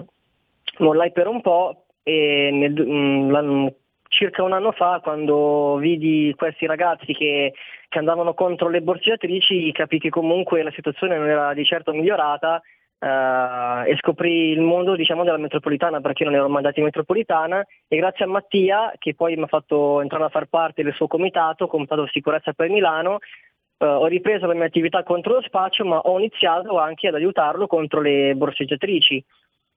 mollai 0.79 1.11
per 1.11 1.27
un 1.27 1.41
po' 1.41 1.83
e 2.03 2.49
nel, 2.51 2.73
mh, 2.73 3.37
mm, 3.37 3.67
circa 4.07 4.43
un 4.43 4.53
anno 4.53 4.71
fa 4.71 4.99
quando 5.01 5.77
vidi 5.77 6.33
questi 6.35 6.65
ragazzi 6.65 7.13
che, 7.13 7.53
che 7.87 7.99
andavano 7.99 8.33
contro 8.33 8.69
le 8.69 8.81
borseggiatrici 8.81 9.71
capì 9.71 9.99
che 9.99 10.09
comunque 10.09 10.63
la 10.63 10.71
situazione 10.71 11.17
non 11.17 11.29
era 11.29 11.53
di 11.53 11.63
certo 11.63 11.93
migliorata 11.93 12.61
Uh, 13.01 13.81
e 13.87 13.97
scoprì 13.97 14.51
il 14.51 14.61
mondo 14.61 14.95
diciamo, 14.95 15.23
della 15.23 15.37
metropolitana 15.37 16.01
perché 16.01 16.23
non 16.23 16.35
ero 16.35 16.47
mandato 16.47 16.77
in 16.77 16.85
metropolitana 16.85 17.65
e 17.87 17.97
grazie 17.97 18.25
a 18.25 18.27
Mattia 18.27 18.93
che 18.99 19.15
poi 19.15 19.35
mi 19.35 19.41
ha 19.41 19.47
fatto 19.47 20.01
entrare 20.01 20.25
a 20.25 20.29
far 20.29 20.45
parte 20.45 20.83
del 20.83 20.93
suo 20.93 21.07
comitato, 21.07 21.65
comitato 21.65 22.05
sicurezza 22.05 22.53
per 22.53 22.69
Milano, 22.69 23.17
uh, 23.79 23.85
ho 23.85 24.05
ripreso 24.05 24.45
la 24.45 24.53
mia 24.53 24.65
attività 24.65 25.01
contro 25.01 25.33
lo 25.33 25.41
spaccio 25.41 25.83
ma 25.83 25.97
ho 25.97 26.19
iniziato 26.19 26.77
anche 26.77 27.07
ad 27.07 27.15
aiutarlo 27.15 27.65
contro 27.65 28.01
le 28.01 28.35
borseggiatrici. 28.35 29.25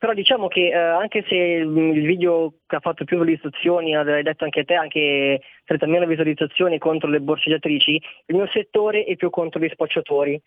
Però 0.05 0.15
diciamo 0.15 0.49
che 0.49 0.67
eh, 0.67 0.75
anche 0.77 1.25
se 1.27 1.35
il 1.35 2.03
video 2.05 2.57
che 2.67 2.77
ha 2.77 2.81
fatto 2.81 3.05
più 3.05 3.17
visualizzazioni, 3.17 3.97
hai 3.97 4.23
detto 4.23 4.45
anche 4.45 4.65
te, 4.65 4.75
anche 4.75 5.41
30.000 5.67 6.07
visualizzazioni 6.07 6.77
contro 6.77 7.09
le 7.09 7.23
borseggiatrici, 7.23 8.03
il 8.27 8.35
mio 8.35 8.47
settore 8.49 9.05
è 9.05 9.17
più 9.17 9.31
contro 9.31 9.63
gli 9.63 9.69
spacciatori 9.71 10.39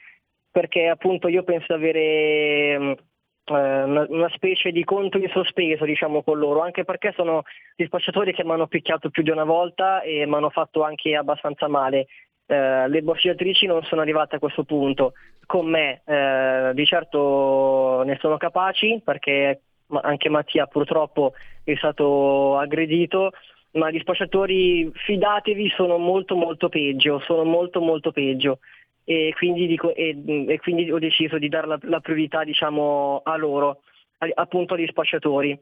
perché 0.52 0.88
appunto 0.88 1.28
io 1.28 1.42
penso 1.42 1.66
di 1.70 1.74
avere 1.74 2.80
mm, 2.80 2.92
eh, 3.46 4.06
una, 4.10 4.30
specie 4.36 4.72
di 4.72 4.84
conto 4.84 5.18
in 5.18 5.30
sospeso 5.30 5.86
diciamo 5.86 6.22
con 6.22 6.38
loro, 6.38 6.62
anche 6.62 6.84
perché 6.84 7.12
sono 7.16 7.42
gli 7.76 7.86
spacciatori 7.86 8.34
che 8.34 8.44
mi 8.44 8.52
hanno 8.52 8.68
picchiato 8.68 9.10
più 9.10 9.24
di 9.24 9.32
una 9.32 9.44
volta 9.44 10.02
e 10.02 10.28
mi 10.28 10.36
hanno 10.36 10.52
fatto 10.52 10.84
anche 10.84 11.16
abbastanza 11.16 11.68
male. 11.68 12.06
Eh, 12.50 12.88
le 12.88 13.02
borseggiatrici 13.02 13.66
non 13.66 13.84
sono 13.84 14.02
arrivate 14.02 14.38
a 14.38 14.40
questo 14.40 14.64
punto. 14.64 15.14
Con 15.46 15.70
me 15.70 16.02
eh, 16.06 16.72
di 16.74 16.86
certo 16.86 18.04
ne 18.06 18.18
sono 18.20 18.38
capaci 18.38 19.02
perché 19.04 19.62
anche 20.02 20.30
Mattia 20.30 20.66
purtroppo 20.66 21.34
è 21.64 21.76
stato 21.76 22.58
aggredito, 22.58 23.32
ma 23.72 23.92
gli 23.92 24.00
spacciatori 24.00 24.90
fidatevi 24.94 25.70
sono 25.76 25.98
molto 25.98 26.36
molto 26.36 26.70
peggio, 26.70 27.20
sono 27.20 27.44
molto 27.44 27.82
molto 27.82 28.12
peggio 28.12 28.60
e 29.10 29.34
quindi, 29.38 29.68
dico, 29.68 29.96
e, 29.96 30.22
e 30.48 30.60
quindi 30.60 30.92
ho 30.92 31.00
deciso 31.00 31.38
di 31.38 31.48
dare 31.48 31.66
la, 31.66 31.80
la 31.84 32.02
priorità 32.02 32.44
diciamo, 32.44 33.22
a 33.24 33.38
loro, 33.38 33.84
a, 34.18 34.28
appunto 34.34 34.74
agli 34.74 34.86
spacciatori. 34.88 35.58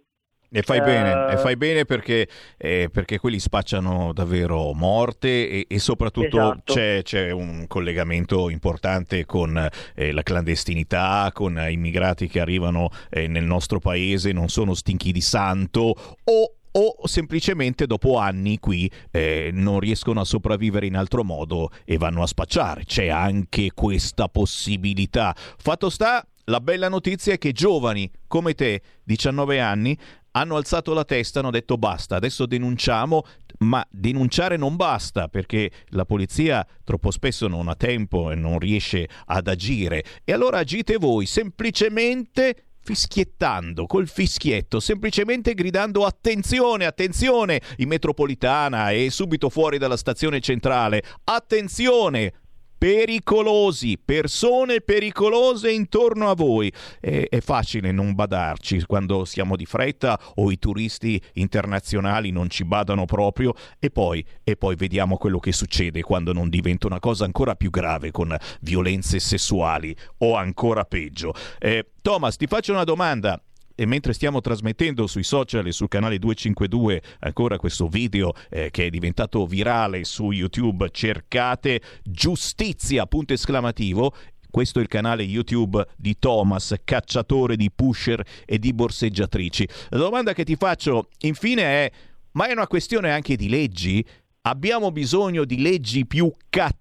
E 0.50 0.62
fai, 0.62 0.80
uh, 0.80 0.84
bene, 0.84 1.34
e 1.34 1.38
fai 1.38 1.58
bene 1.58 1.86
perché, 1.86 2.28
eh, 2.58 2.90
perché, 2.92 3.20
quelli 3.20 3.40
spacciano 3.40 4.14
davvero 4.14 4.74
morte 4.74 5.50
e, 5.50 5.66
e 5.68 5.80
soprattutto 5.80 6.38
esatto. 6.38 6.74
c'è, 6.74 7.02
c'è, 7.04 7.32
un 7.32 7.66
collegamento 7.68 8.50
importante 8.50 9.26
con 9.26 9.70
eh, 9.96 10.12
la 10.12 10.24
clandestinità, 10.24 11.30
con 11.34 11.64
immigrati 11.70 12.28
che 12.28 12.40
arrivano 12.40 12.90
eh, 13.10 13.28
nel 13.28 13.44
nostro 13.44 13.80
paese, 13.80 14.32
non 14.32 14.48
sono 14.50 14.74
stinchi 14.74 15.12
di 15.12 15.22
santo 15.22 15.94
o 16.24 16.54
o 16.78 17.08
semplicemente 17.08 17.88
dopo 17.88 18.18
anni 18.18 18.60
qui 18.60 18.92
eh, 19.12 19.50
non 19.54 19.80
riescono 19.80 20.20
a 20.20 20.26
sopravvivere 20.26 20.86
in 20.86 20.96
altro 20.96 21.24
modo 21.24 21.70
e 21.86 21.98
vanno 21.98 22.22
a 22.22 22.28
spacciare. 22.28 22.84
C'è 22.86 23.08
anche 23.08 23.72
questa 23.74 24.28
possibilità. 24.28 25.34
Fatto 25.36 25.90
sta, 25.90 26.26
la 26.46 26.60
bella 26.60 26.90
notizia 26.90 27.34
è 27.34 27.38
che 27.38 27.54
giovani 27.54 28.10
come 28.28 28.54
te, 28.54 28.82
19 29.04 29.60
anni, 29.60 29.98
hanno 30.36 30.56
alzato 30.56 30.94
la 30.94 31.06
testa, 31.06 31.40
hanno 31.40 31.52
detto 31.52 31.78
basta, 31.78 32.16
adesso 32.16 32.46
denunciamo, 32.46 33.24
ma 33.60 33.86
denunciare 33.90 34.58
non 34.58 34.76
basta 34.76 35.28
perché 35.28 35.72
la 35.90 36.06
polizia 36.06 36.66
troppo 36.84 37.12
spesso 37.12 37.48
non 37.48 37.70
ha 37.70 37.76
tempo 37.76 38.32
e 38.32 38.36
non 38.36 38.60
riesce 38.60 39.08
ad 39.26 39.48
agire. 39.48 40.04
E 40.24 40.34
allora 40.34 40.60
agite 40.60 40.98
voi, 40.98 41.26
semplicemente 41.26 42.66
fischiettando 42.82 43.88
col 43.88 44.08
fischietto, 44.08 44.80
semplicemente 44.80 45.56
gridando 45.56 46.06
attenzione, 46.06 46.86
attenzione 46.86 47.60
in 47.78 47.88
metropolitana 47.88 48.92
e 48.92 49.10
subito 49.10 49.50
fuori 49.50 49.78
dalla 49.78 49.98
stazione 49.98 50.40
centrale, 50.40 51.02
attenzione! 51.24 52.32
Pericolosi, 52.78 53.98
persone 54.04 54.82
pericolose 54.82 55.72
intorno 55.72 56.30
a 56.30 56.36
voi. 56.36 56.72
È, 57.00 57.28
è, 57.30 57.40
facile 57.42 57.92
non 57.92 58.14
badarci 58.14 58.86
quando 58.86 59.26
siamo 59.26 59.56
di 59.56 59.66
fretta 59.66 60.20
o 60.36 60.52
i 60.52 60.58
turisti 60.58 61.22
internazionali 61.34 62.32
non 62.32 62.50
ci 62.50 62.64
badano 62.66 63.06
proprio 63.06 63.54
e 63.80 63.90
poi, 63.90 64.26
e 64.44 64.56
poi 64.56 64.76
vediamo 64.76 65.18
quello 65.18 65.40
che 65.40 65.52
succede 65.52 66.02
quando 66.02 66.34
non 66.34 66.50
diventa 66.50 66.88
una 66.88 67.00
cosa 67.00 67.26
ancora 67.26 67.56
più 67.56 67.70
grave 67.70 68.12
con 68.12 68.36
violenze 68.62 69.20
sessuali 69.20 69.96
o 70.20 70.36
ancora 70.36 70.86
peggio. 70.86 71.34
Eh, 71.60 71.92
Thomas, 72.02 72.36
ti 72.36 72.48
faccio 72.48 72.72
una 72.72 72.84
domanda 72.84 73.42
e 73.76 73.86
mentre 73.86 74.14
stiamo 74.14 74.42
trasmettendo 74.42 75.06
sui 75.06 75.24
social 75.24 75.68
e 75.68 75.72
sul 75.72 75.90
canale 75.90 76.18
252 76.18 77.02
ancora 77.20 77.58
questo 77.58 77.88
video 77.88 78.34
eh, 78.50 78.72
che 78.72 78.86
è 78.86 78.90
diventato 78.90 79.46
virale 79.46 80.04
su 80.06 80.32
YouTube, 80.32 80.90
cercate 80.92 81.82
giustizia, 82.04 83.06
punto 83.06 83.34
esclamativo, 83.34 84.14
questo 84.50 84.80
è 84.80 84.82
il 84.82 84.88
canale 84.88 85.24
YouTube 85.24 85.86
di 85.98 86.18
Thomas, 86.18 86.74
cacciatore 86.86 87.58
di 87.58 87.70
pusher 87.70 88.24
e 88.46 88.58
di 88.58 88.72
borseggiatrici. 88.72 89.68
La 89.90 89.98
domanda 89.98 90.32
che 90.32 90.46
ti 90.46 90.56
faccio 90.56 91.10
infine 91.24 91.64
è, 91.64 91.92
ma 92.32 92.48
è 92.48 92.54
una 92.54 92.68
questione 92.68 93.12
anche 93.12 93.36
di 93.36 93.50
leggi? 93.50 94.06
Abbiamo 94.44 94.92
bisogno 94.92 95.44
di 95.44 95.60
leggi 95.60 96.06
più 96.06 96.32
cattive 96.50 96.75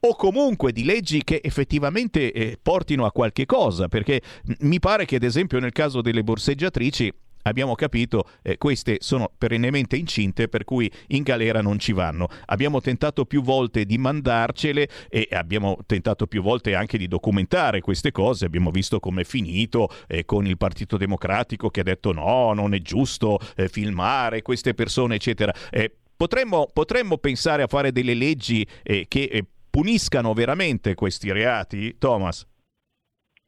o 0.00 0.16
comunque 0.16 0.72
di 0.72 0.84
leggi 0.84 1.22
che 1.24 1.40
effettivamente 1.42 2.32
eh, 2.32 2.58
portino 2.60 3.04
a 3.04 3.12
qualche 3.12 3.46
cosa, 3.46 3.88
perché 3.88 4.22
mi 4.60 4.78
pare 4.78 5.04
che 5.04 5.16
ad 5.16 5.22
esempio 5.22 5.58
nel 5.58 5.72
caso 5.72 6.00
delle 6.00 6.22
borseggiatrici 6.22 7.12
abbiamo 7.42 7.74
capito 7.74 8.28
eh, 8.42 8.58
queste 8.58 8.98
sono 9.00 9.30
perennemente 9.36 9.96
incinte 9.96 10.48
per 10.48 10.64
cui 10.64 10.90
in 11.08 11.22
galera 11.22 11.60
non 11.60 11.78
ci 11.78 11.92
vanno. 11.92 12.28
Abbiamo 12.46 12.80
tentato 12.80 13.24
più 13.24 13.42
volte 13.42 13.84
di 13.84 13.98
mandarcele 13.98 14.88
e 15.08 15.28
abbiamo 15.32 15.78
tentato 15.86 16.26
più 16.26 16.42
volte 16.42 16.74
anche 16.74 16.98
di 16.98 17.08
documentare 17.08 17.80
queste 17.80 18.12
cose. 18.12 18.44
Abbiamo 18.44 18.70
visto 18.70 19.00
come 19.00 19.22
è 19.22 19.24
finito 19.24 19.88
eh, 20.06 20.24
con 20.24 20.46
il 20.46 20.56
Partito 20.56 20.96
Democratico 20.96 21.70
che 21.70 21.80
ha 21.80 21.84
detto 21.84 22.12
no, 22.12 22.52
non 22.52 22.74
è 22.74 22.80
giusto 22.80 23.38
eh, 23.56 23.68
filmare 23.68 24.42
queste 24.42 24.74
persone, 24.74 25.14
eccetera. 25.14 25.54
Potremmo, 26.20 26.66
potremmo 26.70 27.16
pensare 27.16 27.62
a 27.62 27.66
fare 27.66 27.92
delle 27.92 28.12
leggi 28.12 28.62
eh, 28.82 29.06
che 29.08 29.22
eh, 29.32 29.42
puniscano 29.70 30.34
veramente 30.34 30.94
questi 30.94 31.32
reati, 31.32 31.96
Thomas? 31.96 32.46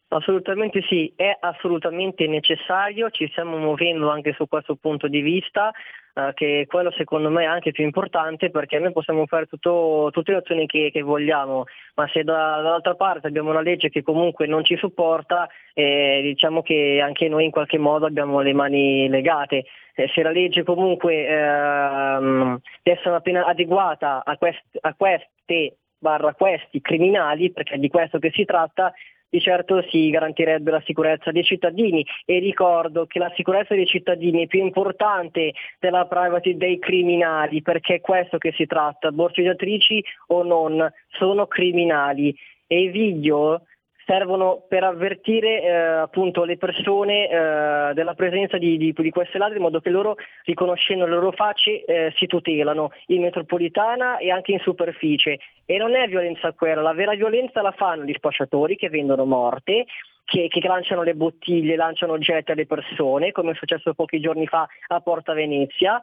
Assolutamente 0.09 0.81
sì, 0.89 1.13
è 1.15 1.37
assolutamente 1.39 2.27
necessario, 2.27 3.11
ci 3.11 3.29
stiamo 3.29 3.59
muovendo 3.59 4.09
anche 4.09 4.33
su 4.33 4.49
questo 4.49 4.77
punto 4.77 5.07
di 5.07 5.21
vista, 5.21 5.71
eh, 6.15 6.31
che 6.33 6.65
quello 6.67 6.91
secondo 6.93 7.29
me 7.29 7.45
anche 7.45 7.73
più 7.73 7.85
importante 7.85 8.49
perché 8.49 8.79
noi 8.79 8.93
possiamo 8.93 9.27
fare 9.27 9.45
tutto, 9.45 10.09
tutte 10.11 10.33
le 10.33 10.39
azioni 10.39 10.65
che, 10.65 10.89
che 10.91 11.03
vogliamo, 11.03 11.65
ma 11.97 12.09
se 12.11 12.25
da, 12.25 12.57
dall'altra 12.63 12.95
parte 12.95 13.27
abbiamo 13.27 13.51
una 13.51 13.61
legge 13.61 13.91
che 13.91 14.03
comunque 14.03 14.47
non 14.47 14.65
ci 14.65 14.79
supporta, 14.79 15.47
eh, 15.75 16.21
diciamo 16.23 16.63
che 16.63 17.03
anche 17.05 17.29
noi 17.29 17.45
in 17.45 17.51
qualche 17.51 17.77
modo 17.77 18.07
abbiamo 18.07 18.41
le 18.41 18.55
mani 18.55 19.11
legate 19.11 19.67
se 19.95 20.23
la 20.23 20.31
legge 20.31 20.63
comunque 20.63 21.27
ehm, 21.27 22.61
deve 22.83 22.99
essere 22.99 23.11
una 23.11 23.21
pena 23.21 23.47
adeguata 23.47 24.23
a, 24.25 24.37
quest- 24.37 24.79
a 24.81 24.95
queste 24.95 25.77
barra 25.99 26.35
questi 26.35 26.81
criminali, 26.81 27.53
perché 27.53 27.75
è 27.75 27.79
di 27.79 27.89
questo 27.89 28.19
che 28.19 28.33
si 28.35 28.45
tratta, 28.45 28.93
di 29.29 29.41
certo 29.41 29.83
si 29.89 30.11
garantirebbe 30.11 30.71
la 30.71 30.83
sicurezza 30.85 31.31
dei 31.31 31.45
cittadini. 31.45 32.05
E 32.27 32.39
ricordo 32.39 33.07
che 33.07 33.19
la 33.19 33.33
sicurezza 33.35 33.75
dei 33.75 33.87
cittadini 33.87 34.43
è 34.43 34.47
più 34.47 34.61
importante 34.61 35.53
della 35.79 36.07
privacy 36.07 36.57
dei 36.57 36.79
criminali 36.79 37.63
perché 37.63 37.95
è 37.95 38.01
questo 38.01 38.37
che 38.37 38.53
si 38.53 38.67
tratta, 38.67 39.11
borseggiatrici 39.11 40.05
o 40.29 40.43
non, 40.43 40.87
sono 41.19 41.47
criminali. 41.47 42.37
E 42.67 42.83
i 42.83 42.89
video 42.89 43.63
servono 44.05 44.65
per 44.69 44.85
avvertire 44.85 45.63
eh, 45.63 45.71
appunto 45.71 46.45
le 46.45 46.57
persone 46.57 47.29
eh, 47.29 47.95
della 47.95 48.15
presenza 48.15 48.59
di, 48.59 48.77
di, 48.77 48.93
di, 48.97 49.11
queste 49.11 49.39
ladre 49.39 49.57
in 49.57 49.63
modo 49.63 49.81
che 49.81 49.91
loro, 49.91 50.17
riconoscendo 50.45 51.05
le 51.05 51.13
loro 51.13 51.33
facce, 51.33 51.85
eh, 51.85 52.13
si 52.17 52.27
tutelano 52.27 52.91
in 53.07 53.23
metropolitana 53.23 54.19
e 54.19 54.31
anche 54.31 54.53
in 54.53 54.61
superficie. 54.61 55.39
E 55.65 55.77
non 55.79 55.95
è 55.95 56.07
violenza 56.09 56.53
quella, 56.53 56.83
la 56.83 56.93
vera 56.93 57.15
violenza 57.15 57.63
la 57.63 57.73
fanno 57.73 58.05
gli 58.05 58.15
spacciatori 58.15 58.77
che 58.77 58.89
vendono 58.89 59.25
morte, 59.25 59.87
che, 60.25 60.49
che, 60.49 60.67
lanciano 60.67 61.03
le 61.03 61.15
bottiglie, 61.15 61.77
lanciano 61.77 62.13
oggetti 62.13 62.53
alle 62.53 62.67
persone, 62.67 63.33
come 63.33 63.53
è 63.53 63.55
successo 63.55 63.95
pochi 63.95 64.21
giorni 64.21 64.47
fa 64.47 64.67
a 64.89 65.01
Porta 65.01 65.33
Venezia, 65.33 66.01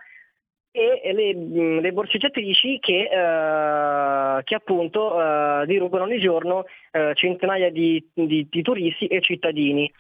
e 0.72 1.14
le, 1.14 1.36
mm, 1.36 1.80
le 1.80 1.92
borseggiatrici 1.92 2.80
che, 2.80 3.10
eh, 3.12 4.44
che 4.44 4.56
appunto 4.56 5.20
eh, 5.20 5.66
dirubano 5.66 6.04
ogni 6.04 6.20
giorno 6.20 6.66
eh, 6.92 7.14
centinaia 7.16 7.72
di, 7.72 8.08
di, 8.14 8.48
di 8.50 8.62
turisti 8.62 9.08
e 9.08 9.22
cittadini. 9.22 9.92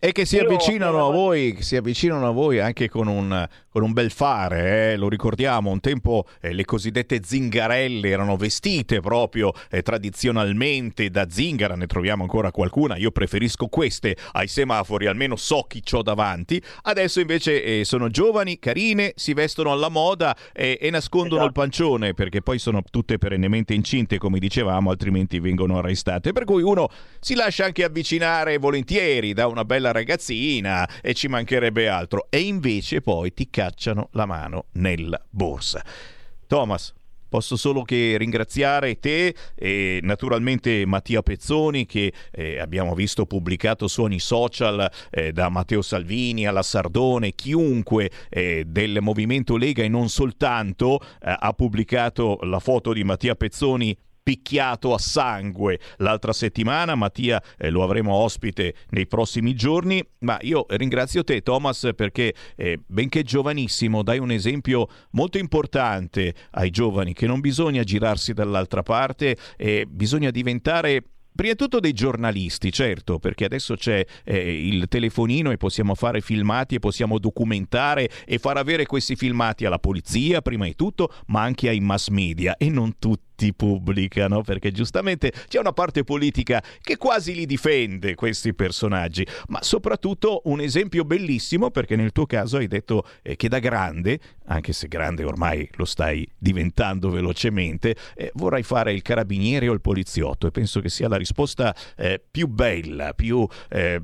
E 0.00 0.12
che 0.12 0.24
si 0.24 0.36
Io 0.36 0.42
avvicinano 0.42 1.08
a 1.08 1.10
voi, 1.10 1.56
si 1.60 1.74
avvicinano 1.74 2.28
a 2.28 2.30
voi 2.30 2.60
anche 2.60 2.88
con 2.88 3.08
un, 3.08 3.48
con 3.70 3.82
un 3.82 3.92
bel 3.92 4.10
fare, 4.10 4.92
eh? 4.92 4.96
lo 4.96 5.08
ricordiamo, 5.08 5.70
un 5.70 5.80
tempo 5.80 6.26
eh, 6.40 6.52
le 6.52 6.64
cosiddette 6.64 7.20
zingarelle 7.22 8.08
erano 8.08 8.36
vestite 8.36 9.00
proprio 9.00 9.52
eh, 9.70 9.82
tradizionalmente 9.82 11.10
da 11.10 11.28
zingara, 11.28 11.74
ne 11.76 11.86
troviamo 11.86 12.22
ancora 12.22 12.50
qualcuna, 12.50 12.96
io 12.96 13.10
preferisco 13.10 13.66
queste 13.66 14.16
ai 14.32 14.48
semafori, 14.48 15.06
almeno 15.06 15.36
so 15.36 15.64
chi 15.68 15.82
ho 15.92 16.02
davanti, 16.02 16.62
adesso 16.82 17.20
invece 17.20 17.62
eh, 17.62 17.84
sono 17.84 18.08
giovani, 18.08 18.58
carine, 18.58 19.12
si 19.16 19.32
vestono 19.34 19.72
alla 19.72 19.88
moda 19.88 20.36
e 20.52 20.88
nascondono 20.90 21.42
esatto. 21.42 21.46
il 21.46 21.52
pancione 21.52 22.14
perché 22.14 22.42
poi 22.42 22.58
sono 22.58 22.82
tutte 22.90 23.18
perennemente 23.18 23.74
incinte 23.74 24.18
come 24.18 24.38
dicevamo, 24.38 24.90
altrimenti 24.90 25.38
vengono 25.38 25.78
arrestate, 25.78 26.32
per 26.32 26.44
cui 26.44 26.62
uno 26.62 26.88
si 27.20 27.34
lascia 27.34 27.64
anche 27.64 27.84
avvicinare 27.84 28.58
volentieri 28.58 29.32
da 29.32 29.46
una 29.46 29.64
bella 29.64 29.92
ragazzina 29.92 30.88
e 31.00 31.14
ci 31.14 31.28
mancherebbe 31.28 31.88
altro. 31.88 32.26
E 32.30 32.40
invece 32.40 33.00
poi 33.00 33.32
ti 33.32 33.48
cacciano 33.68 34.08
la 34.12 34.26
mano 34.26 34.66
nella 34.72 35.20
borsa. 35.30 35.84
Thomas, 36.46 36.94
Posso 37.28 37.56
solo 37.56 37.82
che 37.82 38.16
ringraziare 38.16 38.98
te 38.98 39.34
e 39.54 40.00
naturalmente 40.02 40.86
Mattia 40.86 41.20
Pezzoni 41.20 41.84
che 41.84 42.10
eh, 42.30 42.58
abbiamo 42.58 42.94
visto 42.94 43.26
pubblicato 43.26 43.86
su 43.86 44.00
ogni 44.00 44.18
social 44.18 44.90
eh, 45.10 45.32
da 45.32 45.50
Matteo 45.50 45.82
Salvini 45.82 46.46
alla 46.46 46.62
Sardone, 46.62 47.34
chiunque 47.34 48.10
eh, 48.30 48.64
del 48.66 49.00
movimento 49.02 49.58
Lega 49.58 49.82
e 49.82 49.88
non 49.88 50.08
soltanto 50.08 51.00
eh, 51.00 51.36
ha 51.38 51.52
pubblicato 51.52 52.38
la 52.44 52.60
foto 52.60 52.94
di 52.94 53.04
Mattia 53.04 53.34
Pezzoni 53.34 53.94
picchiato 54.28 54.92
a 54.92 54.98
sangue 54.98 55.80
l'altra 55.96 56.34
settimana. 56.34 56.94
Mattia 56.94 57.42
eh, 57.56 57.70
lo 57.70 57.82
avremo 57.82 58.12
ospite 58.12 58.74
nei 58.90 59.06
prossimi 59.06 59.54
giorni, 59.54 60.06
ma 60.18 60.36
io 60.42 60.66
ringrazio 60.68 61.24
te 61.24 61.40
Thomas 61.40 61.88
perché 61.96 62.34
eh, 62.54 62.78
benché 62.86 63.22
giovanissimo 63.22 64.02
dai 64.02 64.18
un 64.18 64.30
esempio 64.30 64.86
molto 65.12 65.38
importante 65.38 66.34
ai 66.50 66.68
giovani 66.68 67.14
che 67.14 67.26
non 67.26 67.40
bisogna 67.40 67.82
girarsi 67.82 68.34
dall'altra 68.34 68.82
parte 68.82 69.34
e 69.56 69.86
bisogna 69.88 70.30
diventare 70.30 71.04
Prima 71.38 71.52
di 71.52 71.58
tutto 71.60 71.78
dei 71.78 71.92
giornalisti, 71.92 72.72
certo, 72.72 73.20
perché 73.20 73.44
adesso 73.44 73.76
c'è 73.76 74.04
eh, 74.24 74.66
il 74.66 74.88
telefonino 74.88 75.52
e 75.52 75.56
possiamo 75.56 75.94
fare 75.94 76.20
filmati 76.20 76.74
e 76.74 76.78
possiamo 76.80 77.20
documentare 77.20 78.10
e 78.26 78.38
far 78.38 78.56
avere 78.56 78.86
questi 78.86 79.14
filmati 79.14 79.64
alla 79.64 79.78
polizia, 79.78 80.42
prima 80.42 80.64
di 80.64 80.74
tutto, 80.74 81.12
ma 81.26 81.42
anche 81.42 81.68
ai 81.68 81.78
mass 81.78 82.08
media 82.08 82.56
e 82.56 82.68
non 82.70 82.98
tutti 82.98 83.27
tutti 83.38 83.54
pubblicano, 83.54 84.42
perché 84.42 84.72
giustamente 84.72 85.32
c'è 85.46 85.60
una 85.60 85.72
parte 85.72 86.02
politica 86.02 86.60
che 86.80 86.96
quasi 86.96 87.34
li 87.34 87.46
difende 87.46 88.16
questi 88.16 88.52
personaggi, 88.52 89.24
ma 89.48 89.62
soprattutto 89.62 90.42
un 90.46 90.60
esempio 90.60 91.04
bellissimo 91.04 91.70
perché 91.70 91.94
nel 91.94 92.10
tuo 92.10 92.26
caso 92.26 92.56
hai 92.56 92.66
detto 92.66 93.06
eh, 93.22 93.36
che 93.36 93.48
da 93.48 93.60
grande, 93.60 94.18
anche 94.46 94.72
se 94.72 94.88
grande 94.88 95.22
ormai 95.22 95.68
lo 95.74 95.84
stai 95.84 96.28
diventando 96.36 97.10
velocemente, 97.10 97.94
eh, 98.16 98.32
vorrai 98.34 98.64
fare 98.64 98.92
il 98.92 99.02
carabiniere 99.02 99.68
o 99.68 99.72
il 99.72 99.80
poliziotto. 99.80 100.48
E 100.48 100.50
penso 100.50 100.80
che 100.80 100.88
sia 100.88 101.08
la 101.08 101.16
risposta 101.16 101.74
eh, 101.96 102.20
più 102.28 102.48
bella, 102.48 103.14
più 103.14 103.46
eh, 103.68 104.00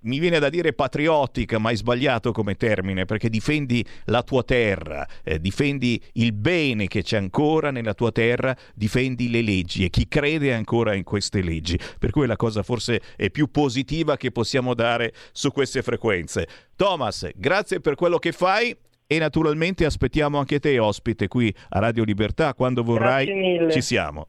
mi 0.00 0.18
viene 0.18 0.38
da 0.38 0.48
dire 0.48 0.72
patriottica, 0.72 1.58
ma 1.58 1.70
è 1.70 1.76
sbagliato 1.76 2.32
come 2.32 2.54
termine 2.54 3.04
perché 3.04 3.28
difendi 3.28 3.84
la 4.06 4.22
tua 4.22 4.42
terra, 4.44 5.06
eh, 5.22 5.38
difendi 5.38 6.02
il 6.14 6.32
bene 6.32 6.86
che 6.86 7.02
c'è 7.02 7.18
ancora 7.18 7.70
nella 7.70 7.92
tua 7.92 8.12
terra 8.12 8.56
difendi 8.78 9.30
le 9.30 9.42
leggi 9.42 9.84
e 9.84 9.90
chi 9.90 10.08
crede 10.08 10.54
ancora 10.54 10.94
in 10.94 11.04
queste 11.04 11.42
leggi. 11.42 11.78
Per 11.98 12.10
cui 12.10 12.26
la 12.26 12.36
cosa 12.36 12.62
forse 12.62 13.02
è 13.16 13.28
più 13.28 13.50
positiva 13.50 14.16
che 14.16 14.30
possiamo 14.30 14.72
dare 14.72 15.12
su 15.32 15.52
queste 15.52 15.82
frequenze. 15.82 16.46
Thomas, 16.76 17.30
grazie 17.34 17.80
per 17.80 17.94
quello 17.94 18.16
che 18.18 18.32
fai 18.32 18.74
e 19.06 19.18
naturalmente 19.18 19.84
aspettiamo 19.84 20.38
anche 20.38 20.58
te 20.60 20.78
ospite 20.78 21.28
qui 21.28 21.54
a 21.70 21.78
Radio 21.80 22.04
Libertà 22.04 22.54
quando 22.54 22.82
vorrai. 22.82 23.70
Ci 23.70 23.82
siamo. 23.82 24.28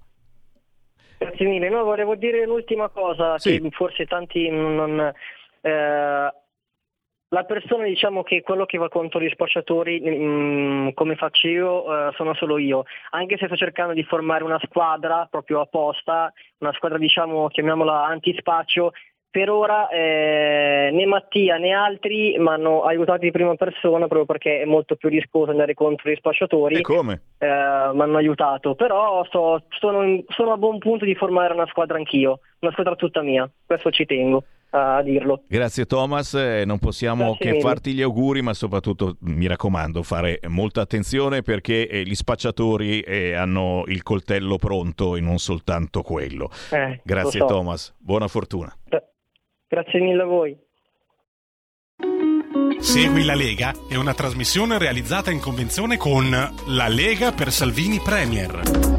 Grazie 1.17 1.45
mille. 1.45 1.69
No, 1.69 1.83
volevo 1.83 2.15
dire 2.15 2.45
l'ultima 2.45 2.87
cosa 2.89 3.37
sì. 3.37 3.59
che 3.59 3.69
forse 3.71 4.05
tanti 4.05 4.49
non, 4.49 5.13
eh, 5.61 6.33
la 7.29 7.43
persona 7.43 7.83
diciamo 7.83 8.23
che 8.23 8.41
quello 8.41 8.65
che 8.65 8.77
va 8.77 8.89
contro 8.89 9.21
gli 9.21 9.29
spacciatori 9.29 9.99
mh, 9.99 10.23
mm, 10.23 10.89
come 10.93 11.15
faccio 11.15 11.47
io 11.47 11.83
uh, 11.83 12.11
sono 12.13 12.33
solo 12.33 12.57
io 12.57 12.83
anche 13.11 13.37
se 13.37 13.45
sto 13.45 13.55
cercando 13.55 13.93
di 13.93 14.03
formare 14.03 14.43
una 14.43 14.59
squadra 14.63 15.27
proprio 15.29 15.61
apposta 15.61 16.33
una 16.59 16.73
squadra 16.73 16.97
diciamo 16.97 17.47
chiamiamola 17.47 18.05
antispaccio 18.05 18.93
per 19.31 19.47
ora 19.51 19.89
eh, 19.89 20.89
né 20.91 21.05
Mattia 21.05 21.57
né 21.57 21.71
altri 21.71 22.35
mi 22.39 22.47
hanno 22.47 22.81
aiutato 22.81 23.19
di 23.19 23.29
prima 23.29 23.53
persona 23.53 24.07
proprio 24.07 24.25
perché 24.25 24.61
è 24.61 24.65
molto 24.65 24.95
più 24.95 25.07
rischioso 25.07 25.51
andare 25.51 25.75
contro 25.75 26.09
gli 26.09 26.15
spacciatori. 26.15 26.77
E 26.77 26.81
come? 26.81 27.21
Eh, 27.37 27.45
mi 27.45 28.01
hanno 28.01 28.17
aiutato, 28.17 28.73
però 28.73 29.23
sto, 29.25 29.65
sono, 29.69 30.23
sono 30.29 30.53
a 30.53 30.57
buon 30.57 30.79
punto 30.79 31.05
di 31.05 31.13
formare 31.13 31.53
una 31.53 31.67
squadra 31.67 31.97
anch'io, 31.97 32.39
una 32.61 32.71
squadra 32.71 32.95
tutta 32.95 33.21
mia, 33.21 33.47
questo 33.67 33.91
ci 33.91 34.05
tengo 34.05 34.45
a 34.71 35.01
dirlo. 35.01 35.43
Grazie 35.47 35.85
Thomas, 35.85 36.33
eh, 36.33 36.63
non 36.65 36.79
possiamo 36.79 37.25
Grazie 37.25 37.45
che 37.45 37.51
mille. 37.51 37.61
farti 37.61 37.93
gli 37.93 38.01
auguri, 38.01 38.41
ma 38.41 38.53
soprattutto 38.53 39.17
mi 39.21 39.47
raccomando 39.47 40.03
fare 40.03 40.39
molta 40.47 40.81
attenzione 40.81 41.41
perché 41.41 41.87
eh, 41.87 42.03
gli 42.03 42.15
spacciatori 42.15 43.01
eh, 43.01 43.33
hanno 43.33 43.83
il 43.87 44.03
coltello 44.03 44.57
pronto 44.57 45.15
e 45.15 45.21
non 45.21 45.37
soltanto 45.39 46.01
quello. 46.01 46.49
Eh, 46.71 47.01
Grazie 47.03 47.39
so. 47.39 47.45
Thomas, 47.45 47.95
buona 47.97 48.27
fortuna. 48.27 48.75
Grazie 49.67 49.99
mille 49.99 50.21
a 50.21 50.25
voi. 50.25 50.57
Segui 52.79 53.25
la 53.25 53.35
Lega 53.35 53.73
è 53.89 53.95
una 53.95 54.13
trasmissione 54.13 54.77
realizzata 54.77 55.31
in 55.31 55.39
convenzione 55.39 55.97
con 55.97 56.29
La 56.67 56.87
Lega 56.87 57.31
per 57.31 57.51
Salvini 57.51 57.99
Premier. 57.99 58.98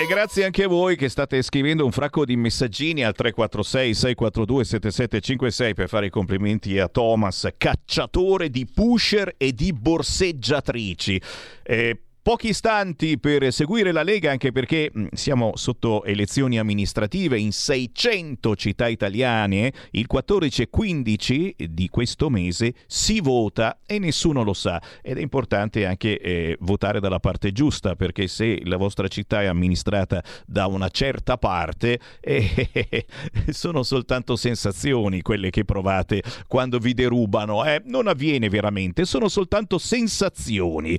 E 0.00 0.06
grazie 0.06 0.46
anche 0.46 0.62
a 0.62 0.66
voi 0.66 0.96
che 0.96 1.10
state 1.10 1.42
scrivendo 1.42 1.84
un 1.84 1.92
fracco 1.92 2.24
di 2.24 2.34
messaggini 2.34 3.04
al 3.04 3.12
346 3.12 3.92
642 3.92 4.64
7756 4.64 5.74
per 5.74 5.88
fare 5.90 6.06
i 6.06 6.10
complimenti 6.10 6.78
a 6.78 6.88
Thomas, 6.88 7.46
cacciatore 7.58 8.48
di 8.48 8.64
pusher 8.64 9.34
e 9.36 9.52
di 9.52 9.74
borseggiatrici. 9.74 11.20
Eh, 11.62 12.00
Pochi 12.22 12.48
istanti 12.48 13.18
per 13.18 13.50
seguire 13.50 13.92
la 13.92 14.02
Lega 14.02 14.30
anche 14.30 14.52
perché 14.52 14.92
mm, 14.94 15.06
siamo 15.14 15.52
sotto 15.54 16.04
elezioni 16.04 16.58
amministrative 16.58 17.38
in 17.38 17.50
600 17.50 18.56
città 18.56 18.88
italiane, 18.88 19.72
il 19.92 20.06
14 20.06 20.60
e 20.60 20.68
15 20.68 21.54
di 21.70 21.88
questo 21.88 22.28
mese 22.28 22.74
si 22.86 23.20
vota 23.20 23.78
e 23.86 23.98
nessuno 23.98 24.42
lo 24.42 24.52
sa 24.52 24.82
ed 25.00 25.16
è 25.16 25.22
importante 25.22 25.86
anche 25.86 26.20
eh, 26.20 26.58
votare 26.60 27.00
dalla 27.00 27.20
parte 27.20 27.52
giusta 27.52 27.96
perché 27.96 28.28
se 28.28 28.60
la 28.64 28.76
vostra 28.76 29.08
città 29.08 29.40
è 29.40 29.46
amministrata 29.46 30.22
da 30.44 30.66
una 30.66 30.90
certa 30.90 31.38
parte 31.38 31.98
eh, 32.20 33.06
sono 33.48 33.82
soltanto 33.82 34.36
sensazioni 34.36 35.22
quelle 35.22 35.48
che 35.48 35.64
provate 35.64 36.22
quando 36.46 36.78
vi 36.80 36.92
derubano, 36.92 37.64
eh? 37.64 37.80
non 37.86 38.08
avviene 38.08 38.50
veramente, 38.50 39.06
sono 39.06 39.28
soltanto 39.28 39.78
sensazioni. 39.78 40.98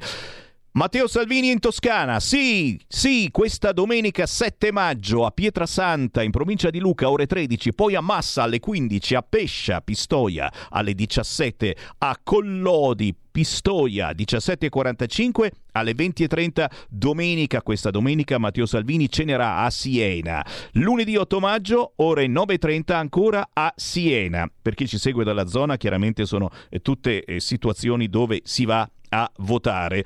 Matteo 0.74 1.06
Salvini 1.08 1.52
in 1.52 1.60
Toscana, 1.60 2.22
sì, 2.22 2.80
sì, 2.88 3.28
questa 3.30 3.74
domenica 3.74 4.26
7 4.26 4.72
maggio 4.72 5.26
a 5.26 5.32
Pietrasanta 5.32 6.24
in 6.24 6.32
provincia 6.32 6.70
di 6.70 6.80
Luca 6.80 7.10
ore 7.10 7.28
13, 7.28 7.74
poi 7.74 7.96
a 7.96 8.00
Massa 8.00 8.44
alle 8.44 8.62
15, 8.62 9.16
a 9.16 9.22
Pescia, 9.22 9.82
Pistoia 9.82 10.50
alle 10.70 10.94
17, 10.94 11.76
a 11.98 12.18
Collodi, 12.24 13.14
Pistoia 13.30 14.12
17.45 14.12 15.50
alle 15.74 15.92
20.30 15.92 16.66
domenica, 16.88 17.62
questa 17.64 17.92
domenica 17.92 18.38
Matteo 18.38 18.66
Salvini 18.66 19.10
cenerà 19.10 19.58
a 19.58 19.70
Siena. 19.70 20.42
Lunedì 20.76 21.18
8 21.18 21.40
maggio 21.42 21.92
ore 21.98 22.28
9.30 22.28 22.94
ancora 22.94 23.50
a 23.52 23.74
Siena. 23.76 24.50
Per 24.62 24.74
chi 24.74 24.88
ci 24.88 24.98
segue 24.98 25.26
dalla 25.26 25.48
zona 25.48 25.76
chiaramente 25.76 26.26
sono 26.26 26.50
tutte 26.82 27.26
eh, 27.26 27.42
situazioni 27.42 28.08
dove 28.08 28.40
si 28.46 28.64
va 28.64 28.90
a 29.10 29.30
votare. 29.40 30.06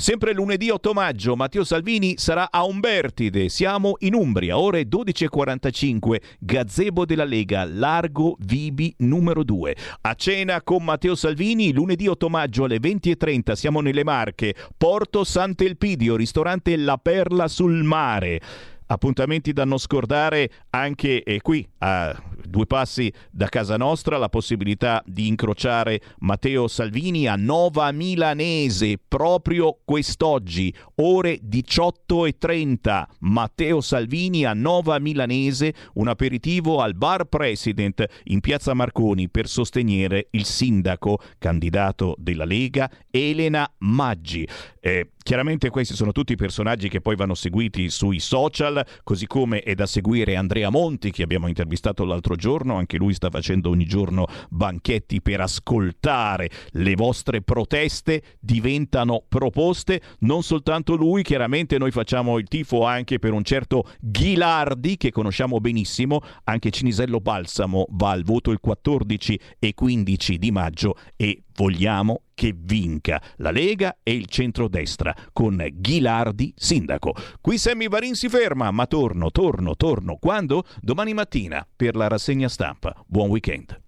Sempre 0.00 0.32
lunedì 0.32 0.70
8 0.70 0.94
maggio 0.94 1.36
Matteo 1.36 1.62
Salvini 1.62 2.14
sarà 2.16 2.50
a 2.50 2.64
Umbertide, 2.64 3.50
siamo 3.50 3.96
in 3.98 4.14
Umbria, 4.14 4.58
ore 4.58 4.88
12.45, 4.88 6.22
gazebo 6.38 7.04
della 7.04 7.26
Lega, 7.26 7.66
largo 7.66 8.34
Vibi 8.38 8.94
numero 9.00 9.44
2. 9.44 9.76
A 10.00 10.14
cena 10.14 10.62
con 10.62 10.84
Matteo 10.84 11.14
Salvini 11.14 11.74
lunedì 11.74 12.06
8 12.06 12.30
maggio 12.30 12.64
alle 12.64 12.78
20.30, 12.78 13.52
siamo 13.52 13.82
nelle 13.82 14.02
Marche, 14.02 14.54
Porto 14.74 15.22
Sant'Elpidio, 15.22 16.16
ristorante 16.16 16.78
La 16.78 16.96
Perla 16.96 17.46
sul 17.46 17.82
mare. 17.82 18.40
Appuntamenti 18.86 19.52
da 19.52 19.66
non 19.66 19.76
scordare 19.76 20.50
anche 20.70 21.22
eh, 21.22 21.42
qui 21.42 21.68
a 21.80 22.18
due 22.50 22.66
passi 22.66 23.10
da 23.30 23.48
casa 23.48 23.76
nostra 23.76 24.18
la 24.18 24.28
possibilità 24.28 25.02
di 25.06 25.28
incrociare 25.28 26.00
Matteo 26.18 26.68
Salvini 26.68 27.26
a 27.26 27.36
Nova 27.36 27.90
Milanese 27.92 28.98
proprio 29.06 29.78
quest'oggi 29.84 30.74
ore 30.96 31.40
18.30 31.48 33.04
Matteo 33.20 33.80
Salvini 33.80 34.44
a 34.44 34.52
Nova 34.52 34.98
Milanese 34.98 35.72
un 35.94 36.08
aperitivo 36.08 36.80
al 36.80 36.94
Bar 36.94 37.24
President 37.26 38.04
in 38.24 38.40
piazza 38.40 38.74
Marconi 38.74 39.28
per 39.28 39.46
sostenere 39.46 40.26
il 40.32 40.44
sindaco 40.44 41.18
candidato 41.38 42.14
della 42.18 42.44
Lega 42.44 42.90
Elena 43.10 43.70
Maggi. 43.78 44.46
Eh, 44.80 45.10
Chiaramente 45.22 45.68
questi 45.68 45.94
sono 45.94 46.12
tutti 46.12 46.34
personaggi 46.34 46.88
che 46.88 47.00
poi 47.00 47.14
vanno 47.14 47.34
seguiti 47.34 47.90
sui 47.90 48.18
social, 48.20 48.84
così 49.04 49.26
come 49.26 49.60
è 49.60 49.74
da 49.74 49.86
seguire 49.86 50.34
Andrea 50.34 50.70
Monti 50.70 51.10
che 51.10 51.22
abbiamo 51.22 51.46
intervistato 51.46 52.04
l'altro 52.04 52.36
giorno, 52.36 52.76
anche 52.76 52.96
lui 52.96 53.12
sta 53.14 53.28
facendo 53.30 53.68
ogni 53.68 53.84
giorno 53.84 54.26
banchetti 54.48 55.20
per 55.20 55.42
ascoltare. 55.42 56.50
Le 56.70 56.94
vostre 56.94 57.42
proteste, 57.42 58.22
diventano 58.40 59.22
proposte, 59.28 60.00
non 60.20 60.42
soltanto 60.42 60.96
lui, 60.96 61.22
chiaramente 61.22 61.78
noi 61.78 61.90
facciamo 61.90 62.38
il 62.38 62.48
tifo 62.48 62.84
anche 62.84 63.18
per 63.18 63.32
un 63.32 63.44
certo 63.44 63.84
Ghilardi 64.00 64.96
che 64.96 65.12
conosciamo 65.12 65.60
benissimo, 65.60 66.20
anche 66.44 66.70
Cinisello 66.70 67.20
Balsamo 67.20 67.86
va 67.90 68.10
al 68.10 68.24
voto 68.24 68.50
il 68.50 68.58
14 68.58 69.38
e 69.58 69.74
15 69.74 70.38
di 70.38 70.50
maggio 70.50 70.96
e 71.14 71.42
vogliamo 71.54 72.22
che 72.34 72.54
vinca 72.56 73.20
la 73.36 73.50
Lega 73.50 73.98
e 74.02 74.14
il 74.14 74.26
centrodestra 74.26 75.14
con 75.32 75.64
Ghilardi 75.72 76.52
sindaco. 76.56 77.14
Qui 77.40 77.58
Sammy 77.58 77.88
Varin 77.88 78.14
si 78.14 78.28
ferma, 78.28 78.70
ma 78.70 78.86
torno, 78.86 79.30
torno, 79.30 79.76
torno. 79.76 80.16
Quando? 80.16 80.64
Domani 80.80 81.14
mattina 81.14 81.66
per 81.74 81.96
la 81.96 82.08
rassegna 82.08 82.48
stampa. 82.48 82.94
Buon 83.06 83.28
weekend. 83.28 83.80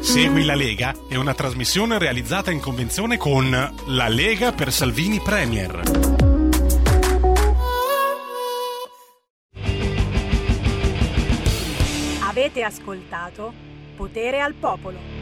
Segui 0.00 0.44
la 0.44 0.54
Lega 0.54 0.94
è 1.08 1.16
una 1.16 1.34
trasmissione 1.34 1.98
realizzata 1.98 2.50
in 2.50 2.58
convenzione 2.58 3.18
con 3.18 3.50
La 3.50 4.08
Lega 4.08 4.52
per 4.52 4.72
Salvini 4.72 5.20
Premier. 5.20 5.82
Avete 12.26 12.62
ascoltato 12.62 13.52
Potere 13.94 14.40
al 14.40 14.54
Popolo. 14.54 15.19